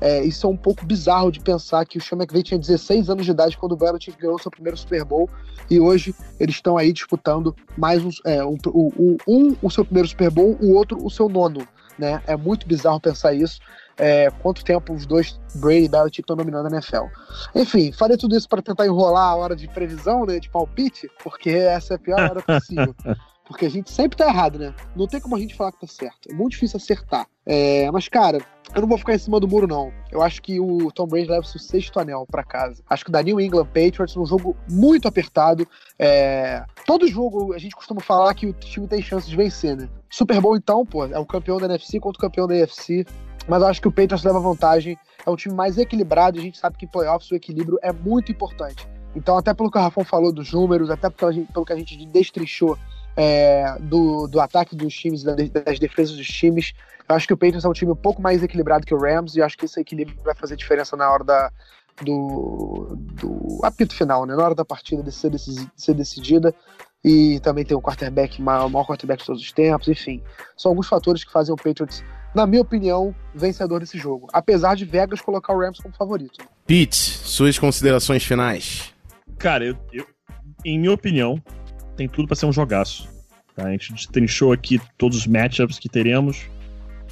É, 0.00 0.22
isso 0.22 0.46
é 0.46 0.50
um 0.50 0.56
pouco 0.56 0.84
bizarro 0.84 1.32
de 1.32 1.40
pensar 1.40 1.84
que 1.86 1.98
o 1.98 2.00
Sean 2.00 2.18
McVay 2.18 2.42
tinha 2.42 2.58
16 2.58 3.08
anos 3.08 3.24
de 3.24 3.30
idade 3.30 3.56
quando 3.56 3.72
o 3.72 3.76
Belichick 3.76 4.20
ganhou 4.20 4.38
seu 4.38 4.50
primeiro 4.50 4.76
Super 4.76 5.04
Bowl 5.04 5.28
e 5.70 5.80
hoje 5.80 6.14
eles 6.38 6.54
estão 6.54 6.76
aí 6.76 6.92
disputando 6.92 7.54
mais 7.76 8.04
um, 8.04 8.10
é, 8.24 8.44
um, 8.44 8.56
um, 8.66 9.16
um, 9.26 9.56
o 9.62 9.70
seu 9.70 9.84
primeiro 9.84 10.08
Super 10.08 10.30
Bowl, 10.30 10.56
o 10.60 10.72
outro 10.74 11.04
o 11.04 11.10
seu 11.10 11.28
nono 11.28 11.66
né? 11.98 12.22
É 12.26 12.36
muito 12.36 12.66
bizarro 12.66 13.00
pensar 13.00 13.32
isso. 13.32 13.60
É, 13.96 14.30
quanto 14.42 14.64
tempo 14.64 14.92
os 14.92 15.06
dois, 15.06 15.38
Brady 15.56 15.84
e 15.84 15.88
Belichick, 15.88 16.20
estão 16.20 16.36
dominando 16.36 16.66
a 16.66 16.70
NFL. 16.70 17.04
Enfim, 17.54 17.92
falei 17.92 18.16
tudo 18.16 18.36
isso 18.36 18.48
para 18.48 18.62
tentar 18.62 18.86
enrolar 18.86 19.28
a 19.28 19.36
hora 19.36 19.56
de 19.56 19.68
previsão, 19.68 20.24
né, 20.24 20.38
de 20.38 20.48
palpite, 20.48 21.08
porque 21.22 21.50
essa 21.50 21.94
é 21.94 21.96
a 21.96 21.98
pior 21.98 22.20
hora 22.20 22.42
possível. 22.42 22.94
Porque 23.44 23.66
a 23.66 23.70
gente 23.70 23.90
sempre 23.90 24.16
tá 24.16 24.28
errado, 24.28 24.58
né? 24.58 24.74
Não 24.96 25.06
tem 25.06 25.20
como 25.20 25.36
a 25.36 25.38
gente 25.38 25.54
falar 25.54 25.72
que 25.72 25.80
tá 25.80 25.86
certo. 25.86 26.30
É 26.30 26.32
muito 26.32 26.52
difícil 26.52 26.76
acertar. 26.76 27.26
É, 27.44 27.90
mas, 27.90 28.08
cara, 28.08 28.38
eu 28.74 28.80
não 28.80 28.88
vou 28.88 28.96
ficar 28.96 29.14
em 29.14 29.18
cima 29.18 29.38
do 29.38 29.48
muro, 29.48 29.66
não. 29.66 29.92
Eu 30.10 30.22
acho 30.22 30.40
que 30.40 30.58
o 30.58 30.90
Tom 30.92 31.06
Brady 31.06 31.28
leva 31.28 31.44
o 31.44 31.58
sexto 31.58 32.00
anel 32.00 32.26
para 32.30 32.44
casa. 32.44 32.82
Acho 32.88 33.04
que 33.04 33.10
da 33.10 33.22
New 33.22 33.38
England 33.38 33.66
Patriots, 33.66 34.16
um 34.16 34.24
jogo 34.24 34.56
muito 34.70 35.06
apertado. 35.06 35.68
É... 35.98 36.64
Todo 36.86 37.06
jogo 37.06 37.52
a 37.52 37.58
gente 37.58 37.74
costuma 37.74 38.00
falar 38.00 38.32
que 38.34 38.46
o 38.46 38.52
time 38.52 38.86
tem 38.86 39.02
chance 39.02 39.28
de 39.28 39.36
vencer, 39.36 39.76
né? 39.76 39.88
Super 40.08 40.40
Bowl, 40.40 40.56
então, 40.56 40.86
pô, 40.86 41.04
é 41.04 41.18
o 41.18 41.26
campeão 41.26 41.58
da 41.58 41.66
NFC 41.66 42.00
contra 42.00 42.18
o 42.18 42.22
campeão 42.22 42.46
da 42.46 42.54
AFC. 42.54 43.04
Mas 43.48 43.62
eu 43.62 43.68
acho 43.68 43.80
que 43.80 43.88
o 43.88 43.92
Patriots 43.92 44.24
leva 44.24 44.40
vantagem. 44.40 44.96
É 45.24 45.30
um 45.30 45.36
time 45.36 45.54
mais 45.54 45.78
equilibrado. 45.78 46.38
A 46.38 46.42
gente 46.42 46.58
sabe 46.58 46.76
que 46.76 46.84
em 46.84 46.88
playoffs 46.88 47.30
o 47.30 47.34
equilíbrio 47.34 47.78
é 47.82 47.92
muito 47.92 48.30
importante. 48.30 48.88
Então, 49.14 49.36
até 49.36 49.52
pelo 49.52 49.70
que 49.70 49.78
o 49.78 49.80
Rafão 49.80 50.04
falou 50.04 50.32
dos 50.32 50.52
números, 50.52 50.90
até 50.90 51.10
pelo 51.10 51.64
que 51.66 51.72
a 51.72 51.76
gente 51.76 52.06
destrinchou 52.06 52.78
é, 53.16 53.76
do, 53.80 54.26
do 54.26 54.40
ataque 54.40 54.74
dos 54.74 54.94
times, 54.94 55.22
das 55.22 55.78
defesas 55.78 56.16
dos 56.16 56.26
times. 56.26 56.72
Eu 57.08 57.16
acho 57.16 57.26
que 57.26 57.34
o 57.34 57.36
Patriots 57.36 57.64
é 57.64 57.68
um 57.68 57.72
time 57.72 57.92
um 57.92 57.96
pouco 57.96 58.22
mais 58.22 58.42
equilibrado 58.42 58.86
que 58.86 58.94
o 58.94 58.98
Rams, 58.98 59.36
e 59.36 59.42
acho 59.42 59.56
que 59.56 59.66
esse 59.66 59.78
equilíbrio 59.80 60.16
vai 60.24 60.34
fazer 60.34 60.56
diferença 60.56 60.96
na 60.96 61.10
hora 61.10 61.24
da, 61.24 61.50
do, 62.02 62.96
do 62.96 63.60
apito 63.62 63.94
final, 63.94 64.24
né? 64.24 64.34
na 64.34 64.44
hora 64.44 64.54
da 64.54 64.64
partida 64.64 65.02
de 65.02 65.12
ser, 65.12 65.30
de 65.30 65.38
ser 65.76 65.94
decidida. 65.94 66.54
E 67.04 67.40
também 67.40 67.64
tem 67.64 67.76
o 67.76 67.82
quarterback, 67.82 68.40
o 68.40 68.44
maior 68.44 68.86
quarterback 68.86 69.20
de 69.20 69.26
todos 69.26 69.42
os 69.42 69.52
tempos, 69.52 69.88
enfim. 69.88 70.22
São 70.56 70.70
alguns 70.70 70.86
fatores 70.86 71.24
que 71.24 71.32
fazem 71.32 71.52
o 71.52 71.56
Patriots, 71.56 72.04
na 72.34 72.46
minha 72.46 72.62
opinião, 72.62 73.14
vencedor 73.34 73.80
desse 73.80 73.98
jogo. 73.98 74.28
Apesar 74.32 74.74
de 74.74 74.84
Vegas 74.84 75.20
colocar 75.20 75.52
o 75.52 75.58
Rams 75.58 75.78
como 75.80 75.94
favorito. 75.94 76.44
Pete, 76.66 76.96
suas 76.96 77.58
considerações 77.58 78.24
finais. 78.24 78.92
Cara, 79.38 79.64
eu, 79.64 79.76
eu 79.92 80.06
em 80.64 80.78
minha 80.78 80.92
opinião, 80.92 81.42
tem 81.96 82.08
tudo 82.08 82.28
para 82.28 82.36
ser 82.36 82.46
um 82.46 82.52
jogaço. 82.52 83.08
Tá? 83.54 83.66
A 83.66 83.70
gente 83.70 84.08
trinchou 84.10 84.52
aqui 84.52 84.80
todos 84.96 85.18
os 85.18 85.26
matchups 85.26 85.78
que 85.78 85.88
teremos, 85.88 86.48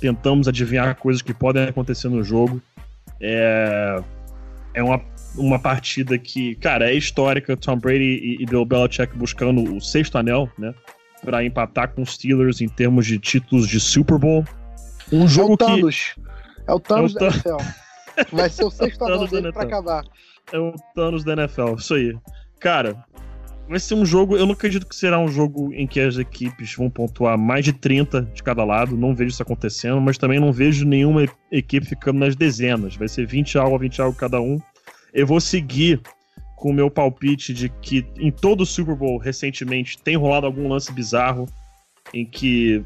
tentamos 0.00 0.48
adivinhar 0.48 0.94
coisas 0.96 1.20
que 1.20 1.34
podem 1.34 1.64
acontecer 1.64 2.08
no 2.08 2.22
jogo. 2.22 2.60
É, 3.20 4.02
é 4.72 4.82
uma, 4.82 5.00
uma 5.36 5.58
partida 5.58 6.16
que, 6.18 6.54
cara, 6.56 6.90
é 6.90 6.94
histórica. 6.94 7.56
Tom 7.56 7.76
Brady 7.76 8.04
e, 8.04 8.42
e 8.42 8.46
Bill 8.46 8.64
Belichick 8.64 9.16
buscando 9.16 9.76
o 9.76 9.80
sexto 9.80 10.16
anel, 10.16 10.48
né? 10.58 10.74
Pra 11.22 11.44
empatar 11.44 11.92
com 11.92 12.02
os 12.02 12.14
Steelers 12.14 12.62
em 12.62 12.68
termos 12.68 13.04
de 13.04 13.18
títulos 13.18 13.68
de 13.68 13.78
Super 13.78 14.18
Bowl. 14.18 14.44
Um 15.12 15.26
jogo 15.26 15.52
é 15.52 15.54
o 15.54 15.56
Thanos. 15.56 16.14
que. 16.14 16.20
É 16.66 16.72
o 16.72 16.80
Thanos 16.80 17.14
é 17.14 17.16
o 17.16 17.18
da 17.18 17.26
NFL. 17.26 17.56
Vai 18.32 18.50
ser 18.50 18.64
o 18.64 18.70
sexto 18.70 19.02
é 19.04 19.10
o 19.10 19.14
anel 19.14 19.26
dele 19.28 19.52
pra 19.52 19.62
acabar. 19.64 20.04
É 20.52 20.58
o 20.58 20.72
Thanos 20.94 21.24
da 21.24 21.32
NFL, 21.32 21.74
isso 21.78 21.94
aí. 21.94 22.16
Cara, 22.58 23.04
vai 23.68 23.78
ser 23.78 23.94
um 23.94 24.04
jogo. 24.04 24.36
Eu 24.36 24.46
não 24.46 24.52
acredito 24.52 24.86
que 24.86 24.94
será 24.94 25.18
um 25.18 25.28
jogo 25.28 25.72
em 25.72 25.86
que 25.86 26.00
as 26.00 26.18
equipes 26.18 26.74
vão 26.74 26.90
pontuar 26.90 27.38
mais 27.38 27.64
de 27.64 27.72
30 27.72 28.22
de 28.22 28.42
cada 28.42 28.64
lado. 28.64 28.96
Não 28.96 29.14
vejo 29.14 29.30
isso 29.30 29.42
acontecendo, 29.42 30.00
mas 30.00 30.18
também 30.18 30.40
não 30.40 30.52
vejo 30.52 30.84
nenhuma 30.84 31.26
equipe 31.50 31.86
ficando 31.86 32.18
nas 32.18 32.34
dezenas. 32.34 32.96
Vai 32.96 33.08
ser 33.08 33.26
20 33.26 33.58
algo 33.58 33.76
a 33.76 33.78
20 33.78 34.02
algo 34.02 34.18
cada 34.18 34.40
um. 34.40 34.58
Eu 35.14 35.26
vou 35.26 35.40
seguir 35.40 36.00
com 36.56 36.70
o 36.70 36.74
meu 36.74 36.90
palpite 36.90 37.54
de 37.54 37.68
que 37.68 38.06
em 38.18 38.30
todo 38.30 38.62
o 38.62 38.66
Super 38.66 38.94
Bowl 38.94 39.18
recentemente 39.18 39.98
tem 39.98 40.16
rolado 40.16 40.46
algum 40.46 40.68
lance 40.68 40.92
bizarro 40.92 41.48
em 42.12 42.26
que 42.26 42.84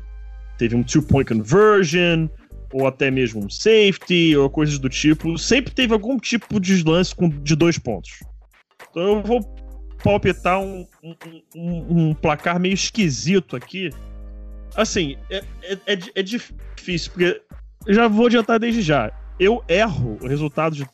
teve 0.59 0.75
um 0.75 0.83
two-point 0.83 1.33
conversion, 1.33 2.29
ou 2.73 2.87
até 2.87 3.11
mesmo 3.11 3.45
um 3.45 3.49
safety, 3.49 4.37
ou 4.37 4.51
coisas 4.51 4.79
do 4.79 4.89
tipo. 4.89 5.39
Sempre 5.39 5.73
teve 5.73 5.93
algum 5.93 6.19
tipo 6.19 6.59
de 6.59 6.83
lance 6.83 7.15
com, 7.15 7.29
de 7.29 7.55
dois 7.55 7.79
pontos. 7.79 8.23
Então 8.91 9.03
eu 9.03 9.23
vou 9.23 9.55
palpitar 10.03 10.61
um, 10.61 10.87
um, 11.03 11.15
um, 11.57 12.09
um, 12.09 12.15
placar 12.15 12.59
meio 12.61 12.75
esquisito 12.75 13.57
aqui. 13.57 13.91
Assim, 14.77 15.17
é, 15.31 15.43
é, 15.63 15.79
é, 15.87 15.99
é 16.17 16.23
difícil, 16.23 17.13
porque 17.13 17.41
já 17.89 18.09
vou 18.09 18.27
adiantar 18.27 18.59
desde 18.59 18.83
já. 18.83 19.13
Eu 19.39 19.65
erro 19.69 20.19
o 20.21 20.27
resultado 20.27 20.75
de 20.75 20.87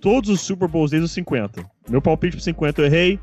todos 0.00 0.30
os 0.30 0.40
Super 0.40 0.68
Bowls 0.68 0.90
desde 0.90 1.04
os 1.04 1.12
50. 1.12 1.64
Meu 1.88 2.00
palpite 2.00 2.36
pro 2.36 2.44
50 2.44 2.80
eu 2.80 2.86
errei, 2.86 3.20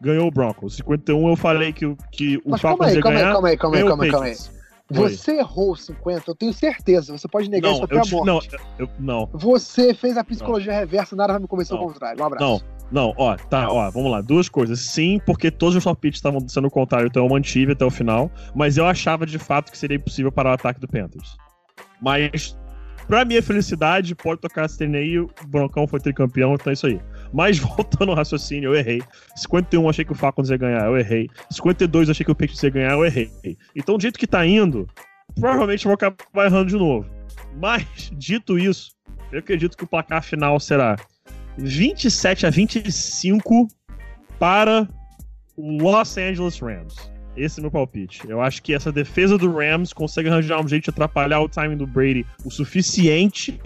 ganhou 0.00 0.28
o 0.28 0.30
Broncos. 0.30 0.76
51 0.76 1.28
eu 1.28 1.36
falei 1.36 1.72
que, 1.72 1.96
que 2.12 2.40
o 2.44 2.56
Falcons 2.56 2.94
ia 2.94 3.00
ganhar. 3.00 3.32
Calma 3.32 3.48
aí, 3.48 3.56
calma 3.56 3.76
aí, 3.76 3.84
calma 3.84 4.04
aí, 4.04 4.10
calma 4.10 4.26
aí. 4.26 4.36
Você 4.92 5.38
errou 5.38 5.76
50, 5.76 6.30
eu 6.30 6.34
tenho 6.34 6.52
certeza. 6.52 7.16
Você 7.16 7.28
pode 7.28 7.48
negar 7.48 7.68
não, 7.68 7.74
isso 7.74 7.84
até 7.84 7.94
a 7.96 8.04
morte. 8.04 8.26
Não, 8.26 8.40
eu, 8.78 8.88
não. 8.98 9.28
Você 9.32 9.94
fez 9.94 10.16
a 10.16 10.24
psicologia 10.24 10.72
não. 10.72 10.80
reversa, 10.80 11.16
nada 11.16 11.32
vai 11.32 11.42
me 11.42 11.48
convencer 11.48 11.76
ao 11.76 11.86
contrário. 11.86 12.22
Um 12.22 12.26
abraço. 12.26 12.44
Não, 12.44 12.82
não, 12.92 13.14
ó, 13.16 13.36
tá, 13.36 13.70
ó, 13.70 13.90
vamos 13.90 14.10
lá. 14.10 14.20
Duas 14.20 14.48
coisas. 14.48 14.80
Sim, 14.80 15.18
porque 15.24 15.50
todos 15.50 15.74
os 15.76 15.82
palpites 15.84 16.18
estavam 16.18 16.46
sendo 16.46 16.68
o 16.68 16.70
contrário, 16.70 17.06
então 17.06 17.24
eu 17.24 17.28
mantive 17.28 17.72
até 17.72 17.84
o 17.84 17.90
final. 17.90 18.30
Mas 18.54 18.76
eu 18.76 18.86
achava 18.86 19.24
de 19.24 19.38
fato 19.38 19.72
que 19.72 19.78
seria 19.78 19.96
impossível 19.96 20.30
parar 20.30 20.50
o 20.50 20.54
ataque 20.54 20.78
do 20.78 20.86
Panthers. 20.86 21.36
Mas, 22.00 22.58
pra 23.06 23.24
minha 23.24 23.42
felicidade, 23.42 24.14
pode 24.14 24.40
tocar 24.40 24.66
esse 24.66 24.84
aí, 24.84 25.18
o 25.18 25.30
Broncão 25.46 25.86
foi 25.86 26.00
tricampeão, 26.00 26.54
então 26.54 26.70
é 26.70 26.74
isso 26.74 26.86
aí. 26.86 27.00
Mas 27.32 27.58
voltando 27.60 28.10
ao 28.10 28.16
raciocínio, 28.16 28.70
eu 28.70 28.74
errei. 28.74 29.02
51 29.36 29.88
achei 29.88 30.04
que 30.04 30.12
o 30.12 30.16
Falcons 30.16 30.50
ia 30.50 30.56
ganhar, 30.56 30.86
eu 30.86 30.96
errei. 30.96 31.28
52 31.50 32.10
achei 32.10 32.24
que 32.24 32.32
o 32.32 32.34
Patriots 32.34 32.62
ia 32.62 32.70
ganhar, 32.70 32.92
eu 32.92 33.04
errei. 33.04 33.30
Então, 33.74 33.96
do 33.96 34.02
jeito 34.02 34.18
que 34.18 34.26
tá 34.26 34.46
indo, 34.46 34.88
provavelmente 35.34 35.84
eu 35.84 35.88
vou 35.88 35.94
acabar 35.94 36.46
errando 36.46 36.70
de 36.70 36.76
novo. 36.76 37.08
Mas, 37.60 37.84
dito 38.12 38.58
isso, 38.58 38.92
eu 39.30 39.38
acredito 39.38 39.76
que 39.76 39.84
o 39.84 39.86
placar 39.88 40.22
final 40.22 40.58
será 40.60 40.96
27 41.58 42.46
a 42.46 42.50
25 42.50 43.68
para 44.38 44.88
o 45.56 45.78
Los 45.78 46.16
Angeles 46.16 46.58
Rams. 46.58 47.12
Esse 47.36 47.60
é 47.60 47.62
meu 47.62 47.70
palpite. 47.70 48.28
Eu 48.28 48.42
acho 48.42 48.62
que 48.62 48.74
essa 48.74 48.92
defesa 48.92 49.38
do 49.38 49.50
Rams 49.50 49.92
consegue 49.92 50.28
arranjar 50.28 50.60
um 50.60 50.68
jeito 50.68 50.84
de 50.84 50.90
atrapalhar 50.90 51.40
o 51.40 51.48
timing 51.48 51.78
do 51.78 51.86
Brady 51.86 52.26
o 52.44 52.50
suficiente, 52.50 53.58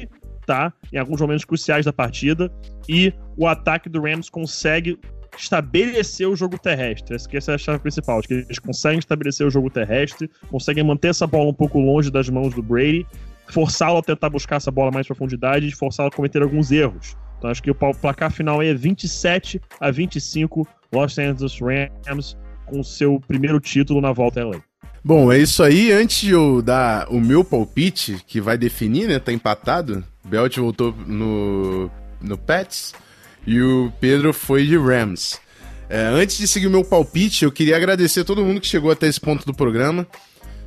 tá? 0.47 0.73
Em 0.93 0.98
alguns 0.98 1.20
momentos 1.20 1.44
cruciais 1.44 1.85
da 1.85 1.93
partida. 1.93 2.51
E 2.89 3.12
o 3.36 3.47
ataque 3.47 3.89
do 3.89 4.01
Rams 4.01 4.31
consegue 4.31 4.98
estabelecer 5.36 6.28
o 6.28 6.36
jogo 6.36 6.59
terrestre. 6.59 7.16
Essa 7.16 7.52
é 7.52 7.55
a 7.55 7.59
chave 7.59 7.81
principal. 7.81 8.20
Que 8.23 8.35
eles 8.35 8.59
conseguem 8.59 8.98
estabelecer 8.98 9.47
o 9.47 9.51
jogo 9.51 9.68
terrestre, 9.68 10.31
conseguem 10.48 10.85
manter 10.85 11.09
essa 11.09 11.27
bola 11.27 11.51
um 11.51 11.55
pouco 11.55 11.78
longe 11.78 12.10
das 12.10 12.28
mãos 12.28 12.55
do 12.55 12.62
Brady, 12.62 13.06
forçá-lo 13.48 13.98
a 13.98 14.02
tentar 14.02 14.31
buscar 14.31 14.56
essa 14.56 14.70
bola 14.70 14.90
mais 14.90 15.06
profundidade 15.06 15.66
e 15.66 15.73
forçá-lo 15.73 16.09
a 16.09 16.12
cometer 16.12 16.43
alguns 16.43 16.73
erros 16.73 17.16
Então 17.39 17.51
acho 17.51 17.62
que 17.62 17.70
o 17.70 17.74
placar 17.74 18.32
final 18.32 18.62
é 18.62 18.74
27 18.74 19.60
a 19.81 19.90
25, 19.90 20.66
Los 20.93 21.18
Angeles 21.18 21.59
Rams 21.60 22.36
com 22.66 22.82
seu 22.82 23.20
primeiro 23.20 23.60
título 23.60 24.01
na 24.01 24.12
volta 24.12 24.40
a 24.40 24.44
LA. 24.47 24.60
Bom, 25.07 25.31
é 25.31 25.39
isso 25.39 25.62
aí. 25.62 25.93
Antes 25.93 26.23
de 26.23 26.33
eu 26.33 26.61
dar 26.61 27.07
o 27.11 27.20
meu 27.20 27.45
palpite, 27.45 28.19
que 28.27 28.41
vai 28.41 28.59
definir, 28.59 29.07
né? 29.07 29.20
Tá 29.20 29.33
empatado. 29.33 30.05
Belt 30.24 30.57
voltou 30.57 30.93
no, 31.07 31.89
no 32.20 32.37
Pets 32.37 32.93
e 33.47 33.62
o 33.62 33.93
Pedro 34.01 34.33
foi 34.33 34.66
de 34.66 34.77
Rams. 34.77 35.39
É, 35.89 36.01
antes 36.07 36.39
de 36.39 36.49
seguir 36.49 36.66
o 36.66 36.73
meu 36.73 36.83
palpite, 36.83 37.45
eu 37.45 37.53
queria 37.53 37.77
agradecer 37.77 38.23
a 38.23 38.24
todo 38.24 38.45
mundo 38.45 38.61
que 38.61 38.66
chegou 38.66 38.91
até 38.91 39.07
esse 39.07 39.20
ponto 39.20 39.47
do 39.47 39.55
programa. 39.55 40.05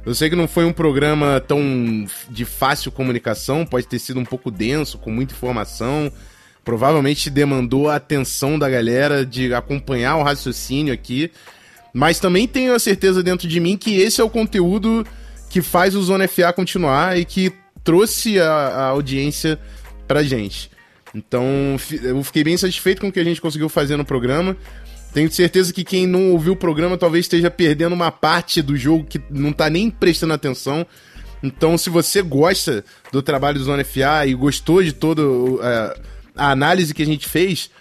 Eu 0.05 0.15
sei 0.15 0.29
que 0.29 0.37
não 0.37 0.47
foi 0.47 0.63
um 0.63 0.71
programa 0.71 1.43
tão 1.45 2.07
de 2.29 2.45
fácil 2.45 2.93
comunicação, 2.93 3.65
pode 3.65 3.87
ter 3.87 3.99
sido 3.99 4.21
um 4.21 4.25
pouco 4.25 4.49
denso, 4.49 4.97
com 4.99 5.11
muita 5.11 5.33
informação. 5.33 6.09
Provavelmente 6.63 7.29
demandou 7.29 7.89
a 7.89 7.97
atenção 7.97 8.57
da 8.57 8.69
galera 8.69 9.25
de 9.25 9.53
acompanhar 9.53 10.15
o 10.15 10.23
raciocínio 10.23 10.93
aqui. 10.93 11.29
Mas 11.93 12.19
também 12.19 12.47
tenho 12.47 12.73
a 12.73 12.79
certeza 12.79 13.23
dentro 13.23 13.47
de 13.47 13.59
mim 13.59 13.77
que 13.77 13.99
esse 13.99 14.21
é 14.21 14.23
o 14.23 14.29
conteúdo 14.29 15.05
que 15.49 15.61
faz 15.61 15.95
o 15.95 16.03
Zona 16.03 16.27
FA 16.27 16.53
continuar 16.53 17.17
e 17.17 17.25
que 17.25 17.51
trouxe 17.83 18.39
a, 18.39 18.51
a 18.51 18.85
audiência 18.87 19.59
pra 20.07 20.21
gente. 20.23 20.69
Então, 21.13 21.45
eu 22.03 22.23
fiquei 22.23 22.43
bem 22.43 22.55
satisfeito 22.55 23.01
com 23.01 23.07
o 23.07 23.11
que 23.11 23.19
a 23.19 23.23
gente 23.23 23.41
conseguiu 23.41 23.67
fazer 23.67 23.97
no 23.97 24.05
programa. 24.05 24.55
Tenho 25.13 25.31
certeza 25.31 25.73
que 25.73 25.83
quem 25.83 26.05
não 26.05 26.31
ouviu 26.31 26.53
o 26.53 26.55
programa 26.55 26.97
talvez 26.97 27.25
esteja 27.25 27.49
perdendo 27.49 27.93
uma 27.93 28.11
parte 28.11 28.61
do 28.61 28.77
jogo 28.77 29.05
que 29.05 29.19
não 29.29 29.51
tá 29.51 29.69
nem 29.69 29.89
prestando 29.89 30.33
atenção. 30.33 30.85
Então, 31.41 31.77
se 31.77 31.89
você 31.89 32.21
gosta 32.21 32.83
do 33.11 33.21
trabalho 33.21 33.57
do 33.57 33.65
Zona 33.65 33.83
FA 33.83 34.27
e 34.27 34.35
gostou 34.35 34.83
de 34.83 34.93
toda 34.93 35.23
uh, 35.23 35.59
a 36.35 36.51
análise 36.51 36.93
que 36.93 37.01
a 37.01 37.05
gente 37.05 37.27
fez, 37.27 37.71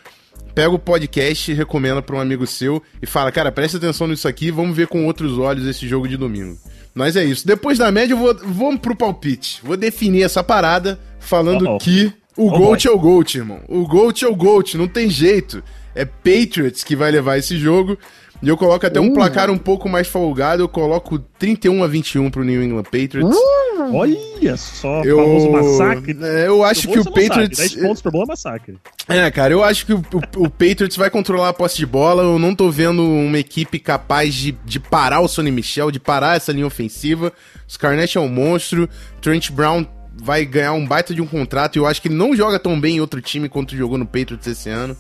pega 0.58 0.74
o 0.74 0.78
podcast, 0.78 1.52
recomenda 1.52 2.02
para 2.02 2.16
um 2.16 2.20
amigo 2.20 2.44
seu 2.44 2.82
e 3.00 3.06
fala, 3.06 3.30
cara, 3.30 3.52
presta 3.52 3.76
atenção 3.76 4.08
nisso 4.08 4.26
aqui, 4.26 4.50
vamos 4.50 4.76
ver 4.76 4.88
com 4.88 5.06
outros 5.06 5.38
olhos 5.38 5.64
esse 5.64 5.86
jogo 5.86 6.08
de 6.08 6.16
domingo. 6.16 6.58
Mas 6.92 7.14
é 7.14 7.24
isso. 7.24 7.46
Depois 7.46 7.78
da 7.78 7.92
média, 7.92 8.14
eu 8.14 8.18
vou, 8.18 8.34
vamos 8.34 8.80
pro 8.80 8.96
palpite. 8.96 9.60
Vou 9.62 9.76
definir 9.76 10.24
essa 10.24 10.42
parada 10.42 10.98
falando 11.20 11.62
uh 11.62 11.76
-oh. 11.76 11.78
que 11.78 12.12
o 12.36 12.48
oh 12.48 12.58
Gold 12.58 12.88
é 12.88 12.90
o 12.90 12.98
Gold, 12.98 13.38
irmão. 13.38 13.60
O 13.68 13.86
Gold 13.86 14.24
é 14.24 14.26
o 14.26 14.34
Gold, 14.34 14.76
não 14.76 14.88
tem 14.88 15.08
jeito 15.08 15.62
é 15.98 16.04
Patriots 16.04 16.84
que 16.84 16.94
vai 16.94 17.10
levar 17.10 17.38
esse 17.38 17.58
jogo. 17.58 17.98
E 18.40 18.48
eu 18.48 18.56
coloco 18.56 18.86
até 18.86 19.00
um 19.00 19.08
uh. 19.08 19.14
placar 19.14 19.50
um 19.50 19.58
pouco 19.58 19.88
mais 19.88 20.06
folgado, 20.06 20.62
eu 20.62 20.68
coloco 20.68 21.18
31 21.18 21.82
a 21.82 21.86
21 21.88 22.30
pro 22.30 22.44
New 22.44 22.62
England 22.62 22.84
Patriots. 22.84 23.36
Uh, 23.36 23.94
olha 23.94 24.56
só, 24.56 25.02
eu, 25.02 25.16
famoso 25.16 25.50
massacre. 25.50 26.16
É, 26.22 26.46
eu 26.46 26.62
acho 26.62 26.88
que 26.88 26.98
o 27.00 27.04
Patriots. 27.04 27.58
10 27.58 27.74
pontos 27.76 28.02
pro 28.02 28.12
bom 28.12 28.22
é 28.22 28.26
massacre. 28.26 28.78
É, 29.08 29.28
cara, 29.30 29.52
eu 29.52 29.64
acho 29.64 29.84
que 29.84 29.92
o, 29.92 29.98
o, 29.98 30.44
o, 30.44 30.50
Patriots 30.50 30.96
vai 30.96 31.10
controlar 31.10 31.48
a 31.48 31.52
posse 31.52 31.76
de 31.76 31.86
bola. 31.86 32.22
Eu 32.22 32.38
não 32.38 32.54
tô 32.54 32.70
vendo 32.70 33.02
uma 33.02 33.38
equipe 33.38 33.78
capaz 33.78 34.34
de, 34.34 34.52
de 34.64 34.78
parar 34.78 35.20
o 35.20 35.28
Sonny 35.28 35.50
Michel, 35.50 35.90
de 35.90 35.98
parar 35.98 36.36
essa 36.36 36.52
linha 36.52 36.66
ofensiva. 36.66 37.32
Os 37.66 37.74
Scarnett 37.74 38.16
é 38.16 38.20
um 38.20 38.28
monstro. 38.28 38.88
Trent 39.20 39.50
Brown 39.50 39.84
vai 40.14 40.44
ganhar 40.44 40.74
um 40.74 40.86
baita 40.86 41.12
de 41.12 41.20
um 41.20 41.26
contrato. 41.26 41.76
E 41.76 41.78
eu 41.78 41.86
acho 41.86 42.00
que 42.00 42.08
ele 42.08 42.14
não 42.14 42.36
joga 42.36 42.58
tão 42.58 42.78
bem 42.78 42.96
em 42.96 43.00
outro 43.00 43.20
time 43.20 43.48
quanto 43.48 43.76
jogou 43.76 43.98
no 43.98 44.06
Patriots 44.06 44.46
esse 44.46 44.68
ano 44.68 44.96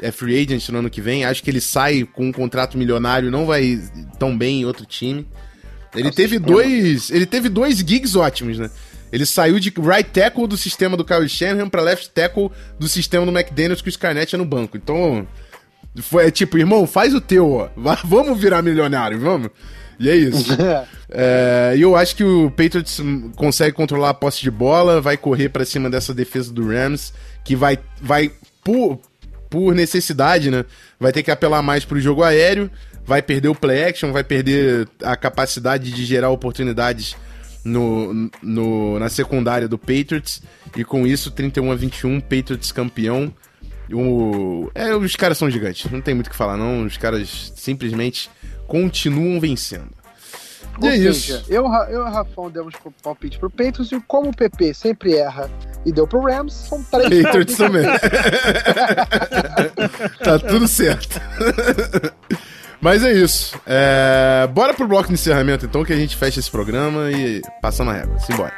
é 0.00 0.10
free 0.10 0.40
agent 0.40 0.68
no 0.68 0.78
ano 0.78 0.90
que 0.90 1.00
vem. 1.00 1.24
Acho 1.24 1.42
que 1.42 1.50
ele 1.50 1.60
sai 1.60 2.04
com 2.04 2.26
um 2.26 2.32
contrato 2.32 2.76
milionário, 2.76 3.30
não 3.30 3.46
vai 3.46 3.80
tão 4.18 4.36
bem 4.36 4.60
em 4.60 4.64
outro 4.64 4.84
time. 4.84 5.26
Ele 5.94 6.04
Nossa, 6.04 6.16
teve 6.16 6.38
dois, 6.38 7.10
ele 7.10 7.26
teve 7.26 7.48
dois 7.48 7.78
gigs 7.78 8.16
ótimos, 8.16 8.58
né? 8.58 8.70
Ele 9.12 9.24
saiu 9.24 9.58
de 9.58 9.72
right 9.78 10.10
tackle 10.10 10.46
do 10.46 10.56
sistema 10.56 10.96
do 10.96 11.04
Kyle 11.04 11.28
Shanahan 11.28 11.68
para 11.68 11.80
left 11.80 12.10
tackle 12.10 12.50
do 12.78 12.88
sistema 12.88 13.24
do 13.24 13.32
McDaniels 13.32 13.80
que 13.80 13.88
o 13.88 13.92
Scarnett 13.92 14.34
é 14.34 14.38
no 14.38 14.44
banco. 14.44 14.76
Então, 14.76 15.26
foi 16.02 16.26
é 16.26 16.30
tipo, 16.30 16.58
irmão, 16.58 16.86
faz 16.86 17.14
o 17.14 17.20
teu, 17.20 17.50
ó. 17.50 17.68
Vamos 18.04 18.38
virar 18.38 18.62
milionário, 18.62 19.18
vamos? 19.18 19.50
E 19.98 20.10
é 20.10 20.16
isso. 20.16 20.52
é, 21.08 21.74
e 21.76 21.80
eu 21.80 21.96
acho 21.96 22.16
que 22.16 22.24
o 22.24 22.50
Patriots 22.50 23.00
consegue 23.36 23.74
controlar 23.74 24.10
a 24.10 24.14
posse 24.14 24.42
de 24.42 24.50
bola, 24.50 25.00
vai 25.00 25.16
correr 25.16 25.48
para 25.48 25.64
cima 25.64 25.88
dessa 25.88 26.12
defesa 26.12 26.52
do 26.52 26.68
Rams, 26.68 27.14
que 27.44 27.56
vai, 27.56 27.78
vai 28.02 28.30
por, 28.62 29.00
por 29.56 29.74
necessidade, 29.74 30.50
né? 30.50 30.66
Vai 31.00 31.12
ter 31.12 31.22
que 31.22 31.30
apelar 31.30 31.62
mais 31.62 31.82
pro 31.82 31.98
jogo 31.98 32.22
aéreo, 32.22 32.70
vai 33.06 33.22
perder 33.22 33.48
o 33.48 33.54
play 33.54 33.84
action, 33.84 34.12
vai 34.12 34.22
perder 34.22 34.86
a 35.02 35.16
capacidade 35.16 35.90
de 35.90 36.04
gerar 36.04 36.28
oportunidades 36.28 37.16
no, 37.64 38.30
no, 38.42 38.98
na 38.98 39.08
secundária 39.08 39.66
do 39.66 39.78
Patriots. 39.78 40.42
E 40.76 40.84
com 40.84 41.06
isso, 41.06 41.30
31 41.30 41.72
a 41.72 41.74
21, 41.74 42.20
Patriots 42.20 42.70
campeão. 42.70 43.32
O, 43.90 44.70
é, 44.74 44.94
os 44.94 45.16
caras 45.16 45.38
são 45.38 45.50
gigantes, 45.50 45.90
não 45.90 46.02
tem 46.02 46.12
muito 46.12 46.26
o 46.26 46.30
que 46.30 46.36
falar, 46.36 46.58
não. 46.58 46.84
Os 46.84 46.98
caras 46.98 47.54
simplesmente 47.56 48.28
continuam 48.66 49.40
vencendo. 49.40 49.88
Ou 50.80 50.88
é 50.88 50.92
seja, 50.92 51.08
isso. 51.10 51.44
Eu, 51.48 51.64
eu 51.88 51.90
e 51.90 51.96
o 51.96 52.04
Rafão 52.04 52.50
demos 52.50 52.74
palpite 53.02 53.38
pro 53.38 53.50
Patriots 53.50 53.90
e 53.92 54.00
como 54.00 54.30
o 54.30 54.36
PP 54.36 54.74
sempre 54.74 55.16
erra 55.16 55.50
e 55.84 55.92
deu 55.92 56.06
pro 56.06 56.20
Rams, 56.22 56.52
são 56.52 56.82
três 56.84 57.22
Patriots 57.22 57.56
também. 57.58 57.84
tá 60.22 60.38
tudo 60.38 60.68
certo. 60.68 61.20
Mas 62.80 63.02
é 63.02 63.12
isso. 63.12 63.58
É... 63.66 64.46
Bora 64.52 64.74
pro 64.74 64.86
bloco 64.86 65.08
de 65.08 65.14
encerramento 65.14 65.64
então, 65.64 65.84
que 65.84 65.92
a 65.92 65.96
gente 65.96 66.16
fecha 66.16 66.40
esse 66.40 66.50
programa 66.50 67.10
e 67.10 67.40
passando 67.62 67.90
a 67.90 67.94
régua. 67.94 68.18
Simbora. 68.18 68.52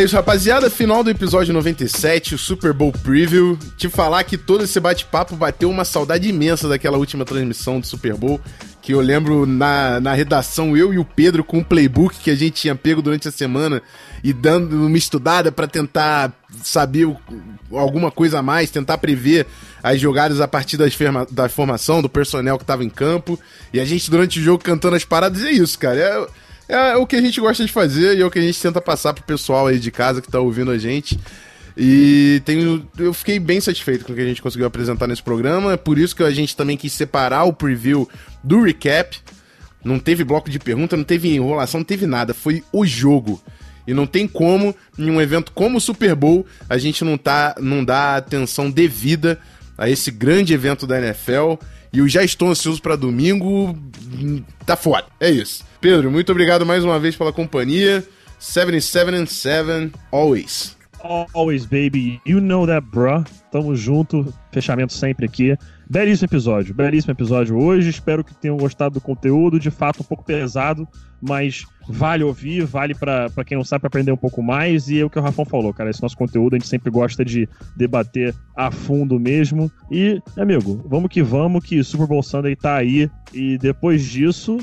É 0.00 0.04
isso, 0.04 0.16
rapaziada. 0.16 0.70
Final 0.70 1.04
do 1.04 1.10
episódio 1.10 1.52
97, 1.52 2.34
o 2.34 2.38
Super 2.38 2.72
Bowl 2.72 2.90
Preview. 2.90 3.58
Te 3.76 3.86
falar 3.86 4.24
que 4.24 4.38
todo 4.38 4.64
esse 4.64 4.80
bate-papo 4.80 5.36
bateu 5.36 5.68
uma 5.68 5.84
saudade 5.84 6.26
imensa 6.26 6.66
daquela 6.66 6.96
última 6.96 7.22
transmissão 7.22 7.78
do 7.78 7.86
Super 7.86 8.14
Bowl. 8.14 8.40
Que 8.80 8.94
eu 8.94 9.00
lembro 9.02 9.44
na, 9.44 10.00
na 10.00 10.14
redação, 10.14 10.74
eu 10.74 10.94
e 10.94 10.98
o 10.98 11.04
Pedro 11.04 11.44
com 11.44 11.58
o 11.58 11.64
playbook 11.64 12.18
que 12.18 12.30
a 12.30 12.34
gente 12.34 12.62
tinha 12.62 12.74
pego 12.74 13.02
durante 13.02 13.28
a 13.28 13.30
semana 13.30 13.82
e 14.24 14.32
dando 14.32 14.86
uma 14.86 14.96
estudada 14.96 15.52
para 15.52 15.66
tentar 15.66 16.32
saber 16.64 17.04
o, 17.04 17.18
alguma 17.70 18.10
coisa 18.10 18.38
a 18.38 18.42
mais, 18.42 18.70
tentar 18.70 18.96
prever 18.96 19.46
as 19.82 20.00
jogadas 20.00 20.40
a 20.40 20.48
partir 20.48 20.78
das 20.78 20.96
da 21.30 21.46
formação, 21.50 22.00
do 22.00 22.08
personnel 22.08 22.58
que 22.58 22.64
tava 22.64 22.82
em 22.82 22.88
campo. 22.88 23.38
E 23.70 23.78
a 23.78 23.84
gente, 23.84 24.10
durante 24.10 24.40
o 24.40 24.42
jogo, 24.42 24.64
cantando 24.64 24.96
as 24.96 25.04
paradas. 25.04 25.44
É 25.44 25.50
isso, 25.50 25.78
cara. 25.78 25.98
É 25.98 26.26
é, 26.74 26.96
o 26.96 27.06
que 27.06 27.16
a 27.16 27.20
gente 27.20 27.40
gosta 27.40 27.64
de 27.64 27.72
fazer 27.72 28.16
e 28.16 28.22
é 28.22 28.26
o 28.26 28.30
que 28.30 28.38
a 28.38 28.42
gente 28.42 28.60
tenta 28.60 28.80
passar 28.80 29.12
pro 29.12 29.24
pessoal 29.24 29.66
aí 29.66 29.78
de 29.78 29.90
casa 29.90 30.20
que 30.22 30.30
tá 30.30 30.40
ouvindo 30.40 30.70
a 30.70 30.78
gente. 30.78 31.18
E 31.76 32.42
tenho, 32.44 32.86
eu 32.98 33.14
fiquei 33.14 33.38
bem 33.38 33.60
satisfeito 33.60 34.04
com 34.04 34.12
o 34.12 34.14
que 34.14 34.20
a 34.20 34.26
gente 34.26 34.42
conseguiu 34.42 34.66
apresentar 34.66 35.06
nesse 35.06 35.22
programa. 35.22 35.72
É 35.72 35.76
por 35.76 35.98
isso 35.98 36.14
que 36.14 36.22
a 36.22 36.30
gente 36.30 36.56
também 36.56 36.76
quis 36.76 36.92
separar 36.92 37.44
o 37.44 37.52
preview 37.52 38.08
do 38.42 38.62
recap. 38.62 39.18
Não 39.82 39.98
teve 39.98 40.24
bloco 40.24 40.50
de 40.50 40.58
pergunta, 40.58 40.96
não 40.96 41.04
teve 41.04 41.34
enrolação, 41.34 41.80
não 41.80 41.84
teve 41.84 42.06
nada. 42.06 42.34
Foi 42.34 42.62
o 42.72 42.84
jogo. 42.84 43.40
E 43.86 43.94
não 43.94 44.06
tem 44.06 44.28
como, 44.28 44.74
em 44.98 45.10
um 45.10 45.20
evento 45.20 45.52
como 45.52 45.78
o 45.78 45.80
Super 45.80 46.14
Bowl, 46.14 46.46
a 46.68 46.76
gente 46.76 47.02
não, 47.04 47.16
tá, 47.16 47.54
não 47.58 47.84
dá 47.84 48.16
atenção 48.16 48.70
devida 48.70 49.40
a 49.76 49.88
esse 49.88 50.10
grande 50.10 50.52
evento 50.52 50.86
da 50.86 50.98
NFL. 50.98 51.54
E 51.92 51.98
eu 51.98 52.08
já 52.08 52.22
estou 52.22 52.48
ansioso 52.48 52.80
para 52.80 52.96
domingo. 52.96 53.76
Tá 54.64 54.76
foda. 54.76 55.06
É 55.18 55.30
isso. 55.30 55.64
Pedro, 55.80 56.10
muito 56.10 56.30
obrigado 56.30 56.64
mais 56.64 56.84
uma 56.84 56.98
vez 56.98 57.16
pela 57.16 57.32
companhia. 57.32 58.06
77 58.38 59.14
and 59.14 59.26
7, 59.26 59.92
always. 60.10 60.76
Always, 61.34 61.64
baby. 61.64 62.20
You 62.26 62.40
know 62.40 62.66
that, 62.66 62.86
bruh. 62.86 63.24
Tamo 63.50 63.74
junto. 63.74 64.32
Fechamento 64.52 64.92
sempre 64.92 65.26
aqui. 65.26 65.56
Belíssimo 65.90 66.26
episódio, 66.26 66.72
belíssimo 66.72 67.10
episódio 67.10 67.58
hoje. 67.58 67.90
Espero 67.90 68.22
que 68.22 68.32
tenham 68.32 68.56
gostado 68.56 68.94
do 68.94 69.00
conteúdo. 69.00 69.58
De 69.58 69.72
fato, 69.72 70.02
um 70.02 70.04
pouco 70.04 70.22
pesado, 70.22 70.86
mas 71.20 71.66
vale 71.88 72.22
ouvir, 72.22 72.64
vale 72.64 72.94
para 72.94 73.28
quem 73.44 73.56
não 73.56 73.64
sabe 73.64 73.88
aprender 73.88 74.12
um 74.12 74.16
pouco 74.16 74.40
mais. 74.40 74.88
E 74.88 75.00
é 75.00 75.04
o 75.04 75.10
que 75.10 75.18
o 75.18 75.22
Rafão 75.22 75.44
falou, 75.44 75.74
cara. 75.74 75.90
Esse 75.90 76.00
nosso 76.00 76.16
conteúdo 76.16 76.54
a 76.54 76.58
gente 76.60 76.68
sempre 76.68 76.92
gosta 76.92 77.24
de 77.24 77.48
debater 77.76 78.32
a 78.54 78.70
fundo 78.70 79.18
mesmo. 79.18 79.68
E, 79.90 80.22
amigo, 80.36 80.80
vamos 80.86 81.10
que 81.10 81.24
vamos, 81.24 81.64
que 81.64 81.82
Super 81.82 82.06
Bowl 82.06 82.22
Sunday 82.22 82.54
tá 82.54 82.76
aí. 82.76 83.10
E 83.34 83.58
depois 83.58 84.04
disso, 84.04 84.58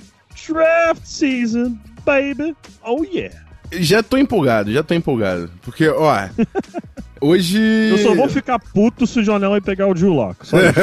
Draft 0.47 1.03
Season, 1.03 1.77
baby. 2.05 2.55
Oh 2.85 3.03
yeah. 3.03 3.46
Já 3.71 4.01
tô 4.01 4.17
empolgado, 4.17 4.71
já 4.71 4.83
tô 4.83 4.93
empolgado. 4.93 5.49
Porque, 5.61 5.87
ó. 5.87 6.27
Hoje. 7.19 7.59
Eu 7.59 7.97
só 7.97 8.15
vou 8.15 8.29
ficar 8.29 8.59
puto 8.59 9.07
se 9.07 9.19
o 9.19 9.23
Jonel 9.23 9.49
vai 9.49 9.61
pegar 9.61 9.87
o 9.87 9.93
Drew 9.93 10.13
Lock. 10.13 10.47
Só 10.47 10.57
isso. 10.59 10.73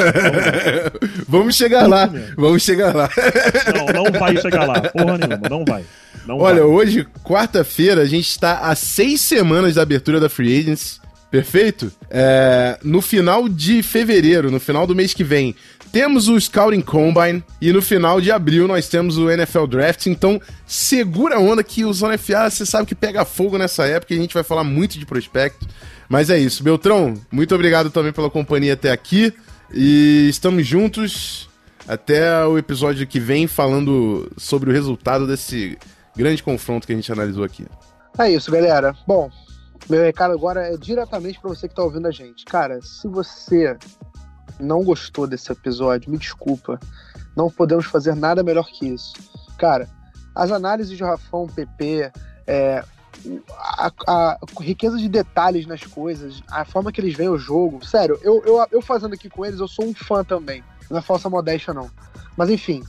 vamos 1.27 1.55
chegar 1.55 1.87
lá. 1.87 2.09
Vamos 2.35 2.63
chegar 2.63 2.93
lá. 2.93 3.09
Não, 3.73 4.03
não 4.03 4.19
vai 4.19 4.35
chegar 4.37 4.67
lá. 4.67 4.81
Porra 4.81 5.17
nenhuma, 5.17 5.49
não 5.49 5.63
vai. 5.65 5.85
Não 6.25 6.37
Olha, 6.39 6.61
vai. 6.61 6.69
hoje, 6.69 7.07
quarta-feira, 7.23 8.01
a 8.01 8.05
gente 8.05 8.27
está 8.27 8.59
a 8.59 8.75
seis 8.75 9.21
semanas 9.21 9.75
da 9.75 9.81
abertura 9.81 10.19
da 10.19 10.27
Free 10.29 10.59
Agents. 10.59 10.99
Perfeito? 11.31 11.91
É, 12.09 12.77
no 12.83 13.01
final 13.01 13.49
de 13.49 13.83
fevereiro, 13.83 14.49
no 14.49 14.59
final 14.59 14.87
do 14.87 14.95
mês 14.95 15.13
que 15.13 15.23
vem, 15.23 15.55
temos 15.95 16.27
o 16.27 16.37
Scouting 16.37 16.81
Combine 16.81 17.41
e 17.61 17.71
no 17.71 17.81
final 17.81 18.19
de 18.19 18.29
abril 18.29 18.67
nós 18.67 18.89
temos 18.89 19.17
o 19.17 19.31
NFL 19.31 19.65
Draft. 19.65 20.07
Então, 20.07 20.41
segura 20.67 21.37
a 21.37 21.39
onda 21.39 21.63
que 21.63 21.85
o 21.85 21.93
Zona 21.93 22.17
FA, 22.17 22.49
você 22.49 22.65
sabe 22.65 22.85
que 22.85 22.93
pega 22.93 23.23
fogo 23.23 23.57
nessa 23.57 23.85
época 23.85 24.13
e 24.13 24.17
a 24.17 24.21
gente 24.21 24.33
vai 24.33 24.43
falar 24.43 24.65
muito 24.65 24.99
de 24.99 25.05
prospecto. 25.05 25.65
Mas 26.09 26.29
é 26.29 26.37
isso. 26.37 26.61
Beltrão, 26.65 27.13
muito 27.31 27.55
obrigado 27.55 27.89
também 27.89 28.11
pela 28.11 28.29
companhia 28.29 28.73
até 28.73 28.91
aqui. 28.91 29.33
E 29.73 30.27
estamos 30.29 30.67
juntos 30.67 31.47
até 31.87 32.45
o 32.45 32.57
episódio 32.57 33.07
que 33.07 33.17
vem 33.17 33.47
falando 33.47 34.29
sobre 34.35 34.69
o 34.69 34.73
resultado 34.73 35.25
desse 35.25 35.77
grande 36.13 36.43
confronto 36.43 36.85
que 36.85 36.91
a 36.91 36.95
gente 36.97 37.09
analisou 37.09 37.45
aqui. 37.45 37.65
É 38.19 38.29
isso, 38.29 38.51
galera. 38.51 38.93
Bom, 39.07 39.31
meu 39.89 40.03
recado 40.03 40.33
agora 40.33 40.73
é 40.73 40.75
diretamente 40.75 41.39
para 41.39 41.51
você 41.51 41.69
que 41.69 41.75
tá 41.75 41.83
ouvindo 41.83 42.05
a 42.05 42.11
gente. 42.11 42.43
Cara, 42.43 42.81
se 42.81 43.07
você 43.07 43.77
não 44.59 44.83
gostou 44.83 45.27
desse 45.27 45.51
episódio, 45.51 46.11
me 46.11 46.17
desculpa. 46.17 46.79
Não 47.35 47.49
podemos 47.49 47.85
fazer 47.85 48.15
nada 48.15 48.43
melhor 48.43 48.65
que 48.65 48.87
isso. 48.87 49.13
Cara, 49.57 49.89
as 50.33 50.51
análises 50.51 50.95
de 50.95 51.03
Rafão, 51.03 51.47
PP, 51.47 52.11
é, 52.47 52.83
a, 53.57 53.91
a, 54.07 54.39
riqueza 54.59 54.97
de 54.97 55.09
detalhes 55.09 55.65
nas 55.65 55.83
coisas, 55.83 56.41
a 56.49 56.65
forma 56.65 56.91
que 56.91 57.01
eles 57.01 57.15
veem 57.15 57.29
o 57.29 57.37
jogo. 57.37 57.85
Sério, 57.85 58.19
eu, 58.21 58.41
eu, 58.45 58.65
eu 58.71 58.81
fazendo 58.81 59.13
aqui 59.13 59.29
com 59.29 59.45
eles, 59.45 59.59
eu 59.59 59.67
sou 59.67 59.85
um 59.85 59.93
fã 59.93 60.23
também. 60.23 60.63
Não 60.89 60.97
é 60.97 61.01
falsa 61.01 61.29
modéstia, 61.29 61.73
não. 61.73 61.89
Mas 62.37 62.49
enfim, 62.49 62.83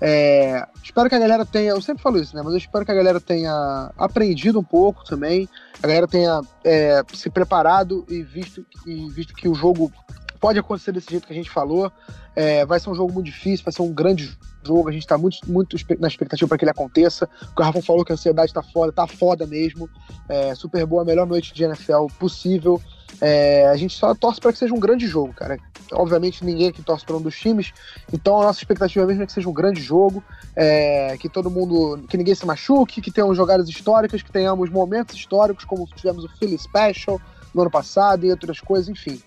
é, 0.00 0.66
espero 0.82 1.08
que 1.08 1.14
a 1.14 1.18
galera 1.18 1.46
tenha. 1.46 1.70
Eu 1.70 1.80
sempre 1.80 2.02
falo 2.02 2.18
isso, 2.18 2.34
né? 2.36 2.42
Mas 2.42 2.52
eu 2.52 2.58
espero 2.58 2.84
que 2.84 2.90
a 2.90 2.94
galera 2.94 3.20
tenha 3.20 3.92
aprendido 3.96 4.58
um 4.58 4.64
pouco 4.64 5.04
também. 5.04 5.48
A 5.82 5.86
galera 5.86 6.06
tenha 6.06 6.40
é, 6.64 7.02
se 7.14 7.30
preparado 7.30 8.04
e 8.08 8.22
visto, 8.22 8.64
e 8.86 9.08
visto 9.10 9.34
que 9.34 9.48
o 9.48 9.54
jogo 9.54 9.92
pode 10.36 10.58
acontecer 10.58 10.92
desse 10.92 11.10
jeito 11.10 11.26
que 11.26 11.32
a 11.32 11.36
gente 11.36 11.50
falou. 11.50 11.90
É, 12.34 12.64
vai 12.66 12.78
ser 12.78 12.90
um 12.90 12.94
jogo 12.94 13.12
muito 13.12 13.26
difícil, 13.26 13.64
vai 13.64 13.72
ser 13.72 13.82
um 13.82 13.92
grande 13.92 14.36
jogo. 14.64 14.88
A 14.88 14.92
gente 14.92 15.06
tá 15.06 15.16
muito, 15.16 15.38
muito 15.50 15.76
na 15.98 16.08
expectativa 16.08 16.48
para 16.48 16.58
que 16.58 16.64
ele 16.64 16.70
aconteça. 16.70 17.28
O 17.56 17.62
Rafa 17.62 17.82
falou 17.82 18.04
que 18.04 18.12
a 18.12 18.14
ansiedade 18.14 18.52
tá 18.52 18.62
foda, 18.62 18.92
tá 18.92 19.06
foda 19.06 19.46
mesmo. 19.46 19.88
É, 20.28 20.54
Super 20.54 20.84
boa, 20.86 21.02
a 21.02 21.04
melhor 21.04 21.26
noite 21.26 21.54
de 21.54 21.64
NFL 21.64 22.06
possível. 22.18 22.80
É, 23.20 23.68
a 23.68 23.76
gente 23.76 23.96
só 23.96 24.14
torce 24.14 24.40
para 24.40 24.52
que 24.52 24.58
seja 24.58 24.74
um 24.74 24.80
grande 24.80 25.06
jogo, 25.06 25.32
cara. 25.32 25.58
Obviamente 25.92 26.44
ninguém 26.44 26.68
aqui 26.68 26.82
torce 26.82 27.04
para 27.04 27.16
um 27.16 27.22
dos 27.22 27.38
times, 27.38 27.72
então 28.12 28.40
a 28.40 28.44
nossa 28.44 28.58
expectativa 28.58 29.06
mesmo 29.06 29.22
é 29.22 29.26
que 29.26 29.32
seja 29.32 29.48
um 29.48 29.52
grande 29.52 29.80
jogo, 29.80 30.22
é, 30.54 31.16
que 31.16 31.28
todo 31.28 31.48
mundo, 31.48 32.04
que 32.08 32.16
ninguém 32.16 32.34
se 32.34 32.44
machuque, 32.44 33.00
que 33.00 33.10
tenham 33.10 33.32
jogadas 33.34 33.68
históricas, 33.68 34.20
que 34.20 34.32
tenhamos 34.32 34.68
momentos 34.68 35.14
históricos, 35.14 35.64
como 35.64 35.86
tivemos 35.94 36.24
o 36.24 36.28
Philly 36.28 36.58
Special 36.58 37.20
no 37.54 37.62
ano 37.62 37.70
passado 37.70 38.26
e 38.26 38.30
outras 38.30 38.60
coisas, 38.60 38.88
enfim. 38.88 39.20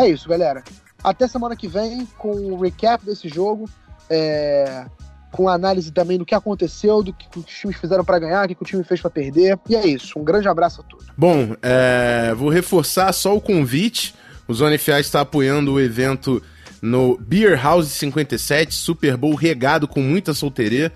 É 0.00 0.08
isso, 0.08 0.28
galera. 0.28 0.62
Até 1.02 1.28
semana 1.28 1.54
que 1.54 1.68
vem 1.68 2.06
com 2.18 2.30
o 2.30 2.60
recap 2.60 3.04
desse 3.04 3.28
jogo. 3.28 3.68
É, 4.08 4.86
com 5.30 5.48
análise 5.48 5.92
também 5.92 6.18
do 6.18 6.26
que 6.26 6.34
aconteceu, 6.34 7.02
do 7.02 7.12
que 7.12 7.38
os 7.38 7.44
times 7.44 7.76
fizeram 7.76 8.04
para 8.04 8.18
ganhar, 8.18 8.50
o 8.50 8.54
que 8.54 8.62
o 8.62 8.66
time 8.66 8.82
fez 8.82 9.00
para 9.00 9.10
perder. 9.10 9.58
E 9.68 9.76
é 9.76 9.86
isso. 9.86 10.18
Um 10.18 10.24
grande 10.24 10.48
abraço 10.48 10.80
a 10.80 10.84
todos. 10.84 11.06
Bom, 11.16 11.54
é, 11.62 12.34
vou 12.34 12.48
reforçar 12.48 13.12
só 13.12 13.36
o 13.36 13.40
convite. 13.40 14.14
O 14.48 14.54
Zona 14.54 14.76
FA 14.78 14.98
está 14.98 15.20
apoiando 15.20 15.74
o 15.74 15.80
evento 15.80 16.42
no 16.82 17.16
Beer 17.18 17.62
House 17.62 17.88
57, 17.88 18.74
Super 18.74 19.16
Bowl 19.16 19.34
regado 19.34 19.86
com 19.86 20.00
muita 20.00 20.34
solteria. 20.34 20.92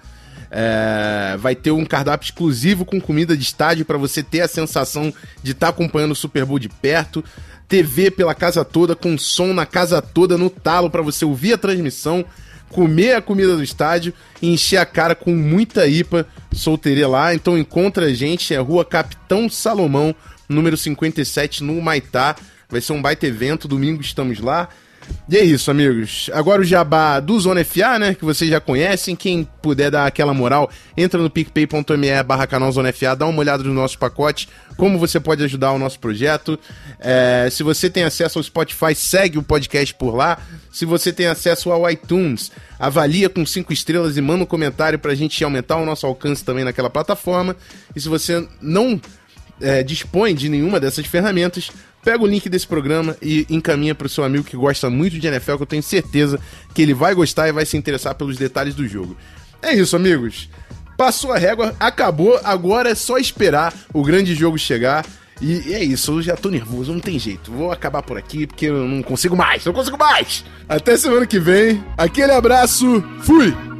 É, 0.51 1.37
vai 1.39 1.55
ter 1.55 1.71
um 1.71 1.85
cardápio 1.85 2.27
exclusivo 2.27 2.85
com 2.85 3.01
comida 3.01 3.37
de 3.37 3.43
estádio 3.43 3.85
para 3.85 3.99
você 3.99 4.23
ter 4.23 4.41
a 4.41 4.49
sensação 4.49 5.13
de 5.43 5.53
estar 5.53 5.67
tá 5.67 5.71
acompanhando 5.71 6.13
o 6.13 6.17
Super 6.17 6.45
Bowl 6.45 6.59
de 6.59 6.69
perto. 6.69 7.25
TV 7.69 8.11
pela 8.11 8.35
casa 8.35 8.65
toda, 8.65 8.95
com 8.95 9.16
som 9.16 9.53
na 9.53 9.66
casa 9.66 10.01
toda, 10.03 10.36
no 10.36 10.51
talo, 10.51 10.91
para 10.91 11.03
você 11.03 11.24
ouvir 11.24 11.55
a 11.55 11.59
transmissão, 11.59 12.24
comer 12.69 13.15
a 13.15 13.23
comida 13.23 13.57
do 13.57 13.62
estádio 13.62 14.12
e 14.43 14.53
encher 14.53 14.78
a 14.78 14.86
cara 14.86 15.15
com 15.15 15.35
muita 15.35 15.86
IPA 15.86 16.27
solteria 16.53 17.09
lá. 17.09 17.35
Então 17.35 17.57
encontra 17.57 18.07
a 18.07 18.12
gente, 18.12 18.55
é 18.55 18.59
Rua 18.59 18.85
Capitão 18.85 19.49
Salomão, 19.49 20.15
número 20.49 20.77
57, 20.77 21.62
no 21.62 21.81
Maitá. 21.81 22.36
Vai 22.69 22.81
ser 22.81 22.93
um 22.93 23.03
baita 23.03 23.27
evento, 23.27 23.69
domingo 23.69 24.01
estamos 24.01 24.41
lá. 24.41 24.69
E 25.29 25.39
é 25.39 25.43
isso, 25.43 25.71
amigos. 25.71 26.29
Agora 26.35 26.61
o 26.61 26.65
jabá 26.65 27.19
do 27.19 27.39
Zona 27.41 27.65
FA, 27.65 27.99
né? 27.99 28.15
Que 28.15 28.25
vocês 28.25 28.51
já 28.51 28.61
conhecem. 28.61 29.17
Quem 29.17 29.49
puder 29.63 29.91
dar 29.91 30.07
aquela 30.07 30.35
moral, 30.35 30.71
entra 30.97 31.21
no 31.21 31.31
picpay.me 31.31 32.23
barra 32.23 32.47
canal 32.47 32.71
Zona 32.71 32.93
FA, 32.93 33.17
dá 33.17 33.25
uma 33.27 33.39
olhada 33.41 33.65
no 33.65 33.73
nosso 33.73 33.99
pacote, 33.99 34.49
como 34.77 34.99
você 34.99 35.19
pode 35.19 35.43
ajudar 35.43 35.73
o 35.73 35.79
nosso 35.79 35.99
projeto. 35.99 36.59
É, 37.01 37.49
se 37.51 37.63
você 37.63 37.89
tem 37.89 38.05
acesso 38.05 38.39
ao 38.39 38.43
Spotify, 38.43 38.95
segue 38.95 39.39
o 39.39 39.43
podcast 39.43 39.95
por 39.95 40.15
lá. 40.15 40.39
Se 40.71 40.85
você 40.85 41.13
tem 41.13 41.27
acesso 41.27 41.73
ao 41.73 41.91
iTunes, 41.91 42.53
avalia 42.79 43.31
com 43.31 43.47
cinco 43.47 43.73
estrelas 43.73 44.19
e 44.19 44.21
manda 44.21 44.45
um 44.45 44.47
comentário 44.47 44.99
pra 44.99 45.15
gente 45.15 45.43
aumentar 45.43 45.77
o 45.77 45.87
nosso 45.87 46.07
alcance 46.07 46.45
também 46.45 46.65
naquela 46.65 46.91
plataforma. 46.91 47.57
E 47.97 48.01
se 48.01 48.09
você 48.09 48.47
não 48.61 49.01
é, 49.61 49.83
dispõe 49.83 50.35
de 50.35 50.49
nenhuma 50.49 50.79
dessas 50.79 51.07
ferramentas, 51.07 51.71
pega 52.05 52.23
o 52.23 52.27
link 52.27 52.49
desse 52.49 52.67
programa 52.67 53.17
e 53.23 53.47
encaminha 53.49 53.95
para 53.95 54.07
o 54.07 54.11
seu 54.11 54.23
amigo 54.23 54.45
que 54.45 54.57
gosta 54.57 54.91
muito 54.91 55.19
de 55.19 55.27
NFL, 55.27 55.57
que 55.57 55.63
eu 55.63 55.67
tenho 55.67 55.83
certeza 55.83 56.39
que 56.75 56.83
ele 56.83 56.93
vai 56.93 57.15
gostar 57.15 57.49
e 57.49 57.53
vai 57.53 57.65
se 57.65 57.77
interessar 57.77 58.15
pelos 58.15 58.37
detalhes 58.37 58.75
do 58.75 58.87
jogo. 58.87 59.17
É 59.63 59.75
isso, 59.75 59.97
amigos. 59.97 60.49
Passou 60.97 61.33
a 61.33 61.39
régua, 61.39 61.75
acabou, 61.81 62.39
agora 62.45 62.91
é 62.91 62.95
só 62.95 63.17
esperar 63.17 63.75
o 63.93 64.03
grande 64.03 64.35
jogo 64.35 64.59
chegar. 64.59 65.05
E 65.41 65.75
é 65.75 65.83
isso, 65.83 66.13
eu 66.13 66.23
já 66.23 66.37
tô 66.37 66.49
nervoso, 66.49 66.93
não 66.93 67.01
tem 67.01 67.19
jeito. 67.19 67.51
Vou 67.51 67.73
acabar 67.73 68.03
por 68.03 68.17
aqui 68.17 68.47
porque 68.47 68.67
eu 68.67 68.87
não 68.87 69.03
consigo 69.03 69.37
mais, 69.37 69.65
não 69.65 69.73
consigo 69.73 69.99
mais. 69.99 70.45
Até 70.69 70.97
semana 70.97 71.27
que 71.27 71.41
vem. 71.41 71.83
Aquele 71.97 72.33
abraço, 72.33 73.03
fui! 73.23 73.74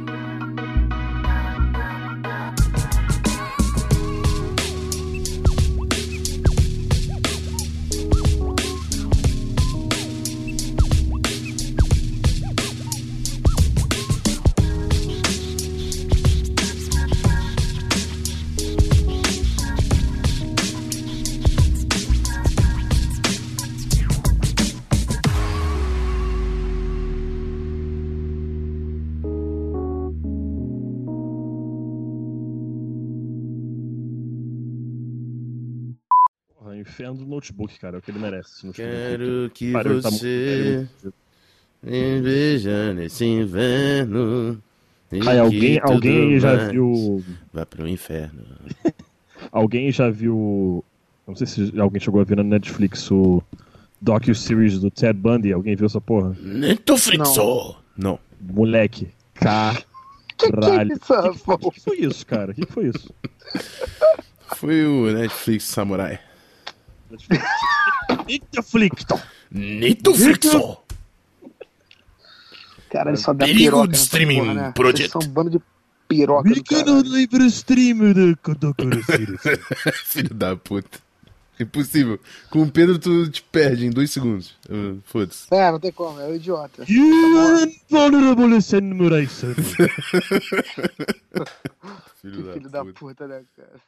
Do 37.03 37.25
notebook, 37.25 37.77
cara. 37.79 37.97
É 37.97 37.99
o 37.99 38.01
que 38.01 38.11
ele 38.11 38.19
merece. 38.19 38.71
Quero 38.71 39.49
que 39.53 39.71
Parou, 39.71 40.01
você 40.01 40.87
tá 41.01 41.11
me 41.85 42.21
veja 42.21 42.93
nesse 42.93 43.25
inverno. 43.25 44.61
Aí, 45.11 45.39
alguém, 45.39 45.79
alguém 45.83 46.39
já 46.39 46.69
viu. 46.69 47.23
Vá 47.53 47.65
pro 47.65 47.87
inferno. 47.87 48.43
alguém 49.51 49.91
já 49.91 50.09
viu. 50.09 50.83
Não 51.27 51.35
sei 51.35 51.45
se 51.47 51.79
alguém 51.79 52.01
chegou 52.01 52.21
a 52.21 52.23
ver 52.23 52.37
na 52.37 52.43
Netflix 52.43 53.09
o 53.11 53.41
docu-series 54.01 54.79
do 54.79 54.89
Ted 54.89 55.17
Bundy. 55.17 55.53
Alguém 55.53 55.75
viu 55.75 55.85
essa 55.85 56.01
porra? 56.01 56.35
Netflix! 56.41 57.35
Não. 57.35 57.75
Não. 57.97 58.19
Moleque. 58.41 59.09
Caralho. 59.35 59.83
Que, 60.37 60.51
que, 60.51 60.59
que, 60.99 61.71
que 61.71 61.81
foi 61.81 61.97
isso, 61.99 62.25
cara? 62.25 62.51
O 62.51 62.55
que 62.55 62.65
foi 62.65 62.87
isso? 62.87 63.13
Foi 64.55 64.85
o 64.85 65.11
Netflix 65.11 65.65
Samurai. 65.65 66.19
Netflix. 68.27 69.05
Netflix. 69.51 70.47
Cara, 72.89 73.15
só 73.17 73.33
dá 73.33 73.45
Perigo 73.45 73.87
de 73.87 73.97
streaming 73.97 74.39
porra, 74.39 74.53
né? 74.53 74.71
project. 74.73 75.11
Vocês 75.11 75.11
são 75.11 75.21
um 75.21 75.33
bando 75.33 75.49
de 75.51 75.59
piroca 76.07 76.47
do 76.49 76.55
Pequeno 76.55 76.85
caralho. 76.85 77.01
livre 77.01 77.45
stream 77.47 78.13
de 78.13 78.35
Kodokuro 78.37 78.99
Filho 80.05 80.33
da 80.33 80.55
puta. 80.55 80.99
Impossível. 81.59 82.19
Com 82.49 82.63
o 82.63 82.71
Pedro 82.71 82.99
tu 82.99 83.29
te 83.29 83.41
perde 83.41 83.85
em 83.85 83.89
dois 83.89 84.11
segundos. 84.11 84.55
Foda-se. 85.05 85.47
É, 85.51 85.71
não 85.71 85.79
tem 85.79 85.91
como, 85.91 86.19
é 86.19 86.27
o 86.27 86.35
idiota. 86.35 86.83
You 86.87 87.71
vulnerable 87.89 88.61
samurai 88.61 89.25
son. 89.27 89.53
Filho, 92.21 92.43
Que 92.43 92.53
filho 92.53 92.69
da 92.69 92.83
puta, 92.85 93.27
né, 93.27 93.43
cara? 93.55 93.79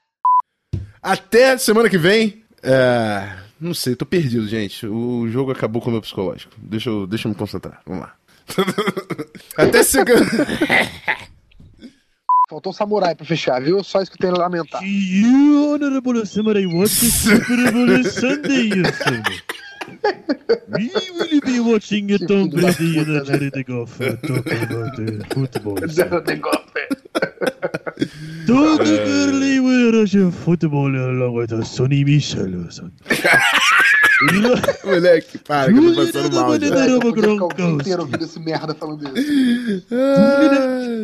Até 1.01 1.57
semana 1.57 1.89
que 1.89 1.97
vem. 1.97 2.43
É, 2.67 3.37
Não 3.59 3.73
sei, 3.73 3.95
tô 3.95 4.05
perdido, 4.05 4.47
gente. 4.47 4.85
O 4.85 5.27
jogo 5.29 5.51
acabou 5.51 5.81
com 5.81 5.89
o 5.89 5.91
meu 5.93 6.01
psicológico. 6.01 6.53
Deixa 6.57 6.89
eu, 6.89 7.07
deixa 7.07 7.27
eu 7.27 7.31
me 7.31 7.35
concentrar. 7.35 7.81
Vamos 7.85 8.01
lá. 8.01 8.13
Até 9.57 9.83
segunda. 9.83 10.25
Faltou 12.49 12.69
um 12.69 12.73
samurai 12.73 13.13
pra 13.13 13.25
fechar, 13.25 13.61
viu? 13.61 13.83
Só 13.83 14.01
isso 14.01 14.09
que 14.09 14.15
eu 14.15 14.21
tenho 14.21 14.35
a 14.35 14.43
lamentar. 14.43 14.81
You 14.81 15.73
honorable 15.73 16.25
samurai 16.25 16.63
Super. 16.87 17.47
We 20.69 20.91
will 21.11 21.41
be 21.41 21.59
watching 21.59 22.11
a 22.11 22.17
Tom 22.17 22.49
filho 22.49 22.61
da 22.61 22.73
Brady 22.73 22.99
in 22.99 23.01
a 23.01 23.05
puta, 23.05 23.21
né? 23.21 23.25
charity 23.25 23.63
golf 23.63 24.01
uh, 24.01 24.15
talking 24.17 24.63
about 24.63 24.99
uh, 24.99 25.23
football. 25.33 25.87
Zero 25.87 26.21
negócio. 26.21 26.87
Todo 28.45 28.83
girly 28.83 29.59
will 29.59 29.91
rush 29.91 30.15
football 30.43 30.95
along 30.95 31.33
with 31.33 31.51
a 31.53 31.63
Sonny 31.65 32.03
Michel 32.03 32.69
son. 32.71 32.91
Moleque, 34.83 35.37
para, 35.37 35.71
que 35.71 35.77
eu 35.77 35.95
tô 35.95 36.05
passando 36.05 36.35
mal. 36.35 36.59
já. 36.59 36.75
É, 36.85 36.89
eu 36.89 36.99
podia 36.99 37.07
ficar 37.07 37.07
o 37.07 37.13
dia 37.13 37.21
Gronkowski. 37.21 37.61
inteiro 37.61 38.01
ouvindo 38.01 38.23
esse 38.23 38.39
merda 38.39 38.73
falando 38.73 39.17
isso. 39.17 39.85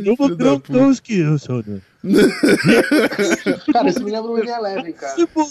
Eu 0.05 0.15
vou 0.15 0.27
filho 0.27 0.37
da 0.37 0.53
puta. 0.53 0.73
Gronkowski, 0.73 1.39
son. 1.39 1.63
Cara, 3.71 3.89
isso 3.89 4.03
me 4.03 4.11
lembra 4.11 4.31
o 4.31 4.37
Eleven, 4.37 4.91
cara. 4.93 5.15
Super 5.15 5.45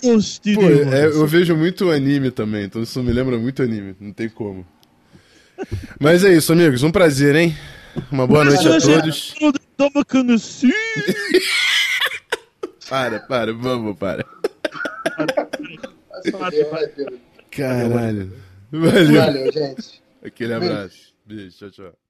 Pô, 0.55 0.63
é, 0.95 1.07
eu 1.07 1.27
vejo 1.27 1.57
muito 1.57 1.91
anime 1.91 2.31
também, 2.31 2.65
então 2.65 2.83
isso 2.83 3.03
me 3.03 3.11
lembra 3.13 3.39
muito 3.39 3.63
anime, 3.63 3.97
não 3.99 4.13
tem 4.13 4.29
como. 4.29 4.67
Mas 5.99 6.25
é 6.25 6.35
isso, 6.35 6.53
amigos, 6.53 6.83
um 6.83 6.91
prazer, 6.91 7.35
hein? 7.37 7.57
Uma 8.11 8.27
boa 8.27 8.45
noite 8.45 8.69
a 8.69 8.81
todos. 8.81 9.35
Toma 9.77 10.05
assim. 10.35 10.71
Para, 12.89 13.21
para, 13.21 13.55
vamos, 13.55 13.97
para. 13.97 14.27
Pedro. 16.95 17.19
Caralho. 17.53 18.33
Valeu. 18.73 19.21
Valeu, 19.21 19.53
gente. 19.53 20.03
Aquele 20.25 20.55
abraço. 20.55 21.15
Beijo, 21.27 21.57
tchau, 21.59 21.71
tchau. 21.71 22.02